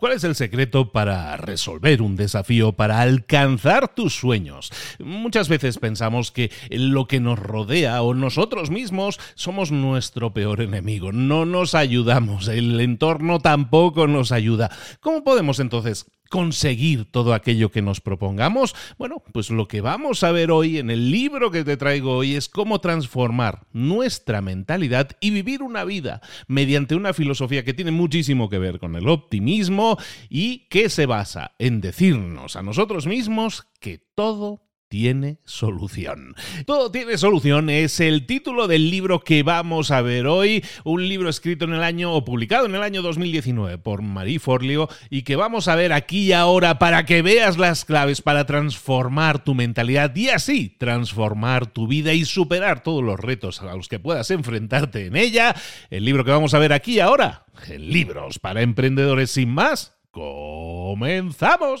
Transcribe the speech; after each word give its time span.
¿Cuál 0.00 0.14
es 0.14 0.24
el 0.24 0.34
secreto 0.34 0.92
para 0.92 1.36
resolver 1.36 2.00
un 2.00 2.16
desafío, 2.16 2.72
para 2.72 3.02
alcanzar 3.02 3.94
tus 3.94 4.14
sueños? 4.14 4.72
Muchas 4.98 5.50
veces 5.50 5.76
pensamos 5.76 6.32
que 6.32 6.50
lo 6.70 7.06
que 7.06 7.20
nos 7.20 7.38
rodea 7.38 8.00
o 8.00 8.14
nosotros 8.14 8.70
mismos 8.70 9.20
somos 9.34 9.72
nuestro 9.72 10.32
peor 10.32 10.62
enemigo. 10.62 11.12
No 11.12 11.44
nos 11.44 11.74
ayudamos, 11.74 12.48
el 12.48 12.80
entorno 12.80 13.40
tampoco 13.40 14.06
nos 14.06 14.32
ayuda. 14.32 14.70
¿Cómo 15.00 15.22
podemos 15.22 15.60
entonces 15.60 16.06
conseguir 16.30 17.04
todo 17.04 17.34
aquello 17.34 17.70
que 17.70 17.82
nos 17.82 18.00
propongamos? 18.00 18.74
Bueno, 18.96 19.22
pues 19.32 19.50
lo 19.50 19.68
que 19.68 19.82
vamos 19.82 20.24
a 20.24 20.32
ver 20.32 20.50
hoy 20.50 20.78
en 20.78 20.90
el 20.90 21.10
libro 21.10 21.50
que 21.50 21.64
te 21.64 21.76
traigo 21.76 22.16
hoy 22.16 22.36
es 22.36 22.48
cómo 22.48 22.80
transformar 22.80 23.66
nuestra 23.72 24.40
mentalidad 24.40 25.10
y 25.20 25.30
vivir 25.30 25.62
una 25.62 25.84
vida 25.84 26.22
mediante 26.46 26.94
una 26.94 27.12
filosofía 27.12 27.64
que 27.64 27.74
tiene 27.74 27.90
muchísimo 27.90 28.48
que 28.48 28.58
ver 28.58 28.78
con 28.78 28.96
el 28.96 29.08
optimismo 29.08 29.98
y 30.30 30.68
que 30.68 30.88
se 30.88 31.04
basa 31.04 31.52
en 31.58 31.82
decirnos 31.82 32.56
a 32.56 32.62
nosotros 32.62 33.06
mismos 33.06 33.66
que 33.80 33.98
todo 33.98 34.69
tiene 34.90 35.38
solución. 35.44 36.34
Todo 36.66 36.90
tiene 36.90 37.16
solución 37.16 37.70
es 37.70 38.00
el 38.00 38.26
título 38.26 38.66
del 38.66 38.90
libro 38.90 39.20
que 39.20 39.44
vamos 39.44 39.92
a 39.92 40.02
ver 40.02 40.26
hoy, 40.26 40.64
un 40.82 41.08
libro 41.08 41.28
escrito 41.28 41.64
en 41.64 41.74
el 41.74 41.84
año 41.84 42.12
o 42.12 42.24
publicado 42.24 42.66
en 42.66 42.74
el 42.74 42.82
año 42.82 43.00
2019 43.00 43.78
por 43.78 44.02
Marie 44.02 44.40
Forleo 44.40 44.88
y 45.08 45.22
que 45.22 45.36
vamos 45.36 45.68
a 45.68 45.76
ver 45.76 45.92
aquí 45.92 46.22
y 46.24 46.32
ahora 46.32 46.80
para 46.80 47.06
que 47.06 47.22
veas 47.22 47.56
las 47.56 47.84
claves 47.84 48.20
para 48.20 48.46
transformar 48.46 49.44
tu 49.44 49.54
mentalidad 49.54 50.14
y 50.16 50.30
así 50.30 50.74
transformar 50.76 51.72
tu 51.72 51.86
vida 51.86 52.12
y 52.12 52.24
superar 52.24 52.82
todos 52.82 53.04
los 53.04 53.20
retos 53.20 53.62
a 53.62 53.76
los 53.76 53.86
que 53.86 54.00
puedas 54.00 54.32
enfrentarte 54.32 55.06
en 55.06 55.14
ella. 55.14 55.54
El 55.90 56.04
libro 56.04 56.24
que 56.24 56.32
vamos 56.32 56.52
a 56.52 56.58
ver 56.58 56.72
aquí 56.72 56.94
y 56.94 57.00
ahora, 57.00 57.46
libros 57.78 58.40
para 58.40 58.62
emprendedores 58.62 59.30
sin 59.30 59.50
más. 59.50 59.94
¡Comenzamos! 60.10 61.80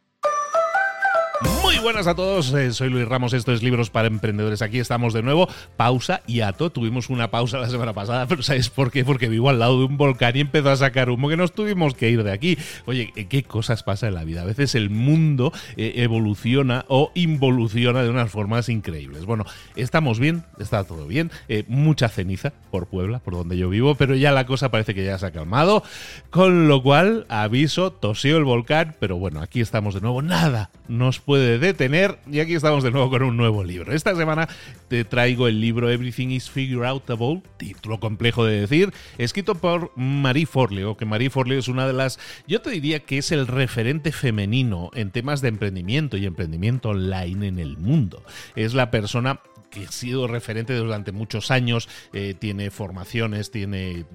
buenas 1.81 2.05
a 2.05 2.13
todos, 2.13 2.53
eh, 2.53 2.71
soy 2.73 2.89
Luis 2.89 3.07
Ramos, 3.07 3.33
esto 3.33 3.51
es 3.51 3.63
Libros 3.63 3.89
para 3.89 4.07
Emprendedores, 4.07 4.61
aquí 4.61 4.77
estamos 4.77 5.13
de 5.13 5.23
nuevo, 5.23 5.49
pausa 5.77 6.21
y 6.27 6.41
ato, 6.41 6.69
tuvimos 6.69 7.09
una 7.09 7.31
pausa 7.31 7.57
la 7.57 7.69
semana 7.69 7.91
pasada, 7.91 8.27
pero 8.29 8.43
¿sabes 8.43 8.69
por 8.69 8.91
qué? 8.91 9.03
Porque 9.03 9.29
vivo 9.29 9.49
al 9.49 9.57
lado 9.57 9.79
de 9.79 9.85
un 9.85 9.97
volcán 9.97 10.35
y 10.35 10.41
empezó 10.41 10.69
a 10.69 10.75
sacar 10.75 11.09
humo 11.09 11.27
que 11.27 11.37
nos 11.37 11.53
tuvimos 11.53 11.95
que 11.95 12.09
ir 12.09 12.23
de 12.23 12.31
aquí. 12.31 12.57
Oye, 12.85 13.11
¿qué 13.27 13.43
cosas 13.43 13.81
pasa 13.81 14.07
en 14.07 14.13
la 14.13 14.23
vida? 14.23 14.43
A 14.43 14.45
veces 14.45 14.75
el 14.75 14.91
mundo 14.91 15.51
eh, 15.75 15.93
evoluciona 15.97 16.85
o 16.87 17.11
involuciona 17.15 18.03
de 18.03 18.09
unas 18.09 18.29
formas 18.29 18.69
increíbles. 18.69 19.25
Bueno, 19.25 19.45
estamos 19.75 20.19
bien, 20.19 20.43
está 20.59 20.83
todo 20.83 21.07
bien, 21.07 21.31
eh, 21.47 21.63
mucha 21.67 22.09
ceniza 22.09 22.53
por 22.69 22.87
Puebla, 22.87 23.19
por 23.19 23.33
donde 23.33 23.57
yo 23.57 23.69
vivo, 23.69 23.95
pero 23.95 24.15
ya 24.15 24.31
la 24.31 24.45
cosa 24.45 24.69
parece 24.69 24.93
que 24.93 25.03
ya 25.03 25.17
se 25.17 25.25
ha 25.25 25.31
calmado, 25.31 25.83
con 26.29 26.67
lo 26.67 26.83
cual, 26.83 27.25
aviso, 27.27 27.91
tosió 27.91 28.37
el 28.37 28.43
volcán, 28.43 28.95
pero 28.99 29.17
bueno, 29.17 29.41
aquí 29.41 29.61
estamos 29.61 29.95
de 29.95 30.01
nuevo, 30.01 30.21
nada 30.21 30.69
nos 30.91 31.19
puede 31.19 31.30
entretener 31.37 32.19
y 32.31 32.39
aquí 32.39 32.55
estamos 32.55 32.83
de 32.83 32.91
nuevo 32.91 33.09
con 33.09 33.23
un 33.23 33.37
nuevo 33.37 33.63
libro. 33.63 33.93
Esta 33.93 34.15
semana 34.15 34.47
te 34.87 35.03
traigo 35.05 35.47
el 35.47 35.59
libro 35.59 35.89
Everything 35.89 36.29
is 36.29 36.49
Figure 36.49 36.87
Outable, 36.87 37.41
título 37.57 37.99
complejo 37.99 38.45
de 38.45 38.61
decir, 38.61 38.93
escrito 39.17 39.55
por 39.55 39.91
Marie 39.95 40.45
Forleo, 40.45 40.97
que 40.97 41.05
Marie 41.05 41.29
Forleo 41.29 41.59
es 41.59 41.67
una 41.67 41.87
de 41.87 41.93
las, 41.93 42.19
yo 42.47 42.61
te 42.61 42.69
diría 42.71 43.01
que 43.01 43.17
es 43.17 43.31
el 43.31 43.47
referente 43.47 44.11
femenino 44.11 44.91
en 44.93 45.11
temas 45.11 45.41
de 45.41 45.49
emprendimiento 45.49 46.17
y 46.17 46.25
emprendimiento 46.25 46.89
online 46.89 47.47
en 47.47 47.59
el 47.59 47.77
mundo. 47.77 48.23
Es 48.55 48.73
la 48.73 48.91
persona 48.91 49.39
que 49.71 49.85
ha 49.85 49.91
sido 49.91 50.27
referente 50.27 50.75
durante 50.75 51.11
muchos 51.11 51.49
años, 51.49 51.89
eh, 52.13 52.35
tiene 52.37 52.69
formaciones, 52.69 53.49
tiene, 53.49 54.05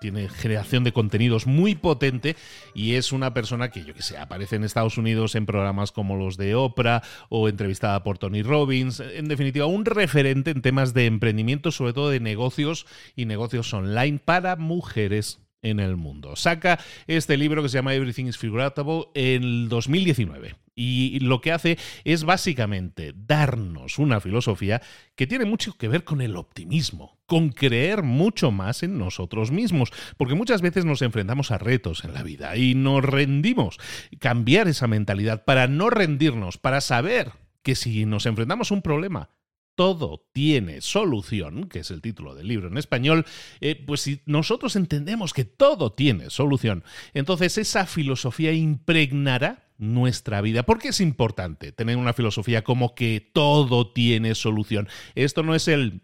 tiene 0.00 0.28
generación 0.28 0.84
de 0.84 0.92
contenidos 0.92 1.46
muy 1.46 1.74
potente 1.74 2.36
y 2.74 2.94
es 2.94 3.10
una 3.10 3.34
persona 3.34 3.70
que, 3.70 3.84
yo 3.84 3.94
que 3.94 4.02
sé, 4.02 4.18
aparece 4.18 4.56
en 4.56 4.64
Estados 4.64 4.98
Unidos 4.98 5.34
en 5.34 5.46
programas 5.46 5.90
como 5.90 6.16
los 6.16 6.36
de 6.36 6.54
Oprah 6.58 7.02
o 7.28 7.48
entrevistada 7.48 8.02
por 8.02 8.18
Tony 8.18 8.42
Robbins. 8.42 9.00
En 9.00 9.28
definitiva, 9.28 9.66
un 9.66 9.84
referente 9.84 10.50
en 10.50 10.62
temas 10.62 10.94
de 10.94 11.06
emprendimiento, 11.06 11.72
sobre 11.72 11.92
todo 11.92 12.10
de 12.10 12.20
negocios 12.20 12.86
y 13.16 13.24
negocios 13.24 13.72
online 13.72 14.20
para 14.24 14.56
mujeres 14.56 15.40
en 15.62 15.80
el 15.80 15.96
mundo. 15.96 16.36
Saca 16.36 16.78
este 17.06 17.36
libro 17.36 17.62
que 17.62 17.68
se 17.68 17.78
llama 17.78 17.94
Everything 17.94 18.26
is 18.26 18.38
Figuratable 18.38 19.06
en 19.14 19.42
el 19.42 19.68
2019. 19.68 20.54
Y 20.80 21.18
lo 21.18 21.40
que 21.40 21.50
hace 21.50 21.76
es 22.04 22.22
básicamente 22.22 23.12
darnos 23.12 23.98
una 23.98 24.20
filosofía 24.20 24.80
que 25.16 25.26
tiene 25.26 25.44
mucho 25.44 25.76
que 25.76 25.88
ver 25.88 26.04
con 26.04 26.20
el 26.20 26.36
optimismo, 26.36 27.18
con 27.26 27.48
creer 27.48 28.04
mucho 28.04 28.52
más 28.52 28.84
en 28.84 28.96
nosotros 28.96 29.50
mismos, 29.50 29.90
porque 30.16 30.36
muchas 30.36 30.62
veces 30.62 30.84
nos 30.84 31.02
enfrentamos 31.02 31.50
a 31.50 31.58
retos 31.58 32.04
en 32.04 32.14
la 32.14 32.22
vida 32.22 32.56
y 32.56 32.76
nos 32.76 33.04
rendimos. 33.04 33.78
Cambiar 34.20 34.68
esa 34.68 34.86
mentalidad 34.86 35.44
para 35.44 35.66
no 35.66 35.90
rendirnos, 35.90 36.58
para 36.58 36.80
saber 36.80 37.32
que 37.62 37.74
si 37.74 38.06
nos 38.06 38.26
enfrentamos 38.26 38.70
a 38.70 38.74
un 38.74 38.82
problema, 38.82 39.30
todo 39.74 40.28
tiene 40.32 40.80
solución, 40.80 41.68
que 41.68 41.80
es 41.80 41.90
el 41.90 42.02
título 42.02 42.36
del 42.36 42.46
libro 42.46 42.68
en 42.68 42.78
español, 42.78 43.26
eh, 43.60 43.82
pues 43.84 44.02
si 44.02 44.20
nosotros 44.26 44.76
entendemos 44.76 45.32
que 45.32 45.44
todo 45.44 45.92
tiene 45.92 46.30
solución, 46.30 46.84
entonces 47.14 47.58
esa 47.58 47.84
filosofía 47.86 48.52
impregnará 48.52 49.67
nuestra 49.78 50.40
vida. 50.40 50.64
¿Por 50.64 50.78
qué 50.78 50.88
es 50.88 51.00
importante 51.00 51.72
tener 51.72 51.96
una 51.96 52.12
filosofía 52.12 52.62
como 52.62 52.94
que 52.94 53.30
todo 53.32 53.92
tiene 53.92 54.34
solución? 54.34 54.88
Esto 55.14 55.42
no 55.42 55.54
es 55.54 55.68
el 55.68 56.02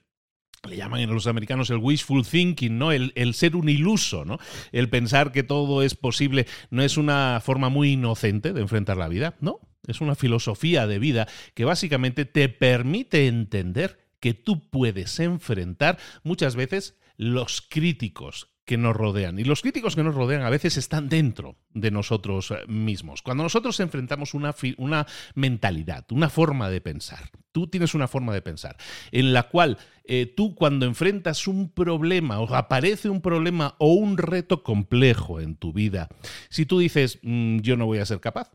le 0.68 0.76
llaman 0.78 1.00
en 1.00 1.12
los 1.12 1.26
americanos 1.26 1.68
el 1.68 1.76
wishful 1.76 2.26
thinking, 2.26 2.78
¿no? 2.78 2.90
El, 2.90 3.12
el, 3.16 3.34
ser 3.34 3.54
un 3.54 3.68
iluso, 3.68 4.24
¿no? 4.24 4.38
El 4.72 4.88
pensar 4.88 5.30
que 5.30 5.42
todo 5.42 5.82
es 5.82 5.94
posible 5.94 6.46
no 6.70 6.82
es 6.82 6.96
una 6.96 7.42
forma 7.44 7.68
muy 7.68 7.92
inocente 7.92 8.54
de 8.54 8.62
enfrentar 8.62 8.96
la 8.96 9.08
vida, 9.08 9.36
¿no? 9.40 9.60
Es 9.86 10.00
una 10.00 10.14
filosofía 10.14 10.86
de 10.86 10.98
vida 10.98 11.28
que 11.52 11.66
básicamente 11.66 12.24
te 12.24 12.48
permite 12.48 13.26
entender 13.26 13.98
que 14.20 14.32
tú 14.32 14.70
puedes 14.70 15.20
enfrentar 15.20 15.98
muchas 16.22 16.56
veces 16.56 16.96
los 17.18 17.60
críticos 17.60 18.53
que 18.64 18.78
nos 18.78 18.96
rodean. 18.96 19.38
Y 19.38 19.44
los 19.44 19.60
críticos 19.60 19.94
que 19.94 20.02
nos 20.02 20.14
rodean 20.14 20.42
a 20.42 20.50
veces 20.50 20.76
están 20.76 21.08
dentro 21.08 21.56
de 21.72 21.90
nosotros 21.90 22.50
eh, 22.50 22.66
mismos. 22.66 23.22
Cuando 23.22 23.42
nosotros 23.42 23.78
enfrentamos 23.80 24.34
una, 24.34 24.54
una 24.78 25.06
mentalidad, 25.34 26.06
una 26.10 26.30
forma 26.30 26.70
de 26.70 26.80
pensar, 26.80 27.30
tú 27.52 27.66
tienes 27.66 27.94
una 27.94 28.08
forma 28.08 28.32
de 28.32 28.42
pensar 28.42 28.76
en 29.12 29.32
la 29.32 29.44
cual 29.44 29.78
eh, 30.04 30.32
tú 30.34 30.54
cuando 30.54 30.86
enfrentas 30.86 31.46
un 31.46 31.70
problema 31.70 32.40
o 32.40 32.54
aparece 32.54 33.08
un 33.08 33.20
problema 33.20 33.74
o 33.78 33.92
un 33.94 34.16
reto 34.16 34.62
complejo 34.62 35.40
en 35.40 35.56
tu 35.56 35.72
vida, 35.72 36.08
si 36.48 36.64
tú 36.64 36.78
dices, 36.78 37.18
mm, 37.22 37.58
yo 37.58 37.76
no 37.76 37.86
voy 37.86 37.98
a 37.98 38.06
ser 38.06 38.20
capaz, 38.20 38.50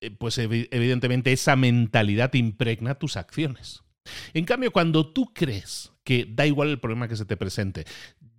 eh, 0.00 0.10
pues 0.10 0.36
evidentemente 0.38 1.32
esa 1.32 1.56
mentalidad 1.56 2.34
impregna 2.34 2.96
tus 2.96 3.16
acciones. 3.16 3.82
En 4.34 4.44
cambio, 4.44 4.70
cuando 4.70 5.12
tú 5.12 5.32
crees 5.32 5.92
que 6.04 6.26
da 6.28 6.46
igual 6.46 6.68
el 6.68 6.78
problema 6.78 7.08
que 7.08 7.16
se 7.16 7.24
te 7.24 7.38
presente, 7.38 7.86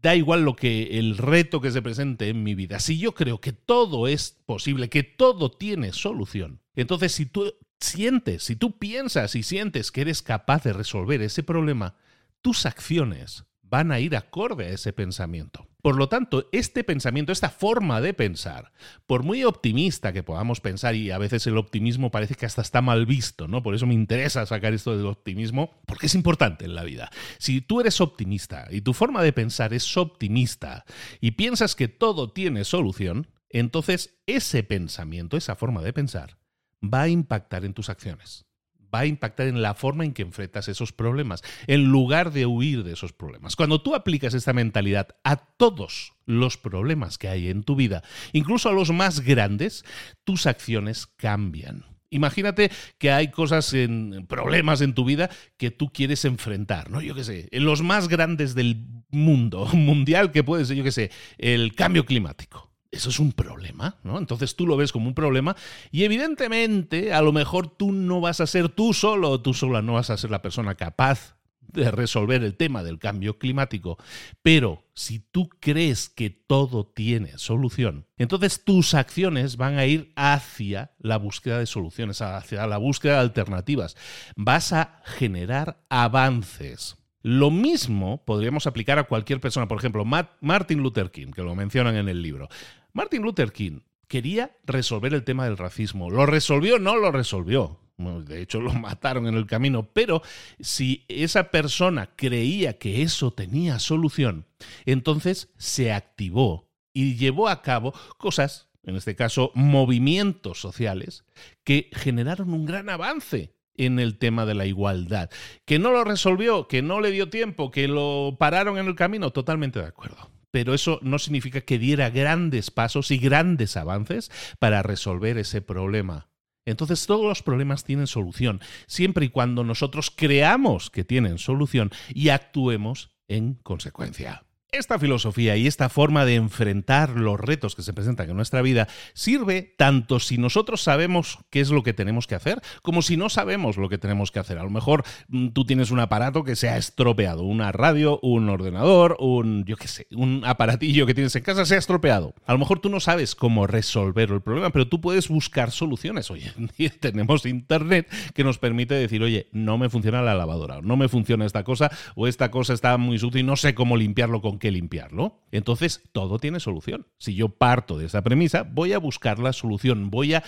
da 0.05 0.15
igual 0.15 0.43
lo 0.43 0.55
que 0.55 0.99
el 0.99 1.17
reto 1.17 1.61
que 1.61 1.71
se 1.71 1.81
presente 1.81 2.29
en 2.29 2.43
mi 2.43 2.53
vida, 2.53 2.79
si 2.79 2.99
yo 2.99 3.15
creo 3.15 3.41
que 3.41 3.53
todo 3.53 4.07
es 4.07 4.37
posible, 4.45 4.87
que 4.87 5.01
todo 5.01 5.49
tiene 5.49 5.93
solución, 5.93 6.61
entonces 6.75 7.11
si 7.11 7.25
tú 7.25 7.55
sientes, 7.79 8.43
si 8.43 8.55
tú 8.55 8.77
piensas 8.77 9.33
y 9.33 9.41
sientes 9.41 9.91
que 9.91 10.01
eres 10.01 10.21
capaz 10.21 10.63
de 10.63 10.73
resolver 10.73 11.23
ese 11.23 11.41
problema, 11.41 11.95
tus 12.41 12.67
acciones 12.67 13.45
van 13.69 13.91
a 13.91 13.99
ir 13.99 14.15
acorde 14.15 14.65
a 14.65 14.69
ese 14.69 14.93
pensamiento. 14.93 15.67
Por 15.81 15.97
lo 15.97 16.09
tanto, 16.09 16.49
este 16.51 16.83
pensamiento, 16.83 17.31
esta 17.31 17.49
forma 17.49 18.01
de 18.01 18.13
pensar, 18.13 18.71
por 19.05 19.23
muy 19.23 19.43
optimista 19.43 20.13
que 20.13 20.23
podamos 20.23 20.59
pensar, 20.59 20.95
y 20.95 21.11
a 21.11 21.17
veces 21.17 21.45
el 21.45 21.57
optimismo 21.57 22.09
parece 22.09 22.35
que 22.35 22.45
hasta 22.45 22.61
está 22.61 22.81
mal 22.81 23.05
visto, 23.05 23.47
¿no? 23.47 23.61
Por 23.61 23.75
eso 23.75 23.85
me 23.85 23.93
interesa 23.93 24.45
sacar 24.45 24.73
esto 24.73 24.97
del 24.97 25.05
optimismo, 25.05 25.79
porque 25.85 26.07
es 26.07 26.15
importante 26.15 26.65
en 26.65 26.73
la 26.73 26.83
vida. 26.83 27.11
Si 27.37 27.61
tú 27.61 27.81
eres 27.81 28.01
optimista 28.01 28.67
y 28.71 28.81
tu 28.81 28.93
forma 28.93 29.21
de 29.21 29.33
pensar 29.33 29.73
es 29.73 29.95
optimista 29.95 30.85
y 31.21 31.31
piensas 31.31 31.75
que 31.75 31.87
todo 31.87 32.31
tiene 32.31 32.63
solución, 32.63 33.27
entonces 33.49 34.17
ese 34.25 34.63
pensamiento, 34.63 35.37
esa 35.37 35.55
forma 35.55 35.81
de 35.83 35.93
pensar, 35.93 36.37
va 36.83 37.03
a 37.03 37.09
impactar 37.09 37.63
en 37.63 37.73
tus 37.73 37.89
acciones 37.89 38.45
va 38.93 38.99
a 38.99 39.05
impactar 39.05 39.47
en 39.47 39.61
la 39.61 39.73
forma 39.73 40.05
en 40.05 40.13
que 40.13 40.21
enfrentas 40.21 40.67
esos 40.67 40.91
problemas, 40.91 41.43
en 41.67 41.85
lugar 41.85 42.31
de 42.31 42.45
huir 42.45 42.83
de 42.83 42.93
esos 42.93 43.13
problemas. 43.13 43.55
Cuando 43.55 43.81
tú 43.81 43.95
aplicas 43.95 44.33
esta 44.33 44.53
mentalidad 44.53 45.09
a 45.23 45.37
todos 45.37 46.13
los 46.25 46.57
problemas 46.57 47.17
que 47.17 47.27
hay 47.27 47.49
en 47.49 47.63
tu 47.63 47.75
vida, 47.75 48.03
incluso 48.33 48.69
a 48.69 48.73
los 48.73 48.91
más 48.91 49.21
grandes, 49.21 49.85
tus 50.23 50.45
acciones 50.45 51.07
cambian. 51.07 51.85
Imagínate 52.09 52.71
que 52.97 53.11
hay 53.11 53.29
cosas 53.29 53.73
en 53.73 54.25
problemas 54.27 54.81
en 54.81 54.93
tu 54.93 55.03
vida 55.05 55.29
que 55.57 55.71
tú 55.71 55.91
quieres 55.91 56.23
enfrentar, 56.23 56.89
¿no? 56.89 57.01
Yo 57.01 57.13
qué 57.13 57.23
sé, 57.23 57.49
en 57.51 57.65
los 57.65 57.81
más 57.81 58.07
grandes 58.07 58.55
del 58.55 58.85
mundo 59.09 59.65
mundial 59.73 60.31
que 60.31 60.43
puede 60.43 60.65
ser, 60.65 60.77
yo 60.77 60.83
qué 60.83 60.91
sé, 60.91 61.11
el 61.37 61.75
cambio 61.75 62.05
climático 62.05 62.64
eso 62.91 63.09
es 63.09 63.19
un 63.19 63.31
problema, 63.31 63.97
¿no? 64.03 64.17
Entonces 64.17 64.55
tú 64.55 64.67
lo 64.67 64.77
ves 64.77 64.91
como 64.91 65.07
un 65.07 65.15
problema 65.15 65.55
y 65.91 66.03
evidentemente 66.03 67.13
a 67.13 67.21
lo 67.21 67.33
mejor 67.33 67.67
tú 67.67 67.91
no 67.91 68.21
vas 68.21 68.39
a 68.39 68.47
ser 68.47 68.69
tú 68.69 68.93
solo 68.93 69.41
tú 69.41 69.53
sola 69.53 69.81
no 69.81 69.93
vas 69.93 70.09
a 70.09 70.17
ser 70.17 70.31
la 70.31 70.41
persona 70.41 70.75
capaz 70.75 71.35
de 71.75 71.91
resolver 71.91 72.43
el 72.43 72.55
tema 72.55 72.83
del 72.83 72.99
cambio 72.99 73.37
climático, 73.37 73.97
pero 74.41 74.85
si 74.93 75.19
tú 75.19 75.49
crees 75.59 76.09
que 76.09 76.29
todo 76.29 76.85
tiene 76.85 77.37
solución, 77.37 78.07
entonces 78.17 78.63
tus 78.63 78.93
acciones 78.93 79.57
van 79.57 79.77
a 79.77 79.85
ir 79.85 80.13
hacia 80.15 80.91
la 80.99 81.17
búsqueda 81.17 81.59
de 81.59 81.65
soluciones, 81.65 82.21
hacia 82.21 82.65
la 82.65 82.77
búsqueda 82.77 83.15
de 83.15 83.19
alternativas. 83.19 83.95
Vas 84.35 84.73
a 84.73 85.01
generar 85.05 85.83
avances. 85.89 86.97
Lo 87.25 87.49
mismo 87.49 88.23
podríamos 88.23 88.67
aplicar 88.67 88.99
a 88.99 89.05
cualquier 89.05 89.39
persona, 89.39 89.67
por 89.67 89.79
ejemplo, 89.79 90.05
Martin 90.05 90.83
Luther 90.83 91.09
King, 91.09 91.31
que 91.31 91.41
lo 91.41 91.55
mencionan 91.55 91.95
en 91.95 92.07
el 92.07 92.21
libro. 92.21 92.49
Martin 92.93 93.23
Luther 93.23 93.51
King 93.51 93.79
quería 94.07 94.55
resolver 94.63 95.11
el 95.11 95.23
tema 95.23 95.45
del 95.45 95.57
racismo. 95.57 96.11
¿Lo 96.11 96.27
resolvió? 96.27 96.77
No 96.77 96.97
lo 96.97 97.11
resolvió. 97.11 97.79
de 97.97 98.43
hecho, 98.43 98.61
lo 98.61 98.73
mataron 98.75 99.25
en 99.25 99.33
el 99.33 99.47
camino. 99.47 99.89
Pero 99.91 100.21
si 100.59 101.03
esa 101.07 101.49
persona 101.49 102.11
creía 102.15 102.77
que 102.77 103.01
eso 103.01 103.31
tenía 103.31 103.79
solución, 103.79 104.45
entonces 104.85 105.49
se 105.57 105.91
activó 105.93 106.69
y 106.93 107.15
llevó 107.15 107.49
a 107.49 107.63
cabo 107.63 107.95
cosas, 108.19 108.69
en 108.83 108.97
este 108.97 109.15
caso 109.15 109.51
movimientos 109.55 110.59
sociales, 110.59 111.25
que 111.63 111.89
generaron 111.91 112.53
un 112.53 112.67
gran 112.67 112.87
avance 112.87 113.54
en 113.77 113.99
el 113.99 114.17
tema 114.17 114.45
de 114.45 114.55
la 114.55 114.65
igualdad. 114.65 115.29
Que 115.65 115.79
no 115.79 115.91
lo 115.91 116.03
resolvió, 116.03 116.67
que 116.67 116.81
no 116.81 117.01
le 117.01 117.11
dio 117.11 117.29
tiempo, 117.29 117.71
que 117.71 117.87
lo 117.87 118.35
pararon 118.39 118.77
en 118.77 118.87
el 118.87 118.95
camino, 118.95 119.31
totalmente 119.31 119.79
de 119.79 119.87
acuerdo 119.87 120.31
pero 120.55 120.73
eso 120.73 120.99
no 121.01 121.19
significa 121.19 121.59
que 121.59 121.77
diera 121.77 122.09
grandes 122.09 122.71
pasos 122.71 123.11
y 123.11 123.17
grandes 123.17 123.75
avances 123.75 124.31
para 124.57 124.81
resolver 124.83 125.37
ese 125.37 125.61
problema. 125.61 126.29
Entonces 126.65 127.05
todos 127.05 127.25
los 127.25 127.43
problemas 127.43 127.83
tienen 127.83 128.07
solución, 128.07 128.61
siempre 128.87 129.25
y 129.25 129.29
cuando 129.29 129.65
nosotros 129.65 130.13
creamos 130.15 130.89
que 130.89 131.03
tienen 131.03 131.39
solución 131.39 131.91
y 132.13 132.29
actuemos 132.29 133.09
en 133.27 133.55
consecuencia. 133.55 134.44
Esta 134.77 134.99
filosofía 134.99 135.55
y 135.55 135.67
esta 135.67 135.87
forma 135.87 136.25
de 136.25 136.35
enfrentar 136.35 137.11
los 137.11 137.39
retos 137.39 137.75
que 137.75 137.81
se 137.81 137.93
presentan 137.93 138.29
en 138.29 138.35
nuestra 138.35 138.61
vida 138.61 138.89
sirve 139.13 139.73
tanto 139.77 140.19
si 140.19 140.37
nosotros 140.37 140.81
sabemos 140.81 141.39
qué 141.49 141.61
es 141.61 141.69
lo 141.69 141.81
que 141.81 141.93
tenemos 141.93 142.27
que 142.27 142.35
hacer, 142.35 142.61
como 142.81 143.01
si 143.01 143.15
no 143.15 143.29
sabemos 143.29 143.77
lo 143.77 143.87
que 143.87 143.97
tenemos 143.97 144.31
que 144.31 144.39
hacer. 144.39 144.57
A 144.57 144.63
lo 144.63 144.69
mejor 144.69 145.05
mm, 145.29 145.49
tú 145.49 145.63
tienes 145.63 145.91
un 145.91 146.01
aparato 146.01 146.43
que 146.43 146.57
se 146.57 146.67
ha 146.67 146.75
estropeado, 146.75 147.43
una 147.43 147.71
radio, 147.71 148.19
un 148.21 148.49
ordenador, 148.49 149.15
un, 149.21 149.63
yo 149.63 149.77
qué 149.77 149.87
sé, 149.87 150.07
un 150.11 150.43
aparatillo 150.43 151.05
que 151.05 151.13
tienes 151.13 151.33
en 151.37 151.43
casa 151.43 151.65
se 151.65 151.75
ha 151.75 151.79
estropeado. 151.79 152.35
A 152.45 152.51
lo 152.51 152.59
mejor 152.59 152.79
tú 152.79 152.89
no 152.89 152.99
sabes 152.99 153.33
cómo 153.33 153.67
resolver 153.67 154.29
el 154.29 154.41
problema, 154.41 154.71
pero 154.71 154.89
tú 154.89 154.99
puedes 154.99 155.29
buscar 155.29 155.71
soluciones. 155.71 156.29
Oye, 156.29 156.51
tenemos 156.99 157.45
internet 157.45 158.09
que 158.33 158.43
nos 158.43 158.57
permite 158.57 158.93
decir, 158.93 159.23
oye, 159.23 159.47
no 159.53 159.77
me 159.77 159.87
funciona 159.87 160.21
la 160.21 160.35
lavadora, 160.35 160.81
no 160.81 160.97
me 160.97 161.07
funciona 161.07 161.45
esta 161.45 161.63
cosa, 161.63 161.89
o 162.15 162.27
esta 162.27 162.51
cosa 162.51 162.73
está 162.73 162.97
muy 162.97 163.19
sucia 163.19 163.39
y 163.39 163.43
no 163.43 163.55
sé 163.55 163.73
cómo 163.73 163.95
limpiarlo 163.95 164.41
con 164.41 164.59
limpiarlo. 164.71 165.41
Entonces, 165.51 166.03
todo 166.11 166.39
tiene 166.39 166.59
solución. 166.59 167.07
Si 167.17 167.35
yo 167.35 167.49
parto 167.49 167.97
de 167.97 168.05
esa 168.05 168.23
premisa, 168.23 168.63
voy 168.63 168.93
a 168.93 168.99
buscar 168.99 169.39
la 169.39 169.53
solución, 169.53 170.09
voy 170.09 170.33
a, 170.33 170.43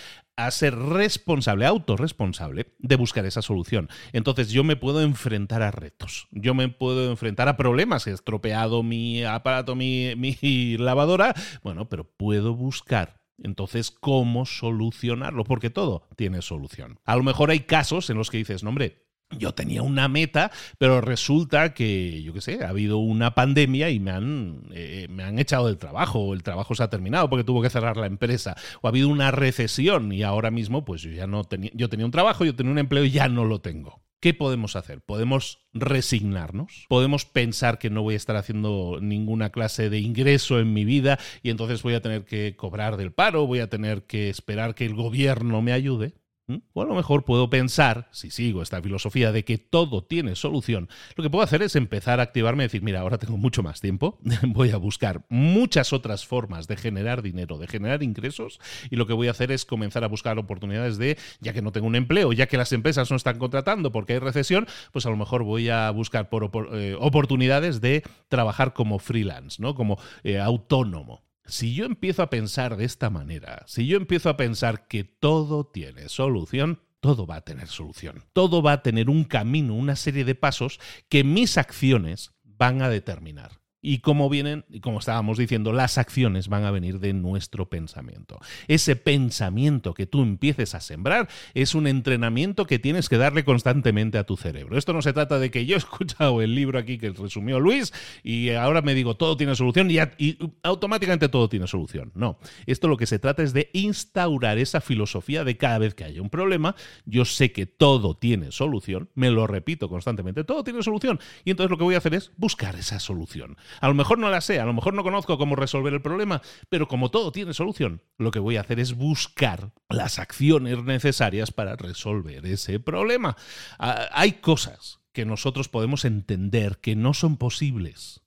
ser 0.51 0.75
responsable, 0.75 1.65
autorresponsable 1.65 2.67
de 2.77 2.95
buscar 2.95 3.25
esa 3.25 3.41
solución. 3.41 3.89
Entonces, 4.13 4.51
yo 4.51 4.63
me 4.63 4.75
puedo 4.75 5.01
enfrentar 5.01 5.63
a 5.63 5.71
retos, 5.71 6.27
yo 6.31 6.53
me 6.53 6.69
puedo 6.69 7.09
enfrentar 7.09 7.47
a 7.47 7.57
problemas. 7.57 8.05
He 8.05 8.11
estropeado 8.11 8.83
mi 8.83 9.23
aparato, 9.23 9.75
mi, 9.75 10.13
mi 10.15 10.77
lavadora, 10.77 11.33
bueno, 11.63 11.89
pero 11.89 12.03
puedo 12.03 12.53
buscar 12.53 13.17
entonces, 13.43 13.91
¿cómo 13.91 14.45
solucionarlo? 14.45 15.43
Porque 15.43 15.69
todo 15.69 16.07
tiene 16.15 16.41
solución. 16.41 16.99
A 17.05 17.15
lo 17.15 17.23
mejor 17.23 17.51
hay 17.51 17.61
casos 17.61 18.09
en 18.09 18.17
los 18.17 18.31
que 18.31 18.37
dices, 18.37 18.63
no, 18.63 18.69
hombre, 18.69 19.06
yo 19.31 19.53
tenía 19.53 19.81
una 19.81 20.07
meta, 20.07 20.51
pero 20.77 21.01
resulta 21.01 21.73
que, 21.73 22.23
yo 22.23 22.33
qué 22.33 22.41
sé, 22.41 22.63
ha 22.63 22.69
habido 22.69 22.97
una 22.97 23.35
pandemia 23.35 23.89
y 23.89 23.99
me 23.99 24.11
han, 24.11 24.63
eh, 24.71 25.07
me 25.09 25.23
han 25.23 25.39
echado 25.39 25.67
del 25.67 25.77
trabajo, 25.77 26.19
o 26.19 26.33
el 26.33 26.43
trabajo 26.43 26.75
se 26.75 26.83
ha 26.83 26.89
terminado 26.89 27.29
porque 27.29 27.43
tuvo 27.43 27.61
que 27.61 27.69
cerrar 27.69 27.97
la 27.97 28.07
empresa, 28.07 28.55
o 28.81 28.87
ha 28.87 28.89
habido 28.89 29.09
una 29.09 29.31
recesión 29.31 30.11
y 30.11 30.23
ahora 30.23 30.51
mismo, 30.51 30.85
pues 30.85 31.01
yo 31.01 31.11
ya 31.11 31.27
no 31.27 31.43
tenía, 31.43 31.71
yo 31.73 31.89
tenía 31.89 32.05
un 32.05 32.11
trabajo, 32.11 32.45
yo 32.45 32.55
tenía 32.55 32.71
un 32.71 32.79
empleo 32.79 33.03
y 33.03 33.11
ya 33.11 33.27
no 33.27 33.45
lo 33.45 33.59
tengo. 33.59 34.01
¿Qué 34.19 34.33
podemos 34.33 34.75
hacer? 34.75 35.01
Podemos 35.01 35.67
resignarnos, 35.73 36.85
podemos 36.89 37.25
pensar 37.25 37.77
que 37.77 37.91
no 37.91 38.01
voy 38.01 38.15
a 38.15 38.17
estar 38.17 38.35
haciendo 38.35 38.97
ninguna 38.99 39.51
clase 39.51 39.91
de 39.91 39.99
ingreso 39.99 40.59
en 40.59 40.73
mi 40.73 40.85
vida 40.85 41.19
y 41.43 41.51
entonces 41.51 41.83
voy 41.83 41.93
a 41.93 42.01
tener 42.01 42.25
que 42.25 42.55
cobrar 42.55 42.97
del 42.97 43.11
paro, 43.11 43.45
voy 43.45 43.59
a 43.59 43.69
tener 43.69 44.07
que 44.07 44.29
esperar 44.29 44.73
que 44.73 44.85
el 44.85 44.95
gobierno 44.95 45.61
me 45.61 45.71
ayude. 45.71 46.15
¿Mm? 46.47 46.57
O 46.73 46.81
a 46.81 46.85
lo 46.85 46.95
mejor 46.95 47.25
puedo 47.25 47.49
pensar, 47.49 48.07
si 48.11 48.31
sigo 48.31 48.61
esta 48.61 48.81
filosofía 48.81 49.33
de 49.33 49.43
que 49.43 49.57
todo 49.57 50.03
tiene 50.03 50.35
solución, 50.35 50.87
lo 51.15 51.23
que 51.23 51.29
puedo 51.29 51.43
hacer 51.43 51.61
es 51.61 51.75
empezar 51.75 52.21
a 52.21 52.23
activarme 52.23 52.63
y 52.63 52.67
decir, 52.67 52.81
mira, 52.81 53.01
ahora 53.01 53.17
tengo 53.17 53.37
mucho 53.37 53.63
más 53.63 53.81
tiempo, 53.81 54.17
voy 54.43 54.71
a 54.71 54.77
buscar 54.77 55.25
muchas 55.27 55.91
otras 55.91 56.25
formas 56.25 56.67
de 56.67 56.77
generar 56.77 57.21
dinero, 57.21 57.57
de 57.57 57.67
generar 57.67 58.01
ingresos, 58.01 58.61
y 58.89 58.95
lo 58.95 59.07
que 59.07 59.13
voy 59.13 59.27
a 59.27 59.31
hacer 59.31 59.51
es 59.51 59.65
comenzar 59.65 60.05
a 60.05 60.07
buscar 60.07 60.39
oportunidades 60.39 60.97
de, 60.97 61.17
ya 61.41 61.51
que 61.51 61.61
no 61.61 61.73
tengo 61.73 61.87
un 61.87 61.95
empleo, 61.95 62.31
ya 62.31 62.47
que 62.47 62.57
las 62.57 62.71
empresas 62.71 63.11
no 63.11 63.17
están 63.17 63.39
contratando 63.39 63.91
porque 63.91 64.13
hay 64.13 64.19
recesión, 64.19 64.67
pues 64.93 65.05
a 65.05 65.09
lo 65.09 65.17
mejor 65.17 65.43
voy 65.43 65.67
a 65.67 65.91
buscar 65.91 66.29
por, 66.29 66.49
eh, 66.73 66.95
oportunidades 66.97 67.81
de 67.81 68.03
trabajar 68.29 68.73
como 68.73 68.99
freelance, 68.99 69.61
¿no? 69.61 69.75
Como 69.75 69.99
eh, 70.23 70.39
autónomo. 70.39 71.26
Si 71.47 71.73
yo 71.73 71.85
empiezo 71.85 72.21
a 72.21 72.29
pensar 72.29 72.77
de 72.77 72.85
esta 72.85 73.09
manera, 73.09 73.63
si 73.67 73.87
yo 73.87 73.97
empiezo 73.97 74.29
a 74.29 74.37
pensar 74.37 74.87
que 74.87 75.03
todo 75.03 75.65
tiene 75.65 76.09
solución, 76.09 76.81
todo 76.99 77.25
va 77.25 77.37
a 77.37 77.41
tener 77.41 77.67
solución. 77.67 78.25
Todo 78.33 78.61
va 78.61 78.73
a 78.73 78.83
tener 78.83 79.09
un 79.09 79.23
camino, 79.23 79.75
una 79.75 79.95
serie 79.95 80.25
de 80.25 80.35
pasos 80.35 80.79
que 81.09 81.23
mis 81.23 81.57
acciones 81.57 82.31
van 82.43 82.81
a 82.81 82.89
determinar. 82.89 83.61
Y 83.81 83.99
como 83.99 84.29
vienen, 84.29 84.65
como 84.81 84.99
estábamos 84.99 85.37
diciendo, 85.37 85.71
las 85.71 85.97
acciones 85.97 86.47
van 86.47 86.65
a 86.65 86.71
venir 86.71 86.99
de 86.99 87.13
nuestro 87.13 87.69
pensamiento. 87.69 88.39
Ese 88.67 88.95
pensamiento 88.95 89.93
que 89.93 90.07
tú 90.07 90.23
empieces 90.23 90.73
a 90.75 90.79
sembrar 90.79 91.29
es 91.53 91.75
un 91.75 91.87
entrenamiento 91.87 92.65
que 92.65 92.79
tienes 92.79 93.07
que 93.07 93.17
darle 93.17 93.43
constantemente 93.43 94.17
a 94.17 94.23
tu 94.23 94.35
cerebro. 94.35 94.77
Esto 94.77 94.93
no 94.93 95.01
se 95.01 95.13
trata 95.13 95.37
de 95.39 95.51
que 95.51 95.65
yo 95.65 95.75
he 95.75 95.77
escuchado 95.77 96.41
el 96.41 96.55
libro 96.55 96.79
aquí 96.79 96.97
que 96.97 97.11
resumió 97.11 97.59
Luis 97.59 97.93
y 98.23 98.49
ahora 98.49 98.81
me 98.81 98.95
digo 98.95 99.15
todo 99.15 99.37
tiene 99.37 99.55
solución 99.55 99.91
y, 99.91 99.99
y 100.17 100.37
automáticamente 100.63 101.29
todo 101.29 101.47
tiene 101.47 101.67
solución. 101.67 102.11
No, 102.15 102.39
esto 102.65 102.87
lo 102.87 102.97
que 102.97 103.05
se 103.05 103.19
trata 103.19 103.43
es 103.43 103.53
de 103.53 103.69
instaurar 103.73 104.57
esa 104.57 104.81
filosofía 104.81 105.43
de 105.43 105.57
cada 105.57 105.77
vez 105.77 105.93
que 105.93 106.03
haya 106.03 106.21
un 106.21 106.29
problema, 106.29 106.75
yo 107.05 107.25
sé 107.25 107.51
que 107.51 107.65
todo 107.65 108.15
tiene 108.15 108.51
solución, 108.51 109.09
me 109.13 109.29
lo 109.29 109.47
repito 109.47 109.89
constantemente, 109.89 110.43
todo 110.43 110.63
tiene 110.63 110.81
solución. 110.83 111.19
Y 111.45 111.51
entonces 111.51 111.71
lo 111.71 111.77
que 111.77 111.83
voy 111.83 111.95
a 111.95 111.99
hacer 111.99 112.13
es 112.13 112.31
buscar 112.37 112.75
esa 112.75 112.99
solución. 112.99 113.57
A 113.81 113.87
lo 113.87 113.93
mejor 113.93 114.19
no 114.19 114.29
la 114.29 114.41
sé, 114.41 114.59
a 114.59 114.65
lo 114.65 114.73
mejor 114.73 114.93
no 114.93 115.03
conozco 115.03 115.37
cómo 115.37 115.55
resolver 115.55 115.93
el 115.93 116.01
problema, 116.01 116.41
pero 116.69 116.87
como 116.87 117.09
todo 117.11 117.31
tiene 117.31 117.53
solución, 117.53 118.01
lo 118.17 118.31
que 118.31 118.39
voy 118.39 118.57
a 118.57 118.61
hacer 118.61 118.79
es 118.79 118.95
buscar 118.95 119.71
las 119.89 120.19
acciones 120.19 120.83
necesarias 120.83 121.51
para 121.51 121.75
resolver 121.75 122.45
ese 122.45 122.79
problema. 122.79 123.35
Ah, 123.79 124.07
hay 124.11 124.33
cosas 124.33 124.99
que 125.13 125.25
nosotros 125.25 125.69
podemos 125.69 126.05
entender 126.05 126.77
que 126.79 126.95
no 126.95 127.13
son 127.13 127.37
posibles 127.37 128.26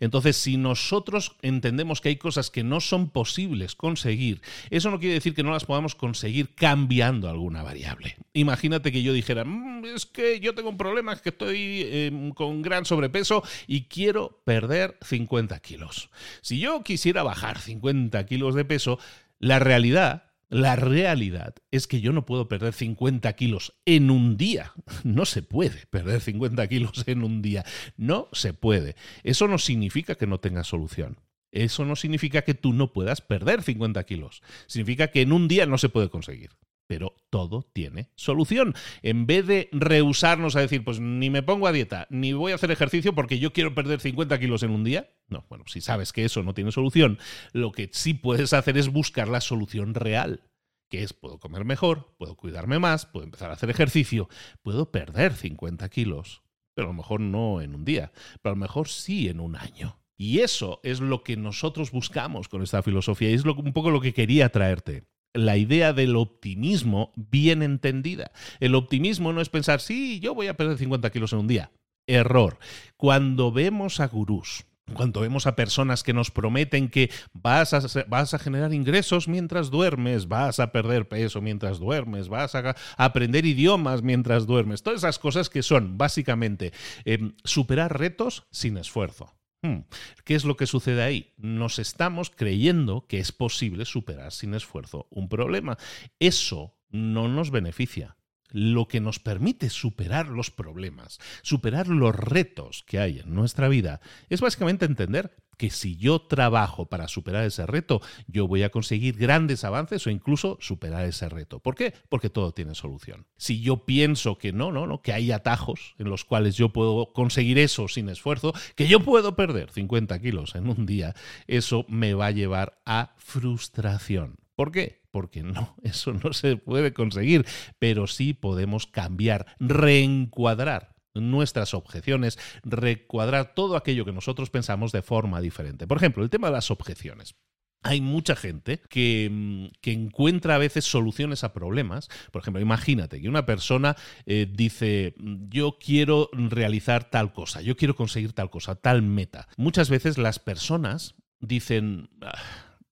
entonces, 0.00 0.36
si 0.36 0.56
nosotros 0.56 1.36
entendemos 1.42 2.00
que 2.00 2.10
hay 2.10 2.16
cosas 2.16 2.50
que 2.50 2.64
no 2.64 2.80
son 2.80 3.10
posibles 3.10 3.74
conseguir, 3.74 4.40
eso 4.70 4.90
no 4.90 4.98
quiere 4.98 5.14
decir 5.14 5.34
que 5.34 5.42
no 5.42 5.52
las 5.52 5.64
podamos 5.64 5.94
conseguir 5.94 6.54
cambiando 6.54 7.28
alguna 7.28 7.62
variable. 7.62 8.16
Imagínate 8.32 8.92
que 8.92 9.02
yo 9.02 9.12
dijera, 9.12 9.44
mm, 9.44 9.84
es 9.84 10.06
que 10.06 10.40
yo 10.40 10.54
tengo 10.54 10.70
un 10.70 10.78
problema, 10.78 11.12
es 11.12 11.20
que 11.20 11.30
estoy 11.30 11.86
em, 11.90 12.30
con 12.30 12.62
gran 12.62 12.84
sobrepeso 12.84 13.42
y 13.66 13.82
quiero 13.84 14.40
perder 14.44 14.96
50 15.02 15.58
kilos. 15.60 16.10
Si 16.40 16.58
yo 16.58 16.82
quisiera 16.82 17.22
bajar 17.22 17.58
50 17.58 18.24
kilos 18.26 18.54
de 18.54 18.64
peso, 18.64 18.98
la 19.38 19.58
realidad 19.58 20.29
la 20.50 20.74
realidad 20.74 21.54
es 21.70 21.86
que 21.86 22.00
yo 22.00 22.12
no 22.12 22.26
puedo 22.26 22.48
perder 22.48 22.74
50 22.74 23.32
kilos 23.34 23.74
en 23.86 24.10
un 24.10 24.36
día. 24.36 24.72
No 25.04 25.24
se 25.24 25.42
puede 25.42 25.86
perder 25.86 26.20
50 26.20 26.66
kilos 26.68 27.04
en 27.06 27.22
un 27.22 27.40
día. 27.40 27.64
No 27.96 28.28
se 28.32 28.52
puede. 28.52 28.96
Eso 29.22 29.48
no 29.48 29.58
significa 29.58 30.16
que 30.16 30.26
no 30.26 30.40
tenga 30.40 30.64
solución. 30.64 31.18
Eso 31.52 31.84
no 31.84 31.96
significa 31.96 32.42
que 32.42 32.54
tú 32.54 32.72
no 32.72 32.92
puedas 32.92 33.20
perder 33.20 33.62
50 33.62 34.02
kilos. 34.04 34.42
Significa 34.66 35.08
que 35.08 35.22
en 35.22 35.32
un 35.32 35.48
día 35.48 35.66
no 35.66 35.78
se 35.78 35.88
puede 35.88 36.10
conseguir. 36.10 36.50
Pero 36.90 37.14
todo 37.30 37.62
tiene 37.72 38.10
solución. 38.16 38.74
En 39.02 39.24
vez 39.24 39.46
de 39.46 39.68
rehusarnos 39.70 40.56
a 40.56 40.60
decir, 40.60 40.82
pues 40.82 40.98
ni 40.98 41.30
me 41.30 41.44
pongo 41.44 41.68
a 41.68 41.72
dieta, 41.72 42.08
ni 42.10 42.32
voy 42.32 42.50
a 42.50 42.56
hacer 42.56 42.72
ejercicio 42.72 43.14
porque 43.14 43.38
yo 43.38 43.52
quiero 43.52 43.76
perder 43.76 44.00
50 44.00 44.40
kilos 44.40 44.64
en 44.64 44.72
un 44.72 44.82
día. 44.82 45.08
No, 45.28 45.46
bueno, 45.48 45.62
si 45.68 45.80
sabes 45.80 46.12
que 46.12 46.24
eso 46.24 46.42
no 46.42 46.52
tiene 46.52 46.72
solución, 46.72 47.20
lo 47.52 47.70
que 47.70 47.90
sí 47.92 48.12
puedes 48.12 48.52
hacer 48.54 48.76
es 48.76 48.88
buscar 48.88 49.28
la 49.28 49.40
solución 49.40 49.94
real 49.94 50.42
que 50.88 51.04
es 51.04 51.12
puedo 51.12 51.38
comer 51.38 51.64
mejor, 51.64 52.16
puedo 52.18 52.34
cuidarme 52.34 52.80
más, 52.80 53.06
puedo 53.06 53.24
empezar 53.24 53.50
a 53.50 53.52
hacer 53.54 53.70
ejercicio, 53.70 54.28
puedo 54.60 54.90
perder 54.90 55.34
50 55.34 55.88
kilos, 55.90 56.42
pero 56.74 56.88
a 56.88 56.90
lo 56.90 56.96
mejor 56.96 57.20
no 57.20 57.60
en 57.60 57.76
un 57.76 57.84
día, 57.84 58.10
pero 58.42 58.54
a 58.54 58.56
lo 58.56 58.60
mejor 58.60 58.88
sí 58.88 59.28
en 59.28 59.38
un 59.38 59.54
año. 59.54 60.00
Y 60.16 60.40
eso 60.40 60.80
es 60.82 60.98
lo 60.98 61.22
que 61.22 61.36
nosotros 61.36 61.92
buscamos 61.92 62.48
con 62.48 62.64
esta 62.64 62.82
filosofía 62.82 63.30
y 63.30 63.34
es 63.34 63.44
un 63.44 63.72
poco 63.72 63.92
lo 63.92 64.00
que 64.00 64.12
quería 64.12 64.48
traerte 64.48 65.04
la 65.34 65.56
idea 65.56 65.92
del 65.92 66.16
optimismo 66.16 67.12
bien 67.16 67.62
entendida. 67.62 68.32
El 68.58 68.74
optimismo 68.74 69.32
no 69.32 69.40
es 69.40 69.48
pensar, 69.48 69.80
sí, 69.80 70.20
yo 70.20 70.34
voy 70.34 70.48
a 70.48 70.56
perder 70.56 70.78
50 70.78 71.10
kilos 71.10 71.32
en 71.32 71.40
un 71.40 71.48
día. 71.48 71.70
Error. 72.06 72.58
Cuando 72.96 73.52
vemos 73.52 74.00
a 74.00 74.08
gurús, 74.08 74.64
cuando 74.94 75.20
vemos 75.20 75.46
a 75.46 75.56
personas 75.56 76.02
que 76.02 76.12
nos 76.12 76.30
prometen 76.30 76.88
que 76.88 77.10
vas 77.32 77.72
a, 77.74 77.80
vas 78.08 78.34
a, 78.34 78.38
generar 78.38 78.72
ingresos 78.72 79.28
mientras 79.28 79.70
duermes, 79.70 80.28
vas 80.28 80.58
a 80.58 80.72
perder 80.72 81.08
peso 81.08 81.40
mientras 81.40 81.78
duermes, 81.78 82.28
vas 82.28 82.54
a, 82.54 82.76
aprender 82.96 83.46
idiomas 83.46 84.02
mientras 84.02 84.46
duermes, 84.46 84.82
todas 84.82 85.00
esas 85.00 85.18
cosas 85.18 85.48
que 85.48 85.62
son 85.62 85.96
básicamente 85.96 86.72
em, 87.04 87.32
superar 87.44 87.98
retos 87.98 88.44
sin 88.50 88.76
esfuerzo. 88.76 89.32
Hmm, 89.62 89.80
¿Qué 90.24 90.34
es 90.34 90.44
lo 90.44 90.56
que 90.56 90.66
sucede 90.66 91.02
ahí? 91.02 91.34
Nos 91.36 91.78
estamos 91.78 92.30
creyendo 92.30 93.06
que 93.06 93.18
es 93.18 93.30
posible 93.32 93.84
superar 93.84 94.32
sin 94.32 94.54
esfuerzo 94.54 95.06
un 95.10 95.28
problema. 95.28 95.76
Eso 96.18 96.78
no 96.88 97.28
nos 97.28 97.50
beneficia 97.50 98.16
lo 98.52 98.88
que 98.88 99.00
nos 99.00 99.18
permite 99.18 99.70
superar 99.70 100.28
los 100.28 100.50
problemas, 100.50 101.18
superar 101.42 101.88
los 101.88 102.14
retos 102.14 102.84
que 102.86 102.98
hay 102.98 103.20
en 103.20 103.34
nuestra 103.34 103.68
vida, 103.68 104.00
es 104.28 104.40
básicamente 104.40 104.86
entender 104.86 105.36
que 105.60 105.68
si 105.68 105.98
yo 105.98 106.22
trabajo 106.22 106.86
para 106.86 107.06
superar 107.06 107.44
ese 107.44 107.66
reto, 107.66 108.00
yo 108.26 108.48
voy 108.48 108.62
a 108.62 108.70
conseguir 108.70 109.18
grandes 109.18 109.62
avances 109.62 110.06
o 110.06 110.10
incluso 110.10 110.56
superar 110.58 111.04
ese 111.04 111.28
reto. 111.28 111.60
¿Por 111.60 111.74
qué? 111.74 111.92
Porque 112.08 112.30
todo 112.30 112.52
tiene 112.52 112.74
solución. 112.74 113.26
Si 113.36 113.60
yo 113.60 113.84
pienso 113.84 114.38
que 114.38 114.54
no, 114.54 114.72
no, 114.72 114.86
no, 114.86 115.02
que 115.02 115.12
hay 115.12 115.32
atajos 115.32 115.96
en 115.98 116.08
los 116.08 116.24
cuales 116.24 116.56
yo 116.56 116.70
puedo 116.70 117.12
conseguir 117.12 117.58
eso 117.58 117.88
sin 117.88 118.08
esfuerzo, 118.08 118.54
que 118.74 118.88
yo 118.88 119.00
puedo 119.00 119.36
perder 119.36 119.70
50 119.70 120.18
kilos 120.20 120.54
en 120.54 120.66
un 120.66 120.86
día, 120.86 121.14
eso 121.46 121.84
me 121.88 122.14
va 122.14 122.28
a 122.28 122.30
llevar 122.30 122.80
a 122.86 123.12
frustración. 123.18 124.36
¿Por 124.54 124.72
qué? 124.72 125.02
Porque 125.10 125.42
no, 125.42 125.76
eso 125.82 126.14
no 126.14 126.32
se 126.32 126.56
puede 126.56 126.94
conseguir, 126.94 127.44
pero 127.78 128.06
sí 128.06 128.32
podemos 128.32 128.86
cambiar, 128.86 129.44
reencuadrar 129.58 130.94
nuestras 131.14 131.74
objeciones, 131.74 132.38
recuadrar 132.62 133.54
todo 133.54 133.76
aquello 133.76 134.04
que 134.04 134.12
nosotros 134.12 134.50
pensamos 134.50 134.92
de 134.92 135.02
forma 135.02 135.40
diferente. 135.40 135.86
Por 135.86 135.96
ejemplo, 135.96 136.22
el 136.22 136.30
tema 136.30 136.48
de 136.48 136.54
las 136.54 136.70
objeciones. 136.70 137.36
Hay 137.82 138.02
mucha 138.02 138.36
gente 138.36 138.82
que, 138.90 139.28
mm, 139.30 139.78
que, 139.80 139.92
encuentra 139.92 140.54
a 140.54 140.58
veces 140.58 140.84
soluciones 140.84 141.44
a 141.44 141.54
problemas. 141.54 142.08
Por 142.30 142.42
ejemplo, 142.42 142.60
imagínate 142.60 143.22
que 143.22 143.28
una 143.28 143.46
persona 143.46 143.96
eh, 144.26 144.46
dice, 144.52 145.14
yo 145.48 145.78
quiero 145.80 146.28
realizar 146.32 147.08
tal 147.08 147.32
cosa, 147.32 147.62
yo 147.62 147.76
quiero 147.78 147.96
conseguir 147.96 148.34
tal 148.34 148.50
cosa, 148.50 148.74
tal 148.74 149.00
meta. 149.00 149.48
Muchas 149.56 149.88
veces 149.88 150.18
las 150.18 150.38
personas 150.38 151.14
dicen... 151.40 152.10
Ah, 152.20 152.38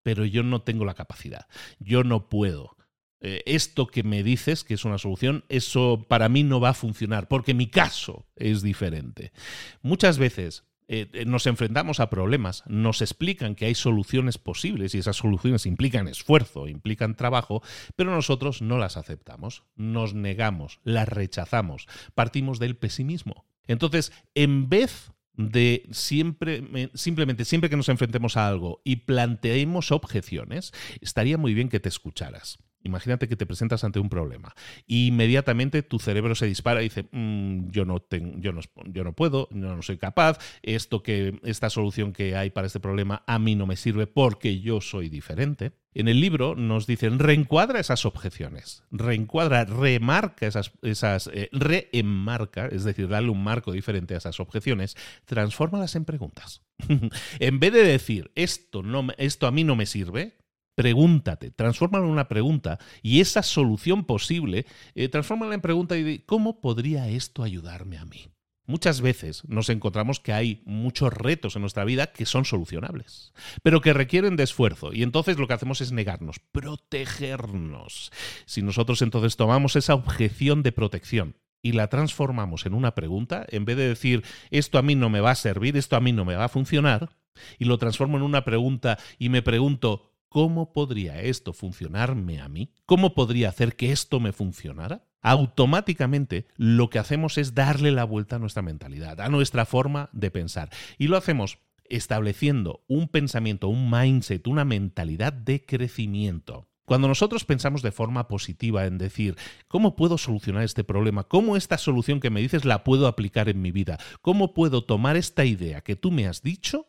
pero 0.03 0.25
yo 0.25 0.43
no 0.43 0.61
tengo 0.61 0.85
la 0.85 0.93
capacidad, 0.93 1.47
yo 1.79 2.03
no 2.03 2.29
puedo. 2.29 2.77
Eh, 3.21 3.43
esto 3.45 3.87
que 3.87 4.03
me 4.03 4.23
dices 4.23 4.63
que 4.63 4.75
es 4.75 4.85
una 4.85 4.97
solución, 4.97 5.43
eso 5.49 6.05
para 6.07 6.29
mí 6.29 6.43
no 6.43 6.59
va 6.59 6.69
a 6.69 6.73
funcionar, 6.73 7.27
porque 7.27 7.53
mi 7.53 7.67
caso 7.67 8.25
es 8.35 8.61
diferente. 8.61 9.33
Muchas 9.81 10.17
veces 10.17 10.63
eh, 10.91 11.07
eh, 11.13 11.25
nos 11.25 11.45
enfrentamos 11.45 11.99
a 11.99 12.09
problemas, 12.09 12.63
nos 12.65 13.01
explican 13.01 13.53
que 13.53 13.65
hay 13.65 13.75
soluciones 13.75 14.37
posibles 14.37 14.95
y 14.95 14.97
esas 14.97 15.17
soluciones 15.17 15.67
implican 15.67 16.07
esfuerzo, 16.07 16.67
implican 16.67 17.15
trabajo, 17.15 17.61
pero 17.95 18.09
nosotros 18.09 18.61
no 18.63 18.79
las 18.79 18.97
aceptamos, 18.97 19.63
nos 19.75 20.15
negamos, 20.15 20.79
las 20.83 21.07
rechazamos, 21.07 21.87
partimos 22.15 22.57
del 22.57 22.75
pesimismo. 22.75 23.45
Entonces, 23.67 24.11
en 24.33 24.67
vez 24.67 25.11
de 25.33 25.87
siempre, 25.91 26.89
simplemente 26.95 27.45
siempre 27.45 27.69
que 27.69 27.77
nos 27.77 27.89
enfrentemos 27.89 28.35
a 28.35 28.47
algo 28.47 28.81
y 28.83 28.97
planteemos 28.97 29.91
objeciones, 29.91 30.73
estaría 31.01 31.37
muy 31.37 31.53
bien 31.53 31.69
que 31.69 31.79
te 31.79 31.89
escucharas. 31.89 32.57
Imagínate 32.83 33.27
que 33.27 33.35
te 33.35 33.45
presentas 33.45 33.83
ante 33.83 33.99
un 33.99 34.09
problema 34.09 34.53
inmediatamente 34.87 35.83
tu 35.83 35.99
cerebro 35.99 36.35
se 36.35 36.45
dispara 36.45 36.81
y 36.81 36.85
dice, 36.85 37.07
mm, 37.11 37.69
yo, 37.69 37.85
no 37.85 37.99
tengo, 37.99 38.39
yo, 38.39 38.51
no, 38.51 38.61
yo 38.85 39.03
no 39.03 39.13
puedo, 39.13 39.47
yo 39.51 39.75
no 39.75 39.81
soy 39.81 39.97
capaz, 39.97 40.37
esto 40.63 41.03
que, 41.03 41.39
esta 41.43 41.69
solución 41.69 42.13
que 42.13 42.35
hay 42.35 42.49
para 42.49 42.67
este 42.67 42.79
problema 42.79 43.23
a 43.27 43.39
mí 43.39 43.55
no 43.55 43.67
me 43.67 43.75
sirve 43.75 44.07
porque 44.07 44.59
yo 44.59 44.81
soy 44.81 45.09
diferente. 45.09 45.73
En 45.95 46.07
el 46.07 46.21
libro 46.21 46.55
nos 46.55 46.85
dicen, 46.85 47.17
reencuadra 47.17 47.79
esas 47.79 48.05
objeciones, 48.05 48.83
reencuadra, 48.91 49.65
remarca 49.65 50.45
esas, 50.45 50.71
esas 50.83 51.27
eh, 51.33 51.49
reenmarca, 51.51 52.67
es 52.67 52.83
decir, 52.83 53.07
dale 53.07 53.29
un 53.29 53.43
marco 53.43 53.71
diferente 53.71 54.13
a 54.13 54.17
esas 54.17 54.39
objeciones, 54.39 54.95
transfórmalas 55.25 55.95
en 55.95 56.05
preguntas. 56.05 56.61
en 57.39 57.59
vez 57.59 57.73
de 57.73 57.83
decir, 57.83 58.31
esto, 58.35 58.83
no, 58.83 59.07
esto 59.17 59.47
a 59.47 59.51
mí 59.51 59.63
no 59.63 59.75
me 59.75 59.87
sirve, 59.87 60.38
pregúntate, 60.79 61.51
transfórmalo 61.51 62.05
en 62.05 62.11
una 62.11 62.29
pregunta 62.29 62.79
y 63.01 63.19
esa 63.19 63.43
solución 63.43 64.05
posible, 64.05 64.65
eh, 64.95 65.09
transfórmala 65.09 65.53
en 65.53 65.59
pregunta 65.59 65.97
y 65.97 66.19
¿cómo 66.19 66.61
podría 66.61 67.09
esto 67.09 67.43
ayudarme 67.43 67.97
a 67.97 68.05
mí? 68.05 68.27
Muchas 68.65 69.01
veces 69.01 69.43
nos 69.49 69.67
encontramos 69.67 70.21
que 70.21 70.31
hay 70.31 70.63
muchos 70.63 71.11
retos 71.11 71.57
en 71.57 71.63
nuestra 71.63 71.83
vida 71.83 72.13
que 72.13 72.25
son 72.25 72.45
solucionables, 72.45 73.33
pero 73.61 73.81
que 73.81 73.91
requieren 73.91 74.37
de 74.37 74.43
esfuerzo 74.43 74.93
y 74.93 75.03
entonces 75.03 75.37
lo 75.37 75.49
que 75.49 75.55
hacemos 75.55 75.81
es 75.81 75.91
negarnos, 75.91 76.39
protegernos. 76.53 78.13
Si 78.45 78.61
nosotros 78.61 79.01
entonces 79.01 79.35
tomamos 79.35 79.75
esa 79.75 79.95
objeción 79.95 80.63
de 80.63 80.71
protección 80.71 81.35
y 81.61 81.73
la 81.73 81.89
transformamos 81.89 82.65
en 82.65 82.73
una 82.73 82.95
pregunta, 82.95 83.45
en 83.49 83.65
vez 83.65 83.75
de 83.75 83.89
decir 83.89 84.23
esto 84.49 84.77
a 84.77 84.81
mí 84.81 84.95
no 84.95 85.09
me 85.09 85.19
va 85.19 85.31
a 85.31 85.35
servir, 85.35 85.75
esto 85.75 85.97
a 85.97 85.99
mí 85.99 86.13
no 86.13 86.23
me 86.23 86.35
va 86.35 86.45
a 86.45 86.49
funcionar, 86.49 87.09
y 87.57 87.65
lo 87.65 87.77
transformo 87.77 88.17
en 88.17 88.23
una 88.23 88.43
pregunta 88.43 88.97
y 89.17 89.29
me 89.29 89.41
pregunto 89.41 90.08
¿cómo 90.29 90.71
podría 90.71 91.21
esto 91.21 91.53
funcionarme 91.53 92.39
a 92.39 92.47
mí? 92.47 92.71
¿Cómo 92.85 93.13
podría 93.13 93.49
hacer 93.49 93.75
que 93.75 93.91
esto 93.91 94.19
me 94.19 94.31
funcionara? 94.31 95.05
Automáticamente 95.21 96.47
lo 96.55 96.89
que 96.89 96.99
hacemos 96.99 97.37
es 97.37 97.53
darle 97.53 97.91
la 97.91 98.05
vuelta 98.05 98.37
a 98.37 98.39
nuestra 98.39 98.61
mentalidad, 98.61 99.19
a 99.19 99.29
nuestra 99.29 99.65
forma 99.65 100.09
de 100.13 100.31
pensar. 100.31 100.69
Y 100.97 101.07
lo 101.07 101.17
hacemos 101.17 101.59
estableciendo 101.89 102.83
un 102.87 103.09
pensamiento, 103.09 103.67
un 103.67 103.89
mindset, 103.91 104.47
una 104.47 104.63
mentalidad 104.63 105.33
de 105.33 105.65
crecimiento. 105.65 106.69
Cuando 106.85 107.07
nosotros 107.07 107.45
pensamos 107.45 107.83
de 107.83 107.91
forma 107.91 108.27
positiva 108.27 108.85
en 108.85 108.97
decir, 108.97 109.35
¿cómo 109.67 109.95
puedo 109.95 110.17
solucionar 110.17 110.63
este 110.63 110.83
problema? 110.83 111.25
¿Cómo 111.25 111.55
esta 111.55 111.77
solución 111.77 112.19
que 112.19 112.31
me 112.31 112.41
dices 112.41 112.65
la 112.65 112.83
puedo 112.83 113.05
aplicar 113.05 113.47
en 113.47 113.61
mi 113.61 113.71
vida? 113.71 113.99
¿Cómo 114.21 114.55
puedo 114.55 114.83
tomar 114.83 115.15
esta 115.15 115.45
idea 115.45 115.81
que 115.81 115.95
tú 115.95 116.09
me 116.09 116.25
has 116.25 116.41
dicho 116.41 116.87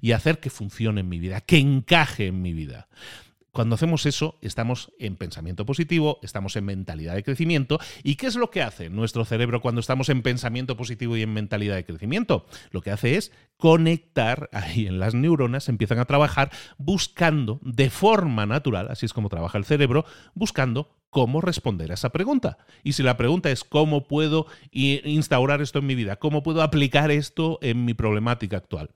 y 0.00 0.12
hacer 0.12 0.40
que 0.40 0.50
funcione 0.50 1.00
en 1.00 1.08
mi 1.08 1.18
vida, 1.18 1.40
que 1.40 1.58
encaje 1.58 2.26
en 2.26 2.42
mi 2.42 2.52
vida. 2.52 2.88
Cuando 3.52 3.74
hacemos 3.74 4.06
eso, 4.06 4.38
estamos 4.42 4.92
en 5.00 5.16
pensamiento 5.16 5.66
positivo, 5.66 6.20
estamos 6.22 6.54
en 6.54 6.66
mentalidad 6.66 7.16
de 7.16 7.24
crecimiento. 7.24 7.80
¿Y 8.04 8.14
qué 8.14 8.28
es 8.28 8.36
lo 8.36 8.50
que 8.50 8.62
hace 8.62 8.90
nuestro 8.90 9.24
cerebro 9.24 9.60
cuando 9.60 9.80
estamos 9.80 10.08
en 10.08 10.22
pensamiento 10.22 10.76
positivo 10.76 11.16
y 11.16 11.22
en 11.22 11.32
mentalidad 11.32 11.74
de 11.74 11.84
crecimiento? 11.84 12.46
Lo 12.70 12.80
que 12.80 12.92
hace 12.92 13.16
es 13.16 13.32
conectar, 13.56 14.48
ahí 14.52 14.86
en 14.86 15.00
las 15.00 15.14
neuronas 15.14 15.68
empiezan 15.68 15.98
a 15.98 16.04
trabajar 16.04 16.52
buscando 16.78 17.58
de 17.62 17.90
forma 17.90 18.46
natural, 18.46 18.86
así 18.88 19.04
es 19.06 19.12
como 19.12 19.28
trabaja 19.28 19.58
el 19.58 19.64
cerebro, 19.64 20.04
buscando 20.34 20.96
cómo 21.10 21.40
responder 21.40 21.90
a 21.90 21.94
esa 21.94 22.10
pregunta. 22.10 22.58
Y 22.84 22.92
si 22.92 23.02
la 23.02 23.16
pregunta 23.16 23.50
es 23.50 23.64
cómo 23.64 24.06
puedo 24.06 24.46
instaurar 24.70 25.60
esto 25.60 25.80
en 25.80 25.86
mi 25.86 25.96
vida, 25.96 26.16
cómo 26.16 26.44
puedo 26.44 26.62
aplicar 26.62 27.10
esto 27.10 27.58
en 27.62 27.84
mi 27.84 27.94
problemática 27.94 28.58
actual, 28.58 28.90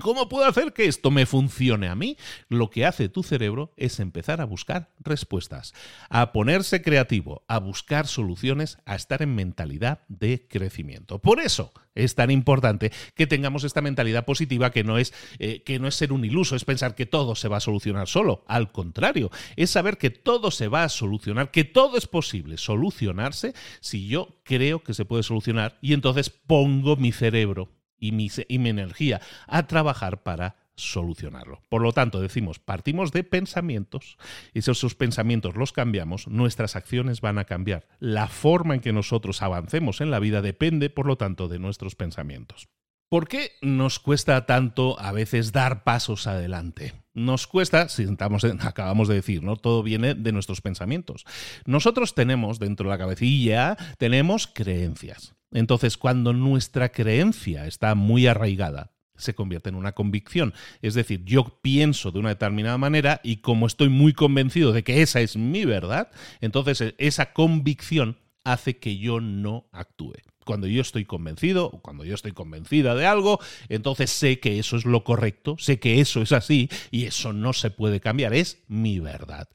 ¿Cómo 0.00 0.28
puedo 0.28 0.44
hacer 0.44 0.72
que 0.72 0.86
esto 0.86 1.12
me 1.12 1.24
funcione 1.24 1.86
a 1.86 1.94
mí? 1.94 2.16
Lo 2.48 2.68
que 2.68 2.84
hace 2.84 3.08
tu 3.08 3.22
cerebro 3.22 3.72
es 3.76 4.00
empezar 4.00 4.40
a 4.40 4.44
buscar 4.44 4.90
respuestas, 4.98 5.72
a 6.10 6.32
ponerse 6.32 6.82
creativo, 6.82 7.44
a 7.46 7.60
buscar 7.60 8.08
soluciones, 8.08 8.78
a 8.86 8.96
estar 8.96 9.22
en 9.22 9.36
mentalidad 9.36 10.00
de 10.08 10.48
crecimiento. 10.48 11.20
Por 11.20 11.38
eso 11.38 11.72
es 11.94 12.16
tan 12.16 12.32
importante 12.32 12.90
que 13.14 13.28
tengamos 13.28 13.62
esta 13.62 13.82
mentalidad 13.82 14.24
positiva 14.24 14.72
que 14.72 14.82
no 14.82 14.98
es, 14.98 15.14
eh, 15.38 15.62
que 15.62 15.78
no 15.78 15.86
es 15.86 15.94
ser 15.94 16.12
un 16.12 16.24
iluso, 16.24 16.56
es 16.56 16.64
pensar 16.64 16.96
que 16.96 17.06
todo 17.06 17.36
se 17.36 17.46
va 17.46 17.58
a 17.58 17.60
solucionar 17.60 18.08
solo. 18.08 18.44
Al 18.48 18.72
contrario, 18.72 19.30
es 19.54 19.70
saber 19.70 19.96
que 19.96 20.10
todo 20.10 20.50
se 20.50 20.66
va 20.66 20.82
a 20.82 20.88
solucionar, 20.88 21.52
que 21.52 21.62
todo 21.62 21.96
es 21.96 22.08
posible 22.08 22.58
solucionarse 22.58 23.54
si 23.80 24.08
yo 24.08 24.40
creo 24.42 24.82
que 24.82 24.92
se 24.92 25.04
puede 25.04 25.22
solucionar 25.22 25.78
y 25.80 25.92
entonces 25.92 26.30
pongo 26.30 26.96
mi 26.96 27.12
cerebro 27.12 27.70
y 28.04 28.12
mi, 28.58 28.68
energía 28.68 29.20
a 29.46 29.66
trabajar 29.66 30.22
para 30.22 30.56
solucionarlo. 30.76 31.62
Por 31.68 31.82
lo 31.82 31.92
tanto, 31.92 32.20
decimos, 32.20 32.58
partimos 32.58 33.12
de 33.12 33.22
pensamientos 33.22 34.18
y 34.52 34.62
si 34.62 34.70
esos 34.70 34.94
pensamientos 34.94 35.54
los 35.54 35.72
cambiamos, 35.72 36.26
nuestras 36.26 36.76
acciones 36.76 37.20
van 37.20 37.38
a 37.38 37.44
cambiar. 37.44 37.86
La 38.00 38.26
forma 38.26 38.74
en 38.74 38.80
que 38.80 38.92
nosotros 38.92 39.40
avancemos 39.42 40.00
en 40.00 40.10
la 40.10 40.18
vida 40.18 40.42
depende, 40.42 40.90
por 40.90 41.06
lo 41.06 41.16
tanto, 41.16 41.48
de 41.48 41.58
nuestros 41.58 41.94
pensamientos. 41.94 42.68
¿Por 43.08 43.28
qué 43.28 43.52
nos 43.62 44.00
cuesta 44.00 44.44
tanto 44.44 44.98
a 44.98 45.12
veces 45.12 45.52
dar 45.52 45.84
pasos 45.84 46.26
adelante? 46.26 46.94
Nos 47.12 47.46
cuesta, 47.46 47.88
si 47.88 48.04
acabamos 48.60 49.06
de 49.06 49.14
decir, 49.14 49.42
¿no? 49.44 49.54
Todo 49.54 49.84
viene 49.84 50.14
de 50.14 50.32
nuestros 50.32 50.60
pensamientos. 50.60 51.24
Nosotros 51.64 52.14
tenemos 52.14 52.58
dentro 52.58 52.88
de 52.88 52.90
la 52.90 52.98
cabecilla, 52.98 53.76
tenemos 53.98 54.48
creencias. 54.48 55.36
Entonces, 55.54 55.96
cuando 55.96 56.34
nuestra 56.34 56.90
creencia 56.90 57.66
está 57.66 57.94
muy 57.94 58.26
arraigada, 58.26 58.90
se 59.16 59.34
convierte 59.34 59.70
en 59.70 59.76
una 59.76 59.92
convicción. 59.92 60.52
Es 60.82 60.94
decir, 60.94 61.24
yo 61.24 61.60
pienso 61.62 62.10
de 62.10 62.18
una 62.18 62.30
determinada 62.30 62.76
manera 62.76 63.20
y 63.22 63.36
como 63.36 63.66
estoy 63.66 63.88
muy 63.88 64.12
convencido 64.12 64.72
de 64.72 64.84
que 64.84 65.00
esa 65.00 65.20
es 65.20 65.36
mi 65.36 65.64
verdad, 65.64 66.10
entonces 66.40 66.80
e, 66.80 66.94
esa 66.98 67.32
convicción 67.32 68.18
hace 68.44 68.76
que 68.76 68.98
yo 68.98 69.20
no 69.20 69.68
actúe. 69.72 70.14
Cuando 70.44 70.66
yo 70.66 70.82
estoy 70.82 71.04
convencido, 71.04 71.66
o 71.66 71.80
cuando 71.80 72.04
yo 72.04 72.14
estoy 72.14 72.32
convencida 72.32 72.94
de 72.94 73.06
algo, 73.06 73.40
entonces 73.68 74.10
sé 74.10 74.40
que 74.40 74.58
eso 74.58 74.76
es 74.76 74.84
lo 74.84 75.04
correcto, 75.04 75.56
sé 75.58 75.78
que 75.78 76.00
eso 76.00 76.22
es 76.22 76.32
así 76.32 76.68
y 76.90 77.04
eso 77.04 77.32
no 77.32 77.52
se 77.52 77.70
puede 77.70 78.00
cambiar, 78.00 78.34
es 78.34 78.62
mi 78.68 79.00
verdad. 79.00 79.48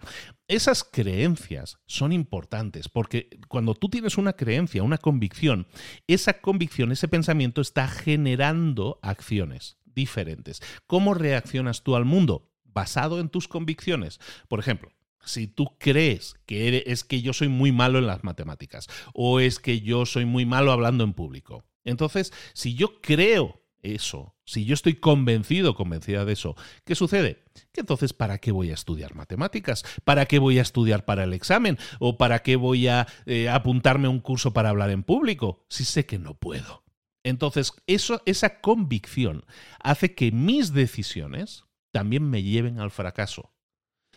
Esas 0.47 0.83
creencias 0.83 1.77
son 1.85 2.11
importantes 2.11 2.89
porque 2.89 3.29
cuando 3.47 3.75
tú 3.75 3.87
tienes 3.89 4.17
una 4.17 4.33
creencia, 4.33 4.81
una 4.81 4.97
convicción, 4.97 5.67
esa 6.07 6.41
convicción, 6.41 6.91
ese 6.91 7.07
pensamiento 7.07 7.61
está 7.61 7.87
generando 7.87 8.99
acciones 9.03 9.77
diferentes. 9.85 10.61
¿Cómo 10.87 11.13
reaccionas 11.13 11.83
tú 11.83 11.95
al 11.95 12.05
mundo? 12.05 12.51
Basado 12.63 13.19
en 13.19 13.29
tus 13.29 13.47
convicciones. 13.47 14.19
Por 14.47 14.59
ejemplo, 14.59 14.91
si 15.25 15.47
tú 15.47 15.75
crees 15.77 16.35
que 16.45 16.83
es 16.87 17.03
que 17.03 17.21
yo 17.21 17.33
soy 17.33 17.49
muy 17.49 17.71
malo 17.71 17.99
en 17.99 18.07
las 18.07 18.23
matemáticas 18.23 18.87
o 19.13 19.39
es 19.39 19.59
que 19.59 19.81
yo 19.81 20.05
soy 20.05 20.25
muy 20.25 20.45
malo 20.45 20.71
hablando 20.71 21.03
en 21.03 21.13
público. 21.13 21.65
Entonces, 21.83 22.33
si 22.53 22.75
yo 22.75 23.01
creo 23.01 23.61
eso, 23.81 24.35
si 24.45 24.65
yo 24.65 24.73
estoy 24.73 24.95
convencido, 24.95 25.75
convencida 25.75 26.25
de 26.25 26.33
eso, 26.33 26.55
¿qué 26.83 26.95
sucede? 26.95 27.43
Que 27.71 27.81
entonces, 27.81 28.13
¿para 28.13 28.37
qué 28.39 28.51
voy 28.51 28.71
a 28.71 28.73
estudiar 28.73 29.15
matemáticas? 29.15 29.83
¿Para 30.03 30.25
qué 30.25 30.39
voy 30.39 30.59
a 30.59 30.63
estudiar 30.63 31.05
para 31.05 31.23
el 31.23 31.33
examen? 31.33 31.77
¿O 31.99 32.17
para 32.17 32.39
qué 32.39 32.55
voy 32.55 32.87
a 32.87 33.07
eh, 33.25 33.49
apuntarme 33.49 34.07
a 34.07 34.11
un 34.11 34.19
curso 34.19 34.53
para 34.53 34.69
hablar 34.69 34.89
en 34.89 35.03
público? 35.03 35.65
Si 35.69 35.85
sé 35.85 36.05
que 36.05 36.19
no 36.19 36.33
puedo. 36.33 36.83
Entonces, 37.23 37.73
eso, 37.87 38.21
esa 38.25 38.59
convicción 38.61 39.45
hace 39.79 40.15
que 40.15 40.31
mis 40.31 40.73
decisiones 40.73 41.65
también 41.91 42.29
me 42.29 42.43
lleven 42.43 42.79
al 42.79 42.91
fracaso 42.91 43.51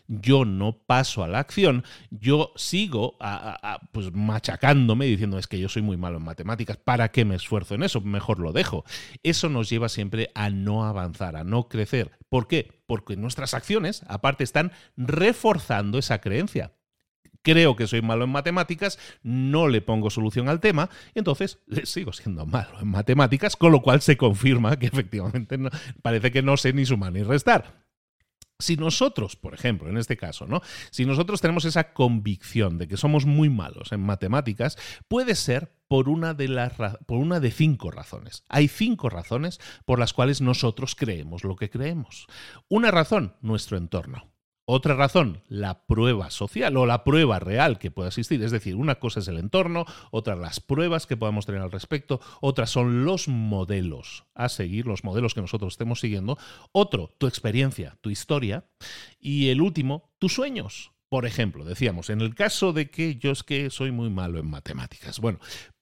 yo 0.09 0.45
no 0.45 0.79
paso 0.79 1.23
a 1.23 1.29
la 1.29 1.39
acción, 1.39 1.85
yo 2.11 2.53
sigo 2.57 3.17
pues 3.93 4.13
machacándome 4.13 5.07
diciendo 5.07 5.39
es 5.39 5.47
que 5.47 5.59
yo 5.59 5.69
soy 5.69 5.83
muy 5.83 5.97
malo 5.97 6.19
en 6.19 6.25
matemáticas, 6.25 6.77
¿para 6.77 7.11
qué 7.11 7.25
me 7.25 7.35
esfuerzo 7.35 7.75
en 7.75 7.83
eso? 7.83 8.01
Mejor 8.01 8.39
lo 8.39 8.53
dejo. 8.53 8.85
Eso 9.23 9.49
nos 9.49 9.69
lleva 9.69 9.89
siempre 9.89 10.31
a 10.35 10.51
no 10.51 10.85
avanzar, 10.85 11.37
a 11.37 11.45
no 11.45 11.69
crecer. 11.69 12.11
¿Por 12.29 12.49
qué? 12.49 12.83
Porque 12.87 13.17
nuestras 13.17 13.55
acciones, 13.55 14.03
aparte, 14.09 14.45
están 14.45 14.73
reforzando 14.97 15.99
esa 15.99 16.21
creencia 16.21 16.73
creo 17.43 17.77
que 17.77 17.87
soy 17.87 18.03
malo 18.03 18.25
en 18.25 18.31
matemáticas, 18.31 18.99
no 19.23 19.69
le 19.69 19.83
pongo 19.83 20.11
solución 20.11 20.49
al 20.49 20.61
tema, 20.61 20.89
entonces 21.15 21.59
sigo 21.85 22.13
siendo 22.13 22.47
malo 22.47 22.81
en 22.81 22.89
matemáticas, 22.89 23.57
con 23.57 23.73
lo 23.73 23.83
cual 23.83 24.01
se 24.01 24.17
confirma 24.17 24.79
que 24.79 24.87
efectivamente 24.87 25.59
parece 26.03 26.31
que 26.31 26.43
no 26.43 26.57
sé 26.57 26.73
ni 26.73 26.87
sumar 26.87 27.13
ni 27.13 27.23
restar. 27.23 27.82
Si 28.59 28.77
nosotros, 28.77 29.37
por 29.37 29.55
ejemplo, 29.55 29.89
en 29.89 29.97
este 29.97 30.17
caso, 30.17 30.47
¿no? 30.47 30.61
Si 30.91 31.05
nosotros 31.05 31.41
tenemos 31.41 31.65
esa 31.65 31.93
convicción 31.93 32.79
de 32.79 32.87
que 32.87 32.97
somos 32.97 33.27
muy 33.27 33.49
malos 33.49 33.93
en 33.93 34.01
matemáticas, 34.01 34.77
puede 35.09 35.35
ser 35.35 35.75
por 35.89 36.09
una, 36.09 36.33
de 36.33 36.49
las, 36.49 36.73
por 37.07 37.19
una 37.19 37.41
de 37.41 37.51
cinco 37.51 37.91
razones. 37.91 38.45
Hay 38.49 38.69
cinco 38.69 39.11
razones 39.11 39.61
por 39.85 39.99
las 39.99 40.13
cuales 40.13 40.41
nosotros 40.41 40.95
creemos 40.95 41.45
lo 41.45 41.57
que 41.57 41.71
creemos. 41.71 42.27
Una 42.69 42.91
razón, 42.91 43.37
nuestro 43.41 43.77
entorno. 43.77 44.33
Otra 44.65 44.95
razón, 44.95 45.43
la 45.49 45.87
prueba 45.87 46.31
social 46.31 46.77
o 46.77 46.87
la 46.87 47.03
prueba 47.03 47.41
real 47.41 47.81
que 47.81 47.91
pueda 47.91 48.09
existir. 48.09 48.43
Es 48.45 48.53
decir, 48.53 48.77
una 48.77 48.95
cosa 48.97 49.19
es 49.19 49.27
el 49.27 49.39
entorno, 49.39 49.87
otra 50.13 50.37
las 50.37 50.61
pruebas 50.61 51.07
que 51.07 51.17
podamos 51.17 51.47
tener 51.47 51.61
al 51.61 51.73
respecto, 51.73 52.21
otras 52.41 52.71
son 52.71 53.05
los 53.05 53.27
modelos 53.27 54.25
a 54.35 54.49
seguir, 54.49 54.87
los 54.87 55.03
modelos 55.03 55.35
que 55.35 55.41
nosotros 55.41 55.75
estemos 55.75 55.99
siguiendo. 55.99 56.39
Otro, 56.71 57.13
tu 57.19 57.27
experiencia, 57.27 57.99
tu 58.01 58.11
historia. 58.11 58.65
Y 59.19 59.49
el 59.49 59.61
último, 59.61 60.13
tus 60.19 60.35
sueños. 60.35 60.93
Por 61.09 61.27
ejemplo, 61.27 61.65
decíamos, 61.65 62.09
en 62.09 62.21
el 62.21 62.35
caso 62.35 62.73
de 62.73 62.89
que 62.89 63.17
yo 63.17 63.33
es 63.33 63.43
que 63.43 63.69
soy 63.69 63.91
muy 63.91 64.11
malo 64.11 64.39
en 64.39 64.49
matemáticas. 64.49 65.19
Bueno, 65.19 65.41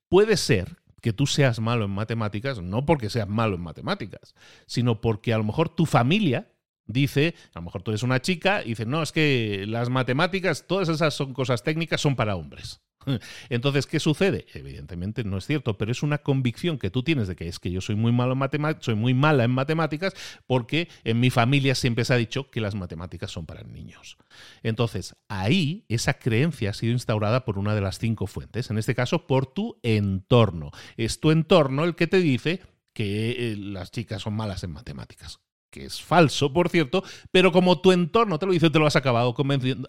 puede 0.08 0.38
ser 0.38 0.78
que 1.02 1.12
tú 1.12 1.26
seas 1.26 1.60
malo 1.60 1.84
en 1.84 1.90
matemáticas, 1.90 2.60
no 2.60 2.86
porque 2.86 3.10
seas 3.10 3.28
malo 3.28 3.56
en 3.56 3.62
matemáticas, 3.62 4.34
sino 4.66 5.00
porque 5.00 5.34
a 5.34 5.38
lo 5.38 5.44
mejor 5.44 5.68
tu 5.68 5.86
familia 5.86 6.50
dice, 6.92 7.34
a 7.54 7.60
lo 7.60 7.62
mejor 7.62 7.82
tú 7.82 7.90
eres 7.90 8.02
una 8.02 8.20
chica 8.20 8.62
y 8.64 8.70
dices, 8.70 8.86
no, 8.86 9.02
es 9.02 9.12
que 9.12 9.64
las 9.66 9.88
matemáticas, 9.90 10.66
todas 10.66 10.88
esas 10.88 11.14
son 11.14 11.32
cosas 11.32 11.62
técnicas, 11.62 12.00
son 12.00 12.16
para 12.16 12.36
hombres. 12.36 12.80
Entonces, 13.48 13.86
¿qué 13.86 14.00
sucede? 14.00 14.46
Evidentemente 14.52 15.24
no 15.24 15.38
es 15.38 15.46
cierto, 15.46 15.78
pero 15.78 15.92
es 15.92 16.02
una 16.02 16.18
convicción 16.18 16.78
que 16.78 16.90
tú 16.90 17.02
tienes 17.02 17.28
de 17.28 17.36
que 17.36 17.48
es 17.48 17.58
que 17.58 17.70
yo 17.70 17.80
soy 17.80 17.96
muy 17.96 18.12
malo 18.12 18.36
en 18.40 18.76
soy 18.80 18.94
muy 18.94 19.14
mala 19.14 19.44
en 19.44 19.50
matemáticas, 19.50 20.14
porque 20.46 20.88
en 21.04 21.20
mi 21.20 21.30
familia 21.30 21.74
siempre 21.74 22.04
se 22.04 22.14
ha 22.14 22.16
dicho 22.16 22.50
que 22.50 22.60
las 22.60 22.74
matemáticas 22.74 23.30
son 23.30 23.46
para 23.46 23.62
niños. 23.62 24.18
Entonces, 24.62 25.14
ahí 25.28 25.84
esa 25.88 26.14
creencia 26.14 26.70
ha 26.70 26.74
sido 26.74 26.92
instaurada 26.92 27.44
por 27.44 27.58
una 27.58 27.74
de 27.74 27.80
las 27.80 27.98
cinco 27.98 28.26
fuentes, 28.26 28.70
en 28.70 28.78
este 28.78 28.94
caso 28.94 29.26
por 29.26 29.46
tu 29.46 29.78
entorno. 29.82 30.70
Es 30.96 31.20
tu 31.20 31.30
entorno 31.30 31.84
el 31.84 31.94
que 31.94 32.06
te 32.06 32.18
dice 32.18 32.60
que 32.92 33.52
eh, 33.52 33.56
las 33.56 33.90
chicas 33.90 34.22
son 34.22 34.34
malas 34.34 34.64
en 34.64 34.72
matemáticas 34.72 35.40
que 35.70 35.84
es 35.84 36.02
falso, 36.02 36.52
por 36.52 36.68
cierto, 36.68 37.02
pero 37.30 37.52
como 37.52 37.80
tu 37.80 37.92
entorno 37.92 38.38
te 38.38 38.46
lo 38.46 38.52
dice, 38.52 38.70
te 38.70 38.78
lo 38.78 38.86
has 38.86 38.96
acabado, 38.96 39.34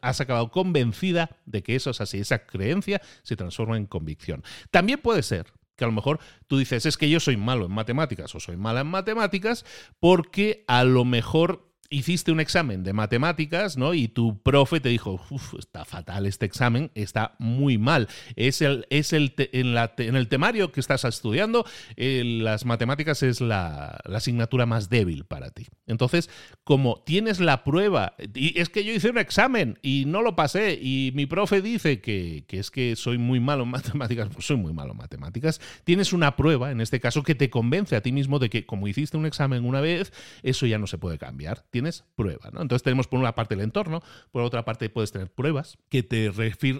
has 0.01 0.21
acabado 0.21 0.51
convencida 0.51 1.37
de 1.45 1.63
que 1.63 1.75
eso 1.75 1.89
es 1.89 2.01
así. 2.01 2.19
Esa 2.19 2.45
creencia 2.45 3.01
se 3.23 3.35
transforma 3.35 3.77
en 3.77 3.87
convicción. 3.87 4.43
También 4.69 4.99
puede 4.99 5.23
ser 5.23 5.47
que 5.75 5.85
a 5.85 5.87
lo 5.87 5.93
mejor 5.93 6.19
tú 6.47 6.57
dices, 6.57 6.85
es 6.85 6.97
que 6.97 7.09
yo 7.09 7.19
soy 7.19 7.37
malo 7.37 7.65
en 7.65 7.71
matemáticas 7.71 8.33
o 8.35 8.39
soy 8.39 8.57
mala 8.57 8.81
en 8.81 8.87
matemáticas 8.87 9.65
porque 9.99 10.63
a 10.67 10.83
lo 10.83 11.05
mejor 11.05 11.70
hiciste 11.91 12.31
un 12.31 12.39
examen 12.39 12.83
de 12.83 12.93
matemáticas, 12.93 13.77
¿no? 13.77 13.93
Y 13.93 14.07
tu 14.07 14.41
profe 14.41 14.79
te 14.79 14.89
dijo, 14.89 15.19
está 15.59 15.83
fatal 15.83 16.25
este 16.25 16.45
examen, 16.45 16.89
está 16.95 17.35
muy 17.37 17.77
mal. 17.77 18.07
Es 18.37 18.61
el, 18.61 18.87
es 18.89 19.11
el 19.11 19.33
en, 19.37 19.75
la, 19.75 19.93
en, 19.97 20.15
el 20.15 20.29
temario 20.29 20.71
que 20.71 20.79
estás 20.79 21.03
estudiando, 21.03 21.65
eh, 21.97 22.23
las 22.25 22.65
matemáticas 22.65 23.21
es 23.23 23.41
la, 23.41 23.99
la, 24.05 24.17
asignatura 24.17 24.65
más 24.65 24.89
débil 24.89 25.25
para 25.25 25.51
ti. 25.51 25.67
Entonces, 25.85 26.29
como 26.63 27.03
tienes 27.05 27.41
la 27.41 27.65
prueba, 27.65 28.15
y 28.33 28.57
es 28.59 28.69
que 28.69 28.85
yo 28.85 28.93
hice 28.93 29.09
un 29.09 29.17
examen 29.17 29.77
y 29.81 30.05
no 30.07 30.21
lo 30.21 30.35
pasé, 30.35 30.79
y 30.81 31.11
mi 31.13 31.25
profe 31.25 31.61
dice 31.61 31.99
que, 31.99 32.45
que 32.47 32.59
es 32.59 32.71
que 32.71 32.95
soy 32.95 33.17
muy 33.17 33.41
malo 33.41 33.63
en 33.63 33.69
matemáticas, 33.69 34.29
pues 34.31 34.45
soy 34.45 34.57
muy 34.57 34.71
malo 34.71 34.91
en 34.91 34.97
matemáticas, 34.97 35.59
tienes 35.83 36.13
una 36.13 36.37
prueba, 36.37 36.71
en 36.71 36.79
este 36.79 37.01
caso, 37.01 37.21
que 37.21 37.35
te 37.35 37.49
convence 37.49 37.97
a 37.97 38.01
ti 38.01 38.13
mismo 38.13 38.39
de 38.39 38.49
que 38.49 38.65
como 38.65 38.87
hiciste 38.87 39.17
un 39.17 39.25
examen 39.25 39.65
una 39.65 39.81
vez, 39.81 40.13
eso 40.41 40.65
ya 40.65 40.77
no 40.77 40.87
se 40.87 40.97
puede 40.97 41.17
cambiar 41.17 41.65
tienes 41.81 42.03
prueba. 42.15 42.49
¿no? 42.51 42.61
Entonces 42.61 42.83
tenemos 42.83 43.07
por 43.07 43.19
una 43.19 43.33
parte 43.33 43.55
el 43.55 43.61
entorno, 43.61 44.03
por 44.31 44.43
otra 44.43 44.63
parte 44.63 44.89
puedes 44.89 45.11
tener 45.11 45.31
pruebas 45.31 45.79
que 45.89 46.03
te 46.03 46.31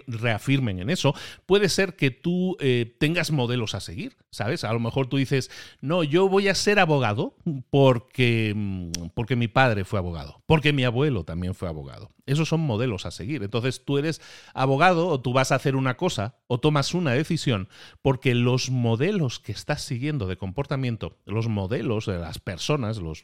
reafirmen 0.06 0.78
en 0.78 0.90
eso. 0.90 1.14
Puede 1.44 1.68
ser 1.68 1.96
que 1.96 2.10
tú 2.10 2.56
eh, 2.60 2.94
tengas 2.98 3.32
modelos 3.32 3.74
a 3.74 3.80
seguir, 3.80 4.16
¿sabes? 4.30 4.62
A 4.62 4.72
lo 4.72 4.78
mejor 4.78 5.08
tú 5.08 5.16
dices, 5.16 5.50
no, 5.80 6.04
yo 6.04 6.28
voy 6.28 6.48
a 6.48 6.54
ser 6.54 6.78
abogado 6.78 7.34
porque, 7.70 8.52
mm, 8.54 9.08
porque 9.14 9.34
mi 9.34 9.48
padre 9.48 9.84
fue 9.84 9.98
abogado, 9.98 10.40
porque 10.46 10.72
mi 10.72 10.84
abuelo 10.84 11.24
también 11.24 11.54
fue 11.54 11.68
abogado. 11.68 12.10
Esos 12.26 12.48
son 12.48 12.60
modelos 12.60 13.04
a 13.06 13.10
seguir. 13.10 13.42
Entonces 13.42 13.84
tú 13.84 13.98
eres 13.98 14.20
abogado 14.54 15.08
o 15.08 15.20
tú 15.20 15.32
vas 15.32 15.50
a 15.50 15.56
hacer 15.56 15.76
una 15.76 15.96
cosa 15.96 16.36
o 16.46 16.60
tomas 16.60 16.94
una 16.94 17.12
decisión 17.12 17.68
porque 18.00 18.34
los 18.34 18.70
modelos 18.70 19.40
que 19.40 19.52
estás 19.52 19.82
siguiendo 19.82 20.26
de 20.26 20.36
comportamiento, 20.36 21.18
los 21.26 21.48
modelos 21.48 22.06
de 22.06 22.18
las 22.18 22.38
personas, 22.38 22.98
los, 22.98 23.22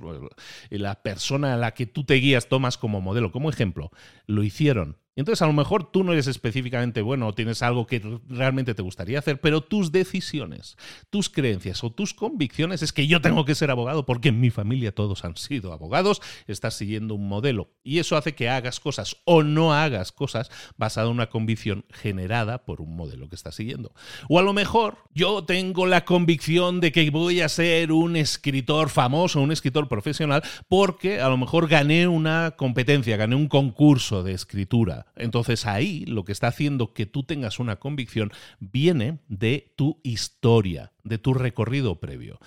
la 0.71 1.03
persona 1.03 1.55
a 1.55 1.57
la 1.57 1.75
que 1.75 1.87
tú 1.87 2.05
te 2.05 2.15
guías, 2.15 2.49
tomas 2.49 2.77
como 2.77 3.01
modelo, 3.01 3.31
como 3.31 3.51
ejemplo, 3.51 3.91
lo 4.27 4.43
hicieron 4.43 4.99
entonces 5.21 5.43
a 5.43 5.47
lo 5.47 5.53
mejor 5.53 5.91
tú 5.91 6.05
no 6.05 6.13
eres 6.13 6.29
específicamente 6.29 7.03
bueno 7.03 7.27
o 7.27 7.35
tienes 7.35 7.63
algo 7.63 7.87
que 7.87 8.01
realmente 8.29 8.75
te 8.75 8.83
gustaría 8.83 9.19
hacer, 9.19 9.41
pero 9.41 9.63
tus 9.63 9.91
decisiones, 9.91 10.77
tus 11.11 11.29
creencias 11.29 11.83
o 11.83 11.91
tus 11.91 12.15
convicciones 12.15 12.83
es 12.83 12.93
que 12.93 13.09
yo 13.09 13.21
tengo 13.21 13.45
que 13.45 13.57
ser 13.57 13.71
abogado 13.71 14.07
porque 14.07 14.29
en 14.29 14.41
mi 14.41 14.51
familia 14.51 14.95
todos 14.95 15.25
han 15.25 15.37
sido 15.37 15.73
abogados, 15.73 16.23
estás 16.47 16.75
siguiendo 16.75 17.15
un 17.15 17.29
modelo 17.29 17.71
y 17.83 17.99
eso 17.99 18.17
hace 18.17 18.37
que 18.37 18.49
hagas 18.49 18.79
cosas 18.79 19.17
o 19.25 19.43
no 19.43 19.75
hagas 19.75 20.13
cosas 20.13 20.51
basado 20.77 21.09
en 21.09 21.15
una 21.15 21.29
convicción 21.29 21.85
generada 21.91 22.65
por 22.65 22.81
un 22.81 22.95
modelo 22.95 23.29
que 23.29 23.35
estás 23.35 23.57
siguiendo. 23.57 23.93
O 24.29 24.39
a 24.39 24.43
lo 24.43 24.53
mejor 24.53 24.99
yo 25.15 25.45
tengo 25.45 25.87
la 25.87 26.05
convicción 26.05 26.81
de 26.81 26.93
que 26.93 27.11
voy 27.11 27.41
a 27.41 27.49
ser 27.49 27.91
un 27.91 28.15
escritor 28.15 28.89
famoso, 28.89 29.41
un 29.41 29.51
escritor 29.51 29.89
profesional, 29.89 30.43
porque 30.69 31.21
a 31.21 31.29
lo 31.29 31.37
mejor 31.37 31.67
gané 31.67 32.07
una 32.07 32.53
competencia, 32.53 33.17
gané 33.17 33.35
un 33.35 33.49
concurso 33.49 34.23
de 34.23 34.33
escritura 34.33 35.08
entonces 35.17 35.67
ahí 35.67 36.05
lo 36.07 36.25
que 36.25 36.33
está 36.33 36.49
haciendo 36.49 36.93
que 36.93 37.07
tú 37.07 37.23
tengas 37.23 37.59
una 37.59 37.77
convicción 37.77 38.33
viene 38.61 39.19
de 39.29 39.73
tu 39.77 40.01
historia, 40.03 40.93
de 41.05 41.19
tu 41.19 41.35
recorrido 41.35 42.01
previo. 42.01 42.39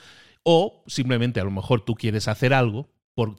O 0.44 0.84
simplemente 0.88 1.40
a 1.40 1.44
lo 1.44 1.52
mejor 1.52 1.86
tú 1.86 1.96
quieres 1.96 2.28
hacer 2.28 2.54
algo, 2.54 2.90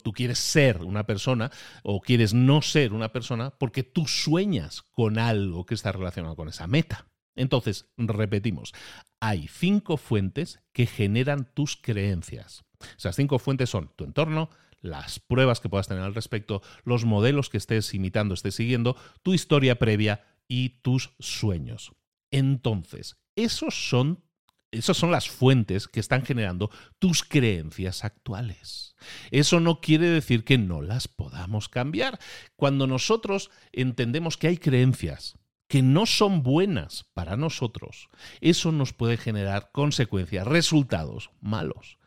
tú 0.03 0.13
quieres 0.13 0.39
ser 0.39 0.83
una 0.83 1.05
persona 1.05 1.51
o 1.83 1.99
quieres 2.01 2.33
no 2.33 2.61
ser 2.61 2.93
una 2.93 3.11
persona 3.11 3.51
porque 3.51 3.83
tú 3.83 4.07
sueñas 4.07 4.81
con 4.81 5.19
algo 5.19 5.65
que 5.65 5.75
está 5.75 5.91
relacionado 5.91 6.35
con 6.35 6.47
esa 6.47 6.67
meta. 6.67 7.07
Entonces, 7.35 7.87
repetimos, 7.97 8.73
hay 9.19 9.47
cinco 9.47 9.97
fuentes 9.97 10.61
que 10.71 10.85
generan 10.85 11.49
tus 11.53 11.75
creencias. 11.75 12.63
Esas 12.97 13.15
cinco 13.15 13.39
fuentes 13.39 13.69
son 13.69 13.91
tu 13.95 14.03
entorno, 14.03 14.49
las 14.83 15.19
pruebas 15.19 15.59
que 15.59 15.69
puedas 15.69 15.87
tener 15.87 16.03
al 16.03 16.13
respecto, 16.13 16.61
los 16.83 17.05
modelos 17.05 17.49
que 17.49 17.57
estés 17.57 17.93
imitando, 17.95 18.35
estés 18.35 18.53
siguiendo, 18.53 18.95
tu 19.23 19.33
historia 19.33 19.79
previa 19.79 20.23
y 20.47 20.81
tus 20.81 21.15
sueños. 21.19 21.93
Entonces, 22.29 23.17
esos 23.35 23.89
son, 23.89 24.23
esas 24.71 24.97
son 24.97 25.09
las 25.09 25.29
fuentes 25.29 25.87
que 25.87 25.99
están 25.99 26.25
generando 26.25 26.69
tus 26.99 27.23
creencias 27.23 28.03
actuales. 28.03 28.95
Eso 29.31 29.59
no 29.59 29.79
quiere 29.81 30.09
decir 30.09 30.43
que 30.43 30.57
no 30.57 30.81
las 30.81 31.07
podamos 31.07 31.69
cambiar. 31.69 32.19
Cuando 32.55 32.85
nosotros 32.85 33.51
entendemos 33.71 34.37
que 34.37 34.47
hay 34.47 34.57
creencias 34.57 35.37
que 35.69 35.81
no 35.81 36.05
son 36.05 36.43
buenas 36.43 37.05
para 37.13 37.37
nosotros, 37.37 38.09
eso 38.41 38.71
nos 38.71 38.93
puede 38.93 39.17
generar 39.17 39.71
consecuencias, 39.71 40.45
resultados 40.45 41.31
malos. 41.39 41.97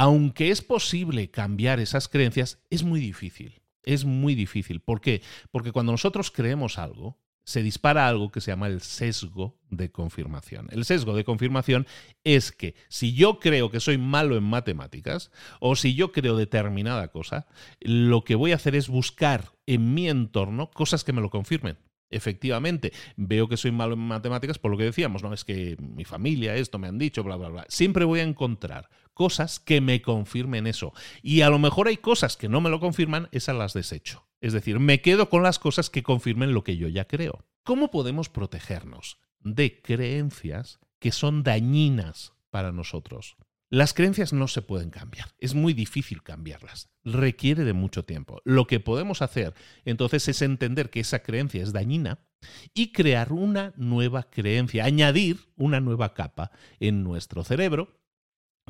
Aunque 0.00 0.52
es 0.52 0.62
posible 0.62 1.28
cambiar 1.28 1.80
esas 1.80 2.06
creencias, 2.06 2.62
es 2.70 2.84
muy 2.84 3.00
difícil. 3.00 3.62
Es 3.82 4.04
muy 4.04 4.36
difícil. 4.36 4.78
¿Por 4.78 5.00
qué? 5.00 5.22
Porque 5.50 5.72
cuando 5.72 5.90
nosotros 5.90 6.30
creemos 6.30 6.78
algo, 6.78 7.18
se 7.42 7.64
dispara 7.64 8.06
algo 8.06 8.30
que 8.30 8.40
se 8.40 8.52
llama 8.52 8.68
el 8.68 8.80
sesgo 8.80 9.58
de 9.70 9.90
confirmación. 9.90 10.68
El 10.70 10.84
sesgo 10.84 11.16
de 11.16 11.24
confirmación 11.24 11.84
es 12.22 12.52
que 12.52 12.76
si 12.88 13.12
yo 13.12 13.40
creo 13.40 13.72
que 13.72 13.80
soy 13.80 13.98
malo 13.98 14.36
en 14.36 14.44
matemáticas 14.44 15.32
o 15.58 15.74
si 15.74 15.96
yo 15.96 16.12
creo 16.12 16.36
determinada 16.36 17.08
cosa, 17.08 17.48
lo 17.80 18.22
que 18.22 18.36
voy 18.36 18.52
a 18.52 18.54
hacer 18.54 18.76
es 18.76 18.86
buscar 18.86 19.50
en 19.66 19.94
mi 19.94 20.08
entorno 20.08 20.70
cosas 20.70 21.02
que 21.02 21.12
me 21.12 21.22
lo 21.22 21.30
confirmen 21.30 21.76
efectivamente 22.10 22.92
veo 23.16 23.48
que 23.48 23.56
soy 23.56 23.72
malo 23.72 23.94
en 23.94 24.00
matemáticas 24.00 24.58
por 24.58 24.70
lo 24.70 24.76
que 24.76 24.84
decíamos, 24.84 25.22
¿no? 25.22 25.32
Es 25.32 25.44
que 25.44 25.76
mi 25.78 26.04
familia, 26.04 26.56
esto 26.56 26.78
me 26.78 26.88
han 26.88 26.98
dicho, 26.98 27.22
bla, 27.22 27.36
bla, 27.36 27.48
bla. 27.48 27.66
Siempre 27.68 28.04
voy 28.04 28.20
a 28.20 28.24
encontrar 28.24 28.88
cosas 29.14 29.58
que 29.60 29.80
me 29.80 30.00
confirmen 30.02 30.66
eso. 30.66 30.92
Y 31.22 31.40
a 31.40 31.50
lo 31.50 31.58
mejor 31.58 31.88
hay 31.88 31.96
cosas 31.96 32.36
que 32.36 32.48
no 32.48 32.60
me 32.60 32.70
lo 32.70 32.80
confirman, 32.80 33.28
esas 33.32 33.56
las 33.56 33.72
desecho. 33.72 34.26
Es 34.40 34.52
decir, 34.52 34.78
me 34.78 35.00
quedo 35.00 35.28
con 35.28 35.42
las 35.42 35.58
cosas 35.58 35.90
que 35.90 36.02
confirmen 36.02 36.54
lo 36.54 36.62
que 36.62 36.76
yo 36.76 36.88
ya 36.88 37.06
creo. 37.06 37.44
¿Cómo 37.64 37.90
podemos 37.90 38.28
protegernos 38.28 39.18
de 39.40 39.82
creencias 39.82 40.78
que 41.00 41.12
son 41.12 41.42
dañinas 41.42 42.32
para 42.50 42.72
nosotros? 42.72 43.36
Las 43.70 43.92
creencias 43.92 44.32
no 44.32 44.48
se 44.48 44.62
pueden 44.62 44.88
cambiar, 44.88 45.34
es 45.38 45.54
muy 45.54 45.74
difícil 45.74 46.22
cambiarlas, 46.22 46.88
requiere 47.04 47.64
de 47.64 47.74
mucho 47.74 48.02
tiempo. 48.02 48.40
Lo 48.44 48.66
que 48.66 48.80
podemos 48.80 49.20
hacer 49.20 49.52
entonces 49.84 50.26
es 50.28 50.40
entender 50.40 50.88
que 50.88 51.00
esa 51.00 51.18
creencia 51.18 51.62
es 51.62 51.74
dañina 51.74 52.26
y 52.72 52.92
crear 52.92 53.30
una 53.30 53.74
nueva 53.76 54.30
creencia, 54.30 54.86
añadir 54.86 55.52
una 55.56 55.80
nueva 55.80 56.14
capa 56.14 56.50
en 56.80 57.04
nuestro 57.04 57.44
cerebro, 57.44 58.00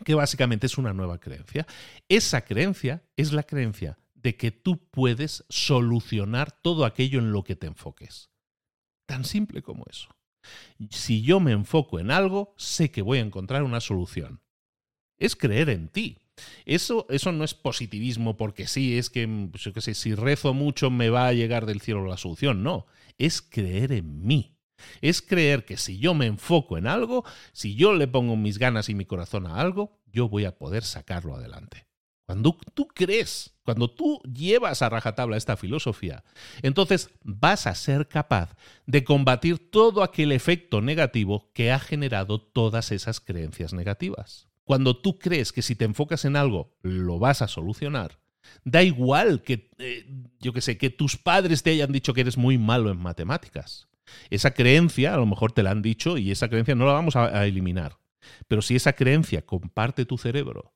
que 0.04 0.16
básicamente 0.16 0.66
es 0.66 0.78
una 0.78 0.92
nueva 0.92 1.18
creencia. 1.18 1.64
Esa 2.08 2.40
creencia 2.40 3.04
es 3.16 3.32
la 3.32 3.44
creencia 3.44 3.98
de 4.14 4.36
que 4.36 4.50
tú 4.50 4.88
puedes 4.90 5.44
solucionar 5.48 6.50
todo 6.50 6.84
aquello 6.84 7.20
en 7.20 7.30
lo 7.30 7.44
que 7.44 7.54
te 7.54 7.68
enfoques. 7.68 8.30
Tan 9.06 9.24
simple 9.24 9.62
como 9.62 9.84
eso. 9.88 10.08
Si 10.90 11.22
yo 11.22 11.38
me 11.38 11.52
enfoco 11.52 12.00
en 12.00 12.10
algo, 12.10 12.54
sé 12.56 12.90
que 12.90 13.02
voy 13.02 13.18
a 13.18 13.22
encontrar 13.22 13.62
una 13.62 13.80
solución. 13.80 14.40
Es 15.18 15.36
creer 15.36 15.70
en 15.70 15.88
ti. 15.88 16.18
Eso, 16.64 17.06
eso 17.10 17.32
no 17.32 17.44
es 17.44 17.54
positivismo 17.54 18.36
porque 18.36 18.66
sí, 18.66 18.96
es 18.96 19.10
que, 19.10 19.28
pues 19.50 19.64
yo 19.64 19.72
sé, 19.80 19.94
si 19.94 20.14
rezo 20.14 20.54
mucho 20.54 20.90
me 20.90 21.10
va 21.10 21.26
a 21.26 21.32
llegar 21.32 21.66
del 21.66 21.80
cielo 21.80 22.06
la 22.06 22.16
solución. 22.16 22.62
No, 22.62 22.86
es 23.18 23.42
creer 23.42 23.92
en 23.92 24.26
mí. 24.26 24.54
Es 25.00 25.22
creer 25.22 25.64
que 25.64 25.76
si 25.76 25.98
yo 25.98 26.14
me 26.14 26.26
enfoco 26.26 26.78
en 26.78 26.86
algo, 26.86 27.24
si 27.52 27.74
yo 27.74 27.92
le 27.94 28.06
pongo 28.06 28.36
mis 28.36 28.58
ganas 28.58 28.88
y 28.88 28.94
mi 28.94 29.04
corazón 29.04 29.46
a 29.46 29.56
algo, 29.56 29.98
yo 30.12 30.28
voy 30.28 30.44
a 30.44 30.56
poder 30.56 30.84
sacarlo 30.84 31.34
adelante. 31.34 31.86
Cuando 32.26 32.58
tú 32.74 32.86
crees, 32.88 33.54
cuando 33.62 33.90
tú 33.90 34.20
llevas 34.22 34.82
a 34.82 34.90
rajatabla 34.90 35.38
esta 35.38 35.56
filosofía, 35.56 36.24
entonces 36.60 37.10
vas 37.22 37.66
a 37.66 37.74
ser 37.74 38.06
capaz 38.06 38.54
de 38.86 39.02
combatir 39.02 39.70
todo 39.70 40.02
aquel 40.02 40.32
efecto 40.32 40.82
negativo 40.82 41.50
que 41.54 41.72
ha 41.72 41.78
generado 41.78 42.38
todas 42.38 42.92
esas 42.92 43.20
creencias 43.20 43.72
negativas. 43.72 44.46
Cuando 44.68 44.94
tú 44.94 45.18
crees 45.18 45.50
que 45.50 45.62
si 45.62 45.76
te 45.76 45.86
enfocas 45.86 46.26
en 46.26 46.36
algo 46.36 46.76
lo 46.82 47.18
vas 47.18 47.40
a 47.40 47.48
solucionar, 47.48 48.18
da 48.66 48.82
igual 48.82 49.40
que, 49.40 49.70
eh, 49.78 50.04
yo 50.40 50.52
que 50.52 50.60
sé, 50.60 50.76
que 50.76 50.90
tus 50.90 51.16
padres 51.16 51.62
te 51.62 51.70
hayan 51.70 51.90
dicho 51.90 52.12
que 52.12 52.20
eres 52.20 52.36
muy 52.36 52.58
malo 52.58 52.90
en 52.90 52.98
matemáticas. 52.98 53.88
Esa 54.28 54.52
creencia, 54.52 55.14
a 55.14 55.16
lo 55.16 55.24
mejor 55.24 55.52
te 55.52 55.62
la 55.62 55.70
han 55.70 55.80
dicho 55.80 56.18
y 56.18 56.30
esa 56.30 56.50
creencia 56.50 56.74
no 56.74 56.84
la 56.84 56.92
vamos 56.92 57.16
a 57.16 57.46
eliminar. 57.46 57.96
Pero 58.46 58.60
si 58.60 58.76
esa 58.76 58.92
creencia 58.92 59.40
comparte 59.46 60.04
tu 60.04 60.18
cerebro 60.18 60.74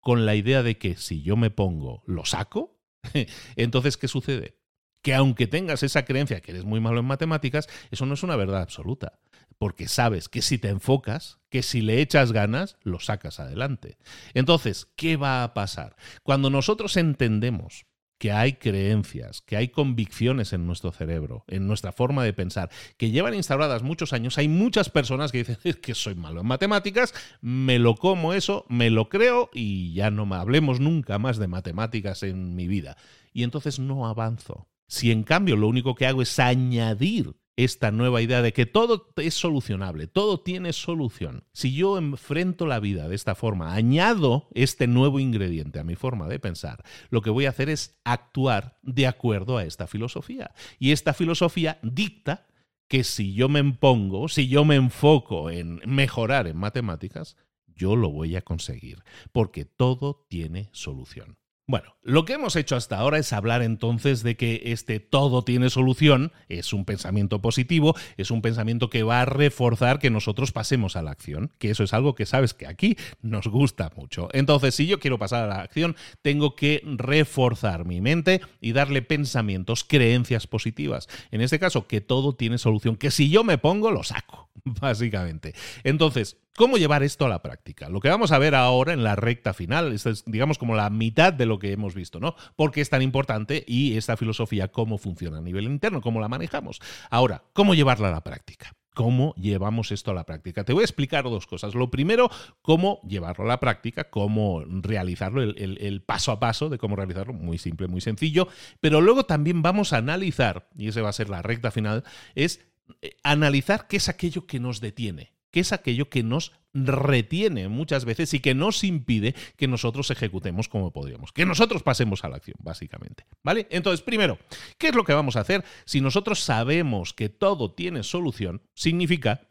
con 0.00 0.26
la 0.26 0.34
idea 0.34 0.62
de 0.62 0.76
que 0.76 0.96
si 0.96 1.22
yo 1.22 1.38
me 1.38 1.48
pongo, 1.48 2.02
lo 2.06 2.26
saco, 2.26 2.78
entonces, 3.56 3.96
¿qué 3.96 4.06
sucede? 4.06 4.59
Que 5.02 5.14
aunque 5.14 5.46
tengas 5.46 5.82
esa 5.82 6.04
creencia 6.04 6.40
que 6.40 6.52
eres 6.52 6.64
muy 6.64 6.80
malo 6.80 7.00
en 7.00 7.06
matemáticas, 7.06 7.68
eso 7.90 8.06
no 8.06 8.14
es 8.14 8.22
una 8.22 8.36
verdad 8.36 8.62
absoluta 8.62 9.18
porque 9.60 9.88
sabes 9.88 10.30
que 10.30 10.40
si 10.40 10.56
te 10.56 10.70
enfocas, 10.70 11.38
que 11.50 11.62
si 11.62 11.82
le 11.82 12.00
echas 12.00 12.32
ganas, 12.32 12.78
lo 12.82 12.98
sacas 12.98 13.40
adelante. 13.40 13.98
Entonces, 14.32 14.88
¿qué 14.96 15.18
va 15.18 15.44
a 15.44 15.52
pasar? 15.52 15.96
Cuando 16.22 16.48
nosotros 16.48 16.96
entendemos 16.96 17.84
que 18.16 18.32
hay 18.32 18.54
creencias, 18.54 19.42
que 19.42 19.58
hay 19.58 19.68
convicciones 19.68 20.54
en 20.54 20.66
nuestro 20.66 20.92
cerebro, 20.92 21.44
en 21.46 21.66
nuestra 21.66 21.92
forma 21.92 22.24
de 22.24 22.32
pensar, 22.32 22.70
que 22.96 23.10
llevan 23.10 23.34
instauradas 23.34 23.82
muchos 23.82 24.14
años. 24.14 24.38
Hay 24.38 24.48
muchas 24.48 24.88
personas 24.88 25.30
que 25.30 25.44
dicen 25.44 25.58
que 25.82 25.94
soy 25.94 26.14
malo 26.14 26.40
en 26.40 26.46
matemáticas, 26.46 27.12
me 27.42 27.78
lo 27.78 27.96
como 27.96 28.32
eso, 28.32 28.64
me 28.70 28.88
lo 28.88 29.10
creo 29.10 29.50
y 29.52 29.92
ya 29.92 30.10
no 30.10 30.24
me 30.24 30.36
hablemos 30.36 30.80
nunca 30.80 31.18
más 31.18 31.36
de 31.36 31.48
matemáticas 31.48 32.22
en 32.22 32.54
mi 32.54 32.66
vida. 32.66 32.96
Y 33.34 33.42
entonces 33.42 33.78
no 33.78 34.06
avanzo. 34.06 34.69
Si 34.90 35.12
en 35.12 35.22
cambio 35.22 35.54
lo 35.54 35.68
único 35.68 35.94
que 35.94 36.04
hago 36.04 36.20
es 36.20 36.40
añadir 36.40 37.36
esta 37.54 37.92
nueva 37.92 38.22
idea 38.22 38.42
de 38.42 38.52
que 38.52 38.66
todo 38.66 39.12
es 39.18 39.34
solucionable, 39.34 40.08
todo 40.08 40.40
tiene 40.40 40.72
solución. 40.72 41.44
Si 41.52 41.72
yo 41.72 41.96
enfrento 41.96 42.66
la 42.66 42.80
vida 42.80 43.08
de 43.08 43.14
esta 43.14 43.36
forma, 43.36 43.72
añado 43.74 44.48
este 44.52 44.88
nuevo 44.88 45.20
ingrediente 45.20 45.78
a 45.78 45.84
mi 45.84 45.94
forma 45.94 46.26
de 46.26 46.40
pensar, 46.40 46.82
lo 47.08 47.22
que 47.22 47.30
voy 47.30 47.46
a 47.46 47.50
hacer 47.50 47.68
es 47.68 48.00
actuar 48.02 48.80
de 48.82 49.06
acuerdo 49.06 49.58
a 49.58 49.64
esta 49.64 49.86
filosofía. 49.86 50.50
Y 50.80 50.90
esta 50.90 51.14
filosofía 51.14 51.78
dicta 51.84 52.48
que 52.88 53.04
si 53.04 53.32
yo 53.32 53.48
me 53.48 53.62
pongo, 53.74 54.28
si 54.28 54.48
yo 54.48 54.64
me 54.64 54.74
enfoco 54.74 55.50
en 55.50 55.80
mejorar 55.86 56.48
en 56.48 56.56
matemáticas, 56.56 57.36
yo 57.68 57.94
lo 57.94 58.10
voy 58.10 58.34
a 58.34 58.42
conseguir, 58.42 59.04
porque 59.30 59.64
todo 59.64 60.26
tiene 60.28 60.68
solución. 60.72 61.39
Bueno, 61.70 61.94
lo 62.02 62.24
que 62.24 62.32
hemos 62.32 62.56
hecho 62.56 62.74
hasta 62.74 62.98
ahora 62.98 63.18
es 63.18 63.32
hablar 63.32 63.62
entonces 63.62 64.24
de 64.24 64.36
que 64.36 64.60
este 64.64 64.98
todo 64.98 65.44
tiene 65.44 65.70
solución, 65.70 66.32
es 66.48 66.72
un 66.72 66.84
pensamiento 66.84 67.40
positivo, 67.40 67.94
es 68.16 68.32
un 68.32 68.42
pensamiento 68.42 68.90
que 68.90 69.04
va 69.04 69.20
a 69.20 69.24
reforzar 69.24 70.00
que 70.00 70.10
nosotros 70.10 70.50
pasemos 70.50 70.96
a 70.96 71.02
la 71.02 71.12
acción, 71.12 71.52
que 71.60 71.70
eso 71.70 71.84
es 71.84 71.94
algo 71.94 72.16
que 72.16 72.26
sabes 72.26 72.54
que 72.54 72.66
aquí 72.66 72.96
nos 73.22 73.46
gusta 73.46 73.92
mucho. 73.94 74.28
Entonces, 74.32 74.74
si 74.74 74.88
yo 74.88 74.98
quiero 74.98 75.20
pasar 75.20 75.44
a 75.44 75.46
la 75.46 75.62
acción, 75.62 75.94
tengo 76.22 76.56
que 76.56 76.82
reforzar 76.84 77.84
mi 77.84 78.00
mente 78.00 78.40
y 78.60 78.72
darle 78.72 79.02
pensamientos, 79.02 79.84
creencias 79.84 80.48
positivas. 80.48 81.06
En 81.30 81.40
este 81.40 81.60
caso, 81.60 81.86
que 81.86 82.00
todo 82.00 82.34
tiene 82.34 82.58
solución, 82.58 82.96
que 82.96 83.12
si 83.12 83.30
yo 83.30 83.44
me 83.44 83.58
pongo, 83.58 83.92
lo 83.92 84.02
saco, 84.02 84.50
básicamente. 84.64 85.54
Entonces, 85.84 86.36
¿Cómo 86.60 86.76
llevar 86.76 87.02
esto 87.02 87.24
a 87.24 87.28
la 87.28 87.40
práctica? 87.40 87.88
Lo 87.88 88.00
que 88.00 88.10
vamos 88.10 88.32
a 88.32 88.38
ver 88.38 88.54
ahora 88.54 88.92
en 88.92 89.02
la 89.02 89.16
recta 89.16 89.54
final, 89.54 89.92
es 89.92 90.24
digamos 90.26 90.58
como 90.58 90.74
la 90.74 90.90
mitad 90.90 91.32
de 91.32 91.46
lo 91.46 91.58
que 91.60 91.72
hemos 91.72 91.94
visto, 91.94 92.18
¿no? 92.18 92.34
¿Por 92.56 92.72
qué 92.72 92.80
es 92.80 92.90
tan 92.90 93.02
importante 93.02 93.64
y 93.66 93.96
esta 93.96 94.16
filosofía 94.16 94.68
cómo 94.68 94.98
funciona 94.98 95.38
a 95.38 95.42
nivel 95.42 95.64
interno, 95.64 96.00
cómo 96.00 96.20
la 96.20 96.28
manejamos? 96.28 96.80
Ahora, 97.10 97.44
¿cómo 97.52 97.74
llevarla 97.74 98.08
a 98.08 98.12
la 98.12 98.24
práctica? 98.24 98.74
¿Cómo 98.94 99.34
llevamos 99.36 99.92
esto 99.92 100.10
a 100.10 100.14
la 100.14 100.24
práctica? 100.24 100.64
Te 100.64 100.72
voy 100.72 100.82
a 100.82 100.84
explicar 100.84 101.24
dos 101.24 101.46
cosas. 101.46 101.74
Lo 101.74 101.90
primero, 101.90 102.28
cómo 102.60 103.00
llevarlo 103.06 103.44
a 103.44 103.48
la 103.48 103.60
práctica, 103.60 104.10
cómo 104.10 104.64
realizarlo, 104.66 105.42
el, 105.42 105.78
el, 105.80 106.02
paso 106.02 106.32
a 106.32 106.40
paso 106.40 106.68
de 106.68 106.78
cómo 106.78 106.96
realizarlo, 106.96 107.32
muy 107.32 107.58
simple, 107.58 107.86
muy 107.86 108.00
sencillo. 108.00 108.48
Pero 108.80 109.00
luego 109.00 109.24
también 109.24 109.62
vamos 109.62 109.92
a 109.92 109.98
analizar, 109.98 110.68
y 110.76 110.88
esa 110.88 111.02
va 111.02 111.10
a 111.10 111.12
ser 111.12 111.28
la 111.28 111.40
recta 111.40 111.70
final, 111.70 112.02
es 112.34 112.66
eh, 113.00 113.16
analizar 113.22 113.86
qué 113.86 113.98
es 113.98 114.08
aquello 114.08 114.46
que 114.46 114.58
nos 114.58 114.80
detiene 114.80 115.32
que 115.50 115.60
es 115.60 115.72
aquello 115.72 116.08
que 116.08 116.22
nos 116.22 116.52
retiene 116.72 117.68
muchas 117.68 118.04
veces 118.04 118.32
y 118.34 118.40
que 118.40 118.54
nos 118.54 118.84
impide 118.84 119.34
que 119.56 119.68
nosotros 119.68 120.10
ejecutemos 120.10 120.68
como 120.68 120.92
podríamos, 120.92 121.32
que 121.32 121.46
nosotros 121.46 121.82
pasemos 121.82 122.24
a 122.24 122.28
la 122.28 122.36
acción, 122.36 122.56
básicamente. 122.60 123.26
¿Vale? 123.42 123.66
Entonces, 123.70 124.02
primero, 124.02 124.38
¿qué 124.78 124.88
es 124.88 124.94
lo 124.94 125.04
que 125.04 125.14
vamos 125.14 125.36
a 125.36 125.40
hacer? 125.40 125.64
Si 125.84 126.00
nosotros 126.00 126.40
sabemos 126.40 127.12
que 127.12 127.28
todo 127.28 127.72
tiene 127.72 128.02
solución, 128.02 128.62
significa 128.74 129.48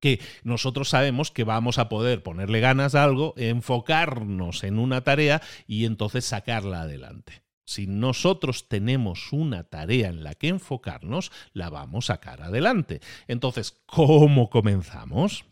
que 0.00 0.20
nosotros 0.44 0.88
sabemos 0.90 1.30
que 1.30 1.44
vamos 1.44 1.78
a 1.78 1.88
poder 1.88 2.22
ponerle 2.22 2.60
ganas 2.60 2.94
a 2.94 3.04
algo, 3.04 3.34
enfocarnos 3.36 4.62
en 4.62 4.78
una 4.78 5.02
tarea 5.02 5.42
y 5.66 5.84
entonces 5.84 6.24
sacarla 6.24 6.82
adelante. 6.82 7.42
Si 7.64 7.86
nosotros 7.86 8.68
tenemos 8.68 9.32
una 9.32 9.64
tarea 9.64 10.08
en 10.08 10.24
la 10.24 10.34
que 10.34 10.48
enfocarnos, 10.48 11.30
la 11.52 11.68
vamos 11.68 12.08
a 12.08 12.14
sacar 12.14 12.40
adelante. 12.40 13.00
Entonces, 13.26 13.82
¿cómo 13.84 14.48
comenzamos? 14.48 15.44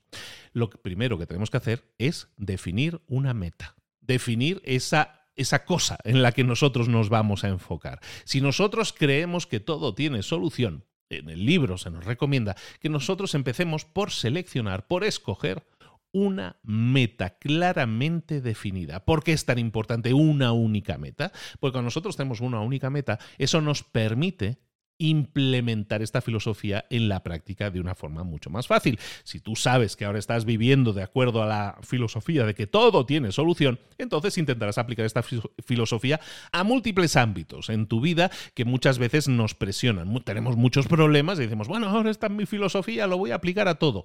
Lo 0.56 0.70
primero 0.70 1.18
que 1.18 1.26
tenemos 1.26 1.50
que 1.50 1.58
hacer 1.58 1.92
es 1.98 2.28
definir 2.38 3.02
una 3.08 3.34
meta, 3.34 3.76
definir 4.00 4.62
esa 4.64 5.26
esa 5.34 5.66
cosa 5.66 5.98
en 6.04 6.22
la 6.22 6.32
que 6.32 6.44
nosotros 6.44 6.88
nos 6.88 7.10
vamos 7.10 7.44
a 7.44 7.48
enfocar. 7.48 8.00
Si 8.24 8.40
nosotros 8.40 8.94
creemos 8.94 9.46
que 9.46 9.60
todo 9.60 9.94
tiene 9.94 10.22
solución, 10.22 10.86
en 11.10 11.28
el 11.28 11.44
libro 11.44 11.76
se 11.76 11.90
nos 11.90 12.06
recomienda 12.06 12.56
que 12.80 12.88
nosotros 12.88 13.34
empecemos 13.34 13.84
por 13.84 14.12
seleccionar, 14.12 14.86
por 14.86 15.04
escoger 15.04 15.66
una 16.10 16.56
meta 16.62 17.36
claramente 17.36 18.40
definida. 18.40 19.04
¿Por 19.04 19.22
qué 19.22 19.34
es 19.34 19.44
tan 19.44 19.58
importante 19.58 20.14
una 20.14 20.52
única 20.52 20.96
meta? 20.96 21.32
Porque 21.60 21.72
cuando 21.72 21.88
nosotros 21.88 22.16
tenemos 22.16 22.40
una 22.40 22.60
única 22.60 22.88
meta, 22.88 23.18
eso 23.36 23.60
nos 23.60 23.82
permite 23.82 24.56
implementar 24.98 26.02
esta 26.02 26.20
filosofía 26.20 26.84
en 26.90 27.08
la 27.08 27.22
práctica 27.22 27.70
de 27.70 27.80
una 27.80 27.94
forma 27.94 28.24
mucho 28.24 28.50
más 28.50 28.66
fácil. 28.66 28.98
Si 29.24 29.40
tú 29.40 29.56
sabes 29.56 29.96
que 29.96 30.04
ahora 30.04 30.18
estás 30.18 30.44
viviendo 30.44 30.92
de 30.92 31.02
acuerdo 31.02 31.42
a 31.42 31.46
la 31.46 31.78
filosofía 31.82 32.44
de 32.44 32.54
que 32.54 32.66
todo 32.66 33.06
tiene 33.06 33.32
solución, 33.32 33.78
entonces 33.98 34.38
intentarás 34.38 34.78
aplicar 34.78 35.06
esta 35.06 35.22
filosofía 35.22 36.20
a 36.52 36.64
múltiples 36.64 37.16
ámbitos 37.16 37.68
en 37.68 37.86
tu 37.86 38.00
vida 38.00 38.30
que 38.54 38.64
muchas 38.64 38.98
veces 38.98 39.28
nos 39.28 39.54
presionan. 39.54 40.22
Tenemos 40.24 40.56
muchos 40.56 40.86
problemas 40.86 41.38
y 41.38 41.42
decimos, 41.42 41.68
bueno, 41.68 41.88
ahora 41.88 42.10
está 42.10 42.28
mi 42.28 42.46
filosofía, 42.46 43.06
lo 43.06 43.18
voy 43.18 43.30
a 43.30 43.36
aplicar 43.36 43.68
a 43.68 43.76
todo 43.76 44.04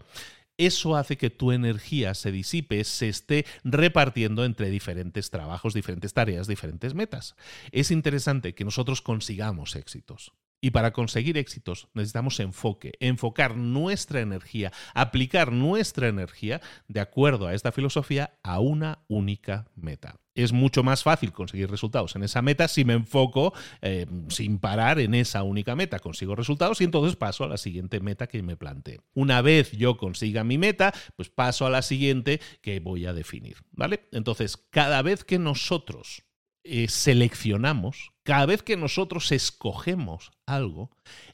eso 0.58 0.96
hace 0.96 1.18
que 1.18 1.30
tu 1.30 1.52
energía 1.52 2.14
se 2.14 2.32
disipe, 2.32 2.84
se 2.84 3.10
esté 3.10 3.46
repartiendo 3.64 4.46
entre 4.46 4.70
diferentes 4.70 5.30
trabajos, 5.30 5.74
diferentes 5.74 6.14
tareas, 6.14 6.48
diferentes 6.48 6.94
metas. 6.94 7.36
Es 7.72 7.90
interesante 7.90 8.54
que 8.54 8.66
nosotros 8.66 9.02
consigamos 9.02 9.76
éxitos. 9.76 10.34
Y 10.62 10.70
para 10.72 10.94
conseguir 10.94 11.40
éxitos 11.40 11.88
necesitamos 11.96 12.40
enfoque, 12.40 12.94
enfocar 13.00 13.58
nuestra 13.58 14.22
energía, 14.22 14.72
aplicar 14.94 15.52
nuestra 15.52 16.08
energía 16.08 16.62
de 16.88 17.00
acuerdo 17.00 17.48
a 17.48 17.56
esta 17.56 17.72
filosofía 17.72 18.38
a 18.44 18.60
una 18.60 19.04
única 19.08 19.68
meta. 19.76 20.20
Es 20.34 20.54
mucho 20.54 20.82
más 20.84 21.04
fácil 21.04 21.34
conseguir 21.34 21.70
resultados 21.70 22.16
en 22.16 22.24
esa 22.24 22.42
meta 22.42 22.68
si 22.68 22.86
me 22.86 22.94
enfoco 22.94 23.54
eh, 23.82 24.06
sin 24.30 24.60
parar 24.60 25.00
en 25.00 25.14
esa 25.14 25.44
única 25.44 25.76
meta. 25.76 26.00
Consigo 26.00 26.36
resultados 26.36 26.80
y 26.80 26.86
entonces 26.86 27.18
paso 27.18 27.44
a 27.44 27.50
la 27.50 27.58
siguiente 27.58 28.00
meta 28.00 28.28
que 28.28 28.42
me 28.42 28.56
planteé. 28.56 29.02
Una 29.14 29.42
vez 29.42 29.72
yo 29.72 29.98
consiga 29.98 30.44
mi 30.44 30.58
meta, 30.58 30.94
pues 31.18 31.30
paso 31.30 31.66
a 31.66 31.70
la 31.70 31.82
siguiente 31.82 32.40
que 32.62 32.80
voy 32.80 33.08
a 33.08 33.14
definir. 33.14 33.58
¿Vale? 33.72 34.08
Entonces, 34.12 34.58
cada 34.70 35.02
vez 35.02 35.26
que 35.26 35.38
nosotros 35.38 36.24
eh, 36.64 36.88
seleccionamos, 36.88 38.12
cada 38.24 38.46
vez 38.46 38.62
que 38.64 38.78
nosotros 38.78 39.32
escogemos 39.32 40.32
algo, 40.46 40.92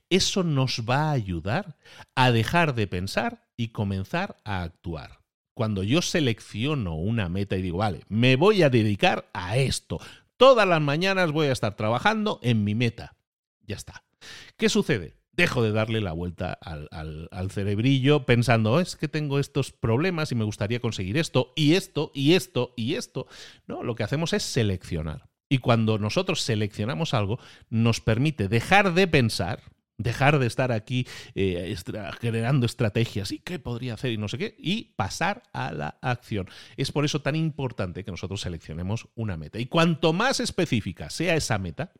eso 0.10 0.44
nos 0.44 0.84
va 0.90 1.10
a 1.10 1.12
ayudar 1.12 1.78
a 2.16 2.32
dejar 2.32 2.76
de 2.76 2.88
pensar 2.88 3.48
y 3.58 3.70
comenzar 3.70 4.38
a 4.46 4.64
actuar. 4.64 5.20
Cuando 5.54 5.84
yo 5.84 6.02
selecciono 6.02 6.96
una 6.96 7.30
meta 7.30 7.58
y 7.58 7.62
digo, 7.62 7.80
vale, 7.80 8.04
me 8.08 8.36
voy 8.36 8.62
a 8.64 8.70
dedicar 8.70 9.30
a 9.34 9.58
esto. 9.58 10.00
Todas 10.38 10.68
las 10.68 10.82
mañanas 10.82 11.32
voy 11.32 11.48
a 11.48 11.52
estar 11.52 11.76
trabajando 11.76 12.40
en 12.44 12.64
mi 12.64 12.76
meta. 12.76 13.18
Ya 13.66 13.76
está. 13.76 14.04
¿Qué 14.56 14.70
sucede? 14.70 15.18
Dejo 15.38 15.62
de 15.62 15.72
darle 15.72 16.02
la 16.02 16.12
vuelta 16.12 16.52
al, 16.62 17.52
cerebrillo 17.52 18.26
pensando, 18.26 18.74
oh, 18.74 18.80
es 18.80 18.96
que 18.96 19.08
tengo 19.08 19.40
estos 19.40 19.72
problemas 19.72 20.32
y 20.32 20.36
me 20.36 20.44
gustaría 20.44 20.82
conseguir 20.82 21.16
esto 21.18 21.54
y 21.56 21.76
esto 21.76 22.12
y 22.14 22.34
esto 22.34 22.74
y 22.76 22.96
esto. 22.96 23.28
No, 23.68 23.84
lo 23.84 23.96
que 23.96 24.04
hacemos 24.04 24.34
es 24.34 24.44
seleccionar. 24.44 25.30
Y 25.48 25.60
cuando 25.60 26.00
nosotros 26.00 26.42
seleccionamos 26.42 27.14
algo, 27.14 27.40
nos 27.70 28.02
permite 28.02 28.50
dejar 28.50 28.96
de 28.96 29.08
pensar, 29.08 29.62
dejar 29.98 30.40
de 30.40 30.48
estar 30.48 30.72
aquí 30.72 31.08
eh, 31.36 31.74
generando 32.20 32.66
estrategias 32.66 33.32
y 33.32 33.40
qué 33.40 33.60
podría 33.60 33.94
hacer 33.94 34.12
y 34.12 34.18
no 34.18 34.28
sé 34.28 34.40
qué, 34.40 34.56
y 34.58 34.96
pasar 34.96 35.44
a 35.54 35.72
la 35.72 36.00
acción. 36.02 36.50
Es 36.76 36.92
por 36.92 37.06
eso 37.06 37.22
tan 37.22 37.36
importante 37.36 38.04
que 38.04 38.12
nosotros 38.12 38.42
seleccionemos 38.42 39.08
una 39.16 39.38
meta. 39.38 39.60
Y 39.60 39.68
cuanto 39.68 40.14
más 40.14 40.40
específica 40.40 41.10
sea 41.12 41.36
esa 41.36 41.60
meta, 41.60 41.94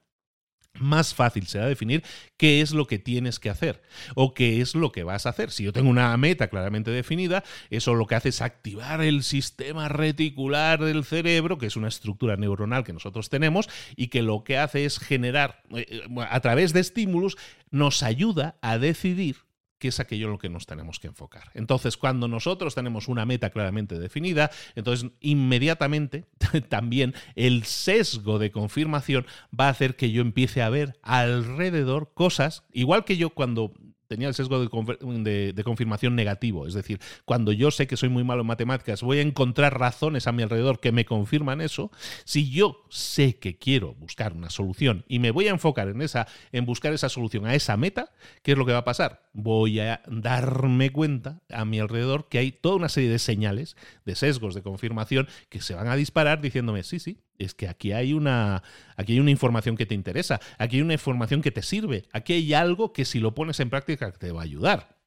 más 0.80 1.14
fácil 1.14 1.48
será 1.48 1.68
definir 1.68 2.04
qué 2.38 2.62
es 2.62 2.72
lo 2.72 2.88
que 2.88 3.00
tienes 3.00 3.40
que 3.40 3.50
hacer 3.50 3.82
o 4.16 4.34
qué 4.34 4.62
es 4.62 4.76
lo 4.76 4.92
que 4.92 5.04
vas 5.04 5.26
a 5.26 5.30
hacer. 5.30 5.52
Si 5.52 5.64
yo 5.64 5.74
tengo 5.74 5.90
una 5.90 6.16
meta 6.18 6.48
claramente 6.50 6.92
definida, 6.92 7.44
eso 7.70 7.96
lo 7.96 8.06
que 8.08 8.16
hace 8.16 8.30
es 8.30 8.42
activar 8.42 9.02
el 9.02 9.24
sistema 9.24 9.90
reticular 9.90 10.80
del 10.84 11.04
cerebro, 11.04 11.58
que 11.58 11.68
es 11.68 11.76
una 11.76 11.88
estructura 11.88 12.38
neuronal 12.38 12.84
que 12.84 12.94
nosotros 12.94 13.30
tenemos 13.30 13.70
y 13.96 14.08
que 14.08 14.22
lo 14.22 14.44
que 14.44 14.58
hace 14.58 14.86
es 14.86 15.00
generar, 15.00 15.64
eh, 15.76 15.86
eh, 15.90 16.02
a 16.30 16.40
través 16.42 16.74
de 16.74 16.80
estímulos, 16.80 17.38
nos 17.72 18.04
ayuda 18.04 18.58
a 18.62 18.78
decidir 18.78 19.47
qué 19.80 19.90
es 19.90 20.00
aquello 20.00 20.26
en 20.26 20.32
lo 20.34 20.38
que 20.38 20.50
nos 20.50 20.66
tenemos 20.66 21.00
que 21.00 21.08
enfocar. 21.08 21.52
Entonces, 21.54 21.98
cuando 21.98 22.28
nosotros 22.28 22.76
tenemos 22.76 23.08
una 23.08 23.26
meta 23.26 23.50
claramente 23.50 24.00
definida, 24.00 24.52
entonces 24.76 25.10
inmediatamente 25.20 26.26
también 26.70 27.14
el 27.36 27.64
sesgo 27.64 28.40
de 28.40 28.52
confirmación 28.52 29.26
va 29.58 29.68
a 29.68 29.72
hacer 29.72 29.96
que 29.96 30.12
yo 30.12 30.22
empiece 30.22 30.62
a 30.62 30.70
ver 30.70 31.00
alrededor 31.02 32.14
cosas, 32.14 32.64
igual 32.72 33.06
que 33.06 33.18
yo 33.18 33.32
cuando 33.32 33.74
tenía 34.08 34.28
el 34.28 34.34
sesgo 34.34 34.60
de, 34.60 35.64
confirmación 35.64 36.16
negativo. 36.16 36.68
Es 36.68 36.74
decir, 36.74 37.00
cuando 37.26 37.52
yo 37.52 37.72
sé 37.72 37.88
que 37.88 37.98
soy 37.98 38.10
muy 38.10 38.24
malo 38.24 38.42
en 38.42 38.48
matemáticas, 38.48 39.02
voy 39.02 39.20
a 39.20 39.22
encontrar 39.22 39.80
razones 39.80 40.28
a 40.28 40.32
mi 40.32 40.44
alrededor 40.44 40.80
que 40.80 40.92
me 40.92 41.06
confirman 41.06 41.62
eso. 41.62 41.92
Si 42.26 42.50
yo 42.50 42.84
sé 42.90 43.38
que 43.38 43.58
quiero 43.58 43.94
buscar 43.96 44.34
una 44.34 44.50
solución 44.50 45.04
y 45.08 45.20
me 45.20 45.32
voy 45.32 45.48
a 45.48 45.52
enfocar 45.52 45.90
en 45.90 46.02
esa, 46.02 46.28
en 46.52 46.66
buscar 46.66 46.94
esa 46.94 47.10
solución 47.10 47.46
a 47.46 47.56
esa 47.56 47.78
meta, 47.78 48.12
¿qué 48.44 48.54
es 48.54 48.58
lo 48.58 48.66
que 48.66 48.74
va 48.74 48.80
a 48.80 48.86
pasar? 48.86 49.28
Voy 49.34 49.80
a 49.80 50.02
darme 50.08 50.92
cuenta 50.92 51.42
a 51.50 51.66
mi 51.66 51.80
alrededor 51.80 52.28
que 52.30 52.40
hay 52.40 52.52
toda 52.52 52.76
una 52.76 52.90
serie 52.90 53.10
de 53.10 53.20
señales, 53.20 53.76
de 54.06 54.16
sesgos 54.16 54.56
de 54.56 54.64
confirmación 54.64 55.28
que 55.50 55.62
se 55.62 55.76
van 55.76 55.88
a 55.88 55.96
disparar 55.96 56.42
diciéndome, 56.42 56.84
sí, 56.84 57.00
sí, 57.00 57.20
es 57.38 57.54
que 57.54 57.68
aquí 57.68 57.92
hay 57.92 58.14
una 58.14 58.64
aquí 58.96 59.14
hay 59.14 59.20
una 59.20 59.32
información 59.32 59.78
que 59.78 59.86
te 59.86 59.96
interesa, 59.96 60.40
aquí 60.58 60.78
hay 60.78 60.82
una 60.82 60.94
información 60.94 61.42
que 61.42 61.52
te 61.52 61.62
sirve, 61.62 62.06
aquí 62.12 62.34
hay 62.34 62.54
algo 62.54 62.94
que 62.94 63.06
si 63.06 63.20
lo 63.20 63.34
pones 63.34 63.60
en 63.60 63.70
práctica 63.70 64.12
te 64.12 64.32
va 64.32 64.42
a 64.42 64.44
ayudar. 64.44 64.98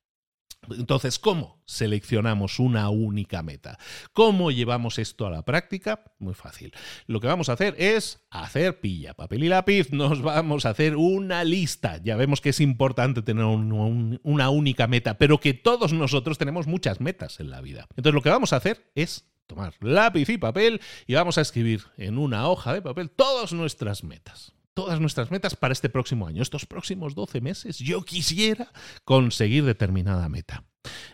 Entonces, 0.68 1.18
¿cómo 1.18 1.62
seleccionamos 1.64 2.58
una 2.58 2.90
única 2.90 3.42
meta? 3.42 3.78
¿Cómo 4.12 4.50
llevamos 4.50 4.98
esto 4.98 5.26
a 5.26 5.30
la 5.30 5.42
práctica? 5.42 6.04
Muy 6.18 6.34
fácil. 6.34 6.72
Lo 7.06 7.20
que 7.20 7.26
vamos 7.26 7.48
a 7.48 7.54
hacer 7.54 7.74
es 7.78 8.26
hacer 8.30 8.78
pilla, 8.80 9.14
papel 9.14 9.44
y 9.44 9.48
lápiz, 9.48 9.90
nos 9.92 10.22
vamos 10.22 10.66
a 10.66 10.70
hacer 10.70 10.96
una 10.96 11.44
lista. 11.44 12.00
Ya 12.02 12.16
vemos 12.16 12.40
que 12.40 12.50
es 12.50 12.60
importante 12.60 13.22
tener 13.22 13.44
una 13.44 14.50
única 14.50 14.86
meta, 14.86 15.18
pero 15.18 15.40
que 15.40 15.54
todos 15.54 15.92
nosotros 15.92 16.38
tenemos 16.38 16.66
muchas 16.66 17.00
metas 17.00 17.40
en 17.40 17.50
la 17.50 17.60
vida. 17.62 17.86
Entonces, 17.96 18.14
lo 18.14 18.22
que 18.22 18.30
vamos 18.30 18.52
a 18.52 18.56
hacer 18.56 18.92
es 18.94 19.24
tomar 19.50 19.74
lápiz 19.80 20.28
y 20.28 20.38
papel 20.38 20.80
y 21.06 21.14
vamos 21.14 21.36
a 21.36 21.40
escribir 21.40 21.82
en 21.96 22.18
una 22.18 22.48
hoja 22.48 22.72
de 22.72 22.82
papel 22.82 23.10
todas 23.10 23.52
nuestras 23.52 24.04
metas. 24.04 24.52
Todas 24.74 25.00
nuestras 25.00 25.32
metas 25.32 25.56
para 25.56 25.72
este 25.72 25.90
próximo 25.90 26.28
año, 26.28 26.40
estos 26.40 26.64
próximos 26.64 27.16
12 27.16 27.40
meses, 27.40 27.78
yo 27.78 28.02
quisiera 28.02 28.70
conseguir 29.04 29.64
determinada 29.64 30.28
meta. 30.28 30.64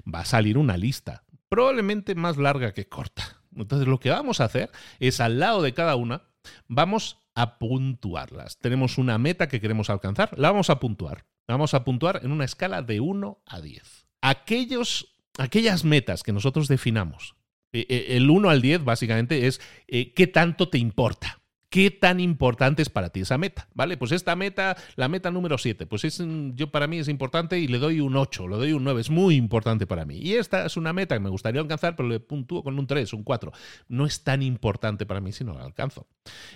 Va 0.07 0.21
a 0.21 0.25
salir 0.27 0.59
una 0.59 0.77
lista, 0.77 1.25
probablemente 1.49 2.15
más 2.15 2.37
larga 2.37 2.75
que 2.75 2.87
corta. 2.87 3.41
Entonces 3.57 3.89
lo 3.89 3.99
que 3.99 4.11
vamos 4.11 4.41
a 4.41 4.45
hacer 4.45 4.71
es 5.01 5.21
al 5.21 5.41
lado 5.41 5.63
de 5.63 5.73
cada 5.73 5.97
una, 5.97 6.29
vamos 6.69 7.19
a 7.35 7.59
puntuarlas. 7.59 8.59
Tenemos 8.59 8.99
una 8.99 9.17
meta 9.17 9.49
que 9.49 9.63
queremos 9.63 9.89
alcanzar, 9.89 10.39
la 10.39 10.51
vamos 10.51 10.69
a 10.69 10.79
puntuar. 10.79 11.25
La 11.49 11.55
vamos 11.55 11.73
a 11.73 11.85
puntuar 11.85 12.21
en 12.23 12.33
una 12.33 12.45
escala 12.45 12.83
de 12.83 13.01
1 13.01 13.43
a 13.47 13.61
10. 13.61 14.07
Aquellos, 14.21 15.17
aquellas 15.39 15.85
metas 15.85 16.23
que 16.23 16.33
nosotros 16.33 16.69
definamos 16.69 17.36
eh, 17.77 17.87
eh, 17.89 18.07
el 18.17 18.31
1 18.31 18.49
al 18.49 18.63
10 18.63 18.85
básicamente 18.85 19.47
es 19.47 19.61
eh, 19.87 20.15
qué 20.15 20.27
tanto 20.27 20.69
te 20.69 20.79
importa. 20.79 21.41
¿Qué 21.69 21.91
tan 21.91 22.21
importante 22.21 22.81
es 22.81 22.89
para 22.89 23.11
ti 23.11 23.21
esa 23.21 23.39
meta? 23.39 23.69
¿Vale? 23.75 23.97
Pues 23.97 24.13
esta 24.13 24.37
meta, 24.37 24.77
la 24.95 25.09
meta 25.09 25.31
número 25.31 25.59
7, 25.59 25.87
pues 25.87 26.05
es, 26.05 26.23
yo 26.55 26.71
para 26.71 26.87
mí 26.87 26.99
es 26.99 27.09
importante 27.09 27.59
y 27.59 27.67
le 27.67 27.79
doy 27.79 28.01
un 28.01 28.17
8, 28.17 28.49
le 28.49 28.57
doy 28.57 28.73
un 28.73 28.85
9, 28.85 29.01
es 29.01 29.11
muy 29.11 29.35
importante 29.35 29.87
para 29.87 30.07
mí. 30.07 30.17
Y 30.17 30.35
esta 30.35 30.65
es 30.65 30.77
una 30.77 30.93
meta 30.93 31.17
que 31.17 31.21
me 31.21 31.29
gustaría 31.29 31.61
alcanzar, 31.61 31.97
pero 31.97 32.09
le 32.09 32.21
puntúo 32.21 32.63
con 32.63 32.79
un 32.79 32.87
3, 32.87 33.13
un 33.13 33.25
4. 33.25 33.53
No 33.89 34.07
es 34.07 34.23
tan 34.23 34.43
importante 34.43 35.07
para 35.07 35.21
mí 35.21 35.33
si 35.33 35.45
no 35.45 35.55
la 35.55 35.65
alcanzo. 35.65 36.07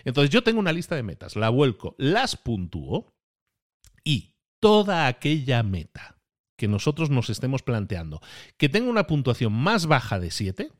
Entonces 0.05 0.31
yo 0.31 0.43
tengo 0.43 0.61
una 0.61 0.73
lista 0.73 0.95
de 0.95 1.03
metas, 1.03 1.35
la 1.37 1.51
vuelco, 1.51 1.97
las 1.99 2.37
puntúo 2.37 3.13
y 4.05 4.37
toda 4.61 5.09
aquella 5.09 5.63
meta 5.65 6.21
que 6.57 6.69
nosotros 6.69 7.11
nos 7.11 7.31
estemos 7.31 7.63
planteando 7.63 8.21
que 8.59 8.69
tenga 8.69 8.91
una 8.91 9.07
puntuación 9.07 9.53
más 9.53 9.87
baja 9.87 10.21
de 10.21 10.31
7, 10.31 10.71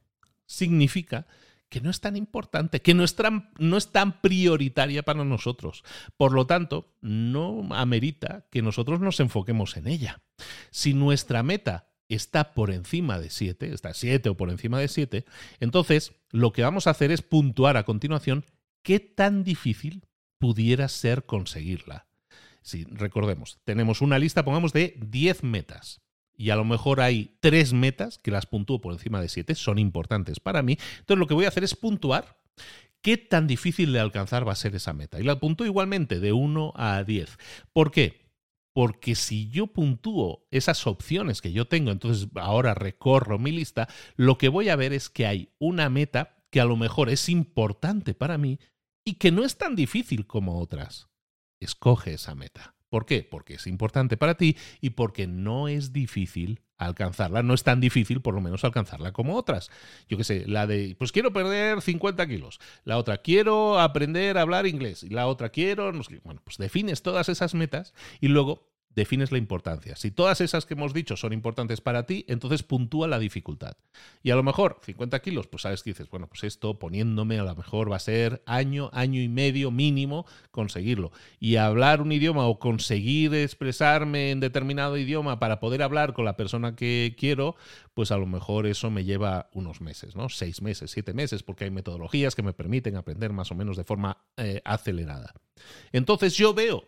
significa 0.51 1.27
que 1.69 1.81
no 1.81 1.91
es 1.91 2.01
tan 2.01 2.17
importante, 2.17 2.83
que 2.83 2.95
no 2.95 3.05
es 3.05 3.15
tan, 3.15 3.51
no 3.59 3.77
es 3.77 3.93
tan 3.93 4.21
prioritaria 4.21 5.05
para 5.05 5.25
nosotros. 5.25 5.85
Por 6.17 6.33
lo 6.33 6.47
tanto, 6.47 6.93
no 7.01 7.69
amerita 7.71 8.47
que 8.51 8.61
nosotros 8.61 9.01
nos 9.01 9.21
enfoquemos 9.21 9.77
en 9.77 9.87
ella. 9.87 10.23
Si 10.71 10.93
nuestra 10.93 11.45
meta 11.45 11.89
está 12.09 12.53
por 12.55 12.73
encima 12.73 13.21
de 13.21 13.31
7, 13.31 13.73
está 13.73 13.95
7 13.95 14.31
o 14.31 14.37
por 14.37 14.51
encima 14.51 14.81
de 14.81 14.89
7, 14.89 15.25
entonces 15.61 16.13
lo 16.31 16.53
que 16.53 16.65
vamos 16.65 16.89
a 16.89 16.91
hacer 16.91 17.13
es 17.13 17.23
puntuar 17.23 17.77
a 17.77 17.85
continuación 17.85 18.45
qué 18.83 18.99
tan 18.99 19.45
difícil 19.45 20.09
pudiera 20.39 20.89
ser 20.89 21.25
conseguirla. 21.25 22.09
Si 22.63 22.83
recordemos, 22.85 23.61
tenemos 23.65 24.01
una 24.01 24.19
lista, 24.19 24.45
pongamos, 24.45 24.73
de 24.73 24.99
10 24.99 25.45
metas 25.45 26.03
y 26.41 26.49
a 26.49 26.57
lo 26.57 26.65
mejor 26.65 27.03
hay 27.03 27.37
tres 27.41 27.75
metas 27.75 28.17
que 28.17 28.31
las 28.31 28.47
puntúo 28.47 28.81
por 28.81 28.95
encima 28.95 29.21
de 29.21 29.29
siete, 29.29 29.55
son 29.55 29.79
importantes 29.79 30.41
para 30.41 30.63
mí. 30.63 30.79
Entonces 31.01 31.19
lo 31.19 31.27
que 31.27 31.35
voy 31.35 31.45
a 31.45 31.49
hacer 31.49 31.65
es 31.65 31.75
puntuar 31.75 32.39
qué 33.03 33.19
tan 33.19 33.47
difícil 33.47 33.93
de 33.93 34.01
alcanzar 34.01 34.49
va 34.49 34.53
a 34.53 34.57
ser 34.57 34.75
esa 34.75 34.95
meta. 34.95 35.21
Y 35.21 35.25
la 35.25 35.39
puntúo 35.39 35.67
igualmente 35.67 36.19
de 36.19 36.33
1 36.33 36.73
a 36.77 37.05
10. 37.05 37.37
¿Por 37.75 37.91
qué? 37.91 38.23
Porque 38.73 39.17
si 39.17 39.51
yo 39.51 39.67
puntúo 39.67 40.47
esas 40.51 40.87
opciones 40.87 41.43
que 41.43 41.53
yo 41.53 41.67
tengo, 41.67 41.91
entonces 41.91 42.29
ahora 42.37 42.73
recorro 42.73 43.39
mi 43.39 43.53
lista, 43.53 43.87
lo 44.17 44.39
que 44.39 44.49
voy 44.49 44.71
a 44.71 44.77
ver 44.77 44.95
es 44.95 45.11
que 45.11 45.27
hay 45.27 45.51
una 45.59 45.91
meta 45.91 46.43
que 46.49 46.63
a 46.63 46.65
lo 46.65 46.79
mejor 46.79 47.11
es 47.11 47.29
importante 47.29 48.15
para 48.15 48.39
mí 48.39 48.59
y 49.05 49.17
que 49.17 49.31
no 49.31 49.45
es 49.45 49.59
tan 49.59 49.77
difícil 49.77 50.27
como 50.27 50.59
otras. 50.59 51.11
Escoge 51.61 52.15
esa 52.15 52.35
meta. 52.35 52.80
¿Por 52.91 53.07
qué? 53.07 53.23
Porque 53.23 53.55
es 53.55 53.67
importante 53.67 54.17
para 54.17 54.35
ti 54.35 54.57
y 54.81 54.91
porque 54.91 55.27
no 55.27 55.69
es 55.69 55.93
difícil 55.93 56.61
alcanzarla. 56.77 57.43
No 57.43 57.55
es 57.55 57.63
tan 57.63 57.81
difícil, 57.81 58.21
por 58.21 58.35
lo 58.35 58.41
menos, 58.41 58.65
alcanzarla 58.65 59.13
como 59.13 59.37
otras. 59.37 59.71
Yo 60.09 60.17
qué 60.17 60.25
sé, 60.25 60.45
la 60.47 60.67
de, 60.67 60.97
pues 60.99 61.13
quiero 61.13 61.33
perder 61.33 61.81
50 61.81 62.27
kilos. 62.27 62.59
La 62.85 62.99
otra, 62.99 63.19
quiero 63.19 63.79
aprender 63.79 64.39
a 64.39 64.43
hablar 64.43 64.67
inglés. 64.67 65.05
Y 65.05 65.11
la 65.11 65.27
otra, 65.27 65.51
quiero, 65.51 65.93
bueno, 66.25 66.41
pues 66.43 66.59
defines 66.59 67.03
todas 67.03 67.29
esas 67.29 67.55
metas 67.55 67.95
y 68.21 68.29
luego 68.29 68.70
defines 68.95 69.33
la 69.33 69.39
importancia. 69.39 69.97
Si 69.97 70.11
todas 70.11 70.41
esas 70.41 70.67
que 70.67 70.75
hemos 70.75 70.93
dicho 70.93 71.17
son 71.17 71.33
importantes 71.33 71.81
para 71.81 72.07
ti, 72.07 72.25
entonces 72.29 72.63
puntúa 72.63 73.09
la 73.09 73.19
dificultad. 73.19 73.77
Y 74.23 74.31
a 74.31 74.37
lo 74.37 74.43
mejor 74.43 74.81
50 74.83 75.21
kilos, 75.21 75.47
pues 75.47 75.63
sabes 75.63 75.83
que 75.83 75.91
dices, 75.91 76.11
bueno, 76.11 76.27
pues 76.27 76.45
esto 76.45 76.79
poniéndome 76.79 77.39
a 77.39 77.45
lo 77.45 77.55
mejor 77.55 77.91
va 77.91 77.97
a 77.97 78.01
ser 78.01 78.43
año, 78.47 78.91
año 78.93 79.21
y 79.21 79.29
medio 79.29 79.71
mínimo 79.71 80.27
conseguirlo. 80.51 81.13
Y 81.39 81.57
hablar 81.57 82.03
un 82.03 82.13
idioma 82.13 82.47
o 82.47 82.59
conseguir 82.59 83.35
expresarme 83.35 84.31
en 84.31 84.41
determinado 84.41 84.97
idioma 84.97 85.39
para 85.39 85.61
poder 85.61 85.83
hablar 85.83 86.13
con 86.13 86.25
la 86.25 86.37
persona 86.37 86.75
que 86.75 87.15
quiero, 87.19 87.57
pues 87.95 88.11
a 88.11 88.19
lo 88.19 88.27
mejor 88.27 88.67
eso 88.67 88.91
me 88.91 89.05
lleva 89.05 89.51
unos 89.53 89.81
meses, 89.81 90.17
¿no? 90.17 90.29
Seis 90.29 90.63
meses, 90.63 90.91
siete 90.91 91.15
meses, 91.15 91.43
porque 91.43 91.65
hay 91.65 91.71
metodologías 91.71 92.35
que 92.35 92.43
me 92.43 92.53
permiten 92.53 92.97
aprender 92.97 93.33
más 93.33 93.51
o 93.51 93.55
menos 93.55 93.77
de 93.77 93.85
forma 93.85 94.19
eh, 94.37 94.61
acelerada. 94.65 95.33
Entonces 95.93 96.35
yo 96.35 96.55
veo 96.55 96.85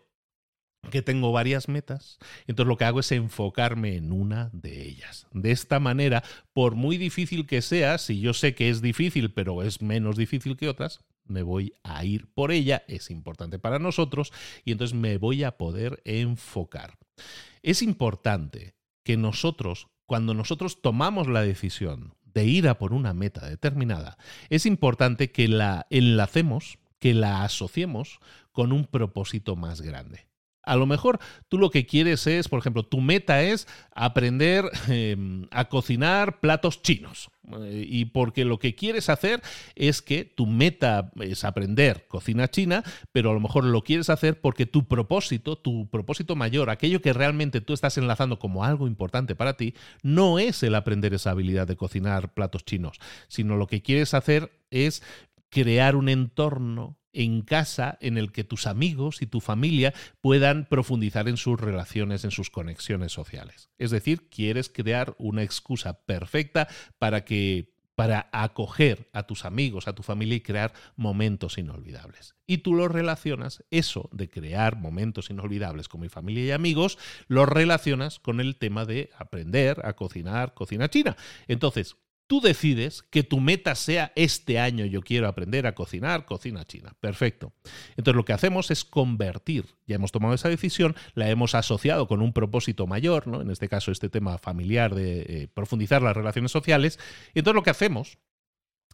que 0.90 1.02
tengo 1.02 1.32
varias 1.32 1.68
metas, 1.68 2.18
entonces 2.46 2.68
lo 2.68 2.76
que 2.76 2.84
hago 2.84 3.00
es 3.00 3.12
enfocarme 3.12 3.96
en 3.96 4.12
una 4.12 4.50
de 4.52 4.82
ellas. 4.82 5.26
De 5.32 5.50
esta 5.50 5.80
manera, 5.80 6.22
por 6.52 6.74
muy 6.74 6.96
difícil 6.98 7.46
que 7.46 7.62
sea, 7.62 7.98
si 7.98 8.20
yo 8.20 8.34
sé 8.34 8.54
que 8.54 8.68
es 8.68 8.82
difícil, 8.82 9.32
pero 9.32 9.62
es 9.62 9.80
menos 9.80 10.16
difícil 10.16 10.56
que 10.56 10.68
otras, 10.68 11.00
me 11.24 11.42
voy 11.42 11.74
a 11.84 12.04
ir 12.04 12.26
por 12.34 12.50
ella, 12.50 12.82
es 12.88 13.10
importante 13.10 13.58
para 13.58 13.78
nosotros, 13.78 14.32
y 14.64 14.72
entonces 14.72 14.96
me 14.96 15.18
voy 15.18 15.44
a 15.44 15.56
poder 15.56 16.02
enfocar. 16.04 16.98
Es 17.62 17.82
importante 17.82 18.74
que 19.04 19.16
nosotros, 19.16 19.88
cuando 20.06 20.34
nosotros 20.34 20.82
tomamos 20.82 21.28
la 21.28 21.42
decisión 21.42 22.14
de 22.24 22.44
ir 22.44 22.66
a 22.68 22.78
por 22.78 22.92
una 22.92 23.14
meta 23.14 23.46
determinada, 23.46 24.18
es 24.48 24.66
importante 24.66 25.30
que 25.30 25.48
la 25.48 25.86
enlacemos, 25.90 26.78
que 26.98 27.14
la 27.14 27.44
asociemos 27.44 28.18
con 28.50 28.72
un 28.72 28.86
propósito 28.86 29.54
más 29.54 29.80
grande. 29.80 30.31
A 30.62 30.76
lo 30.76 30.86
mejor 30.86 31.18
tú 31.48 31.58
lo 31.58 31.70
que 31.70 31.86
quieres 31.86 32.26
es, 32.26 32.48
por 32.48 32.58
ejemplo, 32.58 32.84
tu 32.84 33.00
meta 33.00 33.42
es 33.42 33.66
aprender 33.94 34.70
em, 34.88 35.46
a 35.50 35.68
cocinar 35.68 36.40
platos 36.40 36.82
chinos. 36.82 37.30
Eh, 37.60 37.84
y 37.88 38.04
porque 38.06 38.44
lo 38.44 38.58
que 38.58 38.74
quieres 38.74 39.08
hacer 39.08 39.42
es 39.74 40.00
que 40.00 40.24
tu 40.24 40.46
meta 40.46 41.10
es 41.20 41.44
aprender 41.44 42.06
cocina 42.06 42.48
china, 42.48 42.84
pero 43.10 43.30
a 43.30 43.34
lo 43.34 43.40
mejor 43.40 43.64
lo 43.64 43.82
quieres 43.82 44.10
hacer 44.10 44.40
porque 44.40 44.66
tu 44.66 44.86
propósito, 44.86 45.56
tu 45.56 45.88
propósito 45.88 46.36
mayor, 46.36 46.70
aquello 46.70 47.02
que 47.02 47.12
realmente 47.12 47.60
tú 47.60 47.72
estás 47.72 47.98
enlazando 47.98 48.38
como 48.38 48.64
algo 48.64 48.86
importante 48.86 49.34
para 49.34 49.56
ti, 49.56 49.74
no 50.02 50.38
es 50.38 50.62
el 50.62 50.74
aprender 50.76 51.14
esa 51.14 51.30
habilidad 51.30 51.66
de 51.66 51.76
cocinar 51.76 52.32
platos 52.32 52.64
chinos, 52.64 52.98
sino 53.28 53.56
lo 53.56 53.66
que 53.66 53.82
quieres 53.82 54.14
hacer 54.14 54.52
es 54.70 55.02
crear 55.50 55.96
un 55.96 56.08
entorno 56.08 56.96
en 57.12 57.42
casa 57.42 57.98
en 58.00 58.18
el 58.18 58.32
que 58.32 58.44
tus 58.44 58.66
amigos 58.66 59.22
y 59.22 59.26
tu 59.26 59.40
familia 59.40 59.92
puedan 60.20 60.66
profundizar 60.66 61.28
en 61.28 61.36
sus 61.36 61.60
relaciones, 61.60 62.24
en 62.24 62.30
sus 62.30 62.50
conexiones 62.50 63.12
sociales. 63.12 63.70
Es 63.78 63.90
decir, 63.90 64.28
quieres 64.28 64.68
crear 64.68 65.14
una 65.18 65.42
excusa 65.42 66.04
perfecta 66.04 66.68
para 66.98 67.24
que 67.24 67.72
para 67.94 68.30
acoger 68.32 69.08
a 69.12 69.24
tus 69.24 69.44
amigos, 69.44 69.86
a 69.86 69.94
tu 69.94 70.02
familia 70.02 70.36
y 70.36 70.40
crear 70.40 70.72
momentos 70.96 71.58
inolvidables. 71.58 72.34
Y 72.46 72.58
tú 72.58 72.74
lo 72.74 72.88
relacionas, 72.88 73.64
eso 73.70 74.08
de 74.12 74.30
crear 74.30 74.76
momentos 74.76 75.30
inolvidables 75.30 75.88
con 75.88 76.00
mi 76.00 76.08
familia 76.08 76.44
y 76.44 76.50
amigos, 76.52 76.98
lo 77.28 77.46
relacionas 77.46 78.18
con 78.18 78.40
el 78.40 78.56
tema 78.56 78.86
de 78.86 79.10
aprender 79.18 79.84
a 79.84 79.92
cocinar 79.92 80.54
cocina 80.54 80.88
china. 80.88 81.16
Entonces, 81.48 81.96
Tú 82.32 82.40
decides 82.40 83.02
que 83.10 83.24
tu 83.24 83.40
meta 83.40 83.74
sea 83.74 84.10
este 84.16 84.58
año 84.58 84.86
yo 84.86 85.02
quiero 85.02 85.28
aprender 85.28 85.66
a 85.66 85.74
cocinar 85.74 86.24
cocina 86.24 86.64
china. 86.64 86.96
Perfecto. 86.98 87.52
Entonces 87.90 88.16
lo 88.16 88.24
que 88.24 88.32
hacemos 88.32 88.70
es 88.70 88.86
convertir, 88.86 89.66
ya 89.86 89.96
hemos 89.96 90.12
tomado 90.12 90.32
esa 90.32 90.48
decisión, 90.48 90.96
la 91.12 91.28
hemos 91.28 91.54
asociado 91.54 92.08
con 92.08 92.22
un 92.22 92.32
propósito 92.32 92.86
mayor, 92.86 93.26
¿no? 93.26 93.42
en 93.42 93.50
este 93.50 93.68
caso 93.68 93.92
este 93.92 94.08
tema 94.08 94.38
familiar 94.38 94.94
de 94.94 95.20
eh, 95.20 95.48
profundizar 95.52 96.00
las 96.00 96.16
relaciones 96.16 96.50
sociales. 96.50 96.98
Entonces 97.34 97.54
lo 97.54 97.62
que 97.64 97.68
hacemos 97.68 98.16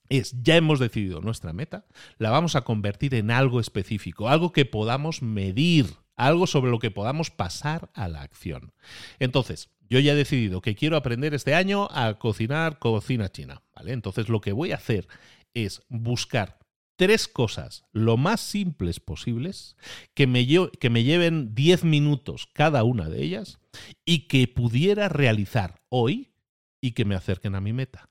es, 0.08 0.34
ya 0.42 0.56
hemos 0.56 0.80
decidido 0.80 1.20
nuestra 1.20 1.52
meta, 1.52 1.86
la 2.16 2.30
vamos 2.30 2.56
a 2.56 2.62
convertir 2.62 3.14
en 3.14 3.30
algo 3.30 3.60
específico, 3.60 4.28
algo 4.28 4.50
que 4.50 4.64
podamos 4.64 5.22
medir, 5.22 5.86
algo 6.16 6.48
sobre 6.48 6.72
lo 6.72 6.80
que 6.80 6.90
podamos 6.90 7.30
pasar 7.30 7.88
a 7.94 8.08
la 8.08 8.22
acción. 8.22 8.72
Entonces, 9.20 9.70
yo 9.88 9.98
ya 10.00 10.12
he 10.12 10.16
decidido 10.16 10.60
que 10.60 10.74
quiero 10.74 10.96
aprender 10.96 11.34
este 11.34 11.54
año 11.54 11.88
a 11.90 12.18
cocinar 12.18 12.78
cocina 12.78 13.30
china, 13.30 13.62
¿vale? 13.74 13.92
Entonces 13.92 14.28
lo 14.28 14.40
que 14.40 14.52
voy 14.52 14.72
a 14.72 14.76
hacer 14.76 15.08
es 15.54 15.82
buscar 15.88 16.58
tres 16.96 17.28
cosas 17.28 17.84
lo 17.92 18.16
más 18.16 18.40
simples 18.40 19.00
posibles 19.00 19.76
que 20.14 20.26
me, 20.26 20.46
que 20.80 20.90
me 20.90 21.04
lleven 21.04 21.54
10 21.54 21.84
minutos 21.84 22.48
cada 22.52 22.82
una 22.82 23.08
de 23.08 23.22
ellas 23.22 23.60
y 24.04 24.26
que 24.26 24.48
pudiera 24.48 25.08
realizar 25.08 25.80
hoy 25.88 26.32
y 26.80 26.92
que 26.92 27.04
me 27.04 27.14
acerquen 27.14 27.54
a 27.54 27.60
mi 27.60 27.72
meta. 27.72 28.10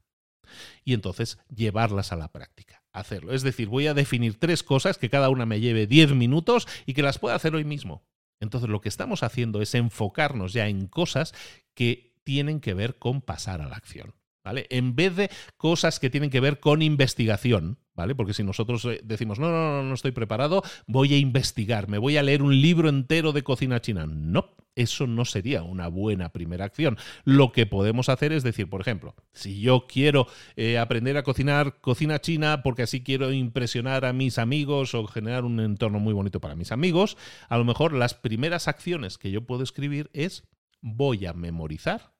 Y 0.85 0.93
entonces 0.93 1.37
llevarlas 1.53 2.13
a 2.13 2.15
la 2.15 2.31
práctica, 2.31 2.81
hacerlo. 2.93 3.33
Es 3.33 3.43
decir, 3.43 3.67
voy 3.67 3.87
a 3.87 3.93
definir 3.93 4.39
tres 4.39 4.63
cosas 4.63 4.97
que 4.97 5.09
cada 5.09 5.29
una 5.29 5.45
me 5.45 5.59
lleve 5.59 5.85
10 5.85 6.13
minutos 6.13 6.65
y 6.85 6.93
que 6.93 7.03
las 7.03 7.19
pueda 7.19 7.35
hacer 7.35 7.53
hoy 7.55 7.65
mismo. 7.65 8.05
Entonces 8.39 8.69
lo 8.69 8.81
que 8.81 8.89
estamos 8.89 9.23
haciendo 9.23 9.61
es 9.61 9.73
enfocarnos 9.75 10.53
ya 10.53 10.67
en 10.67 10.87
cosas 10.87 11.33
que 11.73 12.15
tienen 12.23 12.59
que 12.59 12.73
ver 12.73 12.97
con 12.97 13.21
pasar 13.21 13.61
a 13.61 13.67
la 13.67 13.75
acción. 13.75 14.13
¿Vale? 14.43 14.65
En 14.69 14.95
vez 14.95 15.13
de 15.17 15.29
cosas 15.57 15.99
que 15.99 16.09
tienen 16.09 16.29
que 16.29 16.39
ver 16.39 16.61
con 16.61 16.81
investigación, 16.81 17.79
¿vale? 17.95 18.15
Porque 18.15 18.33
si 18.33 18.43
nosotros 18.43 18.85
eh, 18.85 19.01
decimos, 19.03 19.39
no, 19.39 19.49
no, 19.49 19.73
no, 19.73 19.83
no 19.83 19.93
estoy 19.93 20.11
preparado, 20.11 20.63
voy 20.85 21.13
a 21.13 21.17
investigar, 21.17 21.89
me 21.89 21.97
voy 21.97 22.15
a 22.15 22.23
leer 22.23 22.41
un 22.41 22.61
libro 22.61 22.87
entero 22.87 23.33
de 23.33 23.43
cocina 23.43 23.81
china. 23.81 24.05
No, 24.07 24.55
eso 24.77 25.07
no 25.07 25.25
sería 25.25 25.63
una 25.63 25.87
buena 25.87 26.29
primera 26.29 26.65
acción. 26.65 26.97
Lo 27.25 27.51
que 27.51 27.65
podemos 27.65 28.09
hacer 28.09 28.31
es 28.31 28.43
decir, 28.43 28.69
por 28.69 28.81
ejemplo, 28.81 29.15
si 29.33 29.59
yo 29.59 29.85
quiero 29.87 30.27
eh, 30.55 30.77
aprender 30.77 31.17
a 31.17 31.23
cocinar 31.23 31.81
cocina 31.81 32.19
china 32.19 32.61
porque 32.63 32.83
así 32.83 33.03
quiero 33.03 33.33
impresionar 33.33 34.05
a 34.05 34.13
mis 34.13 34.37
amigos 34.37 34.93
o 34.93 35.05
generar 35.07 35.43
un 35.43 35.59
entorno 35.59 35.99
muy 35.99 36.13
bonito 36.13 36.39
para 36.39 36.55
mis 36.55 36.71
amigos, 36.71 37.17
a 37.49 37.57
lo 37.57 37.65
mejor 37.65 37.93
las 37.93 38.13
primeras 38.13 38.67
acciones 38.67 39.17
que 39.17 39.31
yo 39.31 39.45
puedo 39.45 39.63
escribir 39.63 40.09
es 40.13 40.43
voy 40.81 41.25
a 41.25 41.33
memorizar 41.33 42.13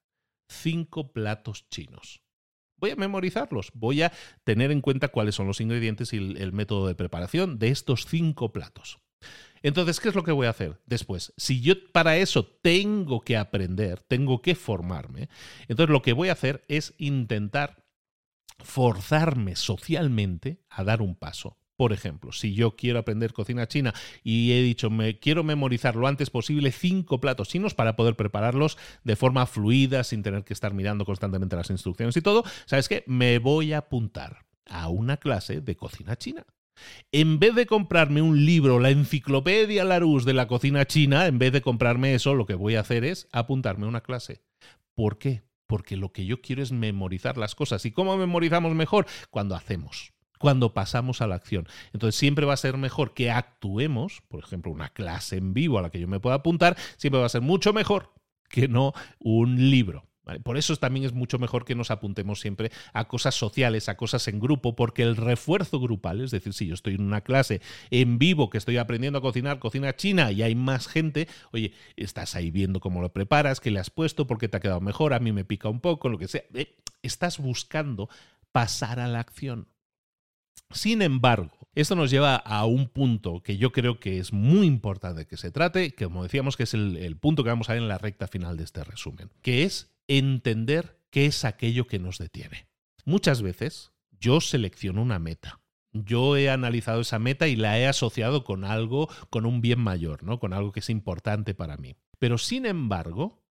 cinco 0.50 1.12
platos 1.12 1.70
chinos. 1.70 2.22
Voy 2.80 2.92
a 2.92 2.96
memorizarlos, 2.96 3.72
voy 3.74 4.04
a 4.04 4.12
tener 4.44 4.72
en 4.72 4.82
cuenta 4.82 5.08
cuáles 5.08 5.36
son 5.36 5.48
los 5.48 5.62
ingredientes 5.62 6.14
y 6.14 6.18
el, 6.18 6.54
método 6.54 6.88
de 6.88 6.96
preparación 6.96 7.58
de 7.58 7.70
estos 7.70 8.06
cinco 8.06 8.52
platos. 8.52 9.00
Entonces, 9.64 10.00
¿qué 10.00 10.10
es 10.10 10.16
lo 10.16 10.24
que 10.24 10.32
voy 10.32 10.48
a 10.48 10.52
hacer 10.52 10.80
después? 10.86 11.34
Si 11.38 11.62
yo 11.62 11.76
para 11.92 12.18
eso 12.18 12.46
tengo 12.46 13.22
que 13.22 13.38
aprender, 13.38 14.02
tengo 14.02 14.42
que 14.42 14.56
formarme, 14.56 15.30
entonces 15.68 15.92
lo 15.92 16.02
que 16.02 16.14
voy 16.14 16.30
a 16.30 16.34
hacer 16.34 16.64
es 16.68 16.94
intentar 16.98 17.86
forzarme 18.60 19.56
socialmente 19.56 20.64
a 20.70 20.84
dar 20.84 21.02
un 21.02 21.16
paso. 21.16 21.58
Por 21.78 21.94
ejemplo, 21.94 22.32
si 22.32 22.56
yo 22.56 22.76
quiero 22.76 22.98
aprender 22.98 23.34
cocina 23.34 23.68
china 23.68 23.94
y 24.24 24.52
he 24.54 24.64
dicho, 24.64 24.90
me 24.90 25.20
quiero 25.20 25.44
memorizar 25.44 25.96
lo 25.96 26.08
antes 26.08 26.32
posible 26.32 26.72
cinco 26.72 27.22
platos 27.22 27.50
chinos 27.50 27.76
para 27.76 27.96
poder 27.96 28.16
prepararlos 28.16 28.80
de 29.04 29.16
forma 29.16 29.46
fluida, 29.46 30.04
sin 30.04 30.24
tener 30.24 30.44
que 30.44 30.54
estar 30.54 30.74
mirando 30.74 31.06
constantemente 31.06 31.56
las 31.56 31.70
instrucciones 31.70 32.18
y 32.18 32.22
todo, 32.22 32.44
¿sabes 32.66 32.90
qué? 32.90 33.04
Me 33.06 33.38
voy 33.38 33.74
a 33.74 33.80
apuntar 33.80 34.48
a 34.66 34.88
una 34.90 35.18
clase 35.18 35.62
de 35.62 35.76
cocina 35.76 36.16
china. 36.16 36.48
En 37.12 37.40
vez 37.40 37.56
de 37.56 37.66
comprarme 37.66 38.22
un 38.22 38.46
libro, 38.46 38.80
la 38.80 38.90
enciclopedia 38.90 39.84
Larousse 39.84 40.26
de 40.26 40.34
la 40.34 40.48
cocina 40.48 40.86
china, 40.86 41.28
en 41.28 41.40
vez 41.40 41.52
de 41.52 41.62
comprarme 41.62 42.14
eso, 42.14 42.36
lo 42.36 42.46
que 42.46 42.56
voy 42.56 42.76
a 42.76 42.82
hacer 42.82 43.04
es 43.04 43.28
apuntarme 43.32 43.86
a 43.86 43.90
una 43.90 44.02
clase. 44.02 44.42
¿Por 44.96 45.18
qué? 45.18 45.44
Porque 45.68 45.98
lo 45.98 46.12
que 46.12 46.26
yo 46.26 46.42
quiero 46.42 46.64
es 46.64 46.72
memorizar 46.72 47.38
las 47.38 47.56
cosas. 47.56 47.86
¿Y 47.86 47.92
cómo 47.92 48.18
memorizamos 48.18 48.74
mejor? 48.74 49.06
Cuando 49.30 49.56
hacemos 49.56 50.14
cuando 50.38 50.74
pasamos 50.74 51.22
a 51.22 51.28
la 51.28 51.36
acción. 51.36 51.68
Entonces 51.94 52.16
siempre 52.20 52.46
va 52.46 52.54
a 52.54 52.58
ser 52.58 52.78
mejor 52.78 53.14
que 53.14 53.32
actuemos, 53.32 54.22
por 54.28 54.44
ejemplo, 54.44 54.72
una 54.72 54.90
clase 54.90 55.38
en 55.38 55.54
vivo 55.54 55.80
a 55.80 55.82
la 55.82 55.90
que 55.90 56.00
yo 56.00 56.08
me 56.08 56.20
pueda 56.20 56.36
apuntar, 56.36 56.78
siempre 56.98 57.20
va 57.20 57.26
a 57.26 57.30
ser 57.30 57.42
mucho 57.42 57.74
mejor 57.74 58.14
que 58.50 58.68
no 58.68 58.94
un 59.20 59.70
libro. 59.70 60.07
Por 60.44 60.58
eso 60.58 60.76
también 60.76 61.06
es 61.06 61.14
mucho 61.14 61.40
mejor 61.40 61.66
que 61.66 61.76
nos 61.76 61.92
apuntemos 61.92 62.40
siempre 62.40 62.72
a 62.94 63.08
cosas 63.08 63.36
sociales, 63.36 63.90
a 63.90 63.98
cosas 63.98 64.28
en 64.28 64.40
grupo, 64.40 64.76
porque 64.76 65.04
el 65.04 65.16
refuerzo 65.16 65.80
grupal, 65.80 66.22
es 66.22 66.32
decir, 66.32 66.54
si 66.54 66.68
yo 66.68 66.74
estoy 66.74 66.96
en 66.96 67.02
una 67.02 67.22
clase 67.22 67.62
en 67.92 68.20
vivo 68.20 68.50
que 68.50 68.58
estoy 68.58 68.78
aprendiendo 68.78 69.20
a 69.20 69.22
cocinar 69.22 69.60
cocina 69.60 69.96
china 69.96 70.32
y 70.32 70.44
hay 70.44 70.56
más 70.56 70.88
gente, 70.88 71.28
oye, 71.52 71.74
estás 71.96 72.36
ahí 72.36 72.52
viendo 72.52 72.80
cómo 72.80 73.02
lo 73.02 73.14
preparas, 73.14 73.60
qué 73.60 73.72
le 73.72 73.80
has 73.80 73.90
puesto, 73.90 74.28
por 74.28 74.38
qué 74.38 74.48
te 74.48 74.58
ha 74.58 74.60
quedado 74.60 74.82
mejor, 74.82 75.14
a 75.14 75.20
mí 75.20 75.32
me 75.32 75.46
pica 75.46 75.70
un 75.70 75.80
poco, 75.80 76.10
lo 76.10 76.18
que 76.18 76.28
sea. 76.28 76.44
Eh, 76.54 76.76
estás 77.02 77.38
buscando 77.38 78.10
pasar 78.52 79.00
a 79.00 79.08
la 79.08 79.20
acción. 79.20 79.68
Sin 80.72 81.02
embargo, 81.02 81.52
esto 81.76 81.96
nos 81.96 82.12
lleva 82.12 82.36
a 82.36 82.66
un 82.66 82.88
punto 82.88 83.42
que 83.42 83.58
yo 83.58 83.72
creo 83.72 84.00
que 84.00 84.20
es 84.20 84.34
muy 84.34 84.68
importante 84.68 85.26
que 85.26 85.38
se 85.38 85.52
trate, 85.52 85.94
que 85.94 86.06
como 86.06 86.24
decíamos 86.24 86.58
que 86.58 86.64
es 86.64 86.74
el, 86.74 87.18
punto 87.18 87.44
que 87.44 87.50
vamos 87.50 87.70
a 87.70 87.74
ver 87.74 87.82
en 87.82 87.88
la 87.88 87.98
recta 87.98 88.28
final 88.28 88.58
de 88.58 88.64
este 88.64 88.84
resumen, 88.84 89.30
que 89.42 89.64
es 89.64 89.96
entender 90.08 91.00
qué 91.10 91.26
es 91.26 91.46
aquello 91.46 91.88
que 91.88 92.00
nos 92.00 92.18
detiene. 92.18 92.68
Muchas 93.06 93.42
veces 93.42 93.92
yo 94.12 94.42
selecciono 94.42 95.02
una 95.02 95.20
meta. 95.20 95.62
Yo 95.94 96.38
he 96.38 96.50
analizado 96.50 97.02
esa 97.02 97.20
meta 97.20 97.48
y 97.48 97.56
la 97.56 97.80
he 97.80 97.88
asociado 97.88 98.44
con 98.44 98.66
algo, 98.66 99.10
con 99.30 99.46
un 99.46 99.62
bien 99.62 99.80
mayor, 99.80 100.24
¿no? 100.24 100.40
Con 100.40 100.54
algo 100.54 100.72
que 100.72 100.82
es 100.82 100.90
importante 100.90 101.54
para 101.54 101.78
mí. 101.78 101.96
Pero 102.20 102.38
sin 102.38 102.66
embargo, 102.66 103.44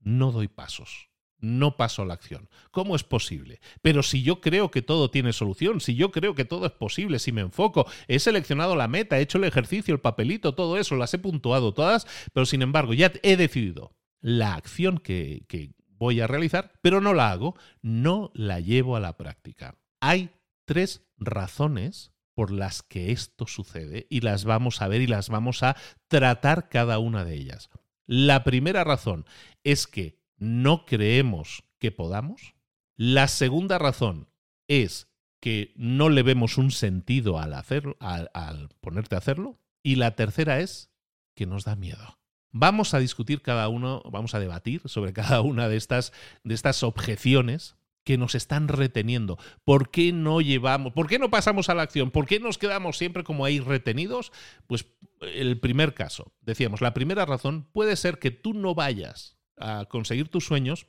no 0.00 0.32
doy 0.32 0.48
pasos 0.48 1.10
no 1.40 1.76
paso 1.76 2.02
a 2.02 2.06
la 2.06 2.14
acción. 2.14 2.48
¿Cómo 2.70 2.94
es 2.94 3.02
posible? 3.02 3.60
Pero 3.82 4.02
si 4.02 4.22
yo 4.22 4.40
creo 4.40 4.70
que 4.70 4.82
todo 4.82 5.10
tiene 5.10 5.32
solución, 5.32 5.80
si 5.80 5.94
yo 5.94 6.10
creo 6.10 6.34
que 6.34 6.44
todo 6.44 6.66
es 6.66 6.72
posible, 6.72 7.18
si 7.18 7.32
me 7.32 7.40
enfoco, 7.40 7.86
he 8.08 8.18
seleccionado 8.18 8.76
la 8.76 8.88
meta, 8.88 9.18
he 9.18 9.22
hecho 9.22 9.38
el 9.38 9.44
ejercicio, 9.44 9.94
el 9.94 10.00
papelito, 10.00 10.54
todo 10.54 10.76
eso, 10.78 10.96
las 10.96 11.12
he 11.14 11.18
puntuado 11.18 11.72
todas, 11.72 12.06
pero 12.32 12.46
sin 12.46 12.62
embargo 12.62 12.94
ya 12.94 13.12
he 13.22 13.36
decidido 13.36 13.92
la 14.20 14.54
acción 14.54 14.98
que, 14.98 15.44
voy 15.86 16.20
a 16.20 16.26
realizar, 16.26 16.72
pero 16.80 17.00
no 17.00 17.12
la 17.12 17.30
hago, 17.30 17.54
no 17.82 18.30
la 18.34 18.60
llevo 18.60 18.96
a 18.96 19.00
la 19.00 19.16
práctica. 19.16 19.76
Hay 20.00 20.30
tres 20.64 21.06
razones 21.18 22.12
por 22.34 22.50
las 22.50 22.82
que 22.82 23.12
esto 23.12 23.46
sucede 23.46 24.06
y 24.08 24.20
las 24.22 24.44
vamos 24.44 24.80
a 24.80 24.88
ver 24.88 25.02
y 25.02 25.06
las 25.06 25.28
vamos 25.28 25.62
a 25.62 25.76
tratar 26.08 26.68
cada 26.70 26.98
una 26.98 27.24
de 27.24 27.34
ellas. 27.34 27.68
La 28.06 28.44
primera 28.44 28.82
razón 28.82 29.26
es 29.62 29.86
que 29.86 30.18
no 30.38 30.86
creemos 30.86 31.64
que 31.78 31.92
podamos. 31.92 32.54
La 32.96 33.28
segunda 33.28 33.78
razón 33.78 34.28
es 34.68 35.08
que 35.40 35.72
no 35.76 36.08
le 36.08 36.22
vemos 36.22 36.58
un 36.58 36.70
sentido 36.70 37.38
al, 37.38 37.54
hacerlo, 37.54 37.96
al, 38.00 38.68
ponerte 38.80 39.14
a 39.14 39.18
hacerlo. 39.18 39.58
Y 39.82 39.96
la 39.96 40.14
tercera 40.14 40.60
es 40.60 40.90
que 41.34 41.46
nos 41.46 41.64
da 41.64 41.76
miedo. 41.76 42.19
Vamos 42.52 42.94
a 42.94 42.98
discutir 42.98 43.42
cada 43.42 43.68
uno, 43.68 44.02
vamos 44.10 44.34
a 44.34 44.40
debatir 44.40 44.82
sobre 44.86 45.12
cada 45.12 45.40
una 45.40 45.68
de 45.68 45.76
estas, 45.76 46.12
de 46.44 46.54
estas 46.54 46.82
objeciones 46.82 47.76
que 48.04 48.18
nos 48.18 48.34
están 48.34 48.68
reteniendo. 48.68 49.38
¿Por 49.64 49.90
qué 49.90 50.12
no 50.12 50.40
llevamos, 50.40 50.92
por 50.92 51.06
qué 51.06 51.18
no 51.18 51.30
pasamos 51.30 51.68
a 51.68 51.74
la 51.74 51.82
acción? 51.82 52.10
¿Por 52.10 52.26
qué 52.26 52.40
nos 52.40 52.58
quedamos 52.58 52.96
siempre 52.96 53.24
como 53.24 53.44
ahí 53.44 53.60
retenidos? 53.60 54.32
Pues 54.66 54.86
el 55.20 55.60
primer 55.60 55.94
caso, 55.94 56.32
decíamos, 56.40 56.80
la 56.80 56.94
primera 56.94 57.26
razón 57.26 57.68
puede 57.72 57.96
ser 57.96 58.18
que 58.18 58.30
tú 58.30 58.54
no 58.54 58.74
vayas 58.74 59.36
a 59.58 59.84
conseguir 59.88 60.28
tus 60.28 60.46
sueños 60.46 60.86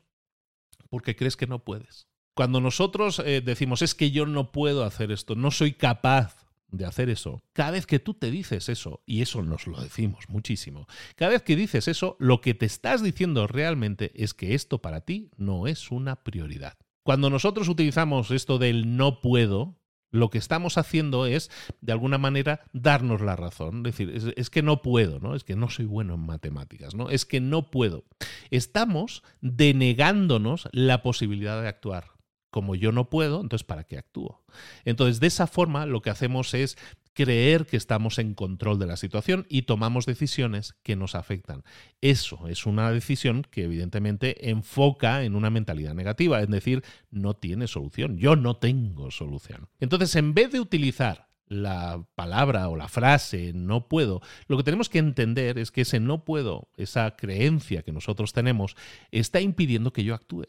porque 0.90 1.16
crees 1.16 1.38
que 1.38 1.48
no 1.48 1.64
puedes. 1.64 2.08
Cuando 2.34 2.62
nosotros 2.62 3.20
eh, 3.20 3.42
decimos 3.42 3.82
es 3.82 3.94
que 3.94 4.12
yo 4.12 4.26
no 4.26 4.52
puedo 4.52 4.84
hacer 4.84 5.12
esto, 5.12 5.36
no 5.36 5.52
soy 5.52 5.74
capaz 5.74 6.48
de 6.72 6.86
hacer 6.86 7.10
eso, 7.10 7.44
cada 7.54 7.72
vez 7.72 7.86
que 7.86 8.00
tú 8.00 8.14
te 8.14 8.32
dices 8.32 8.70
eso, 8.70 9.02
y 9.06 9.22
eso 9.22 9.42
nos 9.42 9.68
lo 9.68 9.80
decimos 9.82 10.26
muchísimo, 10.30 10.88
cada 11.16 11.32
vez 11.32 11.44
que 11.44 11.56
dices 11.56 11.88
eso, 11.88 12.16
lo 12.20 12.42
que 12.42 12.54
te 12.54 12.66
estás 12.66 13.04
diciendo 13.04 13.48
realmente 13.48 14.12
es 14.16 14.34
que 14.34 14.56
esto 14.56 14.82
para 14.82 15.02
ti 15.02 15.30
no 15.38 15.68
es 15.68 15.92
una 15.92 16.24
prioridad. 16.24 16.78
Cuando 17.04 17.30
nosotros 17.30 17.68
utilizamos 17.68 18.32
esto 18.32 18.58
del 18.58 18.96
no 18.96 19.22
puedo, 19.22 19.82
lo 20.12 20.30
que 20.30 20.38
estamos 20.38 20.78
haciendo 20.78 21.26
es, 21.26 21.50
de 21.80 21.94
alguna 21.94 22.18
manera, 22.18 22.62
darnos 22.74 23.22
la 23.22 23.36
razón. 23.36 23.78
Es 23.86 23.98
decir, 23.98 24.34
es, 24.36 24.50
que 24.50 24.62
no 24.62 24.82
puedo, 24.82 25.20
¿no? 25.20 25.36
Es 25.36 25.44
que 25.44 25.56
no 25.56 25.70
soy 25.70 25.86
bueno 25.86 26.16
en 26.16 26.26
matemáticas, 26.26 26.94
¿no? 26.94 27.10
Es 27.10 27.26
que 27.26 27.40
no 27.40 27.72
puedo. 27.72 28.04
Estamos 28.50 29.24
denegándonos 29.40 30.68
la 30.74 31.02
posibilidad 31.02 31.62
de 31.62 31.70
actuar. 31.70 32.12
Como 32.52 32.76
yo 32.76 32.92
no 32.92 33.10
puedo, 33.10 33.42
entonces 33.42 33.66
¿para 33.66 33.86
qué 33.86 33.98
actúo? 33.98 34.44
Entonces, 34.86 35.20
de 35.20 35.28
esa 35.28 35.48
forma, 35.48 35.86
lo 35.86 36.02
que 36.02 36.12
hacemos 36.12 36.54
es 36.54 36.78
creer 37.14 37.66
que 37.66 37.78
estamos 37.78 38.20
en 38.20 38.34
control 38.34 38.80
de 38.80 38.86
la 38.86 38.98
situación 38.98 39.46
y 39.50 39.64
tomamos 39.64 40.06
decisiones 40.06 40.76
que 40.84 40.96
nos 40.96 41.16
afectan. 41.16 41.64
Eso 42.02 42.48
es 42.48 42.66
una 42.66 42.92
decisión 42.92 43.44
que 43.50 43.64
evidentemente 43.64 44.50
enfoca 44.50 45.24
en 45.24 45.36
una 45.36 45.50
mentalidad 45.50 45.94
negativa, 45.94 46.42
es 46.42 46.50
decir, 46.50 46.84
no 47.10 47.34
tiene 47.34 47.68
solución, 47.68 48.18
yo 48.18 48.36
no 48.36 48.58
tengo 48.58 49.12
solución. 49.12 49.70
Entonces, 49.80 50.16
en 50.16 50.34
vez 50.34 50.52
de 50.52 50.60
utilizar 50.60 51.30
la 51.48 52.06
palabra 52.16 52.70
o 52.70 52.78
la 52.78 52.88
frase 52.88 53.52
no 53.54 53.90
puedo, 53.90 54.22
lo 54.48 54.56
que 54.56 54.64
tenemos 54.64 54.88
que 54.88 55.00
entender 55.00 55.58
es 55.58 55.72
que 55.72 55.82
ese 55.82 56.00
no 56.00 56.24
puedo, 56.24 56.70
esa 56.78 57.16
creencia 57.18 57.82
que 57.84 57.92
nosotros 57.92 58.32
tenemos, 58.32 58.76
está 59.12 59.42
impidiendo 59.42 59.92
que 59.92 60.06
yo 60.06 60.16
actúe. 60.16 60.48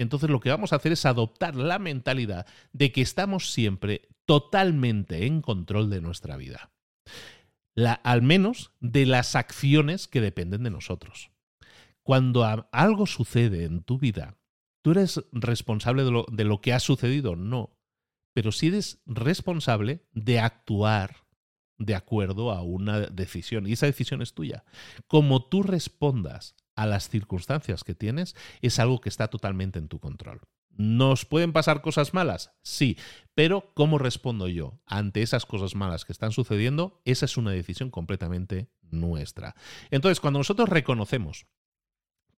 Entonces 0.00 0.30
lo 0.30 0.40
que 0.40 0.48
vamos 0.48 0.72
a 0.72 0.76
hacer 0.76 0.92
es 0.92 1.04
adoptar 1.04 1.54
la 1.54 1.78
mentalidad 1.78 2.46
de 2.72 2.90
que 2.90 3.02
estamos 3.02 3.52
siempre 3.52 4.08
totalmente 4.24 5.26
en 5.26 5.42
control 5.42 5.90
de 5.90 6.00
nuestra 6.00 6.38
vida. 6.38 6.72
al 8.02 8.22
menos 8.22 8.72
de 8.80 9.04
las 9.04 9.36
acciones 9.36 10.08
que 10.08 10.22
dependen 10.22 10.62
de 10.62 10.70
nosotros. 10.70 11.30
Cuando 12.02 12.46
algo 12.72 13.06
sucede 13.06 13.64
en 13.64 13.82
tu 13.82 13.98
vida, 13.98 14.38
tú 14.82 14.92
eres 14.92 15.22
responsable 15.32 16.04
de 16.04 16.10
lo, 16.10 16.24
de 16.32 16.44
lo 16.44 16.62
que 16.62 16.72
ha 16.72 16.80
sucedido, 16.80 17.36
no, 17.36 17.78
pero 18.32 18.52
sí 18.52 18.68
eres 18.68 19.02
responsable 19.04 20.06
de 20.12 20.40
actuar 20.40 21.26
de 21.76 21.94
acuerdo 21.94 22.52
a 22.52 22.62
una 22.62 23.00
decisión 23.00 23.66
y 23.66 23.72
esa 23.72 23.86
decisión 23.86 24.22
es 24.22 24.32
tuya. 24.32 24.64
Como 25.06 25.46
tú 25.46 25.62
respondas 25.62 26.56
a 26.80 26.86
las 26.86 27.10
circunstancias 27.10 27.84
que 27.84 27.94
tienes 27.94 28.34
es 28.62 28.78
algo 28.78 29.02
que 29.02 29.10
está 29.10 29.28
totalmente 29.28 29.78
en 29.78 29.88
tu 29.88 29.98
control. 29.98 30.40
¿Nos 30.70 31.26
pueden 31.26 31.52
pasar 31.52 31.82
cosas 31.82 32.14
malas? 32.14 32.52
Sí, 32.62 32.96
pero 33.34 33.70
¿cómo 33.74 33.98
respondo 33.98 34.48
yo 34.48 34.80
ante 34.86 35.20
esas 35.20 35.44
cosas 35.44 35.74
malas 35.74 36.06
que 36.06 36.12
están 36.12 36.32
sucediendo? 36.32 37.02
Esa 37.04 37.26
es 37.26 37.36
una 37.36 37.50
decisión 37.50 37.90
completamente 37.90 38.70
nuestra. 38.80 39.54
Entonces, 39.90 40.20
cuando 40.20 40.38
nosotros 40.38 40.70
reconocemos 40.70 41.44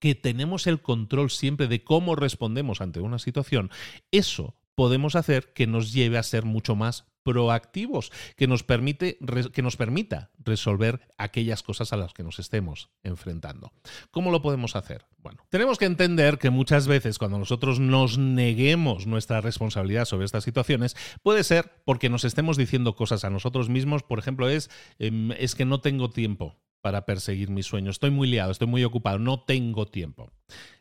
que 0.00 0.16
tenemos 0.16 0.66
el 0.66 0.82
control 0.82 1.30
siempre 1.30 1.68
de 1.68 1.84
cómo 1.84 2.16
respondemos 2.16 2.80
ante 2.80 2.98
una 2.98 3.20
situación, 3.20 3.70
eso 4.10 4.56
podemos 4.74 5.14
hacer 5.14 5.52
que 5.52 5.68
nos 5.68 5.92
lleve 5.92 6.18
a 6.18 6.24
ser 6.24 6.44
mucho 6.44 6.74
más 6.74 7.11
proactivos, 7.22 8.12
que 8.36 8.46
nos, 8.46 8.62
permite, 8.62 9.18
que 9.52 9.62
nos 9.62 9.76
permita 9.76 10.30
resolver 10.38 11.00
aquellas 11.18 11.62
cosas 11.62 11.92
a 11.92 11.96
las 11.96 12.12
que 12.12 12.22
nos 12.22 12.38
estemos 12.38 12.90
enfrentando. 13.02 13.72
¿Cómo 14.10 14.30
lo 14.30 14.42
podemos 14.42 14.76
hacer? 14.76 15.06
Bueno, 15.18 15.44
tenemos 15.50 15.78
que 15.78 15.84
entender 15.84 16.38
que 16.38 16.50
muchas 16.50 16.86
veces 16.86 17.18
cuando 17.18 17.38
nosotros 17.38 17.78
nos 17.78 18.18
neguemos 18.18 19.06
nuestra 19.06 19.40
responsabilidad 19.40 20.04
sobre 20.04 20.24
estas 20.24 20.44
situaciones, 20.44 20.96
puede 21.22 21.44
ser 21.44 21.70
porque 21.84 22.08
nos 22.08 22.24
estemos 22.24 22.56
diciendo 22.56 22.96
cosas 22.96 23.24
a 23.24 23.30
nosotros 23.30 23.68
mismos, 23.68 24.02
por 24.02 24.18
ejemplo, 24.18 24.48
es, 24.48 24.70
em, 24.98 25.32
es 25.32 25.54
que 25.54 25.64
no 25.64 25.80
tengo 25.80 26.10
tiempo 26.10 26.56
para 26.82 27.06
perseguir 27.06 27.48
mis 27.48 27.66
sueños. 27.66 27.94
Estoy 27.94 28.10
muy 28.10 28.28
liado, 28.28 28.50
estoy 28.50 28.68
muy 28.68 28.84
ocupado, 28.84 29.18
no 29.18 29.40
tengo 29.40 29.86
tiempo. 29.86 30.32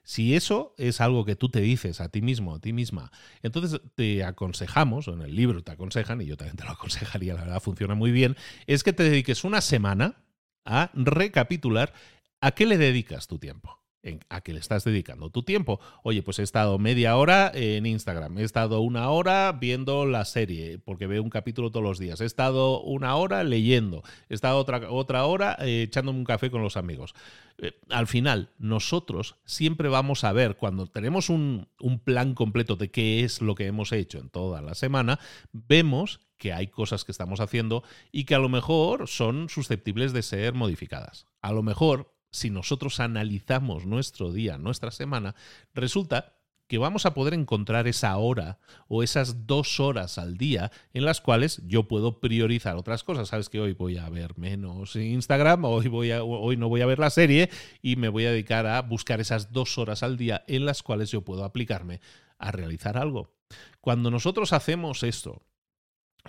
Si 0.04 0.36
eso 0.36 0.76
es 0.78 1.00
algo 1.00 1.24
que 1.24 1.36
tú 1.36 1.50
te 1.50 1.62
dices 1.62 2.02
a 2.02 2.10
ti 2.10 2.22
mismo, 2.22 2.56
a 2.56 2.60
ti 2.60 2.74
misma, 2.74 3.12
entonces 3.44 3.80
te 3.96 4.24
aconsejamos, 4.24 5.08
o 5.08 5.14
en 5.14 5.22
el 5.22 5.36
libro 5.36 5.64
te 5.64 5.72
aconsejan, 5.72 6.20
y 6.22 6.26
yo 6.26 6.36
también 6.36 6.58
te 6.58 6.66
lo 6.66 6.72
aconsejaría, 6.74 7.36
la 7.36 7.46
verdad 7.46 7.62
funciona 7.62 7.96
muy 7.96 8.12
bien, 8.12 8.36
es 8.68 8.84
que 8.84 8.94
te 8.94 9.04
dediques 9.04 9.44
una 9.44 9.62
semana 9.62 10.24
a 10.66 10.92
recapitular 10.94 11.94
a 12.42 12.52
qué 12.52 12.66
le 12.66 12.78
dedicas 12.78 13.28
tu 13.28 13.40
tiempo 13.40 13.81
a 14.30 14.42
qué 14.42 14.54
le 14.54 14.60
estás 14.60 14.84
dedicando 14.84 15.30
tu 15.30 15.44
tiempo. 15.44 15.80
Oye, 16.04 16.24
pues 16.24 16.40
he 16.40 16.44
estado 16.44 16.80
media 16.80 17.16
hora 17.18 17.52
en 17.54 17.86
Instagram, 17.86 18.38
he 18.40 18.44
estado 18.44 18.82
una 18.82 19.10
hora 19.10 19.52
viendo 19.52 20.06
la 20.06 20.26
serie, 20.26 20.80
porque 20.80 21.08
veo 21.08 21.22
un 21.22 21.30
capítulo 21.30 21.72
todos 21.72 21.84
los 21.84 22.00
días, 22.00 22.22
he 22.22 22.26
estado 22.26 22.82
una 22.82 23.16
hora 23.16 23.44
leyendo, 23.44 24.04
he 24.30 24.34
estado 24.34 24.58
otra, 24.58 24.92
otra 24.92 25.26
hora 25.26 25.58
eh, 25.60 25.84
echándome 25.84 26.20
un 26.20 26.26
café 26.26 26.50
con 26.50 26.64
los 26.64 26.78
amigos. 26.78 27.14
Eh, 27.58 27.74
al 27.90 28.08
final, 28.08 28.50
nosotros 28.58 29.36
siempre 29.46 29.90
vamos 29.90 30.24
a 30.24 30.34
ver, 30.34 30.56
cuando 30.56 30.88
tenemos 30.88 31.30
un, 31.30 31.68
un 31.80 32.00
plan 32.00 32.34
completo 32.34 32.76
de 32.76 32.90
qué 32.90 33.24
es 33.24 33.42
lo 33.42 33.56
que 33.56 33.68
hemos 33.68 33.92
hecho 33.92 34.18
en 34.20 34.30
toda 34.30 34.62
la 34.62 34.74
semana, 34.74 35.20
vemos 35.52 36.22
que 36.38 36.54
hay 36.54 36.66
cosas 36.66 37.06
que 37.06 37.12
estamos 37.12 37.40
haciendo 37.40 37.84
y 38.12 38.24
que 38.24 38.34
a 38.34 38.40
lo 38.40 38.50
mejor 38.50 39.08
son 39.08 39.48
susceptibles 39.48 40.12
de 40.12 40.24
ser 40.24 40.56
modificadas. 40.56 41.28
A 41.40 41.52
lo 41.52 41.62
mejor 41.62 42.11
si 42.32 42.50
nosotros 42.50 43.00
analizamos 43.00 43.86
nuestro 43.86 44.32
día, 44.32 44.58
nuestra 44.58 44.92
semana, 44.92 45.36
resulta 45.74 46.34
que 46.72 46.78
vamos 46.78 47.06
a 47.06 47.14
poder 47.14 47.34
encontrar 47.34 47.86
esa 47.90 48.16
hora 48.16 48.58
o 48.88 49.04
esas 49.04 49.46
dos 49.46 49.82
horas 49.82 50.18
al 50.18 50.38
día 50.38 50.72
en 50.94 51.04
las 51.04 51.20
cuales 51.20 51.62
yo 51.68 51.90
puedo 51.90 52.22
priorizar 52.22 52.78
otras 52.78 53.04
cosas. 53.04 53.28
Sabes 53.28 53.50
que 53.50 53.60
hoy 53.60 53.74
voy 53.74 53.98
a 53.98 54.08
ver 54.08 54.38
menos 54.38 54.96
Instagram, 54.96 55.66
hoy, 55.66 55.90
hoy 55.92 56.56
no 56.56 56.70
voy 56.70 56.80
a 56.80 56.86
ver 56.86 56.98
la 56.98 57.10
serie 57.10 57.50
y 57.82 57.98
me 57.98 58.08
voy 58.08 58.26
a 58.26 58.32
dedicar 58.32 58.68
a 58.68 58.82
buscar 58.84 59.20
esas 59.20 59.52
dos 59.52 59.78
horas 59.78 60.02
al 60.02 60.16
día 60.16 60.46
en 60.48 60.66
las 60.66 60.82
cuales 60.82 61.12
yo 61.12 61.26
puedo 61.26 61.44
aplicarme 61.44 62.00
a 62.38 62.52
realizar 62.52 62.96
algo. 62.96 63.34
Cuando 63.82 64.10
nosotros 64.10 64.54
hacemos 64.54 65.04
esto, 65.04 65.42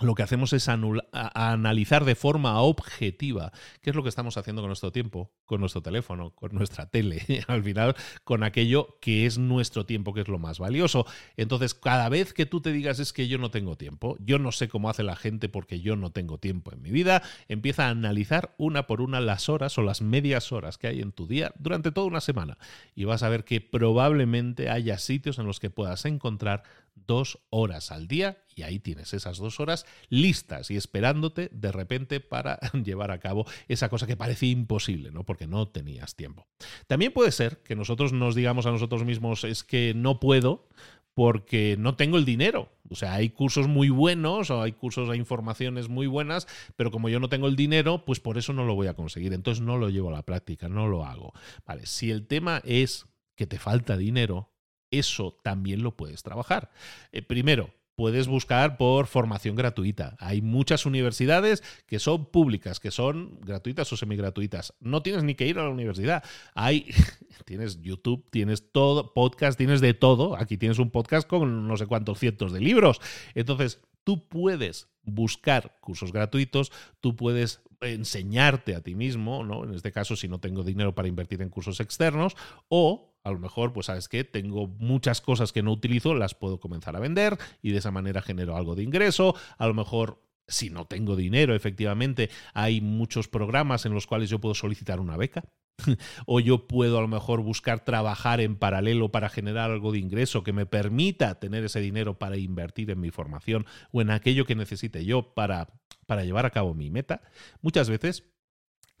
lo 0.01 0.15
que 0.15 0.23
hacemos 0.23 0.53
es 0.53 0.67
analizar 0.69 2.03
de 2.03 2.15
forma 2.15 2.59
objetiva 2.61 3.51
qué 3.81 3.91
es 3.91 3.95
lo 3.95 4.03
que 4.03 4.09
estamos 4.09 4.37
haciendo 4.37 4.61
con 4.61 4.69
nuestro 4.69 4.91
tiempo, 4.91 5.31
con 5.45 5.59
nuestro 5.59 5.81
teléfono, 5.81 6.31
con 6.31 6.53
nuestra 6.53 6.87
tele, 6.89 7.21
al 7.47 7.63
final 7.63 7.95
con 8.23 8.43
aquello 8.43 8.97
que 9.01 9.25
es 9.25 9.37
nuestro 9.37 9.85
tiempo, 9.85 10.13
que 10.13 10.21
es 10.21 10.27
lo 10.27 10.39
más 10.39 10.59
valioso. 10.59 11.05
Entonces, 11.37 11.73
cada 11.75 12.09
vez 12.09 12.33
que 12.33 12.45
tú 12.45 12.61
te 12.61 12.71
digas 12.71 12.99
es 12.99 13.13
que 13.13 13.27
yo 13.27 13.37
no 13.37 13.51
tengo 13.51 13.77
tiempo, 13.77 14.17
yo 14.19 14.39
no 14.39 14.51
sé 14.51 14.67
cómo 14.67 14.89
hace 14.89 15.03
la 15.03 15.15
gente 15.15 15.47
porque 15.47 15.79
yo 15.79 15.95
no 15.95 16.11
tengo 16.11 16.39
tiempo 16.39 16.73
en 16.73 16.81
mi 16.81 16.91
vida, 16.91 17.21
empieza 17.47 17.87
a 17.87 17.89
analizar 17.89 18.55
una 18.57 18.87
por 18.87 19.01
una 19.01 19.21
las 19.21 19.47
horas 19.47 19.77
o 19.77 19.83
las 19.83 20.01
medias 20.01 20.51
horas 20.51 20.77
que 20.77 20.87
hay 20.87 21.01
en 21.01 21.11
tu 21.11 21.27
día 21.27 21.53
durante 21.59 21.91
toda 21.91 22.07
una 22.07 22.21
semana 22.21 22.57
y 22.95 23.05
vas 23.05 23.23
a 23.23 23.29
ver 23.29 23.43
que 23.43 23.61
probablemente 23.61 24.69
haya 24.69 24.97
sitios 24.97 25.37
en 25.37 25.45
los 25.45 25.59
que 25.59 25.69
puedas 25.69 26.05
encontrar 26.05 26.63
dos 26.95 27.39
horas 27.49 27.91
al 27.91 28.07
día 28.07 28.43
y 28.55 28.63
ahí 28.63 28.79
tienes 28.79 29.13
esas 29.13 29.37
dos 29.37 29.59
horas 29.59 29.85
listas 30.09 30.71
y 30.71 30.75
esperándote 30.75 31.49
de 31.51 31.71
repente 31.71 32.19
para 32.19 32.59
llevar 32.83 33.11
a 33.11 33.19
cabo 33.19 33.45
esa 33.67 33.89
cosa 33.89 34.07
que 34.07 34.17
parecía 34.17 34.51
imposible, 34.51 35.11
¿no? 35.11 35.25
Porque 35.25 35.47
no 35.47 35.67
tenías 35.67 36.15
tiempo. 36.15 36.47
También 36.87 37.11
puede 37.11 37.31
ser 37.31 37.63
que 37.63 37.75
nosotros 37.75 38.13
nos 38.13 38.35
digamos 38.35 38.65
a 38.65 38.71
nosotros 38.71 39.03
mismos 39.05 39.43
es 39.43 39.63
que 39.63 39.93
no 39.95 40.19
puedo 40.19 40.67
porque 41.13 41.75
no 41.77 41.95
tengo 41.95 42.17
el 42.17 42.25
dinero. 42.25 42.69
O 42.89 42.95
sea, 42.95 43.13
hay 43.13 43.29
cursos 43.29 43.67
muy 43.67 43.89
buenos 43.89 44.49
o 44.49 44.61
hay 44.61 44.71
cursos, 44.71 45.09
hay 45.09 45.19
informaciones 45.19 45.87
muy 45.89 46.07
buenas, 46.07 46.47
pero 46.75 46.91
como 46.91 47.09
yo 47.09 47.19
no 47.19 47.29
tengo 47.29 47.47
el 47.47 47.55
dinero, 47.55 48.03
pues 48.05 48.19
por 48.19 48.37
eso 48.37 48.53
no 48.53 48.65
lo 48.65 48.75
voy 48.75 48.87
a 48.87 48.95
conseguir. 48.95 49.33
Entonces 49.33 49.63
no 49.63 49.77
lo 49.77 49.89
llevo 49.89 50.09
a 50.09 50.13
la 50.13 50.25
práctica, 50.25 50.69
no 50.69 50.87
lo 50.87 51.05
hago. 51.05 51.33
Vale, 51.65 51.85
si 51.85 52.11
el 52.11 52.27
tema 52.27 52.61
es 52.65 53.05
que 53.35 53.47
te 53.47 53.59
falta 53.59 53.97
dinero, 53.97 54.52
eso 54.93 55.37
también 55.43 55.83
lo 55.83 55.97
puedes 55.97 56.23
trabajar. 56.23 56.69
Eh, 57.11 57.21
primero, 57.21 57.71
puedes 57.95 58.27
buscar 58.27 58.77
por 58.77 59.07
formación 59.07 59.55
gratuita. 59.55 60.15
Hay 60.19 60.41
muchas 60.41 60.85
universidades 60.85 61.63
que 61.87 61.99
son 61.99 62.25
públicas, 62.25 62.79
que 62.79 62.91
son 62.91 63.39
gratuitas 63.41 63.91
o 63.91 63.97
semigratuitas. 63.97 64.73
No 64.79 65.01
tienes 65.01 65.23
ni 65.23 65.35
que 65.35 65.47
ir 65.47 65.59
a 65.59 65.63
la 65.63 65.69
universidad. 65.69 66.23
Hay 66.53 66.87
tienes 67.45 67.81
YouTube, 67.81 68.25
tienes 68.29 68.71
todo, 68.71 69.13
podcast, 69.13 69.57
tienes 69.57 69.81
de 69.81 69.93
todo. 69.93 70.35
Aquí 70.37 70.57
tienes 70.57 70.79
un 70.79 70.91
podcast 70.91 71.27
con 71.27 71.67
no 71.67 71.77
sé 71.77 71.85
cuántos 71.85 72.19
cientos 72.19 72.51
de 72.51 72.61
libros. 72.61 72.99
Entonces, 73.35 73.79
tú 74.03 74.27
puedes 74.27 74.87
buscar 75.03 75.77
cursos 75.81 76.11
gratuitos, 76.11 76.71
tú 77.01 77.15
puedes 77.15 77.61
enseñarte 77.81 78.75
a 78.75 78.81
ti 78.81 78.95
mismo, 78.95 79.43
¿no? 79.43 79.65
En 79.65 79.73
este 79.73 79.91
caso, 79.91 80.15
si 80.15 80.27
no 80.27 80.39
tengo 80.39 80.63
dinero 80.63 80.95
para 80.95 81.07
invertir 81.07 81.41
en 81.41 81.49
cursos 81.49 81.79
externos, 81.79 82.35
o 82.69 83.12
a 83.23 83.31
lo 83.31 83.39
mejor, 83.39 83.73
pues 83.73 83.87
sabes 83.87 84.09
que 84.09 84.23
tengo 84.23 84.67
muchas 84.67 85.21
cosas 85.21 85.53
que 85.53 85.63
no 85.63 85.71
utilizo, 85.71 86.13
las 86.13 86.35
puedo 86.35 86.59
comenzar 86.59 86.95
a 86.95 86.99
vender 86.99 87.37
y 87.61 87.71
de 87.71 87.77
esa 87.77 87.91
manera 87.91 88.21
genero 88.21 88.57
algo 88.57 88.75
de 88.75 88.83
ingreso. 88.83 89.35
A 89.57 89.67
lo 89.67 89.73
mejor 89.73 90.21
Si 90.45 90.69
no 90.69 90.85
tengo 90.85 91.15
dinero, 91.15 91.55
efectivamente, 91.55 92.29
hay 92.53 92.81
muchos 92.81 93.29
programas 93.29 93.85
en 93.85 93.93
los 93.93 94.07
cuales 94.07 94.29
yo 94.29 94.39
puedo 94.39 94.53
solicitar 94.53 94.99
una 94.99 95.15
beca. 95.15 95.45
o 96.25 96.41
yo 96.41 96.67
puedo 96.67 96.97
a 96.97 97.01
lo 97.01 97.07
mejor 97.07 97.41
buscar 97.41 97.83
trabajar 97.85 98.41
en 98.41 98.57
paralelo 98.57 99.09
para 99.09 99.29
generar 99.29 99.71
algo 99.71 99.93
de 99.93 99.99
ingreso 99.99 100.43
que 100.43 100.51
me 100.51 100.65
permita 100.65 101.39
tener 101.39 101.63
ese 101.63 101.79
dinero 101.79 102.19
para 102.19 102.37
invertir 102.37 102.91
en 102.91 102.99
mi 102.99 103.09
formación 103.09 103.65
o 103.91 104.01
en 104.01 104.11
aquello 104.11 104.45
que 104.45 104.55
necesite 104.55 105.05
yo 105.05 105.33
para, 105.33 105.69
para 106.05 106.25
llevar 106.25 106.45
a 106.45 106.51
cabo 106.51 106.73
mi 106.73 106.91
meta. 106.91 107.21
Muchas 107.61 107.89
veces 107.89 108.32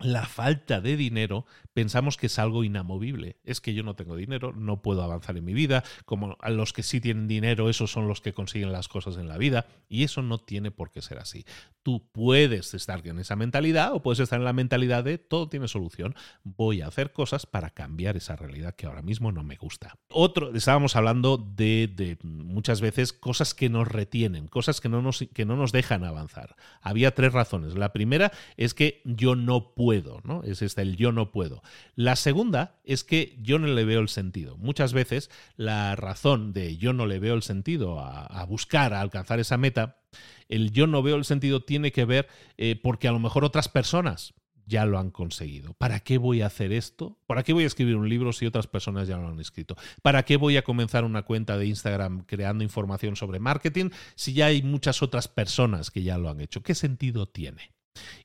la 0.03 0.25
falta 0.25 0.81
de 0.81 0.97
dinero 0.97 1.45
pensamos 1.73 2.17
que 2.17 2.27
es 2.27 2.39
algo 2.39 2.63
inamovible. 2.63 3.37
Es 3.43 3.61
que 3.61 3.73
yo 3.73 3.83
no 3.83 3.95
tengo 3.95 4.15
dinero, 4.15 4.53
no 4.53 4.81
puedo 4.81 5.03
avanzar 5.03 5.37
en 5.37 5.45
mi 5.45 5.53
vida, 5.53 5.83
como 6.05 6.37
a 6.39 6.49
los 6.49 6.73
que 6.73 6.83
sí 6.83 7.01
tienen 7.01 7.27
dinero, 7.27 7.69
esos 7.69 7.91
son 7.91 8.07
los 8.07 8.21
que 8.21 8.33
consiguen 8.33 8.71
las 8.71 8.87
cosas 8.87 9.17
en 9.17 9.27
la 9.27 9.37
vida, 9.37 9.65
y 9.87 10.03
eso 10.03 10.21
no 10.21 10.39
tiene 10.39 10.71
por 10.71 10.91
qué 10.91 11.01
ser 11.01 11.19
así. 11.19 11.45
Tú 11.81 12.09
puedes 12.11 12.73
estar 12.73 13.05
en 13.07 13.19
esa 13.19 13.35
mentalidad 13.35 13.93
o 13.93 14.01
puedes 14.01 14.19
estar 14.19 14.39
en 14.39 14.45
la 14.45 14.53
mentalidad 14.53 15.03
de 15.03 15.17
todo 15.17 15.49
tiene 15.49 15.67
solución, 15.67 16.15
voy 16.43 16.81
a 16.81 16.87
hacer 16.87 17.11
cosas 17.11 17.45
para 17.45 17.71
cambiar 17.71 18.15
esa 18.15 18.35
realidad 18.35 18.75
que 18.75 18.85
ahora 18.85 19.01
mismo 19.01 19.31
no 19.31 19.43
me 19.43 19.55
gusta. 19.55 19.97
Otro, 20.09 20.53
estábamos 20.55 20.95
hablando 20.95 21.37
de, 21.37 22.17
muchas 22.23 22.81
veces 22.81 23.13
cosas 23.13 23.53
que 23.53 23.69
nos 23.69 23.87
retienen, 23.87 24.47
cosas 24.47 24.79
que 24.79 24.89
no 24.89 25.01
nos, 25.01 25.25
que 25.33 25.45
no 25.45 25.55
nos 25.55 25.71
dejan 25.71 26.03
avanzar. 26.03 26.55
Había 26.81 27.13
tres 27.13 27.33
razones. 27.33 27.75
La 27.75 27.93
primera 27.93 28.31
es 28.57 28.73
que 28.73 29.01
yo 29.05 29.35
no 29.35 29.73
puedo 29.73 29.92
¿no? 30.23 30.43
Es 30.43 30.61
este 30.61 30.81
el 30.81 30.95
yo 30.95 31.11
no 31.11 31.31
puedo. 31.31 31.61
La 31.95 32.15
segunda 32.15 32.79
es 32.83 33.03
que 33.03 33.37
yo 33.41 33.59
no 33.59 33.67
le 33.67 33.85
veo 33.85 33.99
el 33.99 34.09
sentido. 34.09 34.57
Muchas 34.57 34.93
veces 34.93 35.29
la 35.55 35.95
razón 35.95 36.53
de 36.53 36.77
yo 36.77 36.93
no 36.93 37.05
le 37.05 37.19
veo 37.19 37.35
el 37.35 37.43
sentido 37.43 37.99
a, 37.99 38.45
buscar, 38.45 38.93
a 38.93 39.01
alcanzar 39.01 39.39
esa 39.39 39.57
meta, 39.57 39.97
el 40.49 40.71
yo 40.71 40.87
no 40.87 41.03
veo 41.03 41.15
el 41.15 41.25
sentido 41.25 41.63
tiene 41.63 41.91
que 41.91 42.05
ver 42.05 42.27
eh, 42.57 42.79
porque 42.81 43.07
a 43.07 43.11
lo 43.11 43.19
mejor 43.19 43.43
otras 43.43 43.69
personas 43.69 44.33
ya 44.65 44.85
lo 44.85 44.99
han 44.99 45.11
conseguido. 45.11 45.73
¿Para 45.73 45.99
qué 45.99 46.17
voy 46.17 46.41
a 46.41 46.47
hacer 46.47 46.71
esto? 46.71 47.17
¿Para 47.27 47.43
qué 47.43 47.53
voy 47.53 47.63
a 47.63 47.67
escribir 47.67 47.95
un 47.95 48.09
libro 48.09 48.33
si 48.33 48.45
otras 48.45 48.67
personas 48.67 49.07
ya 49.07 49.17
lo 49.17 49.27
han 49.27 49.39
escrito? 49.39 49.75
¿Para 50.01 50.23
qué 50.23 50.37
voy 50.37 50.57
a 50.57 50.63
comenzar 50.63 51.03
una 51.03 51.23
cuenta 51.23 51.57
de 51.57 51.67
Instagram 51.67 52.23
creando 52.25 52.63
información 52.63 53.15
sobre 53.15 53.39
marketing 53.39 53.89
si 54.15 54.33
ya 54.33 54.47
hay 54.47 54.61
muchas 54.63 55.01
otras 55.01 55.27
personas 55.27 55.91
que 55.91 56.03
ya 56.03 56.17
lo 56.17 56.29
han 56.29 56.41
hecho? 56.41 56.63
¿Qué 56.63 56.75
sentido 56.75 57.27
tiene? 57.27 57.71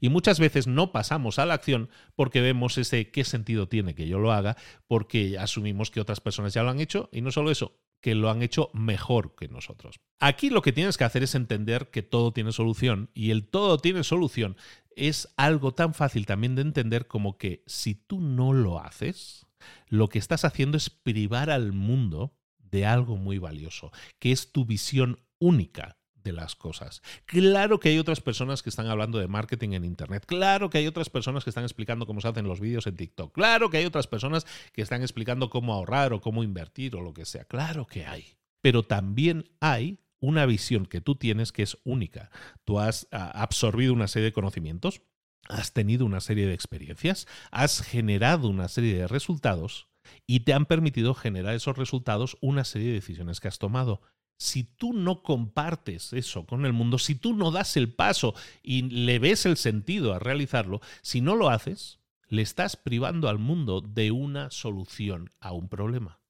Y 0.01 0.09
muchas 0.09 0.41
veces 0.41 0.67
no 0.67 0.93
pasamos 0.93 1.39
a 1.39 1.47
la 1.47 1.55
acción 1.55 1.91
porque 2.15 2.41
vemos 2.41 2.79
ese 2.79 3.11
qué 3.11 3.25
sentido 3.25 3.69
tiene 3.69 3.95
que 3.95 4.09
yo 4.09 4.19
lo 4.19 4.33
haga, 4.33 4.57
porque 4.87 5.39
asumimos 5.39 5.91
que 5.91 6.01
otras 6.01 6.21
personas 6.21 6.55
ya 6.55 6.63
lo 6.63 6.71
han 6.71 6.81
hecho 6.81 7.09
y 7.13 7.21
no 7.21 7.31
solo 7.31 7.51
eso, 7.51 7.79
que 8.01 8.15
lo 8.15 8.31
han 8.31 8.43
hecho 8.43 8.71
mejor 8.73 9.35
que 9.35 9.49
nosotros. 9.49 10.01
Aquí 10.21 10.51
lo 10.51 10.63
que 10.63 10.73
tienes 10.73 10.97
que 10.97 11.05
hacer 11.05 11.23
es 11.23 11.35
entender 11.35 11.91
que 11.91 12.03
todo 12.03 12.33
tiene 12.33 12.53
solución 12.53 13.11
y 13.15 13.31
el 13.31 13.49
todo 13.49 13.79
tiene 13.79 14.05
solución 14.05 14.57
es 14.97 15.29
algo 15.37 15.75
tan 15.75 15.95
fácil 15.95 16.27
también 16.27 16.55
de 16.55 16.63
entender 16.63 17.07
como 17.07 17.39
que 17.39 17.63
si 17.67 17.95
tú 17.95 18.21
no 18.21 18.53
lo 18.53 18.81
haces, 18.81 19.47
lo 19.87 20.09
que 20.09 20.19
estás 20.19 20.45
haciendo 20.45 20.77
es 20.77 20.91
privar 20.91 21.51
al 21.51 21.73
mundo 21.73 22.37
de 22.59 22.85
algo 22.85 23.17
muy 23.17 23.39
valioso, 23.39 23.93
que 24.19 24.33
es 24.33 24.53
tu 24.53 24.65
visión 24.65 25.21
única 25.39 25.98
las 26.25 26.57
cosas. 26.57 27.03
Claro 27.27 27.81
que 27.81 27.91
hay 27.91 27.99
otras 27.99 28.21
personas 28.21 28.63
que 28.63 28.71
están 28.71 28.87
hablando 28.87 29.19
de 29.19 29.29
marketing 29.29 29.71
en 29.71 29.85
Internet. 29.85 30.25
Claro 30.27 30.71
que 30.71 30.79
hay 30.79 30.87
otras 30.87 31.11
personas 31.11 31.45
que 31.45 31.51
están 31.51 31.65
explicando 31.65 32.07
cómo 32.07 32.21
se 32.21 32.29
hacen 32.29 32.47
los 32.47 32.61
vídeos 32.61 32.87
en 32.87 32.97
TikTok. 32.97 33.33
Claro 33.33 33.71
que 33.71 33.79
hay 33.79 33.85
otras 33.85 34.07
personas 34.07 34.47
que 34.73 34.83
están 34.83 35.03
explicando 35.03 35.51
cómo 35.51 35.75
ahorrar 35.75 36.13
o 36.13 36.21
cómo 36.21 36.43
invertir 36.43 36.97
o 36.97 37.01
lo 37.01 37.15
que 37.15 37.25
sea. 37.25 37.45
Claro 37.45 37.87
que 37.87 38.07
hay. 38.07 38.37
Pero 38.61 38.83
también 38.83 39.51
hay 39.61 40.01
una 40.21 40.47
visión 40.47 40.87
que 40.87 41.01
tú 41.01 41.17
tienes 41.17 41.53
que 41.53 41.63
es 41.63 41.79
única. 41.85 42.31
Tú 42.65 42.79
has 42.79 43.09
ah, 43.13 43.31
absorbido 43.35 43.93
una 43.93 44.09
serie 44.09 44.27
de 44.27 44.33
conocimientos, 44.33 45.03
has 45.49 45.73
tenido 45.73 46.05
una 46.05 46.21
serie 46.21 46.47
de 46.47 46.55
experiencias, 46.55 47.27
has 47.51 47.83
generado 47.83 48.49
una 48.49 48.69
serie 48.69 48.97
de 48.97 49.07
resultados 49.07 49.89
y 50.27 50.41
te 50.41 50.53
han 50.53 50.67
permitido 50.67 51.15
generar 51.15 51.55
esos 51.55 51.77
resultados 51.77 52.37
una 52.41 52.65
serie 52.65 52.89
de 52.89 52.95
decisiones 52.95 53.41
que 53.41 53.49
has 53.49 53.59
tomado 53.59 54.01
si 54.39 54.63
tú 54.65 54.93
no 54.93 55.23
compartes 55.23 56.13
eso 56.13 56.47
con 56.47 56.65
el 56.65 56.73
mundo, 56.73 56.99
si 56.99 57.17
tú 57.17 57.35
no 57.35 57.51
das 57.51 57.77
el 57.77 57.93
paso 57.93 58.35
y 58.63 58.83
le 58.83 59.19
ves 59.19 59.45
el 59.47 59.57
sentido 59.57 60.15
a 60.15 60.19
realizarlo, 60.19 60.81
si 61.03 61.21
no 61.21 61.35
lo 61.35 61.51
haces, 61.51 61.99
le 62.29 62.43
estás 62.43 62.77
privando 62.77 63.29
al 63.29 63.39
mundo 63.39 63.81
de 63.81 64.13
una 64.13 64.51
solución 64.51 65.33
a 65.41 65.53
un 65.53 65.69
problema. 65.69 66.21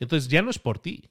Entonces 0.00 0.30
ya 0.30 0.42
no 0.42 0.50
es 0.50 0.58
por 0.58 0.78
ti, 0.78 1.10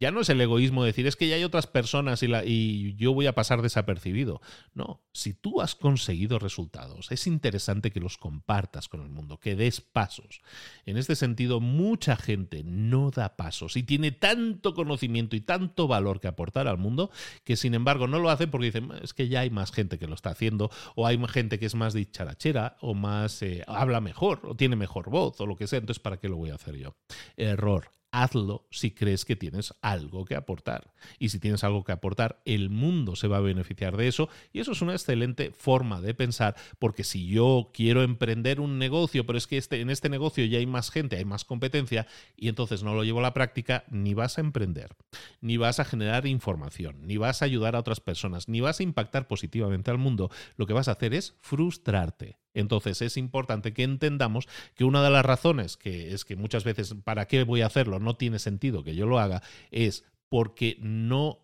ya 0.00 0.10
no 0.10 0.22
es 0.22 0.30
el 0.30 0.40
egoísmo 0.40 0.82
decir 0.82 1.06
es 1.06 1.14
que 1.14 1.28
ya 1.28 1.36
hay 1.36 1.44
otras 1.44 1.66
personas 1.66 2.22
y, 2.22 2.96
yo 2.96 3.12
voy 3.12 3.26
a 3.26 3.34
pasar 3.34 3.60
desapercibido. 3.60 4.40
No, 4.74 5.02
si 5.12 5.34
tú 5.34 5.60
has 5.60 5.74
conseguido 5.74 6.38
resultados, 6.38 7.12
es 7.12 7.26
interesante 7.26 7.90
que 7.90 8.00
los 8.00 8.16
compartas 8.16 8.88
con 8.88 9.02
el 9.02 9.10
mundo, 9.10 9.38
que 9.38 9.56
des 9.56 9.80
pasos. 9.82 10.40
En 10.86 10.96
este 10.96 11.14
sentido, 11.16 11.60
mucha 11.60 12.16
gente 12.16 12.62
no 12.64 13.10
da 13.10 13.36
pasos 13.36 13.76
y 13.76 13.82
tiene 13.82 14.10
tanto 14.10 14.74
conocimiento 14.74 15.36
y 15.36 15.42
tanto 15.42 15.86
valor 15.86 16.20
que 16.20 16.28
aportar 16.28 16.66
al 16.66 16.78
mundo 16.78 17.10
que 17.44 17.56
sin 17.56 17.74
embargo 17.74 18.06
no 18.06 18.18
lo 18.18 18.30
hace 18.30 18.46
porque 18.46 18.66
dicen 18.66 18.90
es 19.02 19.12
que 19.12 19.28
ya 19.28 19.40
hay 19.40 19.50
más 19.50 19.70
gente 19.70 19.98
que 19.98 20.06
lo 20.06 20.14
está 20.14 20.30
haciendo 20.30 20.70
o 20.94 21.06
hay 21.06 21.20
gente 21.28 21.58
que 21.58 21.66
es 21.66 21.74
más 21.74 21.92
dicharachera 21.92 22.78
o 22.80 22.94
más 22.94 23.42
eh, 23.42 23.62
habla 23.66 24.00
mejor 24.00 24.40
o 24.44 24.56
tiene 24.56 24.76
mejor 24.76 25.10
voz 25.10 25.40
o 25.40 25.46
lo 25.46 25.56
que 25.56 25.66
sea. 25.66 25.78
Entonces, 25.78 26.00
¿para 26.00 26.18
qué 26.18 26.28
lo 26.28 26.36
voy 26.36 26.50
a 26.50 26.54
hacer 26.54 26.76
yo? 26.76 26.96
Error 27.36 27.99
hazlo 28.12 28.66
si 28.70 28.90
crees 28.90 29.24
que 29.24 29.36
tienes 29.36 29.74
algo 29.82 30.24
que 30.24 30.34
aportar. 30.34 30.92
Y 31.18 31.30
si 31.30 31.38
tienes 31.38 31.64
algo 31.64 31.84
que 31.84 31.92
aportar, 31.92 32.40
el 32.44 32.70
mundo 32.70 33.16
se 33.16 33.28
va 33.28 33.38
a 33.38 33.40
beneficiar 33.40 33.96
de 33.96 34.08
eso. 34.08 34.28
Y 34.52 34.60
eso 34.60 34.72
es 34.72 34.82
una 34.82 34.92
excelente 34.92 35.52
forma 35.52 36.00
de 36.00 36.14
pensar, 36.14 36.56
porque 36.78 37.04
si 37.04 37.26
yo 37.26 37.70
quiero 37.72 38.02
emprender 38.02 38.60
un 38.60 38.78
negocio, 38.78 39.26
pero 39.26 39.38
es 39.38 39.46
que 39.46 39.56
este, 39.56 39.80
en 39.80 39.90
este 39.90 40.08
negocio 40.08 40.44
ya 40.44 40.58
hay 40.58 40.66
más 40.66 40.90
gente, 40.90 41.16
hay 41.16 41.24
más 41.24 41.44
competencia, 41.44 42.06
y 42.36 42.48
entonces 42.48 42.82
no 42.82 42.94
lo 42.94 43.04
llevo 43.04 43.20
a 43.20 43.22
la 43.22 43.34
práctica, 43.34 43.84
ni 43.90 44.14
vas 44.14 44.38
a 44.38 44.40
emprender, 44.40 44.96
ni 45.40 45.56
vas 45.56 45.80
a 45.80 45.84
generar 45.84 46.26
información, 46.26 47.06
ni 47.06 47.16
vas 47.16 47.42
a 47.42 47.44
ayudar 47.44 47.76
a 47.76 47.80
otras 47.80 48.00
personas, 48.00 48.48
ni 48.48 48.60
vas 48.60 48.80
a 48.80 48.82
impactar 48.82 49.28
positivamente 49.28 49.90
al 49.90 49.98
mundo. 49.98 50.30
Lo 50.56 50.66
que 50.66 50.72
vas 50.72 50.88
a 50.88 50.92
hacer 50.92 51.14
es 51.14 51.36
frustrarte. 51.40 52.38
Entonces 52.54 53.02
es 53.02 53.16
importante 53.16 53.72
que 53.72 53.82
entendamos 53.82 54.48
que 54.74 54.84
una 54.84 55.02
de 55.02 55.10
las 55.10 55.24
razones 55.24 55.76
que 55.76 56.12
es 56.12 56.24
que 56.24 56.36
muchas 56.36 56.64
veces 56.64 56.94
para 57.04 57.26
qué 57.26 57.44
voy 57.44 57.62
a 57.62 57.66
hacerlo 57.66 57.98
no 57.98 58.16
tiene 58.16 58.38
sentido 58.38 58.82
que 58.82 58.94
yo 58.94 59.06
lo 59.06 59.18
haga 59.18 59.42
es 59.70 60.04
porque 60.28 60.76
no 60.80 61.38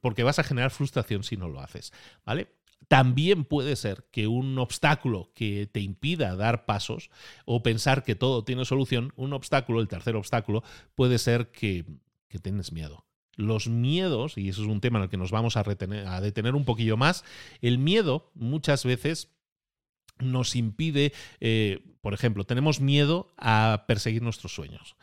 porque 0.00 0.22
vas 0.22 0.38
a 0.38 0.44
generar 0.44 0.70
frustración 0.70 1.24
si 1.24 1.36
no 1.36 1.48
lo 1.48 1.60
haces, 1.60 1.92
¿vale? 2.24 2.48
También 2.88 3.44
puede 3.44 3.76
ser 3.76 4.06
que 4.10 4.26
un 4.26 4.58
obstáculo 4.58 5.30
que 5.34 5.68
te 5.70 5.80
impida 5.80 6.34
dar 6.34 6.64
pasos 6.64 7.10
o 7.44 7.62
pensar 7.62 8.02
que 8.02 8.16
todo 8.16 8.42
tiene 8.42 8.64
solución, 8.64 9.12
un 9.16 9.32
obstáculo, 9.32 9.80
el 9.80 9.88
tercer 9.88 10.16
obstáculo, 10.16 10.64
puede 10.94 11.18
ser 11.18 11.50
que, 11.52 11.84
que 12.28 12.38
tienes 12.38 12.72
miedo 12.72 13.04
los 13.36 13.68
miedos, 13.68 14.36
y 14.36 14.48
eso 14.48 14.62
es 14.62 14.68
un 14.68 14.80
tema 14.80 14.98
en 14.98 15.04
el 15.04 15.08
que 15.08 15.16
nos 15.16 15.30
vamos 15.30 15.56
a, 15.56 15.62
retener, 15.62 16.06
a 16.06 16.20
detener 16.20 16.54
un 16.54 16.64
poquillo 16.64 16.96
más, 16.96 17.24
el 17.62 17.78
miedo 17.78 18.30
muchas 18.34 18.84
veces 18.84 19.30
nos 20.22 20.56
impide, 20.56 21.12
eh, 21.40 21.96
por 22.00 22.14
ejemplo, 22.14 22.44
tenemos 22.44 22.80
miedo 22.80 23.32
a 23.36 23.84
perseguir 23.86 24.22
nuestros 24.22 24.54
sueños. 24.54 24.96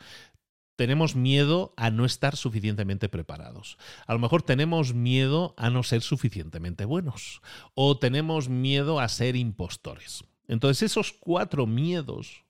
Tenemos 0.76 1.16
miedo 1.16 1.74
a 1.76 1.90
no 1.90 2.04
estar 2.04 2.36
suficientemente 2.36 3.08
preparados. 3.08 3.78
A 4.06 4.12
lo 4.12 4.20
mejor 4.20 4.42
tenemos 4.42 4.94
miedo 4.94 5.54
a 5.56 5.70
no 5.70 5.82
ser 5.82 6.02
suficientemente 6.02 6.84
buenos. 6.84 7.42
O 7.74 7.98
tenemos 7.98 8.48
miedo 8.48 9.00
a 9.00 9.08
ser 9.08 9.34
impostores. 9.34 10.24
Entonces 10.46 10.90
esos 10.90 11.12
cuatro 11.12 11.66
miedos 11.66 12.44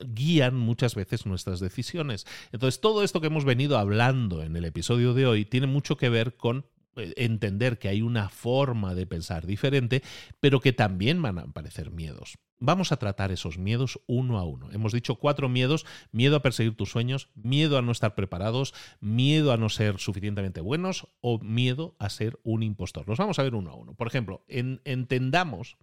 guían 0.00 0.56
muchas 0.56 0.94
veces 0.94 1.26
nuestras 1.26 1.60
decisiones. 1.60 2.26
Entonces 2.52 2.80
todo 2.80 3.02
esto 3.02 3.20
que 3.20 3.28
hemos 3.28 3.44
venido 3.44 3.78
hablando 3.78 4.42
en 4.42 4.56
el 4.56 4.64
episodio 4.64 5.14
de 5.14 5.26
hoy 5.26 5.44
tiene 5.44 5.66
mucho 5.66 5.96
que 5.96 6.08
ver 6.08 6.36
con 6.36 6.66
entender 6.96 7.78
que 7.78 7.88
hay 7.88 8.02
una 8.02 8.28
forma 8.28 8.94
de 8.94 9.06
pensar 9.06 9.46
diferente, 9.46 10.02
pero 10.40 10.60
que 10.60 10.72
también 10.72 11.20
van 11.22 11.38
a 11.38 11.42
aparecer 11.42 11.90
miedos. 11.90 12.38
Vamos 12.60 12.92
a 12.92 12.96
tratar 12.96 13.30
esos 13.32 13.58
miedos 13.58 14.00
uno 14.06 14.38
a 14.38 14.44
uno. 14.44 14.70
Hemos 14.72 14.92
dicho 14.92 15.16
cuatro 15.16 15.48
miedos, 15.48 15.84
miedo 16.12 16.36
a 16.36 16.42
perseguir 16.42 16.76
tus 16.76 16.90
sueños, 16.90 17.28
miedo 17.34 17.76
a 17.76 17.82
no 17.82 17.92
estar 17.92 18.14
preparados, 18.14 18.72
miedo 19.00 19.52
a 19.52 19.56
no 19.56 19.68
ser 19.68 19.98
suficientemente 19.98 20.60
buenos 20.60 21.08
o 21.20 21.38
miedo 21.40 21.96
a 21.98 22.08
ser 22.08 22.38
un 22.42 22.62
impostor. 22.62 23.06
Los 23.08 23.18
vamos 23.18 23.38
a 23.38 23.42
ver 23.42 23.54
uno 23.54 23.70
a 23.70 23.74
uno. 23.74 23.94
Por 23.94 24.06
ejemplo, 24.06 24.44
entendamos 24.48 25.76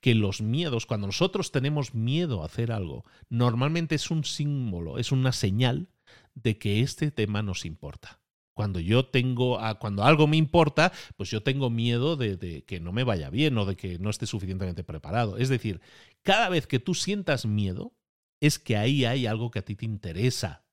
que 0.00 0.14
los 0.14 0.40
miedos, 0.40 0.86
cuando 0.86 1.06
nosotros 1.06 1.52
tenemos 1.52 1.94
miedo 1.94 2.42
a 2.42 2.46
hacer 2.46 2.70
algo, 2.70 3.04
normalmente 3.28 3.94
es 3.94 4.10
un 4.10 4.24
símbolo, 4.24 4.98
es 4.98 5.12
una 5.12 5.32
señal 5.32 5.88
de 6.34 6.58
que 6.58 6.80
este 6.80 7.10
tema 7.10 7.42
nos 7.42 7.64
importa. 7.64 8.19
Cuando 8.60 8.78
yo 8.78 9.06
tengo, 9.06 9.58
cuando 9.78 10.04
algo 10.04 10.26
me 10.26 10.36
importa, 10.36 10.92
pues 11.16 11.30
yo 11.30 11.42
tengo 11.42 11.70
miedo 11.70 12.16
de, 12.16 12.62
que 12.66 12.78
no 12.78 12.92
me 12.92 13.04
vaya 13.04 13.30
bien 13.30 13.56
o 13.56 13.64
de 13.64 13.74
que 13.74 13.98
no 13.98 14.10
esté 14.10 14.26
suficientemente 14.26 14.84
preparado. 14.84 15.38
Es 15.38 15.48
decir, 15.48 15.80
cada 16.20 16.50
vez 16.50 16.66
que 16.66 16.78
tú 16.78 16.92
sientas 16.92 17.46
miedo, 17.46 17.94
es 18.38 18.58
que 18.58 18.76
ahí 18.76 19.06
hay 19.06 19.24
algo 19.24 19.50
que 19.50 19.60
a 19.60 19.64
ti 19.64 19.76
te 19.76 19.86
interesa, 19.86 20.66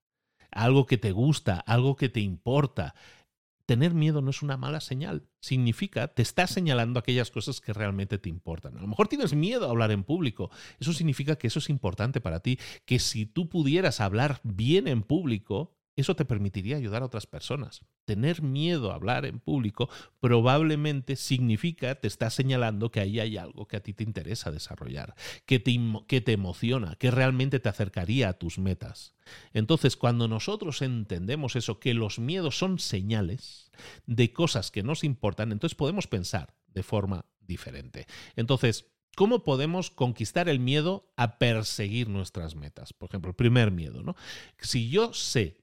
algo 0.51 0.85
que 0.85 0.97
te 0.97 1.13
gusta, 1.13 1.61
algo 1.61 1.95
que 1.95 2.09
te 2.09 2.19
importa. 2.19 2.93
tener 3.65 3.93
miedo 3.93 4.21
no 4.21 4.31
es 4.31 4.41
una 4.41 4.57
mala 4.57 4.81
señal. 4.81 5.29
Significa, 5.39 6.09
te 6.09 6.23
está 6.23 6.45
señalando 6.45 6.99
aquellas 6.99 7.31
cosas 7.31 7.61
que 7.61 7.71
realmente 7.71 8.17
te 8.17 8.27
importan. 8.27 8.77
A 8.77 8.81
lo 8.81 8.87
mejor 8.87 9.07
tienes 9.07 9.33
miedo 9.33 9.65
a 9.65 9.69
hablar 9.69 9.91
en 9.91 10.03
público. 10.03 10.51
Eso 10.77 10.91
significa 10.91 11.37
que 11.37 11.47
eso 11.47 11.59
es 11.59 11.69
importante 11.69 12.19
para 12.19 12.41
ti, 12.41 12.59
que 12.83 12.99
si 12.99 13.25
tú 13.25 13.47
pudieras 13.47 14.01
hablar 14.01 14.41
bien 14.43 14.89
en 14.89 15.03
público, 15.03 15.76
eso 15.97 16.15
te 16.15 16.25
permitiría 16.25 16.77
ayudar 16.77 17.01
a 17.01 17.07
otras 17.07 17.25
personas. 17.25 17.81
Tener 18.05 18.43
miedo 18.43 18.91
a 18.91 18.95
hablar 18.95 19.25
en 19.25 19.39
público 19.39 19.89
probablemente 20.19 21.15
significa, 21.15 21.95
te 21.95 22.07
está 22.07 22.29
señalando 22.29 22.91
que 22.91 22.99
ahí 22.99 23.19
hay 23.19 23.35
algo 23.37 23.67
que 23.67 23.77
a 23.77 23.79
ti 23.81 23.93
te 23.93 24.03
interesa 24.03 24.51
desarrollar, 24.51 25.15
que 25.47 25.59
te, 25.59 25.75
que 26.07 26.21
te 26.21 26.33
emociona, 26.33 26.95
que 26.95 27.09
realmente 27.09 27.59
te 27.59 27.67
acercaría 27.67 28.29
a 28.29 28.33
tus 28.33 28.59
metas. 28.59 29.15
Entonces, 29.53 29.97
cuando 29.97 30.27
nosotros 30.27 30.83
entendemos 30.83 31.55
eso, 31.55 31.79
que 31.79 31.95
los 31.95 32.19
miedos 32.19 32.57
son 32.57 32.77
señales 32.77 33.71
de 34.05 34.31
cosas 34.31 34.69
que 34.69 34.83
nos 34.83 35.03
importan, 35.03 35.51
entonces 35.51 35.75
podemos 35.75 36.05
pensar 36.05 36.53
de 36.67 36.83
forma 36.83 37.25
diferente. 37.41 38.05
Entonces, 38.35 38.85
¿Cómo 39.17 39.43
podemos 39.43 39.89
conquistar 39.89 40.47
el 40.47 40.59
miedo 40.59 41.11
a 41.15 41.39
perseguir 41.39 42.07
nuestras 42.07 42.53
metas? 42.53 42.93
Por 42.93 43.09
ejemplo, 43.09 43.31
el 43.31 43.35
primer 43.35 43.71
miedo, 43.71 44.03
¿no? 44.03 44.15
Si 44.59 44.91
yo 44.91 45.11
sé 45.11 45.57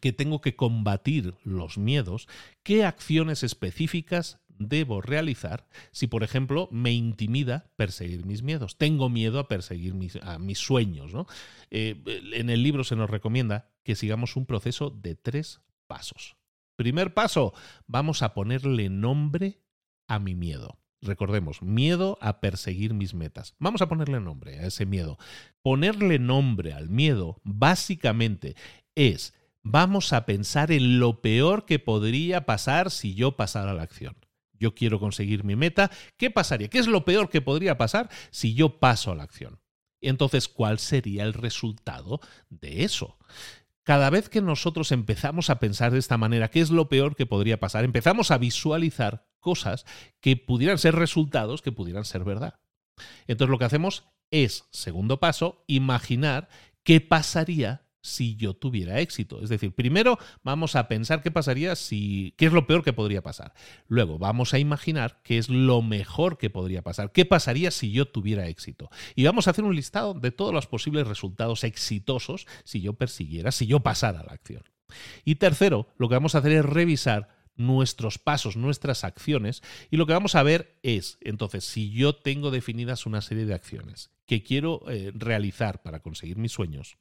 que 0.00 0.12
tengo 0.12 0.40
que 0.40 0.56
combatir 0.56 1.34
los 1.44 1.78
miedos, 1.78 2.28
¿qué 2.62 2.84
acciones 2.84 3.42
específicas 3.42 4.40
debo 4.48 5.00
realizar 5.00 5.68
si, 5.92 6.06
por 6.06 6.22
ejemplo, 6.22 6.68
me 6.72 6.92
intimida 6.92 7.70
perseguir 7.76 8.26
mis 8.26 8.42
miedos? 8.42 8.76
Tengo 8.76 9.08
miedo 9.08 9.38
a 9.38 9.48
perseguir 9.48 9.94
mis, 9.94 10.16
a 10.16 10.38
mis 10.38 10.58
sueños. 10.58 11.12
¿no? 11.12 11.26
Eh, 11.70 12.02
en 12.34 12.50
el 12.50 12.62
libro 12.62 12.84
se 12.84 12.96
nos 12.96 13.10
recomienda 13.10 13.70
que 13.82 13.94
sigamos 13.94 14.36
un 14.36 14.46
proceso 14.46 14.90
de 14.90 15.14
tres 15.14 15.60
pasos. 15.86 16.36
Primer 16.76 17.14
paso, 17.14 17.54
vamos 17.86 18.22
a 18.22 18.34
ponerle 18.34 18.88
nombre 18.88 19.60
a 20.06 20.18
mi 20.18 20.34
miedo. 20.34 20.78
Recordemos, 21.00 21.62
miedo 21.62 22.18
a 22.20 22.40
perseguir 22.40 22.92
mis 22.92 23.14
metas. 23.14 23.54
Vamos 23.58 23.82
a 23.82 23.88
ponerle 23.88 24.20
nombre 24.20 24.58
a 24.58 24.66
ese 24.66 24.84
miedo. 24.84 25.16
Ponerle 25.62 26.18
nombre 26.18 26.72
al 26.72 26.88
miedo 26.88 27.40
básicamente 27.44 28.56
es 28.96 29.34
vamos 29.70 30.12
a 30.12 30.26
pensar 30.26 30.72
en 30.72 30.98
lo 30.98 31.20
peor 31.20 31.64
que 31.64 31.78
podría 31.78 32.46
pasar 32.46 32.90
si 32.90 33.14
yo 33.14 33.36
pasara 33.36 33.74
la 33.74 33.82
acción. 33.82 34.16
Yo 34.52 34.74
quiero 34.74 34.98
conseguir 34.98 35.44
mi 35.44 35.56
meta. 35.56 35.90
¿Qué 36.16 36.30
pasaría? 36.30 36.68
¿Qué 36.68 36.78
es 36.78 36.88
lo 36.88 37.04
peor 37.04 37.30
que 37.30 37.40
podría 37.40 37.78
pasar 37.78 38.10
si 38.30 38.54
yo 38.54 38.80
paso 38.80 39.12
a 39.12 39.14
la 39.14 39.22
acción? 39.22 39.60
Entonces, 40.00 40.48
¿cuál 40.48 40.78
sería 40.78 41.24
el 41.24 41.34
resultado 41.34 42.20
de 42.50 42.84
eso? 42.84 43.18
Cada 43.82 44.10
vez 44.10 44.28
que 44.28 44.42
nosotros 44.42 44.92
empezamos 44.92 45.48
a 45.48 45.58
pensar 45.60 45.92
de 45.92 45.98
esta 45.98 46.18
manera, 46.18 46.50
¿qué 46.50 46.60
es 46.60 46.70
lo 46.70 46.88
peor 46.88 47.16
que 47.16 47.26
podría 47.26 47.58
pasar? 47.58 47.84
Empezamos 47.84 48.30
a 48.30 48.38
visualizar 48.38 49.26
cosas 49.40 49.86
que 50.20 50.36
pudieran 50.36 50.78
ser 50.78 50.94
resultados, 50.94 51.62
que 51.62 51.72
pudieran 51.72 52.04
ser 52.04 52.24
verdad. 52.24 52.60
Entonces 53.26 53.50
lo 53.50 53.58
que 53.58 53.64
hacemos 53.64 54.04
es, 54.30 54.66
segundo 54.70 55.20
paso, 55.20 55.64
imaginar 55.66 56.48
qué 56.82 57.00
pasaría 57.00 57.87
si 58.00 58.36
yo 58.36 58.54
tuviera 58.54 59.00
éxito. 59.00 59.42
Es 59.42 59.48
decir, 59.48 59.72
primero 59.72 60.18
vamos 60.42 60.76
a 60.76 60.88
pensar 60.88 61.22
qué 61.22 61.30
pasaría 61.30 61.76
si, 61.76 62.34
qué 62.36 62.46
es 62.46 62.52
lo 62.52 62.66
peor 62.66 62.82
que 62.82 62.92
podría 62.92 63.22
pasar. 63.22 63.54
Luego 63.86 64.18
vamos 64.18 64.54
a 64.54 64.58
imaginar 64.58 65.20
qué 65.22 65.38
es 65.38 65.48
lo 65.48 65.82
mejor 65.82 66.38
que 66.38 66.50
podría 66.50 66.82
pasar. 66.82 67.12
¿Qué 67.12 67.24
pasaría 67.24 67.70
si 67.70 67.90
yo 67.90 68.06
tuviera 68.06 68.46
éxito? 68.48 68.90
Y 69.14 69.24
vamos 69.24 69.46
a 69.46 69.50
hacer 69.50 69.64
un 69.64 69.76
listado 69.76 70.14
de 70.14 70.30
todos 70.30 70.52
los 70.52 70.66
posibles 70.66 71.06
resultados 71.06 71.64
exitosos 71.64 72.46
si 72.64 72.80
yo 72.80 72.94
persiguiera, 72.94 73.52
si 73.52 73.66
yo 73.66 73.80
pasara 73.80 74.22
la 74.22 74.32
acción. 74.32 74.62
Y 75.24 75.36
tercero, 75.36 75.88
lo 75.98 76.08
que 76.08 76.14
vamos 76.14 76.34
a 76.34 76.38
hacer 76.38 76.52
es 76.52 76.64
revisar 76.64 77.36
nuestros 77.56 78.18
pasos, 78.18 78.56
nuestras 78.56 79.04
acciones, 79.04 79.62
y 79.90 79.96
lo 79.96 80.06
que 80.06 80.12
vamos 80.12 80.34
a 80.34 80.42
ver 80.42 80.78
es, 80.82 81.18
entonces, 81.20 81.64
si 81.64 81.90
yo 81.90 82.14
tengo 82.14 82.50
definidas 82.50 83.04
una 83.04 83.20
serie 83.20 83.44
de 83.44 83.54
acciones 83.54 84.10
que 84.26 84.42
quiero 84.42 84.82
eh, 84.88 85.10
realizar 85.14 85.82
para 85.82 86.00
conseguir 86.00 86.38
mis 86.38 86.52
sueños, 86.52 86.96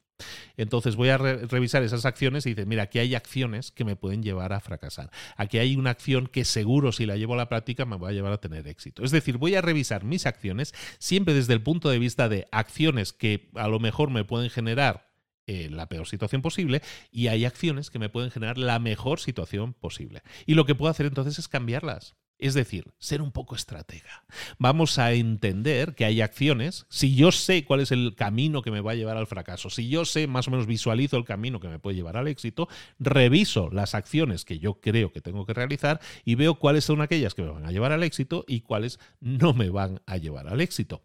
entonces 0.55 0.95
voy 0.95 1.09
a 1.09 1.17
revisar 1.17 1.83
esas 1.83 2.05
acciones 2.05 2.45
y 2.45 2.49
dices, 2.49 2.65
mira, 2.65 2.83
aquí 2.83 2.99
hay 2.99 3.15
acciones 3.15 3.71
que 3.71 3.85
me 3.85 3.95
pueden 3.95 4.23
llevar 4.23 4.53
a 4.53 4.59
fracasar. 4.59 5.11
Aquí 5.35 5.59
hay 5.59 5.75
una 5.75 5.91
acción 5.91 6.27
que 6.27 6.45
seguro 6.45 6.91
si 6.91 7.05
la 7.05 7.17
llevo 7.17 7.35
a 7.35 7.37
la 7.37 7.49
práctica 7.49 7.85
me 7.85 7.97
va 7.97 8.09
a 8.09 8.13
llevar 8.13 8.33
a 8.33 8.41
tener 8.41 8.67
éxito. 8.67 9.03
Es 9.03 9.11
decir, 9.11 9.37
voy 9.37 9.55
a 9.55 9.61
revisar 9.61 10.03
mis 10.03 10.25
acciones 10.25 10.73
siempre 10.99 11.33
desde 11.33 11.53
el 11.53 11.61
punto 11.61 11.89
de 11.89 11.99
vista 11.99 12.29
de 12.29 12.47
acciones 12.51 13.13
que 13.13 13.49
a 13.55 13.67
lo 13.67 13.79
mejor 13.79 14.09
me 14.09 14.23
pueden 14.23 14.49
generar 14.49 15.07
eh, 15.45 15.69
la 15.69 15.87
peor 15.87 16.07
situación 16.07 16.41
posible 16.41 16.81
y 17.11 17.27
hay 17.27 17.45
acciones 17.45 17.89
que 17.89 17.99
me 17.99 18.09
pueden 18.09 18.31
generar 18.31 18.57
la 18.57 18.79
mejor 18.79 19.19
situación 19.19 19.73
posible. 19.73 20.21
Y 20.45 20.55
lo 20.55 20.65
que 20.65 20.75
puedo 20.75 20.91
hacer 20.91 21.05
entonces 21.05 21.39
es 21.39 21.47
cambiarlas. 21.47 22.15
Es 22.39 22.53
decir, 22.53 22.93
ser 22.99 23.21
un 23.21 23.31
poco 23.31 23.55
estratega. 23.55 24.23
Vamos 24.59 24.99
a 24.99 25.13
entender 25.13 25.95
que 25.95 26.05
hay 26.05 26.21
acciones, 26.21 26.85
si 26.89 27.15
yo 27.15 27.31
sé 27.31 27.65
cuál 27.65 27.79
es 27.79 27.91
el 27.91 28.13
camino 28.15 28.61
que 28.61 28.69
me 28.69 28.81
va 28.81 28.91
a 28.91 28.95
llevar 28.95 29.17
al 29.17 29.27
fracaso, 29.27 29.69
si 29.69 29.89
yo 29.89 30.05
sé 30.05 30.27
más 30.27 30.47
o 30.47 30.51
menos 30.51 30.67
visualizo 30.67 31.17
el 31.17 31.25
camino 31.25 31.59
que 31.59 31.67
me 31.67 31.79
puede 31.79 31.95
llevar 31.95 32.15
al 32.15 32.27
éxito, 32.27 32.67
reviso 32.99 33.69
las 33.71 33.95
acciones 33.95 34.45
que 34.45 34.59
yo 34.59 34.79
creo 34.79 35.11
que 35.11 35.21
tengo 35.21 35.45
que 35.45 35.53
realizar 35.53 35.99
y 36.25 36.35
veo 36.35 36.55
cuáles 36.55 36.83
son 36.83 37.01
aquellas 37.01 37.33
que 37.33 37.41
me 37.41 37.49
van 37.49 37.65
a 37.65 37.71
llevar 37.71 37.91
al 37.91 38.03
éxito 38.03 38.45
y 38.47 38.61
cuáles 38.61 38.99
no 39.19 39.53
me 39.53 39.69
van 39.69 40.01
a 40.05 40.17
llevar 40.17 40.47
al 40.47 40.61
éxito. 40.61 41.01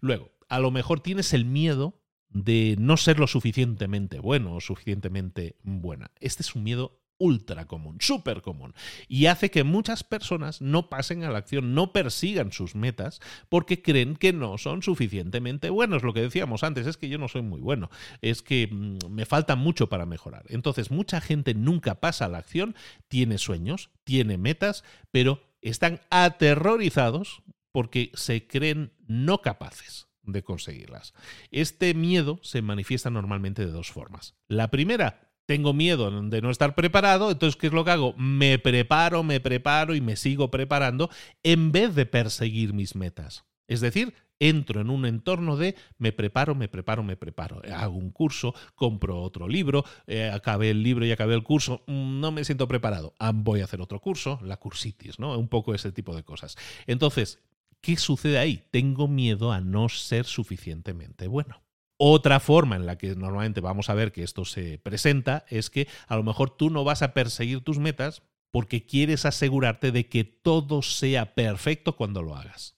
Luego, 0.00 0.32
a 0.48 0.58
lo 0.58 0.70
mejor 0.70 1.00
tienes 1.00 1.32
el 1.32 1.44
miedo 1.46 2.00
de 2.28 2.76
no 2.78 2.96
ser 2.96 3.18
lo 3.18 3.26
suficientemente 3.26 4.18
bueno 4.18 4.56
o 4.56 4.60
suficientemente 4.60 5.56
buena. 5.62 6.10
Este 6.20 6.42
es 6.42 6.54
un 6.54 6.64
miedo 6.64 7.00
ultra 7.18 7.66
común, 7.66 7.98
súper 8.00 8.42
común, 8.42 8.74
y 9.08 9.26
hace 9.26 9.50
que 9.50 9.64
muchas 9.64 10.04
personas 10.04 10.60
no 10.60 10.88
pasen 10.88 11.24
a 11.24 11.30
la 11.30 11.38
acción, 11.38 11.74
no 11.74 11.92
persigan 11.92 12.52
sus 12.52 12.74
metas 12.74 13.20
porque 13.48 13.82
creen 13.82 14.16
que 14.16 14.32
no 14.32 14.58
son 14.58 14.82
suficientemente 14.82 15.70
buenos. 15.70 16.02
Lo 16.02 16.12
que 16.12 16.22
decíamos 16.22 16.64
antes 16.64 16.86
es 16.86 16.96
que 16.96 17.08
yo 17.08 17.18
no 17.18 17.28
soy 17.28 17.42
muy 17.42 17.60
bueno, 17.60 17.90
es 18.20 18.42
que 18.42 18.68
mm, 18.70 19.10
me 19.10 19.26
falta 19.26 19.56
mucho 19.56 19.88
para 19.88 20.06
mejorar. 20.06 20.44
Entonces, 20.48 20.90
mucha 20.90 21.20
gente 21.20 21.54
nunca 21.54 22.00
pasa 22.00 22.26
a 22.26 22.28
la 22.28 22.38
acción, 22.38 22.74
tiene 23.08 23.38
sueños, 23.38 23.90
tiene 24.04 24.38
metas, 24.38 24.84
pero 25.10 25.42
están 25.60 26.00
aterrorizados 26.10 27.42
porque 27.72 28.10
se 28.14 28.46
creen 28.46 28.92
no 29.06 29.42
capaces 29.42 30.08
de 30.22 30.42
conseguirlas. 30.42 31.14
Este 31.50 31.94
miedo 31.94 32.38
se 32.42 32.62
manifiesta 32.62 33.10
normalmente 33.10 33.64
de 33.64 33.72
dos 33.72 33.90
formas. 33.90 34.34
La 34.48 34.70
primera, 34.70 35.23
tengo 35.46 35.72
miedo 35.72 36.10
de 36.22 36.42
no 36.42 36.50
estar 36.50 36.74
preparado, 36.74 37.30
entonces 37.30 37.56
¿qué 37.56 37.66
es 37.66 37.72
lo 37.72 37.84
que 37.84 37.90
hago? 37.90 38.14
Me 38.16 38.58
preparo, 38.58 39.22
me 39.22 39.40
preparo 39.40 39.94
y 39.94 40.00
me 40.00 40.16
sigo 40.16 40.50
preparando 40.50 41.10
en 41.42 41.72
vez 41.72 41.94
de 41.94 42.06
perseguir 42.06 42.72
mis 42.72 42.96
metas. 42.96 43.44
Es 43.66 43.80
decir, 43.80 44.14
entro 44.38 44.80
en 44.80 44.90
un 44.90 45.06
entorno 45.06 45.56
de 45.56 45.74
me 45.98 46.12
preparo, 46.12 46.54
me 46.54 46.68
preparo, 46.68 47.02
me 47.02 47.16
preparo. 47.16 47.62
Hago 47.74 47.96
un 47.96 48.10
curso, 48.10 48.54
compro 48.74 49.20
otro 49.20 49.48
libro, 49.48 49.84
eh, 50.06 50.30
acabé 50.30 50.70
el 50.70 50.82
libro 50.82 51.06
y 51.06 51.12
acabé 51.12 51.34
el 51.34 51.42
curso, 51.42 51.82
mm, 51.86 52.20
no 52.20 52.32
me 52.32 52.44
siento 52.44 52.68
preparado. 52.68 53.14
Ah, 53.18 53.32
voy 53.34 53.60
a 53.60 53.64
hacer 53.64 53.80
otro 53.80 54.00
curso, 54.00 54.38
la 54.42 54.56
cursitis, 54.58 55.18
¿no? 55.18 55.36
Un 55.38 55.48
poco 55.48 55.74
ese 55.74 55.92
tipo 55.92 56.14
de 56.14 56.24
cosas. 56.24 56.56
Entonces, 56.86 57.40
¿qué 57.80 57.96
sucede 57.96 58.38
ahí? 58.38 58.62
Tengo 58.70 59.08
miedo 59.08 59.52
a 59.52 59.60
no 59.60 59.88
ser 59.88 60.26
suficientemente 60.26 61.26
bueno. 61.26 61.63
Otra 62.06 62.38
forma 62.38 62.76
en 62.76 62.84
la 62.84 62.98
que 62.98 63.16
normalmente 63.16 63.62
vamos 63.62 63.88
a 63.88 63.94
ver 63.94 64.12
que 64.12 64.24
esto 64.24 64.44
se 64.44 64.76
presenta 64.76 65.46
es 65.48 65.70
que 65.70 65.88
a 66.06 66.16
lo 66.16 66.22
mejor 66.22 66.50
tú 66.50 66.68
no 66.68 66.84
vas 66.84 67.00
a 67.00 67.14
perseguir 67.14 67.64
tus 67.64 67.78
metas 67.78 68.22
porque 68.50 68.84
quieres 68.84 69.24
asegurarte 69.24 69.90
de 69.90 70.06
que 70.10 70.22
todo 70.22 70.82
sea 70.82 71.34
perfecto 71.34 71.96
cuando 71.96 72.20
lo 72.20 72.36
hagas. 72.36 72.76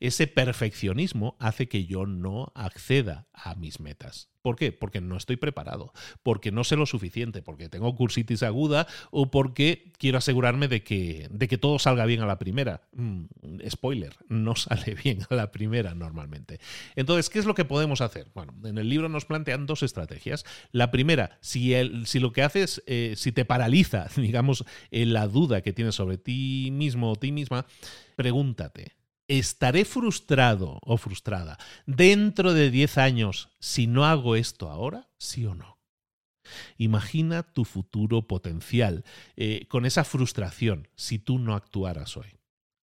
Ese 0.00 0.26
perfeccionismo 0.26 1.36
hace 1.38 1.68
que 1.68 1.86
yo 1.86 2.06
no 2.06 2.52
acceda 2.54 3.28
a 3.32 3.54
mis 3.54 3.80
metas. 3.80 4.28
¿Por 4.42 4.56
qué? 4.56 4.72
Porque 4.72 5.00
no 5.00 5.16
estoy 5.16 5.36
preparado, 5.36 5.92
porque 6.22 6.52
no 6.52 6.64
sé 6.64 6.76
lo 6.76 6.86
suficiente, 6.86 7.42
porque 7.42 7.68
tengo 7.68 7.94
cursitis 7.94 8.42
aguda 8.42 8.86
o 9.10 9.30
porque 9.30 9.92
quiero 9.98 10.18
asegurarme 10.18 10.68
de 10.68 10.82
que, 10.82 11.28
de 11.30 11.48
que 11.48 11.58
todo 11.58 11.78
salga 11.78 12.06
bien 12.06 12.22
a 12.22 12.26
la 12.26 12.38
primera. 12.38 12.88
Mm, 12.92 13.24
spoiler, 13.68 14.16
no 14.28 14.54
sale 14.56 14.94
bien 14.94 15.18
a 15.28 15.34
la 15.34 15.50
primera 15.50 15.94
normalmente. 15.94 16.60
Entonces, 16.96 17.28
¿qué 17.30 17.40
es 17.40 17.46
lo 17.46 17.54
que 17.54 17.64
podemos 17.64 18.00
hacer? 18.00 18.30
Bueno, 18.34 18.54
en 18.64 18.78
el 18.78 18.88
libro 18.88 19.08
nos 19.08 19.24
plantean 19.24 19.66
dos 19.66 19.82
estrategias. 19.82 20.44
La 20.72 20.90
primera, 20.90 21.38
si, 21.40 21.74
el, 21.74 22.06
si 22.06 22.20
lo 22.20 22.32
que 22.32 22.42
haces, 22.42 22.82
eh, 22.86 23.14
si 23.16 23.32
te 23.32 23.44
paraliza, 23.44 24.08
digamos, 24.16 24.64
la 24.90 25.26
duda 25.26 25.60
que 25.60 25.72
tienes 25.72 25.96
sobre 25.96 26.16
ti 26.16 26.70
mismo 26.72 27.12
o 27.12 27.16
ti 27.16 27.32
misma, 27.32 27.66
pregúntate, 28.16 28.97
¿Estaré 29.28 29.84
frustrado 29.84 30.78
o 30.82 30.96
frustrada 30.96 31.58
dentro 31.86 32.54
de 32.54 32.70
10 32.70 32.96
años 32.96 33.50
si 33.60 33.86
no 33.86 34.06
hago 34.06 34.36
esto 34.36 34.70
ahora? 34.70 35.10
¿Sí 35.18 35.44
o 35.44 35.54
no? 35.54 35.78
Imagina 36.78 37.42
tu 37.42 37.66
futuro 37.66 38.26
potencial 38.26 39.04
eh, 39.36 39.66
con 39.68 39.84
esa 39.84 40.04
frustración 40.04 40.88
si 40.96 41.18
tú 41.18 41.38
no 41.38 41.54
actuaras 41.54 42.16
hoy. 42.16 42.38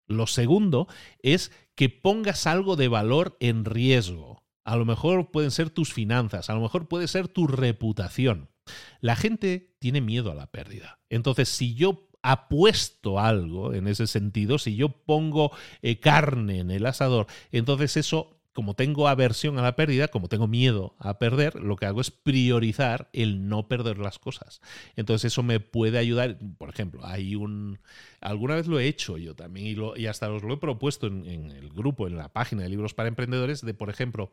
Lo 0.06 0.26
segundo 0.26 0.86
es 1.22 1.50
que 1.74 1.88
pongas 1.88 2.46
algo 2.46 2.76
de 2.76 2.88
valor 2.88 3.38
en 3.40 3.64
riesgo. 3.64 4.44
A 4.64 4.76
lo 4.76 4.84
mejor 4.84 5.30
pueden 5.30 5.50
ser 5.50 5.70
tus 5.70 5.94
finanzas, 5.94 6.50
a 6.50 6.54
lo 6.54 6.60
mejor 6.60 6.88
puede 6.88 7.08
ser 7.08 7.28
tu 7.28 7.46
reputación. 7.46 8.50
La 9.00 9.16
gente 9.16 9.74
tiene 9.78 10.02
miedo 10.02 10.30
a 10.30 10.34
la 10.34 10.50
pérdida. 10.50 11.00
Entonces, 11.08 11.48
si 11.48 11.74
yo 11.74 12.10
apuesto 12.24 13.20
algo 13.20 13.74
en 13.74 13.86
ese 13.86 14.06
sentido, 14.06 14.58
si 14.58 14.76
yo 14.76 14.88
pongo 14.88 15.52
eh, 15.82 16.00
carne 16.00 16.60
en 16.60 16.70
el 16.70 16.86
asador, 16.86 17.26
entonces 17.52 17.98
eso 17.98 18.30
como 18.54 18.74
tengo 18.74 19.08
aversión 19.08 19.58
a 19.58 19.62
la 19.62 19.74
pérdida, 19.74 20.06
como 20.08 20.28
tengo 20.28 20.46
miedo 20.46 20.94
a 21.00 21.18
perder, 21.18 21.56
lo 21.56 21.74
que 21.74 21.86
hago 21.86 22.00
es 22.00 22.12
priorizar 22.12 23.08
el 23.12 23.48
no 23.48 23.66
perder 23.66 23.98
las 23.98 24.20
cosas. 24.20 24.62
Entonces 24.94 25.32
eso 25.32 25.42
me 25.42 25.58
puede 25.58 25.98
ayudar, 25.98 26.38
por 26.56 26.68
ejemplo, 26.68 27.04
hay 27.04 27.34
un... 27.34 27.80
Alguna 28.20 28.54
vez 28.54 28.68
lo 28.68 28.78
he 28.78 28.86
hecho 28.86 29.18
yo 29.18 29.34
también 29.34 29.76
y, 29.96 30.06
hasta 30.06 30.30
os 30.30 30.44
lo 30.44 30.54
he 30.54 30.58
propuesto 30.58 31.08
en, 31.08 31.26
en, 31.26 31.50
el 31.50 31.68
grupo, 31.70 32.06
en 32.06 32.16
la 32.16 32.32
página 32.32 32.62
de 32.62 32.68
libros 32.68 32.94
para 32.94 33.08
emprendedores, 33.08 33.60
de, 33.60 33.74
por 33.74 33.90
ejemplo, 33.90 34.30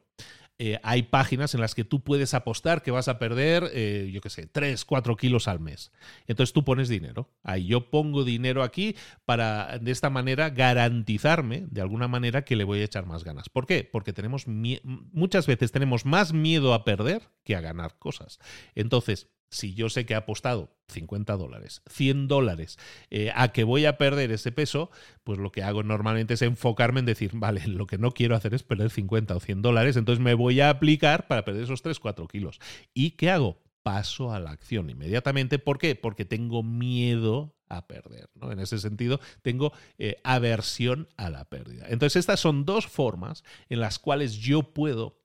eh, 0.63 0.79
hay 0.83 1.01
páginas 1.01 1.55
en 1.55 1.61
las 1.61 1.73
que 1.73 1.83
tú 1.83 2.03
puedes 2.03 2.35
apostar 2.35 2.83
que 2.83 2.91
vas 2.91 3.07
a 3.07 3.17
perder, 3.17 3.71
eh, 3.73 4.11
yo 4.13 4.21
qué 4.21 4.29
sé, 4.29 4.45
3, 4.45 4.85
4 4.85 5.17
kilos 5.17 5.47
al 5.47 5.59
mes. 5.59 5.91
Entonces 6.27 6.53
tú 6.53 6.63
pones 6.63 6.87
dinero. 6.87 7.31
Ahí 7.41 7.65
yo 7.65 7.89
pongo 7.89 8.23
dinero 8.23 8.61
aquí 8.61 8.95
para 9.25 9.79
de 9.79 9.89
esta 9.89 10.11
manera 10.11 10.51
garantizarme, 10.51 11.65
de 11.71 11.81
alguna 11.81 12.07
manera, 12.07 12.43
que 12.43 12.55
le 12.55 12.63
voy 12.63 12.81
a 12.81 12.83
echar 12.83 13.07
más 13.07 13.23
ganas. 13.23 13.49
¿Por 13.49 13.65
qué? 13.65 13.89
Porque 13.91 14.13
tenemos 14.13 14.45
muchas 14.45 15.47
veces 15.47 15.71
tenemos 15.71 16.05
más 16.05 16.31
miedo 16.31 16.75
a 16.75 16.83
perder 16.83 17.23
que 17.43 17.55
a 17.55 17.61
ganar 17.61 17.97
cosas. 17.97 18.37
Entonces, 18.75 19.29
si 19.51 19.73
yo 19.73 19.89
sé 19.89 20.05
que 20.05 20.13
he 20.13 20.17
apostado 20.17 20.73
50 20.87 21.35
dólares, 21.35 21.81
100 21.89 22.27
dólares 22.27 22.79
eh, 23.09 23.31
a 23.35 23.49
que 23.49 23.63
voy 23.63 23.85
a 23.85 23.97
perder 23.97 24.31
ese 24.31 24.51
peso, 24.51 24.89
pues 25.23 25.37
lo 25.39 25.51
que 25.51 25.61
hago 25.61 25.83
normalmente 25.83 26.33
es 26.33 26.41
enfocarme 26.41 27.01
en 27.01 27.05
decir, 27.05 27.31
vale, 27.33 27.61
lo 27.67 27.85
que 27.85 27.97
no 27.97 28.11
quiero 28.11 28.35
hacer 28.35 28.53
es 28.53 28.63
perder 28.63 28.89
50 28.89 29.35
o 29.35 29.39
100 29.39 29.61
dólares, 29.61 29.97
entonces 29.97 30.23
me 30.23 30.33
voy 30.33 30.61
a 30.61 30.69
aplicar 30.69 31.27
para 31.27 31.45
perder 31.45 31.63
esos 31.63 31.81
3, 31.81 31.99
4 31.99 32.27
kilos. 32.27 32.59
¿Y 32.93 33.11
qué 33.11 33.29
hago? 33.29 33.61
Paso 33.83 34.31
a 34.31 34.39
la 34.39 34.51
acción 34.51 34.89
inmediatamente. 34.91 35.57
¿Por 35.57 35.79
qué? 35.79 35.95
Porque 35.95 36.23
tengo 36.23 36.61
miedo 36.61 37.55
a 37.67 37.87
perder. 37.87 38.29
¿no? 38.35 38.51
En 38.51 38.59
ese 38.59 38.77
sentido, 38.77 39.19
tengo 39.41 39.73
eh, 39.97 40.17
aversión 40.23 41.07
a 41.17 41.31
la 41.31 41.45
pérdida. 41.45 41.85
Entonces, 41.89 42.17
estas 42.17 42.39
son 42.39 42.63
dos 42.63 42.85
formas 42.85 43.43
en 43.69 43.79
las 43.79 43.97
cuales 43.97 44.35
yo 44.35 44.61
puedo 44.61 45.20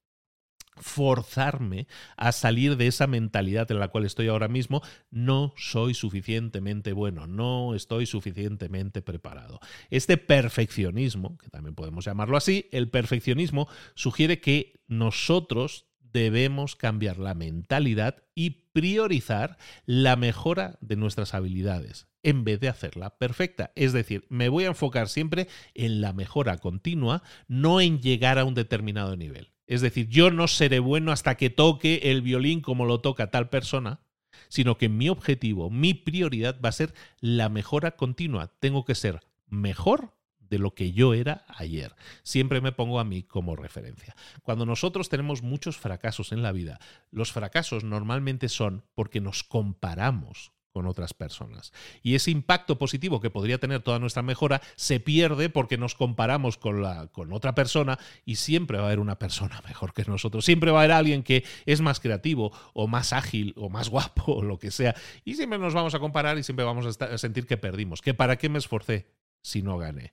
forzarme 0.77 1.87
a 2.17 2.33
salir 2.33 2.77
de 2.77 2.87
esa 2.87 3.07
mentalidad 3.07 3.71
en 3.71 3.79
la 3.79 3.89
cual 3.89 4.05
estoy 4.05 4.29
ahora 4.29 4.49
mismo, 4.49 4.83
no 5.11 5.55
soy 5.57 5.95
suficientemente 5.95 6.93
bueno, 6.93 7.27
no 7.27 7.75
estoy 7.75 8.07
suficientemente 8.07 9.03
preparado. 9.03 9.61
Este 9.91 10.17
perfeccionismo, 10.17 11.39
que 11.39 11.49
también 11.49 11.75
podemos 11.75 12.05
llamarlo 12.05 12.37
así, 12.37 12.69
el 12.73 12.91
perfeccionismo 12.91 13.69
sugiere 13.95 14.41
que 14.41 14.81
nosotros 14.87 15.87
debemos 16.13 16.77
cambiar 16.77 17.19
la 17.19 17.35
mentalidad 17.35 18.23
y 18.35 18.71
priorizar 18.73 19.59
la 19.85 20.17
mejora 20.17 20.79
de 20.81 20.97
nuestras 20.97 21.35
habilidades 21.35 22.07
en 22.23 22.43
vez 22.43 22.59
de 22.59 22.69
hacerla 22.69 23.19
perfecta. 23.19 23.71
Es 23.77 23.93
decir, 23.93 24.25
me 24.29 24.49
voy 24.49 24.65
a 24.65 24.69
enfocar 24.69 25.09
siempre 25.09 25.47
en 25.75 26.01
la 26.01 26.13
mejora 26.13 26.59
continua, 26.59 27.23
no 27.49 27.81
en 27.81 28.01
llegar 28.01 28.39
a 28.39 28.45
un 28.45 28.55
determinado 28.55 29.17
nivel. 29.17 29.53
Es 29.67 29.81
decir, 29.81 30.09
yo 30.09 30.31
no 30.31 30.49
seré 30.49 30.79
bueno 30.79 31.13
hasta 31.13 31.37
que 31.37 31.51
toque 31.51 32.01
el 32.05 32.23
violín 32.23 32.61
como 32.61 32.85
lo 32.85 33.01
toca 33.01 33.31
tal 33.31 33.49
persona, 33.49 34.01
sino 34.49 34.79
que 34.79 34.89
mi 34.89 35.09
objetivo, 35.09 35.71
mi 35.71 35.95
prioridad 35.95 36.61
va 36.65 36.69
a 36.69 36.73
ser 36.73 36.95
la 37.21 37.49
mejora 37.49 37.93
continua. 37.93 38.53
Tengo 38.61 38.85
que 38.85 38.95
ser 38.95 39.21
mejor 39.49 40.13
de 40.39 40.59
lo 40.59 40.75
que 40.75 40.93
yo 40.93 41.15
era 41.15 41.45
ayer. 41.49 41.95
Siempre 42.23 42.61
me 42.61 42.73
pongo 42.73 43.01
a 43.01 43.05
mí 43.05 43.23
como 43.23 43.57
referencia. 43.57 44.15
Cuando 44.43 44.67
nosotros 44.67 45.09
tenemos 45.09 45.43
muchos 45.43 45.77
fracasos 45.77 46.33
en 46.33 46.43
la 46.43 46.53
vida, 46.53 46.79
los 47.11 47.33
fracasos 47.33 47.83
normalmente 47.83 48.49
son 48.49 48.85
porque 48.95 49.21
nos 49.21 49.43
comparamos 49.43 50.53
con 50.77 50.87
otras 50.87 51.15
personas. 51.15 51.73
Y 52.03 52.17
ese 52.17 52.31
impacto 52.31 52.77
positivo 52.77 53.19
que 53.19 53.31
podría 53.31 53.57
tener 53.57 53.81
toda 53.81 53.99
nuestra 53.99 54.21
mejora 54.21 54.61
se 54.75 55.01
pierde 55.01 55.49
porque 55.49 55.79
nos 55.79 55.95
comparamos 55.95 56.59
con, 56.59 56.83
la, 56.83 57.07
con 57.07 57.33
otra 57.33 57.55
persona 57.55 57.99
y 58.27 58.37
siempre 58.37 58.77
va 58.77 58.83
a 58.83 58.87
haber 58.89 58.99
una 58.99 59.19
persona 59.19 59.63
mejor 59.67 59.95
que 59.95 60.05
nosotros. 60.05 60.45
Siempre 60.45 60.71
va 60.71 60.81
a 60.81 60.83
haber 60.83 60.93
alguien 60.93 61.23
que 61.23 61.45
es 61.65 61.81
más 61.81 61.99
creativo 61.99 62.53
o 62.75 62.89
más 62.89 63.15
ágil 63.15 63.55
o 63.57 63.71
más 63.71 63.89
guapo 63.97 64.35
o 64.35 64.43
lo 64.43 64.59
que 64.59 64.71
sea. 64.71 64.95
Y 65.25 65.37
siempre 65.37 65.59
nos 65.59 65.73
vamos 65.73 65.95
a 65.95 65.99
comparar 65.99 66.37
y 66.37 66.43
siempre 66.43 66.67
vamos 66.67 66.99
a, 67.01 67.17
sentir 67.17 67.47
que 67.47 67.57
perdimos. 67.57 68.03
¿Que 68.03 68.13
para 68.13 68.37
qué 68.37 68.51
me 68.51 68.59
esforcé 68.59 69.07
si 69.41 69.63
no 69.63 69.79
gané? 69.79 70.13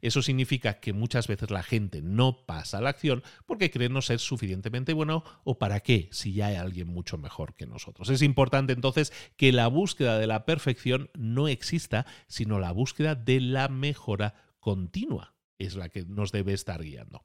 Eso 0.00 0.22
significa 0.22 0.80
que 0.80 0.92
muchas 0.92 1.26
veces 1.26 1.50
la 1.50 1.62
gente 1.62 2.02
no 2.02 2.46
pasa 2.46 2.78
a 2.78 2.80
la 2.80 2.90
acción 2.90 3.22
porque 3.46 3.70
cree 3.70 3.88
no 3.88 4.02
ser 4.02 4.18
suficientemente 4.18 4.92
bueno 4.92 5.24
o 5.44 5.58
para 5.58 5.80
qué 5.80 6.08
si 6.12 6.32
ya 6.32 6.46
hay 6.46 6.56
alguien 6.56 6.88
mucho 6.88 7.18
mejor 7.18 7.54
que 7.54 7.66
nosotros. 7.66 8.08
Es 8.08 8.22
importante 8.22 8.72
entonces 8.72 9.12
que 9.36 9.52
la 9.52 9.66
búsqueda 9.68 10.18
de 10.18 10.26
la 10.26 10.44
perfección 10.44 11.10
no 11.14 11.48
exista, 11.48 12.06
sino 12.28 12.58
la 12.58 12.72
búsqueda 12.72 13.14
de 13.14 13.40
la 13.40 13.68
mejora 13.68 14.34
continua 14.60 15.34
es 15.58 15.74
la 15.74 15.88
que 15.88 16.04
nos 16.04 16.32
debe 16.32 16.52
estar 16.52 16.82
guiando. 16.82 17.22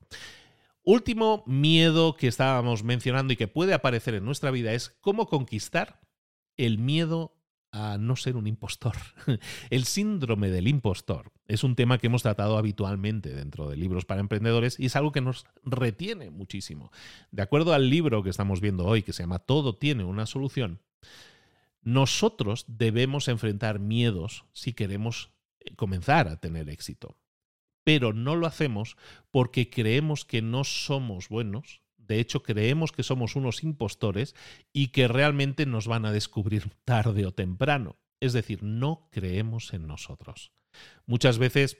Último 0.83 1.43
miedo 1.47 2.15
que 2.17 2.27
estábamos 2.27 2.83
mencionando 2.83 3.31
y 3.31 3.37
que 3.37 3.47
puede 3.47 3.73
aparecer 3.73 4.15
en 4.15 4.25
nuestra 4.25 4.51
vida 4.51 4.73
es 4.73 4.89
cómo 5.01 5.27
conquistar 5.27 6.01
el 6.57 6.77
miedo 6.77 7.37
a 7.73 7.97
no 7.97 8.15
ser 8.15 8.37
un 8.37 8.45
impostor. 8.45 8.95
El 9.71 9.85
síndrome 9.85 10.49
del 10.49 10.67
impostor 10.67 11.31
es 11.47 11.63
un 11.63 11.75
tema 11.75 11.97
que 11.97 12.07
hemos 12.07 12.21
tratado 12.21 12.57
habitualmente 12.57 13.33
dentro 13.33 13.67
de 13.67 13.75
libros 13.75 14.05
para 14.05 14.21
emprendedores 14.21 14.79
y 14.79 14.85
es 14.85 14.95
algo 14.95 15.11
que 15.11 15.21
nos 15.21 15.45
retiene 15.63 16.29
muchísimo. 16.29 16.91
De 17.31 17.41
acuerdo 17.41 17.73
al 17.73 17.89
libro 17.89 18.23
que 18.23 18.29
estamos 18.29 18.61
viendo 18.61 18.85
hoy, 18.85 19.01
que 19.01 19.11
se 19.11 19.23
llama 19.23 19.39
Todo 19.39 19.75
tiene 19.75 20.03
una 20.03 20.27
solución, 20.27 20.81
nosotros 21.81 22.63
debemos 22.67 23.27
enfrentar 23.27 23.79
miedos 23.79 24.45
si 24.53 24.73
queremos 24.73 25.31
eh, 25.59 25.75
comenzar 25.75 26.27
a 26.27 26.39
tener 26.39 26.69
éxito. 26.69 27.17
Pero 27.83 28.13
no 28.13 28.35
lo 28.35 28.45
hacemos 28.45 28.95
porque 29.31 29.69
creemos 29.69 30.25
que 30.25 30.41
no 30.41 30.63
somos 30.63 31.27
buenos 31.27 31.82
de 32.07 32.19
hecho, 32.19 32.43
creemos 32.43 32.91
que 32.91 33.03
somos 33.03 33.35
unos 33.35 33.63
impostores 33.63 34.35
y 34.71 34.87
que 34.87 35.07
realmente 35.07 35.65
nos 35.65 35.87
van 35.87 36.05
a 36.05 36.11
descubrir 36.11 36.71
tarde 36.85 37.25
o 37.25 37.33
temprano. 37.33 37.97
Es 38.19 38.33
decir, 38.33 38.63
no 38.63 39.09
creemos 39.11 39.73
en 39.73 39.87
nosotros. 39.87 40.53
Muchas 41.05 41.37
veces 41.37 41.77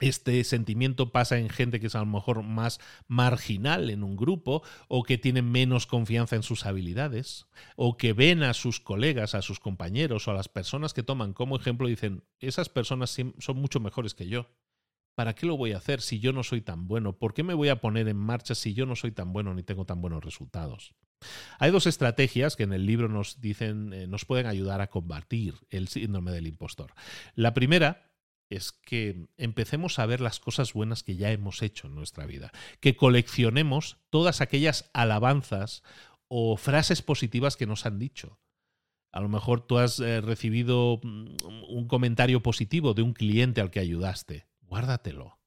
este 0.00 0.42
sentimiento 0.42 1.12
pasa 1.12 1.38
en 1.38 1.48
gente 1.48 1.78
que 1.78 1.86
es 1.86 1.94
a 1.94 2.00
lo 2.00 2.06
mejor 2.06 2.42
más 2.42 2.80
marginal 3.06 3.88
en 3.90 4.02
un 4.02 4.16
grupo 4.16 4.62
o 4.88 5.04
que 5.04 5.18
tiene 5.18 5.42
menos 5.42 5.86
confianza 5.86 6.34
en 6.34 6.42
sus 6.42 6.66
habilidades 6.66 7.46
o 7.76 7.96
que 7.96 8.12
ven 8.12 8.42
a 8.42 8.54
sus 8.54 8.80
colegas, 8.80 9.34
a 9.34 9.42
sus 9.42 9.60
compañeros 9.60 10.26
o 10.26 10.32
a 10.32 10.34
las 10.34 10.48
personas 10.48 10.92
que 10.92 11.04
toman 11.04 11.34
como 11.34 11.56
ejemplo 11.56 11.86
y 11.86 11.92
dicen, 11.92 12.24
esas 12.40 12.68
personas 12.68 13.16
son 13.38 13.56
mucho 13.56 13.78
mejores 13.78 14.14
que 14.14 14.26
yo. 14.26 14.48
¿Para 15.14 15.34
qué 15.34 15.46
lo 15.46 15.56
voy 15.56 15.72
a 15.72 15.78
hacer 15.78 16.00
si 16.00 16.20
yo 16.20 16.32
no 16.32 16.42
soy 16.42 16.60
tan 16.60 16.88
bueno? 16.88 17.18
¿Por 17.18 17.34
qué 17.34 17.42
me 17.42 17.54
voy 17.54 17.68
a 17.68 17.80
poner 17.80 18.08
en 18.08 18.16
marcha 18.16 18.54
si 18.54 18.74
yo 18.74 18.86
no 18.86 18.96
soy 18.96 19.12
tan 19.12 19.32
bueno 19.32 19.54
ni 19.54 19.62
tengo 19.62 19.84
tan 19.84 20.00
buenos 20.00 20.24
resultados? 20.24 20.94
Hay 21.58 21.70
dos 21.70 21.86
estrategias 21.86 22.56
que 22.56 22.64
en 22.64 22.72
el 22.72 22.86
libro 22.86 23.08
nos 23.08 23.40
dicen, 23.40 23.92
eh, 23.92 24.06
nos 24.06 24.24
pueden 24.24 24.46
ayudar 24.46 24.80
a 24.80 24.88
combatir 24.88 25.54
el 25.70 25.88
síndrome 25.88 26.32
del 26.32 26.46
impostor. 26.46 26.94
La 27.34 27.54
primera 27.54 28.10
es 28.50 28.72
que 28.72 29.28
empecemos 29.36 29.98
a 29.98 30.06
ver 30.06 30.20
las 30.20 30.40
cosas 30.40 30.72
buenas 30.72 31.02
que 31.02 31.16
ya 31.16 31.30
hemos 31.30 31.62
hecho 31.62 31.86
en 31.86 31.94
nuestra 31.94 32.26
vida, 32.26 32.50
que 32.80 32.96
coleccionemos 32.96 33.98
todas 34.10 34.40
aquellas 34.40 34.90
alabanzas 34.92 35.82
o 36.28 36.56
frases 36.56 37.02
positivas 37.02 37.56
que 37.56 37.66
nos 37.66 37.86
han 37.86 37.98
dicho. 37.98 38.40
A 39.12 39.20
lo 39.20 39.28
mejor 39.28 39.66
tú 39.66 39.78
has 39.78 40.00
eh, 40.00 40.20
recibido 40.20 41.00
mm, 41.02 41.36
un 41.68 41.86
comentario 41.86 42.42
positivo 42.42 42.94
de 42.94 43.02
un 43.02 43.12
cliente 43.12 43.60
al 43.60 43.70
que 43.70 43.80
ayudaste 43.80 44.51
guárdatelo. 44.72 45.38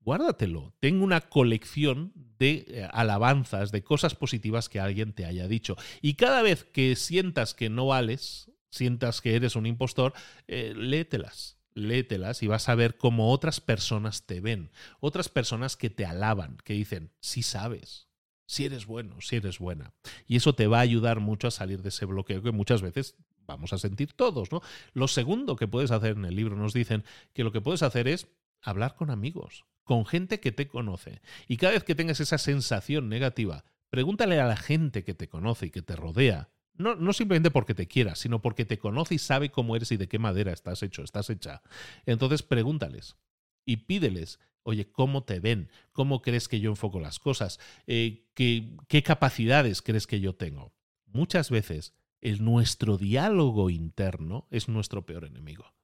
Guárdatelo. 0.00 0.74
Tengo 0.80 1.02
una 1.02 1.22
colección 1.22 2.12
de 2.38 2.66
eh, 2.68 2.88
alabanzas, 2.92 3.72
de 3.72 3.82
cosas 3.82 4.14
positivas 4.14 4.68
que 4.68 4.80
alguien 4.80 5.14
te 5.14 5.24
haya 5.24 5.48
dicho. 5.48 5.76
Y 6.02 6.14
cada 6.14 6.42
vez 6.42 6.64
que 6.64 6.94
sientas 6.94 7.54
que 7.54 7.70
no 7.70 7.86
vales, 7.86 8.52
sientas 8.70 9.22
que 9.22 9.34
eres 9.34 9.56
un 9.56 9.64
impostor, 9.64 10.12
eh, 10.46 10.74
léetelas. 10.76 11.56
Y 12.42 12.46
vas 12.48 12.68
a 12.68 12.74
ver 12.74 12.98
cómo 12.98 13.30
otras 13.32 13.62
personas 13.62 14.26
te 14.26 14.42
ven. 14.42 14.70
Otras 15.00 15.30
personas 15.30 15.76
que 15.78 15.88
te 15.88 16.04
alaban, 16.04 16.58
que 16.62 16.74
dicen, 16.74 17.12
sí 17.20 17.42
sabes, 17.42 18.08
si 18.46 18.66
eres 18.66 18.84
bueno, 18.84 19.22
si 19.22 19.36
eres 19.36 19.58
buena. 19.58 19.94
Y 20.26 20.36
eso 20.36 20.54
te 20.54 20.66
va 20.66 20.78
a 20.78 20.82
ayudar 20.82 21.20
mucho 21.20 21.48
a 21.48 21.50
salir 21.50 21.80
de 21.80 21.88
ese 21.88 22.04
bloqueo 22.04 22.42
que 22.42 22.52
muchas 22.52 22.82
veces 22.82 23.16
vamos 23.46 23.72
a 23.72 23.78
sentir 23.78 24.12
todos, 24.12 24.52
¿no? 24.52 24.60
Lo 24.92 25.08
segundo 25.08 25.56
que 25.56 25.66
puedes 25.66 25.90
hacer 25.90 26.12
en 26.12 26.26
el 26.26 26.36
libro 26.36 26.56
nos 26.56 26.74
dicen 26.74 27.04
que 27.32 27.42
lo 27.42 27.52
que 27.52 27.62
puedes 27.62 27.82
hacer 27.82 28.06
es 28.06 28.28
hablar 28.70 28.94
con 28.96 29.10
amigos, 29.10 29.64
con 29.84 30.06
gente 30.06 30.40
que 30.40 30.52
te 30.52 30.68
conoce. 30.68 31.22
Y 31.48 31.56
cada 31.56 31.72
vez 31.72 31.84
que 31.84 31.94
tengas 31.94 32.20
esa 32.20 32.38
sensación 32.38 33.08
negativa, 33.08 33.64
pregúntale 33.90 34.40
a 34.40 34.46
la 34.46 34.56
gente 34.56 35.04
que 35.04 35.14
te 35.14 35.28
conoce 35.28 35.66
y 35.66 35.70
que 35.70 35.82
te 35.82 35.96
rodea. 35.96 36.50
No, 36.74 36.94
no 36.94 37.12
simplemente 37.12 37.50
porque 37.50 37.74
te 37.74 37.86
quiera, 37.86 38.16
sino 38.16 38.42
porque 38.42 38.64
te 38.64 38.78
conoce 38.78 39.14
y 39.14 39.18
sabe 39.18 39.50
cómo 39.50 39.76
eres 39.76 39.92
y 39.92 39.96
de 39.96 40.08
qué 40.08 40.18
madera 40.18 40.52
estás 40.52 40.82
hecho, 40.82 41.02
estás 41.02 41.30
hecha. 41.30 41.62
Entonces 42.04 42.42
pregúntales 42.42 43.16
y 43.64 43.78
pídeles, 43.78 44.40
oye, 44.62 44.90
¿cómo 44.90 45.24
te 45.24 45.40
ven? 45.40 45.70
¿Cómo 45.92 46.20
crees 46.20 46.48
que 46.48 46.60
yo 46.60 46.70
enfoco 46.70 47.00
las 47.00 47.18
cosas? 47.18 47.58
Eh, 47.86 48.26
¿qué, 48.34 48.76
¿Qué 48.88 49.02
capacidades 49.02 49.80
crees 49.80 50.06
que 50.06 50.20
yo 50.20 50.34
tengo? 50.34 50.74
Muchas 51.06 51.50
veces 51.50 51.94
el, 52.20 52.44
nuestro 52.44 52.98
diálogo 52.98 53.70
interno 53.70 54.46
es 54.50 54.68
nuestro 54.68 55.06
peor 55.06 55.24
enemigo. 55.24 55.75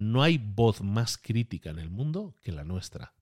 No 0.00 0.22
hay 0.22 0.38
voz 0.38 0.82
más 0.82 1.16
crítica 1.16 1.70
en 1.70 1.78
el 1.78 1.90
mundo 1.90 2.34
que 2.42 2.50
la 2.50 2.64
nuestra. 2.64 3.14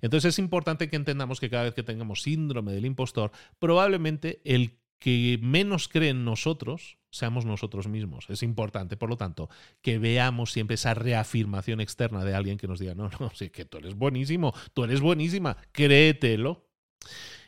Entonces 0.00 0.34
es 0.34 0.38
importante 0.38 0.88
que 0.88 0.96
entendamos 0.96 1.40
que 1.40 1.50
cada 1.50 1.64
vez 1.64 1.74
que 1.74 1.82
tengamos 1.82 2.22
síndrome 2.22 2.72
del 2.72 2.86
impostor, 2.86 3.32
probablemente 3.58 4.40
el 4.44 4.78
que 4.98 5.38
menos 5.42 5.88
cree 5.88 6.10
en 6.10 6.24
nosotros 6.24 6.98
seamos 7.10 7.44
nosotros 7.44 7.88
mismos. 7.88 8.26
Es 8.30 8.42
importante, 8.42 8.96
por 8.96 9.10
lo 9.10 9.16
tanto, 9.16 9.50
que 9.82 9.98
veamos 9.98 10.52
siempre 10.52 10.74
esa 10.74 10.94
reafirmación 10.94 11.80
externa 11.80 12.24
de 12.24 12.34
alguien 12.34 12.56
que 12.56 12.68
nos 12.68 12.78
diga, 12.78 12.94
no, 12.94 13.10
no, 13.20 13.30
sí, 13.34 13.50
que 13.50 13.64
tú 13.64 13.78
eres 13.78 13.94
buenísimo, 13.94 14.54
tú 14.72 14.84
eres 14.84 15.00
buenísima, 15.00 15.56
créetelo. 15.72 16.68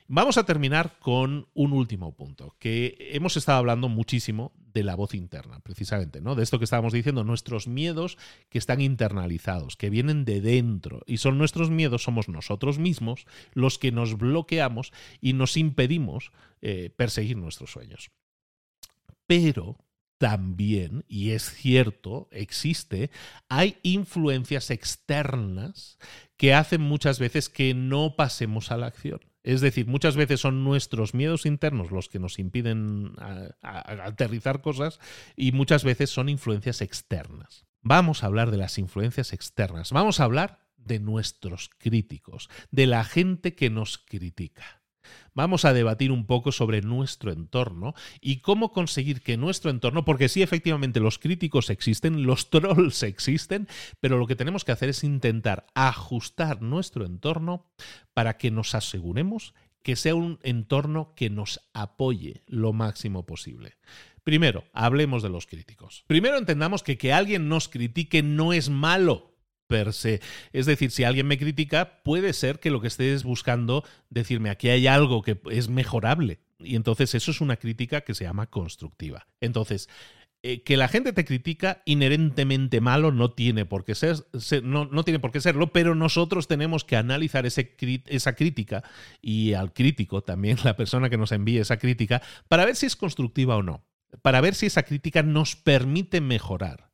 Vamos 0.07 0.37
a 0.37 0.45
terminar 0.45 0.99
con 0.99 1.49
un 1.55 1.73
último 1.73 2.15
punto, 2.15 2.55
que 2.59 2.95
hemos 3.13 3.39
estado 3.39 3.57
hablando 3.57 3.89
muchísimo 3.89 4.53
de 4.75 4.83
la 4.83 4.97
voz 4.97 5.15
interna, 5.15 5.61
precisamente, 5.61 6.21
¿no? 6.21 6.35
De 6.35 6.43
esto 6.43 6.59
que 6.59 6.65
estábamos 6.65 6.93
diciendo, 6.93 7.25
nuestros 7.25 7.67
miedos 7.69 8.19
que 8.51 8.59
están 8.59 8.83
internalizados, 8.83 9.77
que 9.77 9.89
vienen 9.89 10.27
de 10.27 10.43
dentro, 10.43 11.01
y 11.07 11.17
son 11.17 11.39
nuestros 11.39 11.71
miedos, 11.71 12.03
somos 12.03 12.29
nosotros 12.29 12.79
mismos 12.79 13.25
los 13.55 13.79
que 13.79 13.93
nos 13.93 14.19
bloqueamos 14.19 14.93
y 15.23 15.33
nos 15.33 15.57
impedimos 15.57 16.33
eh, 16.61 16.91
perseguir 16.95 17.39
nuestros 17.39 17.73
sueños. 17.73 18.11
Pero 19.27 19.79
también, 20.19 21.07
y 21.09 21.31
es 21.31 21.51
cierto, 21.51 22.29
existe, 22.31 23.11
hay 23.49 23.79
influencias 23.83 24.71
externas 24.71 25.99
que 26.37 26.53
hacen 26.53 26.83
muchas 26.83 27.19
veces 27.19 27.49
que 27.49 27.73
no 27.73 28.17
pasemos 28.17 28.71
a 28.71 28.77
la 28.77 28.87
acción. 28.87 29.21
Es 29.45 29.61
decir, 29.61 29.87
muchas 29.87 30.17
veces 30.17 30.41
son 30.41 30.65
nuestros 30.65 31.13
miedos 31.15 31.45
internos 31.45 31.91
los 31.91 32.09
que 32.09 32.19
nos 32.19 32.39
impiden 32.39 33.13
aterrizar 33.63 34.63
cosas 34.63 34.99
y 35.37 35.53
muchas 35.53 35.85
veces 35.85 36.11
son 36.11 36.31
influencias 36.31 36.81
externas. 36.81 37.67
Vamos 37.83 38.25
a 38.25 38.27
hablar 38.27 38.51
de 38.51 38.57
las 38.57 38.79
influencias 38.79 39.35
externas. 39.35 39.93
Vamos 39.93 40.19
a 40.19 40.25
hablar 40.25 40.65
de 40.79 40.99
nuestros 40.99 41.71
críticos, 41.79 42.49
de 42.71 42.87
la 42.87 43.05
gente 43.05 43.55
que 43.55 43.69
nos 43.69 43.99
critica. 43.99 44.84
Vamos 45.35 45.65
a 45.65 45.73
debatir 45.73 46.13
un 46.13 46.27
poco 46.27 46.53
sobre 46.53 46.81
nuestro 46.83 47.33
entorno 47.33 47.95
y 48.21 48.39
cómo 48.39 48.73
conseguir 48.73 49.23
que 49.23 49.37
nuestro 49.37 49.71
entorno, 49.71 50.05
porque 50.05 50.29
sí, 50.29 50.43
efectivamente, 50.43 51.01
los 51.01 51.19
críticos 51.19 51.71
existen, 51.71 52.25
los 52.25 52.51
trolls 52.51 53.03
existen, 53.03 53.69
pero 54.01 54.19
lo 54.19 54.27
que 54.27 54.37
tenemos 54.37 54.65
que 54.65 54.73
hacer 54.73 54.89
es 54.89 55.05
intentar 55.05 55.67
ajustar 55.75 56.63
nuestro 56.63 57.05
entorno 57.05 57.67
para 58.13 58.37
que 58.39 58.51
nos 58.51 58.75
aseguremos 58.75 59.55
que 59.83 59.97
sea 59.97 60.15
un 60.15 60.41
entorno 60.43 61.13
que 61.15 61.29
nos 61.29 61.61
apoye 61.75 62.43
lo 62.47 62.73
máximo 62.73 63.27
posible. 63.27 63.77
Primero, 64.25 64.65
hablemos 64.73 65.23
de 65.23 65.29
los 65.29 65.47
críticos. 65.47 66.05
Primero 66.07 66.39
entendamos 66.39 66.83
que 66.83 66.97
que 66.97 67.13
alguien 67.13 67.51
nos 67.51 67.69
critique 67.69 68.23
no 68.23 68.55
es 68.55 68.71
malo 68.71 69.34
per 69.67 69.93
se. 69.93 70.21
Es 70.53 70.67
decir, 70.67 70.91
si 70.91 71.05
alguien 71.05 71.27
me 71.27 71.39
critica, 71.39 72.03
puede 72.03 72.33
ser 72.33 72.61
que 72.61 72.71
lo 72.71 72.81
que 72.81 72.89
estés 72.89 73.25
buscando 73.25 73.85
decirme 74.11 74.51
aquí 74.51 74.69
hay 74.69 74.87
algo 74.87 75.23
que 75.23 75.41
es 75.51 75.69
mejorable. 75.69 76.41
Y 76.59 76.77
entonces 76.77 77.15
eso 77.15 77.31
es 77.31 77.41
una 77.41 77.57
crítica 77.57 78.03
que 78.03 78.15
se 78.15 78.25
llama 78.25 78.47
constructiva. 78.47 79.27
Entonces, 79.41 79.89
eh, 80.47 80.63
que 80.63 80.77
la 80.77 80.89
gente 80.89 81.15
te 81.15 81.25
critica 81.25 81.81
inherentemente 81.87 82.83
malo 82.83 83.13
no 83.13 83.31
tiene 83.31 83.65
por 83.65 83.83
qué 83.83 83.95
ser, 83.95 84.17
no, 84.63 84.85
no, 84.85 85.03
tiene 85.03 85.19
por 85.19 85.33
qué 85.33 85.41
serlo, 85.41 85.73
pero 85.73 85.95
nosotros 85.95 86.49
tenemos 86.49 86.85
que 86.85 86.97
analizar 86.97 87.47
ese, 87.47 87.75
esa 88.07 88.35
crítica 88.35 88.85
y 89.23 89.55
al 89.55 89.73
crítico 89.73 90.23
también, 90.23 90.59
la 90.65 90.77
persona 90.77 91.09
que 91.09 91.17
nos 91.17 91.33
envíe 91.33 91.61
esa 91.61 91.79
crítica, 91.79 92.21
para 92.47 92.67
ver 92.67 92.77
si 92.77 92.85
es 92.85 92.95
constructiva 92.95 93.57
o 93.57 93.63
no, 93.63 93.87
para 94.21 94.43
ver 94.43 94.55
si 94.55 94.67
esa 94.67 94.83
crítica 94.83 95.23
nos 95.23 95.57
permite 95.57 96.21
mejorar. 96.21 96.91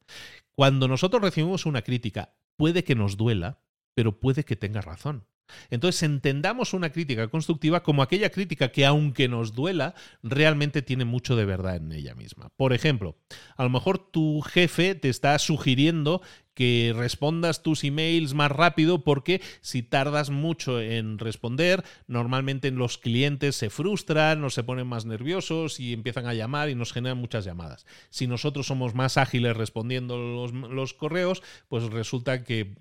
Cuando 0.53 0.87
nosotros 0.87 1.21
recibimos 1.21 1.67
una 1.67 1.83
crítica 1.83 2.35
puede 2.61 2.85
que 2.85 2.95
nos 2.95 3.17
duela, 3.17 3.59
pero 3.95 4.21
puede 4.21 4.45
que 4.45 4.55
tenga 4.55 4.83
razón. 4.83 5.25
Entonces 5.71 6.03
entendamos 6.03 6.75
una 6.75 6.93
crítica 6.93 7.29
constructiva 7.29 7.83
como 7.83 8.03
aquella 8.03 8.29
crítica 8.29 8.71
que 8.71 8.85
aunque 8.85 9.29
nos 9.29 9.55
duela, 9.55 9.95
realmente 10.23 10.83
tiene 10.83 11.07
mucho 11.07 11.37
de 11.37 11.47
verdad 11.47 11.77
en 11.77 11.91
ella 11.91 12.15
misma. 12.15 12.51
Por 12.59 12.75
ejemplo, 12.75 13.17
a 13.57 13.63
lo 13.63 13.71
mejor 13.71 13.97
tu 13.97 14.43
jefe 14.43 14.95
te 14.95 15.09
está 15.09 15.39
sugiriendo 15.39 16.21
que 16.55 16.93
respondas 16.97 17.63
tus 17.63 17.85
emails 17.85 18.35
más 18.35 18.51
rápido 18.51 19.05
porque 19.05 19.41
si 19.61 19.83
tardas 19.83 20.31
mucho 20.31 20.81
en 20.81 21.19
responder, 21.19 21.85
normalmente 22.07 22.71
los 22.71 22.99
clientes 22.99 23.57
se 23.57 23.71
frustran, 23.71 24.43
o 24.45 24.51
se 24.51 24.65
ponen 24.65 24.87
más 24.87 25.07
nerviosos 25.07 25.81
y 25.81 25.93
empiezan 25.93 26.27
a 26.27 26.35
llamar 26.35 26.69
y 26.69 26.75
nos 26.75 26.93
generan 26.93 27.19
muchas 27.19 27.45
llamadas. 27.45 27.87
Si 28.11 28.27
nosotros 28.27 28.67
somos 28.67 28.95
más 28.95 29.17
ágiles 29.17 29.57
respondiendo 29.57 30.19
los, 30.19 30.95
correos, 30.95 31.43
pues 31.69 31.85
resulta 31.85 32.45
que 32.45 32.75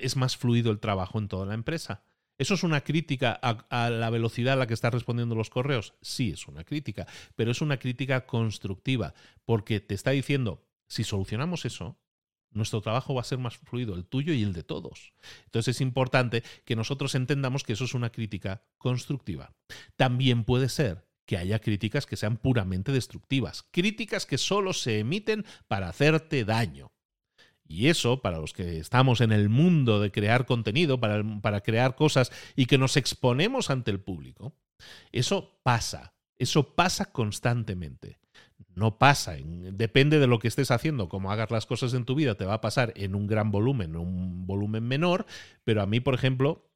es 0.00 0.16
más 0.16 0.36
fluido 0.36 0.70
el 0.70 0.80
trabajo 0.80 1.18
en 1.18 1.28
toda 1.28 1.46
la 1.46 1.54
empresa. 1.54 2.02
¿Eso 2.36 2.54
es 2.54 2.64
una 2.64 2.80
crítica 2.80 3.38
a, 3.42 3.64
a, 3.70 3.90
la 3.90 4.10
velocidad 4.10 4.54
a 4.54 4.56
la 4.56 4.66
que 4.66 4.74
estás 4.74 4.92
respondiendo 4.92 5.34
los 5.34 5.50
correos? 5.50 5.94
Sí, 6.02 6.30
es 6.30 6.48
una 6.48 6.64
crítica, 6.64 7.06
pero 7.36 7.52
es 7.52 7.60
una 7.60 7.78
crítica 7.78 8.26
constructiva, 8.26 9.14
porque 9.44 9.80
te 9.80 9.94
está 9.94 10.10
diciendo, 10.10 10.66
si 10.88 11.04
solucionamos 11.04 11.64
eso, 11.64 11.96
nuestro 12.54 12.80
trabajo 12.80 13.14
va 13.14 13.20
a 13.20 13.24
ser 13.24 13.38
más 13.38 13.56
fluido, 13.58 13.94
el 13.94 14.04
tuyo 14.04 14.32
y 14.32 14.42
el 14.42 14.52
de 14.52 14.62
todos. 14.62 15.12
Entonces 15.44 15.76
es 15.76 15.80
importante 15.80 16.42
que 16.64 16.76
nosotros 16.76 17.14
entendamos 17.14 17.64
que 17.64 17.74
eso 17.74 17.84
es 17.84 17.94
una 17.94 18.10
crítica 18.10 18.62
constructiva. 18.78 19.52
También 19.96 20.44
puede 20.44 20.68
ser 20.68 21.06
que 21.26 21.36
haya 21.36 21.58
críticas 21.58 22.06
que 22.06 22.16
sean 22.16 22.36
puramente 22.36 22.92
destructivas, 22.92 23.64
críticas 23.70 24.26
que 24.26 24.38
solo 24.38 24.72
se 24.72 25.00
emiten 25.00 25.44
para 25.68 25.88
hacerte 25.88 26.44
daño. 26.44 26.92
Y 27.66 27.88
eso, 27.88 28.20
para 28.20 28.38
los 28.38 28.52
que 28.52 28.78
estamos 28.78 29.22
en 29.22 29.32
el 29.32 29.48
mundo 29.48 30.00
de 30.00 30.12
crear 30.12 30.44
contenido, 30.44 31.00
para, 31.00 31.22
para 31.40 31.62
crear 31.62 31.96
cosas 31.96 32.30
y 32.56 32.66
que 32.66 32.76
nos 32.76 32.96
exponemos 32.96 33.70
ante 33.70 33.90
el 33.90 34.00
público, 34.00 34.54
eso 35.12 35.60
pasa, 35.62 36.14
eso 36.36 36.74
pasa 36.74 37.06
constantemente 37.06 38.18
no 38.74 38.98
pasa. 38.98 39.36
depende 39.38 40.18
de 40.18 40.26
lo 40.26 40.38
que 40.38 40.48
estés 40.48 40.70
haciendo, 40.70 41.08
como 41.08 41.32
hagas 41.32 41.50
las 41.50 41.66
cosas 41.66 41.94
en 41.94 42.04
tu 42.04 42.14
vida, 42.14 42.34
te 42.34 42.44
va 42.44 42.54
a 42.54 42.60
pasar 42.60 42.92
en 42.96 43.14
un 43.14 43.26
gran 43.26 43.50
volumen, 43.50 43.96
un 43.96 44.46
volumen 44.46 44.84
menor, 44.84 45.26
pero 45.64 45.82
a 45.82 45.86
mí, 45.86 46.00
por 46.00 46.14
ejemplo, 46.14 46.70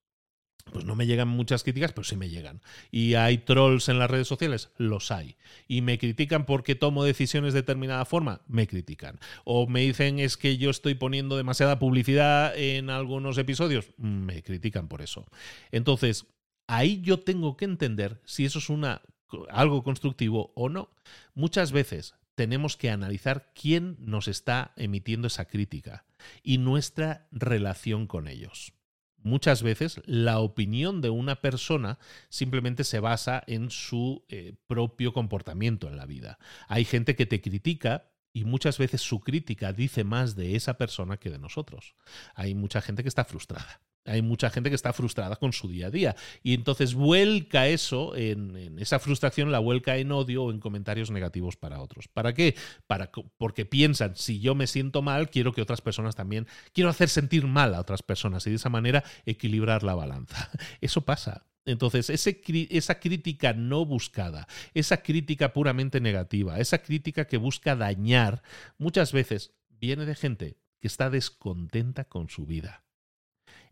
pues 0.72 0.84
no 0.84 0.94
me 0.94 1.06
llegan 1.06 1.28
muchas 1.28 1.62
críticas, 1.62 1.92
pero 1.92 2.04
sí 2.04 2.16
me 2.16 2.28
llegan. 2.28 2.60
Y 2.90 3.14
hay 3.14 3.38
trolls 3.38 3.88
en 3.88 3.98
las 3.98 4.10
redes 4.10 4.28
sociales, 4.28 4.70
los 4.76 5.10
hay. 5.10 5.36
Y 5.66 5.82
me 5.82 5.98
critican 5.98 6.46
porque 6.46 6.74
tomo 6.74 7.04
decisiones 7.04 7.54
de 7.54 7.60
determinada 7.60 8.04
forma, 8.04 8.42
me 8.46 8.66
critican. 8.66 9.18
O 9.44 9.66
me 9.66 9.80
dicen 9.80 10.18
es 10.18 10.36
que 10.36 10.56
yo 10.56 10.70
estoy 10.70 10.94
poniendo 10.94 11.36
demasiada 11.36 11.78
publicidad 11.78 12.56
en 12.56 12.90
algunos 12.90 13.38
episodios, 13.38 13.90
me 13.96 14.42
critican 14.42 14.88
por 14.88 15.02
eso. 15.02 15.26
Entonces, 15.72 16.26
ahí 16.66 17.00
yo 17.00 17.20
tengo 17.20 17.56
que 17.56 17.64
entender 17.64 18.20
si 18.24 18.44
eso 18.44 18.58
es 18.58 18.68
una 18.68 19.02
algo 19.50 19.82
constructivo 19.82 20.52
o 20.54 20.68
no. 20.68 20.90
Muchas 21.34 21.72
veces 21.72 22.14
tenemos 22.34 22.76
que 22.76 22.90
analizar 22.90 23.52
quién 23.54 23.96
nos 23.98 24.28
está 24.28 24.72
emitiendo 24.76 25.26
esa 25.26 25.46
crítica 25.46 26.04
y 26.42 26.58
nuestra 26.58 27.26
relación 27.32 28.06
con 28.06 28.28
ellos. 28.28 28.72
Muchas 29.20 29.62
veces 29.64 30.00
la 30.06 30.38
opinión 30.38 31.00
de 31.00 31.10
una 31.10 31.40
persona 31.40 31.98
simplemente 32.28 32.84
se 32.84 33.00
basa 33.00 33.42
en 33.48 33.70
su 33.70 34.24
eh, 34.28 34.54
propio 34.68 35.12
comportamiento 35.12 35.88
en 35.88 35.96
la 35.96 36.06
vida. 36.06 36.38
Hay 36.68 36.84
gente 36.84 37.16
que 37.16 37.26
te 37.26 37.40
critica 37.40 38.12
y 38.32 38.44
muchas 38.44 38.78
veces 38.78 39.00
su 39.00 39.18
crítica 39.20 39.72
dice 39.72 40.04
más 40.04 40.36
de 40.36 40.54
esa 40.54 40.78
persona 40.78 41.16
que 41.16 41.30
de 41.30 41.40
nosotros. 41.40 41.96
Hay 42.36 42.54
mucha 42.54 42.80
gente 42.80 43.02
que 43.02 43.08
está 43.08 43.24
frustrada 43.24 43.80
hay 44.08 44.22
mucha 44.22 44.50
gente 44.50 44.70
que 44.70 44.76
está 44.76 44.92
frustrada 44.92 45.36
con 45.36 45.52
su 45.52 45.68
día 45.68 45.88
a 45.88 45.90
día. 45.90 46.16
Y 46.42 46.54
entonces 46.54 46.94
vuelca 46.94 47.68
eso, 47.68 48.16
en, 48.16 48.78
esa 48.78 48.98
frustración 48.98 49.52
la 49.52 49.58
vuelca 49.58 49.96
en 49.96 50.10
odio 50.12 50.44
o 50.44 50.50
en 50.50 50.60
comentarios 50.60 51.10
negativos 51.10 51.56
para 51.56 51.80
otros. 51.80 52.08
¿Para 52.08 52.32
qué? 52.34 52.56
Para, 52.86 53.10
porque 53.36 53.66
piensan, 53.66 54.16
si 54.16 54.40
yo 54.40 54.54
me 54.54 54.66
siento 54.66 55.02
mal, 55.02 55.30
quiero 55.30 55.52
que 55.52 55.62
otras 55.62 55.80
personas 55.80 56.16
también, 56.16 56.46
quiero 56.72 56.90
hacer 56.90 57.08
sentir 57.08 57.46
mal 57.46 57.74
a 57.74 57.80
otras 57.80 58.02
personas 58.02 58.46
y 58.46 58.50
de 58.50 58.56
esa 58.56 58.70
manera 58.70 59.04
equilibrar 59.26 59.82
la 59.82 59.94
balanza. 59.94 60.50
Eso 60.80 61.02
pasa. 61.02 61.44
Entonces, 61.64 62.08
esa 62.08 62.98
crítica 62.98 63.52
no 63.52 63.84
buscada, 63.84 64.48
esa 64.72 65.02
crítica 65.02 65.52
puramente 65.52 66.00
negativa, 66.00 66.58
esa 66.58 66.78
crítica 66.78 67.26
que 67.26 67.36
busca 67.36 67.76
dañar, 67.76 68.42
muchas 68.78 69.12
veces 69.12 69.52
viene 69.68 70.06
de 70.06 70.14
gente 70.14 70.56
que 70.80 70.86
está 70.86 71.10
descontenta 71.10 72.04
con 72.04 72.30
su 72.30 72.46
vida 72.46 72.87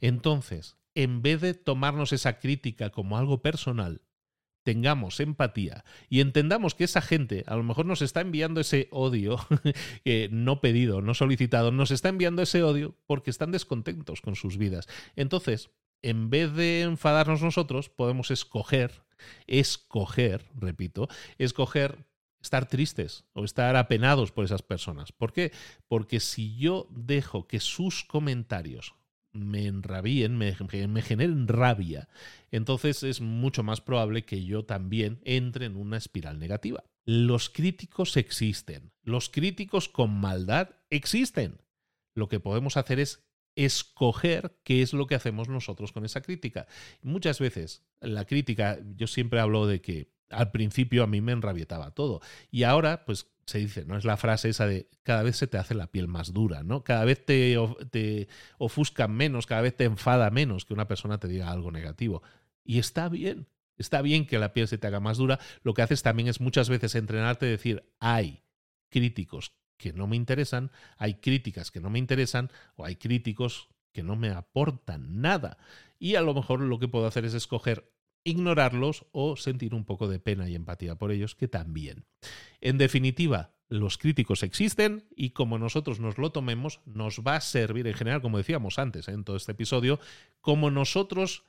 entonces, 0.00 0.76
en 0.94 1.22
vez 1.22 1.40
de 1.40 1.54
tomarnos 1.54 2.12
esa 2.12 2.38
crítica 2.38 2.90
como 2.90 3.18
algo 3.18 3.42
personal, 3.42 4.02
tengamos 4.66 5.20
empatía 5.20 5.84
y 6.08 6.20
entendamos 6.20 6.74
que 6.74 6.82
esa 6.82 7.00
gente 7.00 7.44
a 7.46 7.54
lo 7.54 7.62
mejor 7.62 7.86
nos 7.86 8.02
está 8.02 8.20
enviando 8.20 8.60
ese 8.60 8.88
odio 8.90 9.38
no 10.30 10.60
pedido, 10.60 11.02
no 11.02 11.14
solicitado, 11.14 11.70
nos 11.70 11.92
está 11.92 12.08
enviando 12.08 12.42
ese 12.42 12.64
odio 12.64 12.96
porque 13.06 13.30
están 13.30 13.52
descontentos 13.52 14.20
con 14.20 14.34
sus 14.34 14.58
vidas. 14.58 14.88
Entonces, 15.14 15.70
en 16.02 16.30
vez 16.30 16.52
de 16.52 16.82
enfadarnos 16.82 17.42
nosotros, 17.42 17.88
podemos 17.88 18.32
escoger, 18.32 19.04
escoger, 19.46 20.44
repito, 20.56 21.08
escoger 21.38 22.04
estar 22.40 22.68
tristes 22.68 23.24
o 23.34 23.44
estar 23.44 23.76
apenados 23.76 24.32
por 24.32 24.44
esas 24.44 24.62
personas. 24.62 25.12
¿Por 25.12 25.32
qué? 25.32 25.52
Porque 25.88 26.20
si 26.20 26.56
yo 26.56 26.88
dejo 26.90 27.46
que 27.46 27.60
sus 27.60 28.04
comentarios 28.04 28.94
me 29.36 29.66
enrabíen, 29.66 30.36
me, 30.36 30.56
me, 30.88 31.02
generen 31.02 31.48
rabia, 31.48 32.08
entonces 32.50 33.02
es 33.02 33.20
mucho 33.20 33.62
más 33.62 33.80
probable 33.80 34.24
que 34.24 34.44
yo 34.44 34.64
también 34.64 35.20
entre 35.24 35.66
en 35.66 35.76
una 35.76 35.96
espiral 35.96 36.38
negativa. 36.38 36.84
Los 37.04 37.50
críticos 37.50 38.16
existen, 38.16 38.92
los 39.02 39.28
críticos 39.28 39.88
con 39.88 40.18
maldad 40.18 40.70
existen. 40.90 41.60
Lo 42.14 42.28
que 42.28 42.40
podemos 42.40 42.76
hacer 42.76 42.98
es 42.98 43.26
escoger 43.56 44.58
qué 44.64 44.82
es 44.82 44.92
lo 44.92 45.06
que 45.06 45.14
hacemos 45.14 45.48
nosotros 45.48 45.92
con 45.92 46.04
esa 46.04 46.22
crítica. 46.22 46.66
Muchas 47.02 47.38
veces 47.38 47.84
la 48.00 48.24
crítica, 48.24 48.78
yo 48.96 49.06
siempre 49.06 49.40
hablo 49.40 49.66
de 49.66 49.80
que 49.80 50.14
al 50.30 50.50
principio 50.50 51.02
a 51.04 51.06
mí 51.06 51.20
me 51.20 51.32
enrabietaba 51.32 51.92
todo 51.92 52.20
y 52.50 52.64
ahora 52.64 53.04
pues 53.04 53.28
se 53.46 53.58
dice, 53.58 53.84
¿no? 53.84 53.96
Es 53.96 54.04
la 54.04 54.16
frase 54.16 54.48
esa 54.48 54.66
de 54.66 54.88
cada 55.02 55.22
vez 55.22 55.36
se 55.36 55.46
te 55.46 55.56
hace 55.56 55.74
la 55.74 55.86
piel 55.86 56.08
más 56.08 56.32
dura, 56.32 56.64
¿no? 56.64 56.82
Cada 56.82 57.04
vez 57.04 57.24
te, 57.24 57.56
te 57.90 58.28
ofusca 58.58 59.06
menos, 59.06 59.46
cada 59.46 59.62
vez 59.62 59.76
te 59.76 59.84
enfada 59.84 60.30
menos 60.30 60.64
que 60.64 60.74
una 60.74 60.88
persona 60.88 61.18
te 61.18 61.28
diga 61.28 61.50
algo 61.50 61.70
negativo. 61.70 62.22
Y 62.64 62.78
está 62.80 63.08
bien, 63.08 63.46
está 63.78 64.02
bien 64.02 64.26
que 64.26 64.38
la 64.38 64.52
piel 64.52 64.66
se 64.66 64.78
te 64.78 64.88
haga 64.88 64.98
más 64.98 65.18
dura. 65.18 65.38
Lo 65.62 65.74
que 65.74 65.82
haces 65.82 66.02
también 66.02 66.28
es 66.28 66.40
muchas 66.40 66.68
veces 66.68 66.96
entrenarte 66.96 67.46
y 67.46 67.50
decir, 67.50 67.84
hay 68.00 68.42
críticos 68.90 69.52
que 69.76 69.92
no 69.92 70.08
me 70.08 70.16
interesan, 70.16 70.72
hay 70.96 71.14
críticas 71.14 71.70
que 71.70 71.80
no 71.80 71.90
me 71.90 72.00
interesan 72.00 72.50
o 72.74 72.84
hay 72.84 72.96
críticos 72.96 73.68
que 73.92 74.02
no 74.02 74.16
me 74.16 74.30
aportan 74.30 75.20
nada. 75.20 75.58
Y 75.98 76.16
a 76.16 76.20
lo 76.20 76.34
mejor 76.34 76.60
lo 76.60 76.78
que 76.78 76.88
puedo 76.88 77.06
hacer 77.06 77.24
es 77.24 77.34
escoger 77.34 77.92
ignorarlos 78.26 79.06
o 79.12 79.36
sentir 79.36 79.72
un 79.72 79.84
poco 79.84 80.08
de 80.08 80.18
pena 80.18 80.48
y 80.48 80.54
empatía 80.54 80.96
por 80.96 81.12
ellos, 81.12 81.34
que 81.34 81.46
también. 81.46 82.04
En 82.60 82.76
definitiva, 82.76 83.54
los 83.68 83.98
críticos 83.98 84.42
existen 84.42 85.08
y 85.14 85.30
como 85.30 85.58
nosotros 85.58 86.00
nos 86.00 86.18
lo 86.18 86.30
tomemos, 86.32 86.80
nos 86.86 87.20
va 87.20 87.36
a 87.36 87.40
servir 87.40 87.86
en 87.86 87.94
general, 87.94 88.20
como 88.22 88.38
decíamos 88.38 88.78
antes 88.78 89.08
¿eh? 89.08 89.12
en 89.12 89.24
todo 89.24 89.36
este 89.36 89.52
episodio, 89.52 90.00
como 90.40 90.70
nosotros 90.70 91.44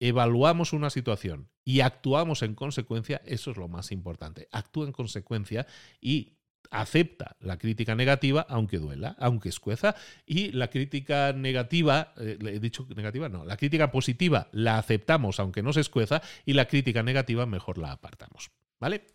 evaluamos 0.00 0.72
una 0.72 0.90
situación 0.90 1.48
y 1.64 1.80
actuamos 1.80 2.42
en 2.42 2.54
consecuencia, 2.54 3.22
eso 3.24 3.50
es 3.50 3.56
lo 3.56 3.68
más 3.68 3.90
importante. 3.90 4.48
Actúa 4.52 4.86
en 4.86 4.92
consecuencia 4.92 5.66
y 6.00 6.37
acepta 6.70 7.36
la 7.40 7.58
crítica 7.58 7.94
negativa, 7.94 8.46
aunque 8.48 8.78
duela, 8.78 9.16
aunque 9.18 9.48
escueza, 9.48 9.94
y 10.26 10.52
la 10.52 10.68
crítica 10.68 11.32
negativa, 11.32 12.12
eh, 12.18 12.38
he 12.40 12.60
dicho 12.60 12.86
negativa, 12.94 13.28
no, 13.28 13.44
la 13.44 13.56
crítica 13.56 13.90
positiva 13.90 14.48
la 14.52 14.78
aceptamos, 14.78 15.40
aunque 15.40 15.62
no 15.62 15.72
se 15.72 15.80
escueza, 15.80 16.22
y 16.44 16.52
la 16.52 16.66
crítica 16.66 17.02
negativa 17.02 17.46
mejor 17.46 17.78
la 17.78 17.92
apartamos. 17.92 18.50
¿Vale? 18.80 19.06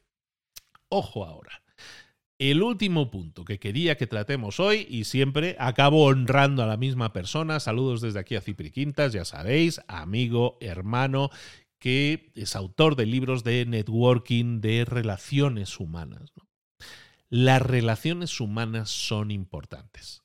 Ojo 0.90 1.26
ahora. 1.26 1.64
El 2.40 2.62
último 2.62 3.10
punto 3.10 3.46
que 3.46 3.60
quería 3.60 3.96
que 3.96 4.08
tratemos 4.08 4.60
hoy, 4.60 4.86
y 4.90 5.06
siempre 5.06 5.56
acabo 5.60 6.06
honrando 6.06 6.64
a 6.64 6.68
la 6.68 6.78
misma 6.78 7.14
persona, 7.14 7.60
saludos 7.60 8.02
desde 8.02 8.20
aquí 8.20 8.36
a 8.36 8.42
Cipri 8.42 8.72
Quintas, 8.72 9.14
ya 9.14 9.24
sabéis, 9.24 9.82
amigo, 9.88 10.58
hermano, 10.60 11.30
que 11.80 12.32
es 12.36 12.56
autor 12.56 12.96
de 12.96 13.06
libros 13.06 13.44
de 13.44 13.66
networking, 13.66 14.62
de 14.62 14.84
relaciones 14.84 15.80
humanas. 15.80 16.34
Las 17.36 17.64
relaciones 17.64 18.40
humanas 18.40 18.92
son 18.92 19.32
importantes. 19.32 20.22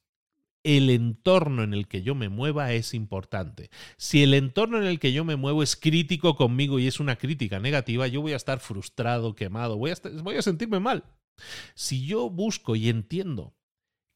El 0.62 0.90
entorno 0.90 1.62
en 1.62 1.72
el 1.72 1.88
que 1.88 2.02
yo 2.02 2.14
me 2.14 2.28
mueva 2.28 2.74
es 2.74 2.92
importante. 2.92 3.70
Si 3.96 4.22
el 4.22 4.34
entorno 4.34 4.76
en 4.76 4.84
el 4.84 4.98
que 4.98 5.14
yo 5.14 5.24
me 5.24 5.36
muevo 5.36 5.62
es 5.62 5.74
crítico 5.74 6.36
conmigo 6.36 6.78
y 6.78 6.86
es 6.86 7.00
una 7.00 7.16
crítica 7.16 7.60
negativa, 7.60 8.06
yo 8.08 8.20
voy 8.20 8.34
a 8.34 8.36
estar 8.36 8.60
frustrado, 8.60 9.34
quemado, 9.34 9.78
voy 9.78 9.92
a, 9.92 9.94
voy 10.22 10.36
a 10.36 10.42
sentirme 10.42 10.80
mal. 10.80 11.02
Si 11.74 12.04
yo 12.04 12.28
busco 12.28 12.76
y 12.76 12.90
entiendo 12.90 13.56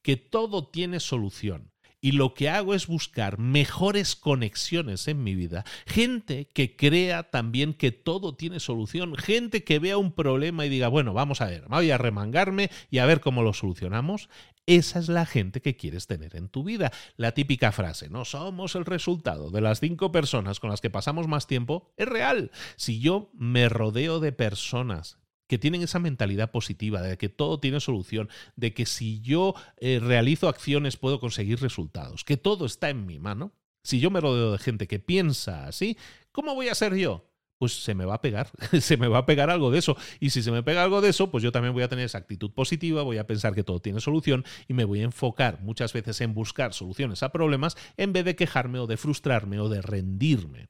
que 0.03 0.15
todo 0.15 0.67
tiene 0.67 0.99
solución, 0.99 1.72
y 2.03 2.11
lo 2.11 2.33
que 2.33 2.49
hago 2.49 2.73
es 2.73 2.85
buscar 2.85 3.39
mejores 3.39 4.17
conexiones 4.17 5.07
en 5.07 5.23
mi 5.23 5.35
vida, 5.35 5.63
gente 5.87 6.49
que 6.53 6.75
crea 6.75 7.23
también 7.23 7.73
que 7.73 7.93
todo 7.93 8.35
tiene 8.35 8.59
solución, 8.59 9.15
gente 9.15 9.63
que 9.63 9.79
vea 9.79 9.97
un 9.97 10.11
problema 10.11 10.65
y 10.65 10.69
diga, 10.69 10.89
bueno, 10.89 11.13
vamos 11.13 11.39
a 11.39 11.45
ver, 11.45 11.63
voy 11.69 11.91
a 11.91 11.97
remangarme 11.97 12.69
y 12.91 12.97
a 12.97 13.05
ver 13.05 13.21
cómo 13.21 13.41
lo 13.41 13.53
solucionamos. 13.53 14.27
Esa 14.65 14.99
es 14.99 15.07
la 15.07 15.25
gente 15.25 15.61
que 15.61 15.77
quieres 15.77 16.05
tener 16.05 16.35
en 16.35 16.49
tu 16.49 16.65
vida. 16.65 16.91
La 17.15 17.31
típica 17.31 17.71
frase, 17.71 18.09
no 18.09 18.25
somos 18.25 18.75
el 18.75 18.83
resultado 18.83 19.49
de 19.49 19.61
las 19.61 19.79
cinco 19.79 20.11
personas 20.11 20.59
con 20.59 20.69
las 20.69 20.81
que 20.81 20.89
pasamos 20.89 21.29
más 21.29 21.47
tiempo, 21.47 21.93
es 21.95 22.07
real. 22.09 22.51
Si 22.75 22.99
yo 22.99 23.29
me 23.33 23.69
rodeo 23.69 24.19
de 24.19 24.33
personas 24.33 25.22
que 25.47 25.57
tienen 25.57 25.81
esa 25.81 25.99
mentalidad 25.99 26.51
positiva, 26.51 27.01
de 27.01 27.17
que 27.17 27.29
todo 27.29 27.59
tiene 27.59 27.79
solución, 27.79 28.29
de 28.55 28.73
que 28.73 28.85
si 28.85 29.21
yo 29.21 29.55
eh, 29.77 29.99
realizo 30.01 30.47
acciones 30.47 30.97
puedo 30.97 31.19
conseguir 31.19 31.59
resultados, 31.61 32.23
que 32.23 32.37
todo 32.37 32.65
está 32.65 32.89
en 32.89 33.05
mi 33.05 33.19
mano. 33.19 33.53
Si 33.83 33.99
yo 33.99 34.09
me 34.09 34.21
rodeo 34.21 34.53
de 34.53 34.59
gente 34.59 34.87
que 34.87 34.99
piensa 34.99 35.67
así, 35.67 35.97
¿cómo 36.31 36.55
voy 36.55 36.69
a 36.69 36.75
ser 36.75 36.95
yo? 36.95 37.29
Pues 37.59 37.83
se 37.83 37.95
me 37.95 38.05
va 38.05 38.15
a 38.15 38.21
pegar, 38.21 38.49
se 38.81 38.97
me 38.97 39.07
va 39.07 39.19
a 39.19 39.25
pegar 39.25 39.49
algo 39.49 39.71
de 39.71 39.79
eso. 39.79 39.97
Y 40.19 40.29
si 40.29 40.41
se 40.41 40.51
me 40.51 40.63
pega 40.63 40.83
algo 40.83 41.01
de 41.01 41.09
eso, 41.09 41.29
pues 41.29 41.43
yo 41.43 41.51
también 41.51 41.73
voy 41.73 41.83
a 41.83 41.89
tener 41.89 42.05
esa 42.05 42.17
actitud 42.17 42.51
positiva, 42.51 43.03
voy 43.03 43.17
a 43.17 43.27
pensar 43.27 43.53
que 43.53 43.63
todo 43.63 43.81
tiene 43.81 43.99
solución 43.99 44.45
y 44.67 44.73
me 44.73 44.85
voy 44.85 45.01
a 45.01 45.05
enfocar 45.05 45.61
muchas 45.61 45.91
veces 45.91 46.21
en 46.21 46.33
buscar 46.33 46.73
soluciones 46.73 47.23
a 47.23 47.31
problemas 47.31 47.75
en 47.97 48.13
vez 48.13 48.23
de 48.23 48.35
quejarme 48.35 48.79
o 48.79 48.87
de 48.87 48.97
frustrarme 48.97 49.59
o 49.59 49.67
de 49.67 49.81
rendirme. 49.81 50.69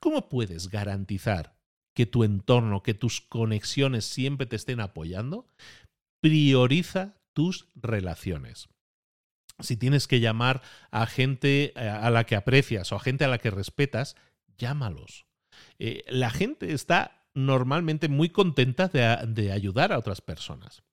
¿Cómo 0.00 0.28
puedes 0.28 0.68
garantizar 0.68 1.57
que 1.98 2.06
tu 2.06 2.22
entorno, 2.22 2.84
que 2.84 2.94
tus 2.94 3.20
conexiones 3.20 4.04
siempre 4.04 4.46
te 4.46 4.54
estén 4.54 4.78
apoyando, 4.78 5.48
prioriza 6.22 7.16
tus 7.32 7.66
relaciones. 7.74 8.68
Si 9.58 9.76
tienes 9.76 10.06
que 10.06 10.20
llamar 10.20 10.62
a 10.92 11.06
gente 11.06 11.72
eh, 11.74 11.88
a 11.88 12.08
la 12.10 12.22
que 12.22 12.36
aprecias 12.36 12.92
o 12.92 12.94
a 12.94 13.00
gente 13.00 13.24
a 13.24 13.28
la 13.28 13.38
que 13.38 13.50
respetas, 13.50 14.14
llámalos. 14.56 15.26
Eh, 15.80 16.04
la 16.06 16.30
gente 16.30 16.72
está 16.72 17.26
normalmente 17.34 18.06
muy 18.06 18.28
contenta 18.28 18.86
de 18.86 19.50
ayudar 19.50 19.92
a 19.92 19.98
otras 19.98 20.20
personas. 20.20 20.84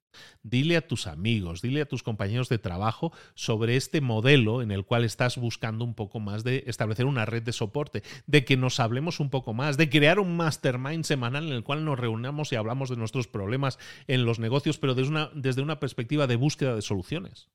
Dile 0.43 0.77
a 0.77 0.87
tus 0.87 1.07
amigos, 1.07 1.61
dile 1.61 1.81
a 1.81 1.87
tus 1.87 2.03
compañeros 2.03 2.49
de 2.49 2.59
trabajo 2.59 3.11
sobre 3.33 3.75
este 3.75 4.01
modelo 4.01 4.61
en 4.61 4.71
el 4.71 4.85
cual 4.85 5.03
estás 5.03 5.37
buscando 5.37 5.85
un 5.85 5.95
poco 5.95 6.19
más 6.19 6.43
de 6.43 6.63
establecer 6.67 7.05
una 7.05 7.25
red 7.25 7.43
de 7.43 7.53
soporte, 7.53 8.03
de 8.27 8.45
que 8.45 8.57
nos 8.57 8.79
hablemos 8.79 9.19
un 9.19 9.29
poco 9.29 9.53
más, 9.53 9.77
de 9.77 9.89
crear 9.89 10.19
un 10.19 10.37
mastermind 10.37 11.03
semanal 11.03 11.47
en 11.47 11.53
el 11.53 11.63
cual 11.63 11.85
nos 11.85 11.99
reunamos 11.99 12.51
y 12.51 12.55
hablamos 12.55 12.89
de 12.89 12.97
nuestros 12.97 13.27
problemas 13.27 13.79
en 14.07 14.25
los 14.25 14.39
negocios, 14.39 14.77
pero 14.77 14.95
desde 14.95 15.11
una, 15.11 15.31
desde 15.33 15.61
una 15.61 15.79
perspectiva 15.79 16.27
de 16.27 16.35
búsqueda 16.35 16.75
de 16.75 16.81
soluciones. 16.81 17.49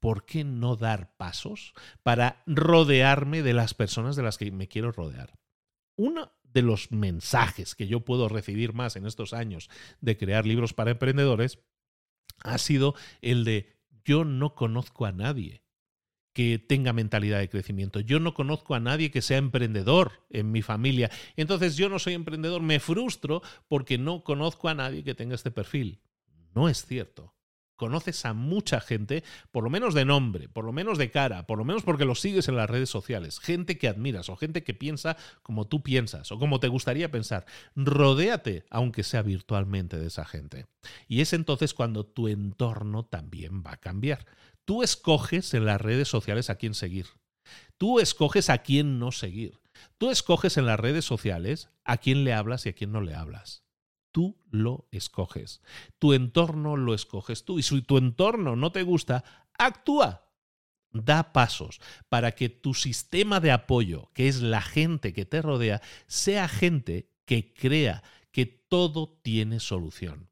¿Por 0.00 0.24
qué 0.24 0.44
no 0.44 0.76
dar 0.76 1.14
pasos 1.16 1.74
para 2.02 2.42
rodearme 2.46 3.42
de 3.42 3.52
las 3.52 3.74
personas 3.74 4.16
de 4.16 4.22
las 4.22 4.38
que 4.38 4.50
me 4.50 4.66
quiero 4.66 4.92
rodear? 4.92 5.38
Uno 5.96 6.32
de 6.42 6.62
los 6.62 6.90
mensajes 6.90 7.74
que 7.74 7.86
yo 7.86 8.00
puedo 8.00 8.28
recibir 8.28 8.72
más 8.72 8.96
en 8.96 9.06
estos 9.06 9.32
años 9.32 9.68
de 10.00 10.16
crear 10.16 10.46
libros 10.46 10.72
para 10.72 10.90
emprendedores 10.92 11.60
ha 12.42 12.58
sido 12.58 12.94
el 13.22 13.44
de 13.44 13.76
yo 14.04 14.24
no 14.24 14.54
conozco 14.54 15.06
a 15.06 15.12
nadie 15.12 15.62
que 16.32 16.58
tenga 16.58 16.92
mentalidad 16.92 17.40
de 17.40 17.48
crecimiento. 17.48 18.00
Yo 18.00 18.20
no 18.20 18.34
conozco 18.34 18.74
a 18.74 18.80
nadie 18.80 19.10
que 19.10 19.22
sea 19.22 19.38
emprendedor 19.38 20.12
en 20.30 20.52
mi 20.52 20.62
familia. 20.62 21.10
Entonces 21.36 21.76
yo 21.76 21.88
no 21.88 21.98
soy 21.98 22.14
emprendedor, 22.14 22.62
me 22.62 22.80
frustro 22.80 23.42
porque 23.68 23.98
no 23.98 24.22
conozco 24.22 24.68
a 24.68 24.74
nadie 24.74 25.02
que 25.02 25.14
tenga 25.14 25.34
este 25.34 25.50
perfil. 25.50 26.00
No 26.54 26.68
es 26.68 26.84
cierto 26.84 27.34
conoces 27.80 28.26
a 28.26 28.34
mucha 28.34 28.78
gente, 28.78 29.24
por 29.52 29.64
lo 29.64 29.70
menos 29.70 29.94
de 29.94 30.04
nombre, 30.04 30.50
por 30.50 30.66
lo 30.66 30.72
menos 30.72 30.98
de 30.98 31.10
cara, 31.10 31.46
por 31.46 31.56
lo 31.56 31.64
menos 31.64 31.82
porque 31.82 32.04
los 32.04 32.20
sigues 32.20 32.46
en 32.46 32.56
las 32.56 32.68
redes 32.68 32.90
sociales, 32.90 33.40
gente 33.40 33.78
que 33.78 33.88
admiras 33.88 34.28
o 34.28 34.36
gente 34.36 34.62
que 34.62 34.74
piensa 34.74 35.16
como 35.42 35.66
tú 35.66 35.82
piensas 35.82 36.30
o 36.30 36.38
como 36.38 36.60
te 36.60 36.68
gustaría 36.68 37.10
pensar. 37.10 37.46
Rodéate, 37.74 38.66
aunque 38.68 39.02
sea 39.02 39.22
virtualmente, 39.22 39.96
de 39.96 40.08
esa 40.08 40.26
gente. 40.26 40.66
Y 41.08 41.22
es 41.22 41.32
entonces 41.32 41.72
cuando 41.72 42.04
tu 42.04 42.28
entorno 42.28 43.06
también 43.06 43.62
va 43.66 43.72
a 43.72 43.80
cambiar. 43.80 44.26
Tú 44.66 44.82
escoges 44.82 45.54
en 45.54 45.64
las 45.64 45.80
redes 45.80 46.08
sociales 46.08 46.50
a 46.50 46.56
quién 46.56 46.74
seguir. 46.74 47.06
Tú 47.78 47.98
escoges 47.98 48.50
a 48.50 48.58
quién 48.58 48.98
no 48.98 49.10
seguir. 49.10 49.58
Tú 49.96 50.10
escoges 50.10 50.58
en 50.58 50.66
las 50.66 50.78
redes 50.78 51.06
sociales 51.06 51.70
a 51.84 51.96
quién 51.96 52.24
le 52.24 52.34
hablas 52.34 52.66
y 52.66 52.68
a 52.68 52.74
quién 52.74 52.92
no 52.92 53.00
le 53.00 53.14
hablas 53.14 53.59
tú 54.12 54.38
lo 54.50 54.88
escoges. 54.90 55.62
Tu 55.98 56.12
entorno 56.12 56.76
lo 56.76 56.94
escoges 56.94 57.44
tú. 57.44 57.58
Y 57.58 57.62
si 57.62 57.82
tu 57.82 57.98
entorno 57.98 58.56
no 58.56 58.72
te 58.72 58.82
gusta, 58.82 59.24
actúa. 59.58 60.26
Da 60.92 61.32
pasos 61.32 61.80
para 62.08 62.32
que 62.32 62.48
tu 62.48 62.74
sistema 62.74 63.38
de 63.38 63.52
apoyo, 63.52 64.10
que 64.12 64.26
es 64.26 64.42
la 64.42 64.60
gente 64.60 65.12
que 65.12 65.24
te 65.24 65.40
rodea, 65.40 65.80
sea 66.08 66.48
gente 66.48 67.12
que 67.24 67.52
crea 67.52 68.02
que 68.32 68.46
todo 68.46 69.20
tiene 69.22 69.60
solución. 69.60 70.29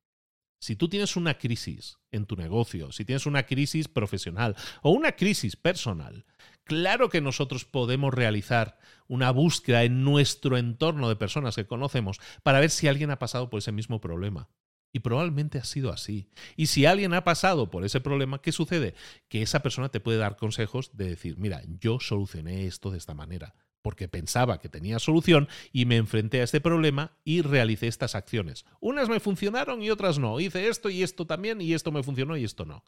Si 0.60 0.76
tú 0.76 0.88
tienes 0.88 1.16
una 1.16 1.38
crisis 1.38 1.98
en 2.10 2.26
tu 2.26 2.36
negocio, 2.36 2.90
si 2.92 3.04
tienes 3.04 3.26
una 3.26 3.44
crisis 3.44 3.88
profesional 3.88 4.56
o 4.82 4.90
una 4.90 5.12
crisis 5.12 5.56
personal, 5.56 6.24
Claro 6.68 7.08
que 7.08 7.22
nosotros 7.22 7.64
podemos 7.64 8.12
realizar 8.12 8.78
una 9.06 9.30
búsqueda 9.30 9.84
en 9.84 10.04
nuestro 10.04 10.58
entorno 10.58 11.08
de 11.08 11.16
personas 11.16 11.56
que 11.56 11.66
conocemos 11.66 12.20
para 12.42 12.60
ver 12.60 12.68
si 12.68 12.88
alguien 12.88 13.10
ha 13.10 13.18
pasado 13.18 13.48
por 13.48 13.58
ese 13.58 13.72
mismo 13.72 14.02
problema. 14.02 14.50
Y 14.92 15.00
probablemente 15.00 15.58
ha 15.58 15.64
sido 15.64 15.90
así. 15.90 16.28
Y 16.56 16.66
si 16.66 16.84
alguien 16.84 17.14
ha 17.14 17.24
pasado 17.24 17.70
por 17.70 17.86
ese 17.86 18.02
problema, 18.02 18.42
¿qué 18.42 18.52
sucede? 18.52 18.94
Que 19.28 19.40
esa 19.40 19.60
persona 19.60 19.88
te 19.88 20.00
puede 20.00 20.18
dar 20.18 20.36
consejos 20.36 20.94
de 20.94 21.06
decir, 21.06 21.38
mira, 21.38 21.62
yo 21.80 22.00
solucioné 22.00 22.66
esto 22.66 22.90
de 22.90 22.98
esta 22.98 23.14
manera, 23.14 23.54
porque 23.88 24.06
pensaba 24.06 24.60
que 24.60 24.68
tenía 24.68 24.98
solución 24.98 25.48
y 25.72 25.86
me 25.86 25.96
enfrenté 25.96 26.42
a 26.42 26.44
este 26.44 26.60
problema 26.60 27.16
y 27.24 27.40
realicé 27.40 27.86
estas 27.86 28.14
acciones. 28.14 28.66
Unas 28.80 29.08
me 29.08 29.18
funcionaron 29.18 29.82
y 29.82 29.88
otras 29.88 30.18
no. 30.18 30.40
Hice 30.40 30.68
esto 30.68 30.90
y 30.90 31.02
esto 31.02 31.26
también 31.26 31.62
y 31.62 31.72
esto 31.72 31.90
me 31.90 32.02
funcionó 32.02 32.36
y 32.36 32.44
esto 32.44 32.66
no. 32.66 32.84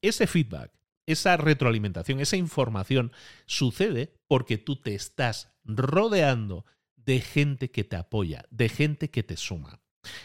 Ese 0.00 0.26
feedback, 0.26 0.72
esa 1.04 1.36
retroalimentación, 1.36 2.20
esa 2.20 2.38
información 2.38 3.12
sucede 3.44 4.14
porque 4.26 4.56
tú 4.56 4.76
te 4.76 4.94
estás 4.94 5.52
rodeando 5.64 6.64
de 6.96 7.20
gente 7.20 7.70
que 7.70 7.84
te 7.84 7.96
apoya, 7.96 8.46
de 8.48 8.70
gente 8.70 9.10
que 9.10 9.22
te 9.22 9.36
suma. 9.36 9.82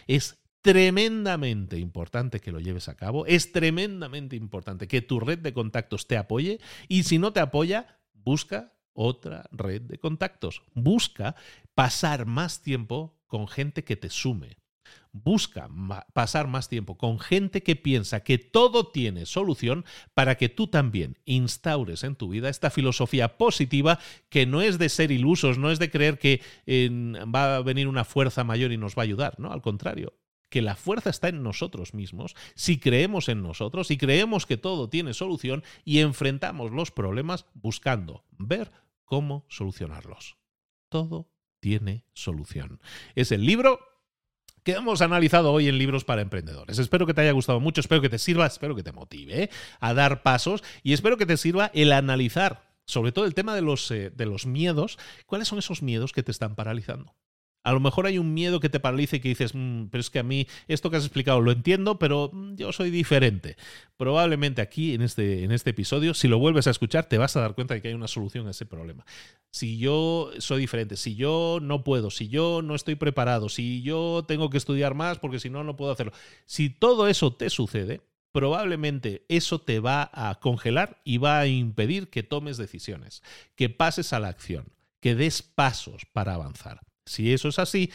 Es 0.07 0.39
tremendamente 0.61 1.79
importante 1.79 2.39
que 2.39 2.53
lo 2.53 2.61
lleves 2.61 2.87
a 2.87 2.95
cabo, 2.95 3.25
es 3.25 3.51
tremendamente 3.51 4.37
importante 4.37 4.87
que 4.87 5.01
tu 5.01 5.19
red 5.19 5.39
de 5.39 5.51
contactos 5.51 6.07
te 6.07 6.15
apoye 6.15 6.61
y 6.87 7.03
si 7.03 7.19
no 7.19 7.33
te 7.33 7.41
apoya, 7.41 7.99
busca 8.13 8.72
otra 8.93 9.47
red 9.51 9.81
de 9.81 9.97
contactos. 9.97 10.61
Busca 10.73 11.35
pasar 11.75 12.25
más 12.25 12.61
tiempo 12.61 13.17
con 13.27 13.47
gente 13.47 13.83
que 13.83 13.95
te 13.95 14.09
sume. 14.09 14.57
Busca 15.11 15.69
pasar 16.13 16.47
más 16.47 16.69
tiempo 16.69 16.97
con 16.97 17.19
gente 17.19 17.61
que 17.61 17.75
piensa 17.75 18.23
que 18.23 18.37
todo 18.37 18.87
tiene 18.87 19.25
solución 19.25 19.85
para 20.13 20.35
que 20.35 20.49
tú 20.49 20.67
también 20.67 21.19
instaures 21.25 22.03
en 22.03 22.15
tu 22.15 22.29
vida 22.29 22.49
esta 22.49 22.71
filosofía 22.71 23.37
positiva 23.37 23.99
que 24.29 24.45
no 24.45 24.61
es 24.61 24.79
de 24.79 24.89
ser 24.89 25.11
ilusos, 25.11 25.57
no 25.57 25.69
es 25.71 25.79
de 25.79 25.91
creer 25.91 26.17
que 26.17 26.41
va 26.67 27.57
a 27.57 27.61
venir 27.61 27.87
una 27.87 28.05
fuerza 28.05 28.43
mayor 28.43 28.71
y 28.71 28.77
nos 28.77 28.95
va 28.95 29.03
a 29.03 29.05
ayudar, 29.05 29.39
¿no? 29.39 29.51
Al 29.51 29.61
contrario, 29.61 30.13
que 30.49 30.61
la 30.61 30.75
fuerza 30.75 31.09
está 31.09 31.29
en 31.29 31.41
nosotros 31.41 31.95
mismos, 31.95 32.35
si 32.53 32.79
creemos 32.79 33.27
en 33.29 33.41
nosotros 33.41 33.89
y 33.89 33.97
creemos 33.97 34.45
que 34.45 34.57
todo 34.57 34.89
tiene 34.89 35.15
solución 35.15 35.63
y 35.83 35.99
enfrentamos 35.99 36.71
los 36.71 36.91
problemas 36.91 37.45
buscando 37.55 38.23
ver 38.37 38.71
cómo 39.05 39.45
solucionarlos. 39.49 40.38
Todo 40.89 41.31
tiene 41.59 42.05
solución. 42.13 42.81
Es 43.15 43.31
el 43.31 43.45
libro 43.45 43.80
que 44.63 44.73
hemos 44.73 45.01
analizado 45.01 45.51
hoy 45.51 45.67
en 45.67 45.77
Libros 45.77 46.05
para 46.05 46.21
Emprendedores. 46.21 46.80
Espero 46.80 47.05
que 47.05 47.13
te 47.13 47.21
haya 47.21 47.31
gustado 47.31 47.59
mucho, 47.59 47.81
espero 47.81 48.01
que 48.01 48.09
te 48.09 48.19
sirva, 48.19 48.45
espero 48.45 48.75
que 48.75 48.84
te 48.84 48.91
motive 48.91 49.43
¿eh? 49.43 49.49
a 49.80 49.93
dar 49.93 50.23
pasos 50.23 50.63
y 50.84 50.93
espero 50.93 51.17
que 51.17 51.25
te 51.25 51.38
sirva 51.38 51.71
el 51.73 51.91
analizar 51.91 52.73
sobre 52.85 53.11
todo 53.11 53.25
el 53.25 53.34
tema 53.34 53.55
de 53.55 53.61
los, 53.61 53.89
eh, 53.91 54.09
de 54.09 54.25
los 54.25 54.45
miedos. 54.45 54.97
¿Cuáles 55.25 55.47
son 55.47 55.59
esos 55.59 55.81
miedos 55.81 56.11
que 56.11 56.23
te 56.23 56.31
están 56.31 56.55
paralizando? 56.55 57.15
A 57.64 57.72
lo 57.72 57.80
mejor 57.80 58.06
hay 58.06 58.18
un 58.18 58.34
miedo 58.34 58.60
que 58.60 58.69
te 58.69 58.80
paralice 58.80 59.18
y 59.18 59.19
que 59.19 59.30
dices, 59.30 59.56
mm, 59.56 59.85
pero 59.85 60.02
es 60.02 60.10
que 60.10 60.19
a 60.19 60.23
mí 60.23 60.48
esto 60.68 60.90
que 60.90 60.98
has 60.98 61.06
explicado 61.06 61.41
lo 61.41 61.52
entiendo, 61.52 61.98
pero 61.98 62.30
mm, 62.31 62.56
yo 62.56 62.72
soy 62.73 62.91
diferente. 62.91 63.56
Probablemente 63.98 64.61
aquí 64.61 64.94
en 64.94 65.02
este, 65.02 65.44
en 65.44 65.52
este 65.52 65.69
episodio, 65.69 66.14
si 66.14 66.27
lo 66.27 66.40
vuelves 66.40 66.68
a 66.68 66.72
escuchar, 66.72 67.06
te 67.06 67.18
vas 67.18 67.35
a 67.38 67.41
dar 67.41 67.56
cuenta 67.56 67.73
de 67.73 67.81
que 67.81 67.88
hay 67.88 67.94
una 67.94 68.07
solución 68.07 68.48
a 68.48 68.52
ese 68.52 68.65
problema. 68.65 69.06
Si 69.49 69.77
yo 69.77 70.31
soy 70.40 70.61
diferente, 70.61 70.98
si 70.98 71.15
yo 71.15 71.60
no 71.61 71.84
puedo, 71.84 72.10
si 72.10 72.27
yo 72.27 72.61
no 72.61 72.76
estoy 72.76 72.95
preparado, 72.95 73.49
si 73.49 73.81
yo 73.81 74.26
tengo 74.27 74.49
que 74.49 74.57
estudiar 74.57 74.94
más 74.94 75.19
porque 75.19 75.40
si 75.40 75.49
no, 75.49 75.64
no 75.64 75.76
puedo 75.76 75.91
hacerlo. 75.91 76.14
Si 76.45 76.69
todo 76.69 77.07
eso 77.07 77.34
te 77.34 77.49
sucede, 77.49 78.02
probablemente 78.34 79.26
eso 79.30 79.61
te 79.61 79.80
va 79.80 80.10
a 80.11 80.40
congelar 80.41 80.99
y 81.06 81.18
va 81.18 81.40
a 81.40 81.48
impedir 81.48 82.10
que 82.10 82.23
tomes 82.23 82.57
decisiones, 82.57 83.23
que 83.56 83.69
pases 83.69 84.11
a 84.11 84.19
la 84.19 84.27
acción, 84.27 84.65
que 84.99 85.15
des 85.15 85.41
pasos 85.44 86.06
para 86.11 86.34
avanzar. 86.34 86.81
Si 87.05 87.34
eso 87.34 87.49
es 87.49 87.59
así, 87.59 87.91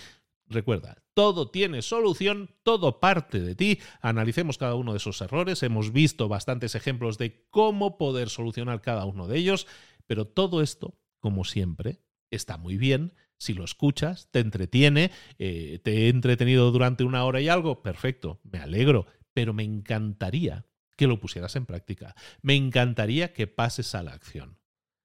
recuerda, 0.47 1.03
todo 1.15 1.51
tiene 1.51 1.83
solución, 1.83 2.51
todo 2.63 3.01
parte 3.01 3.41
de 3.41 3.55
ti. 3.55 3.81
Analicemos 4.01 4.59
cada 4.59 4.75
uno 4.75 4.93
de 4.93 4.99
esos 4.99 5.21
errores. 5.21 5.63
Hemos 5.63 5.93
visto 5.93 6.29
bastantes 6.29 6.75
ejemplos 6.75 7.19
de 7.19 7.47
cómo 7.51 7.99
poder 7.99 8.29
solucionar 8.29 8.81
cada 8.81 9.05
uno 9.05 9.27
de 9.27 9.39
ellos, 9.39 9.67
pero 10.07 10.27
todo 10.27 10.63
esto, 10.63 10.99
como 11.19 11.45
siempre, 11.45 12.01
está 12.31 12.57
muy 12.57 12.77
bien. 12.77 13.15
Si 13.37 13.55
lo 13.55 13.65
escuchas, 13.65 14.29
te 14.31 14.41
entretiene, 14.41 15.11
eh, 15.39 15.81
te 15.83 16.07
he 16.07 16.09
entretenido 16.09 16.71
durante 16.71 17.05
una 17.05 17.25
hora 17.25 17.41
y 17.41 17.49
algo, 17.49 17.83
perfecto, 17.83 18.41
me 18.43 18.59
alegro, 18.59 19.07
pero 19.33 19.53
me 19.53 19.63
encantaría 19.63 20.67
que 20.97 21.07
lo 21.07 21.21
pusieras 21.21 21.55
en 21.55 21.65
práctica. 21.65 22.17
Me 22.43 22.57
encantaría 22.57 23.33
que 23.33 23.47
pases 23.47 23.95
a 23.95 24.03
la 24.03 24.13
acción. 24.13 24.59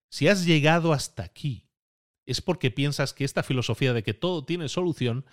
Si 0.10 0.28
has 0.28 0.46
llegado 0.46 0.94
hasta 0.94 1.24
aquí 1.24 1.70
es 2.26 2.42
porque 2.42 2.72
piensas 2.72 3.14
que 3.14 3.26
esta 3.26 3.44
filosofía 3.44 3.94
de 3.94 4.04
que 4.04 4.14
todo 4.14 4.46
tiene 4.46 4.70
solución 4.70 5.26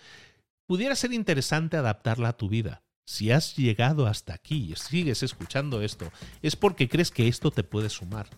pudiera 0.66 0.94
ser 0.94 1.12
interesante 1.12 1.76
adaptarla 1.76 2.28
a 2.30 2.36
tu 2.36 2.48
vida. 2.48 2.82
Si 3.04 3.32
has 3.32 3.56
llegado 3.56 4.06
hasta 4.06 4.34
aquí 4.34 4.72
y 4.72 4.76
sigues 4.76 5.24
escuchando 5.24 5.82
esto, 5.82 6.12
es 6.42 6.54
porque 6.54 6.88
crees 6.88 7.10
que 7.10 7.26
esto 7.26 7.50
te 7.50 7.64
puede 7.64 7.90
sumar. 7.90 8.28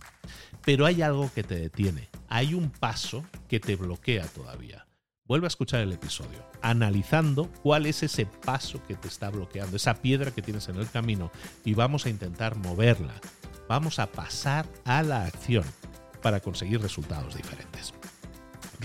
Pero 0.65 0.87
hay 0.87 1.03
algo 1.03 1.31
que 1.35 1.43
te 1.43 1.57
detiene, 1.57 2.09
hay 2.29 2.55
un 2.55 2.71
paso 2.71 3.25
que 3.49 3.61
te 3.61 3.77
bloquea 3.77 4.27
todavía. 4.29 4.87
Vuelve 5.27 5.47
a 5.47 5.49
escuchar 5.49 5.81
el 5.81 5.93
episodio, 5.93 6.45
analizando 6.63 7.51
cuál 7.63 7.87
es 7.87 8.03
ese 8.03 8.27
paso 8.27 8.83
que 8.87 8.95
te 8.95 9.09
está 9.09 9.31
bloqueando, 9.31 9.77
esa 9.77 10.01
piedra 10.01 10.31
que 10.31 10.43
tienes 10.43 10.69
en 10.69 10.77
el 10.77 10.91
camino, 10.91 11.31
y 11.65 11.75
vamos 11.75 12.07
a 12.07 12.11
intentar 12.11 12.57
moverla. 12.57 13.15
Vamos 13.69 13.99
a 13.99 14.11
pasar 14.11 14.67
a 14.85 15.03
la 15.03 15.27
acción 15.27 15.65
para 16.23 16.41
conseguir 16.41 16.81
resultados 16.81 17.37
diferentes. 17.37 17.95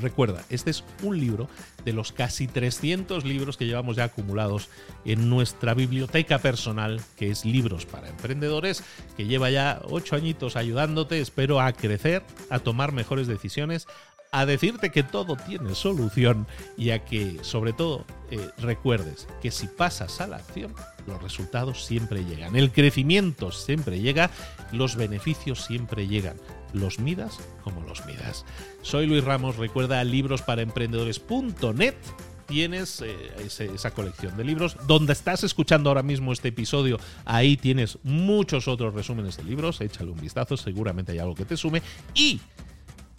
Recuerda, 0.01 0.43
este 0.49 0.69
es 0.69 0.83
un 1.01 1.19
libro 1.19 1.49
de 1.83 1.93
los 1.93 2.11
casi 2.11 2.47
300 2.47 3.25
libros 3.25 3.57
que 3.57 3.65
llevamos 3.65 3.95
ya 3.95 4.05
acumulados 4.05 4.69
en 5.05 5.29
nuestra 5.29 5.73
biblioteca 5.73 6.37
personal, 6.39 7.01
que 7.15 7.31
es 7.31 7.45
Libros 7.45 7.85
para 7.85 8.09
Emprendedores, 8.09 8.83
que 9.15 9.25
lleva 9.25 9.49
ya 9.49 9.81
8 9.85 10.15
añitos 10.15 10.55
ayudándote, 10.55 11.19
espero, 11.19 11.59
a 11.59 11.73
crecer, 11.73 12.23
a 12.49 12.59
tomar 12.59 12.91
mejores 12.91 13.27
decisiones, 13.27 13.87
a 14.31 14.45
decirte 14.45 14.91
que 14.91 15.03
todo 15.03 15.35
tiene 15.35 15.73
solución 15.73 16.47
y 16.77 16.91
a 16.91 17.03
que, 17.03 17.39
sobre 17.41 17.73
todo, 17.73 18.05
eh, 18.29 18.49
recuerdes 18.57 19.27
que 19.41 19.51
si 19.51 19.67
pasas 19.67 20.21
a 20.21 20.27
la 20.27 20.37
acción, 20.37 20.73
los 21.07 21.21
resultados 21.23 21.85
siempre 21.85 22.25
llegan, 22.25 22.55
el 22.55 22.71
crecimiento 22.71 23.51
siempre 23.51 23.99
llega, 23.99 24.29
los 24.71 24.95
beneficios 24.95 25.63
siempre 25.63 26.07
llegan 26.07 26.35
los 26.73 26.99
midas 26.99 27.39
como 27.63 27.81
los 27.81 28.05
midas. 28.05 28.45
Soy 28.81 29.07
Luis 29.07 29.23
Ramos, 29.23 29.57
recuerda 29.57 30.03
librosparaemprendedores.net 30.03 31.95
tienes 32.47 33.01
eh, 33.01 33.15
esa 33.45 33.91
colección 33.91 34.35
de 34.35 34.43
libros. 34.43 34.77
Donde 34.87 35.13
estás 35.13 35.43
escuchando 35.43 35.89
ahora 35.89 36.01
mismo 36.01 36.33
este 36.33 36.47
episodio, 36.47 36.97
ahí 37.25 37.57
tienes 37.57 37.99
muchos 38.03 38.67
otros 38.67 38.93
resúmenes 38.93 39.37
de 39.37 39.43
libros. 39.43 39.81
Échale 39.81 40.09
un 40.09 40.19
vistazo, 40.19 40.57
seguramente 40.57 41.11
hay 41.11 41.19
algo 41.19 41.35
que 41.35 41.45
te 41.45 41.57
sume. 41.57 41.83
Y 42.15 42.39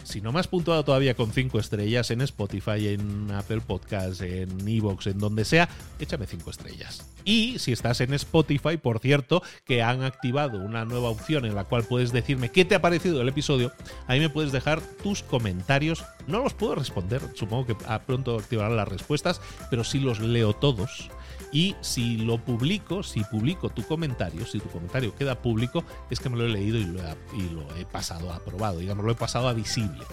si 0.09 0.23
no 0.23 0.33
me 0.33 0.41
has 0.41 0.49
puntuado 0.49 0.85
todavía 0.85 1.15
con 1.15 1.33
5 1.33 1.59
estrellas 1.59 2.11
en 2.11 2.23
Spotify, 2.23 2.89
en 2.89 3.31
Apple 3.31 3.61
Podcasts, 3.61 4.23
en 4.23 4.67
Evox, 4.67 5.07
en 5.09 5.19
donde 5.19 5.45
sea, 5.45 5.69
échame 6.01 6.27
5 6.27 6.51
estrellas. 6.51 7.07
Y 7.25 7.59
si 7.59 7.73
estás 7.73 8.01
en 8.01 8.15
Spotify, 8.15 8.79
por 8.79 9.01
cierto, 9.01 9.43
que 9.67 9.83
han 9.83 10.03
activado 10.03 10.59
una 10.61 10.87
nueva 10.87 11.11
opción 11.11 11.45
en 11.45 11.55
la 11.55 11.65
cual 11.65 11.85
puedes 11.85 12.11
decirme 12.11 12.51
qué 12.51 12.65
te 12.65 12.75
ha 12.75 12.81
parecido 12.81 13.21
el 13.21 13.29
episodio, 13.29 13.71
ahí 14.07 14.19
me 14.19 14.31
puedes 14.31 14.51
dejar 14.51 14.81
tus 14.81 15.23
comentarios. 15.23 16.03
No 16.27 16.43
los 16.43 16.55
puedo 16.55 16.75
responder, 16.75 17.21
supongo 17.35 17.67
que 17.67 17.77
pronto 18.07 18.39
activarán 18.39 18.77
las 18.77 18.89
respuestas, 18.89 19.43
pero 19.69 19.85
sí 19.85 20.01
los 20.01 20.21
leo 20.21 20.55
todos 20.55 21.11
y 21.53 21.77
si 21.81 22.19
lo 22.19 22.39
publico, 22.39 23.03
si 23.03 23.25
publico 23.25 23.71
tu 23.71 23.83
comentario, 23.83 24.47
si 24.47 24.59
tu 24.61 24.69
comentario 24.69 25.15
queda 25.15 25.41
público, 25.41 25.85
es 26.11 26.21
que 26.21 26.29
me 26.29 26.37
lo 26.37 26.45
he 26.45 26.49
leído 26.49 26.79
y 26.79 26.85
lo 26.85 27.01
he, 27.01 27.81
y 27.81 27.85
pasado 27.85 28.33
a 28.33 28.37
aprobado, 28.37 28.79
digamos, 28.79 29.05
lo 29.05 29.13
he 29.13 29.17
pasado 29.17 29.49
a 29.49 29.53
visible. 29.53 30.05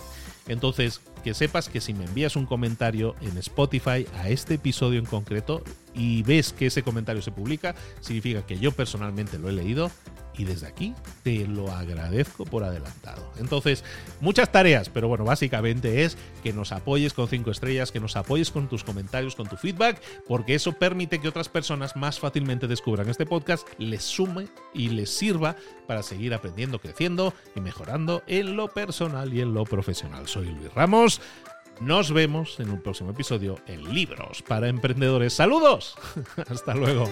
Entonces, 0.48 1.02
que 1.24 1.34
sepas 1.34 1.70
que 1.70 1.82
si 1.82 1.94
me 1.94 2.06
envías 2.06 2.36
un 2.36 2.46
comentario 2.46 3.16
en 3.22 3.38
Spotify 3.40 4.06
a 4.18 4.30
este 4.30 4.56
episodio 4.56 5.00
en 5.00 5.06
concreto 5.06 5.64
y 5.96 6.22
ves 6.24 6.54
que 6.54 6.68
ese 6.68 6.84
comentario 6.84 7.22
se 7.22 7.32
publica, 7.32 7.76
significa 8.00 8.46
que 8.46 8.60
yo 8.60 8.72
personalmente 8.72 9.40
lo 9.40 9.50
he 9.50 9.54
leído 9.54 9.90
y 10.38 10.44
desde 10.44 10.68
aquí 10.68 10.94
te 11.24 11.48
lo 11.48 11.72
agradezco 11.72 12.46
por 12.46 12.64
adelantado. 12.64 13.32
Entonces, 13.38 13.84
muchas 14.22 14.52
tareas, 14.52 14.90
pero 14.90 15.08
bueno, 15.08 15.24
básicamente 15.24 16.04
es 16.04 16.18
que 16.44 16.54
nos 16.54 16.72
apoyes 16.72 17.14
con 17.14 17.28
cinco 17.28 17.52
estrellas, 17.52 17.92
que 17.92 18.00
nos 18.00 18.16
apoyes 18.16 18.52
con 18.52 18.68
tus 18.68 18.84
comentarios, 18.84 19.36
con 19.36 19.48
tu 19.48 19.56
feedback, 19.58 20.02
porque 20.28 20.56
eso 20.56 20.74
permite 20.74 21.20
que 21.20 21.28
otras 21.28 21.50
personas 21.50 21.96
más 21.96 22.20
fácilmente 22.20 22.68
descubran 22.68 23.10
este 23.10 23.26
podcast, 23.26 23.68
les 23.78 24.04
sume 24.04 24.48
y 24.74 24.90
les 24.90 25.10
sirva 25.10 25.56
para 25.88 26.04
seguir 26.04 26.34
aprendiendo, 26.34 26.80
creciendo 26.80 27.34
y 27.56 27.62
mejorando 27.62 28.24
en 28.28 28.56
lo 28.56 28.68
personal 28.68 29.34
y 29.34 29.42
en 29.42 29.54
lo 29.54 29.64
profesional. 29.64 30.28
Soy 30.28 30.46
Luis 30.46 30.74
Ramos. 30.74 31.22
Nos 31.82 32.14
vemos 32.14 32.60
en 32.62 32.70
un 32.70 32.82
próximo 32.82 33.12
episodio 33.12 33.60
en 33.68 33.94
Libros 33.94 34.42
para 34.42 34.70
Emprendedores. 34.70 35.34
Saludos. 35.34 35.96
Hasta 36.50 36.74
luego. 36.74 37.12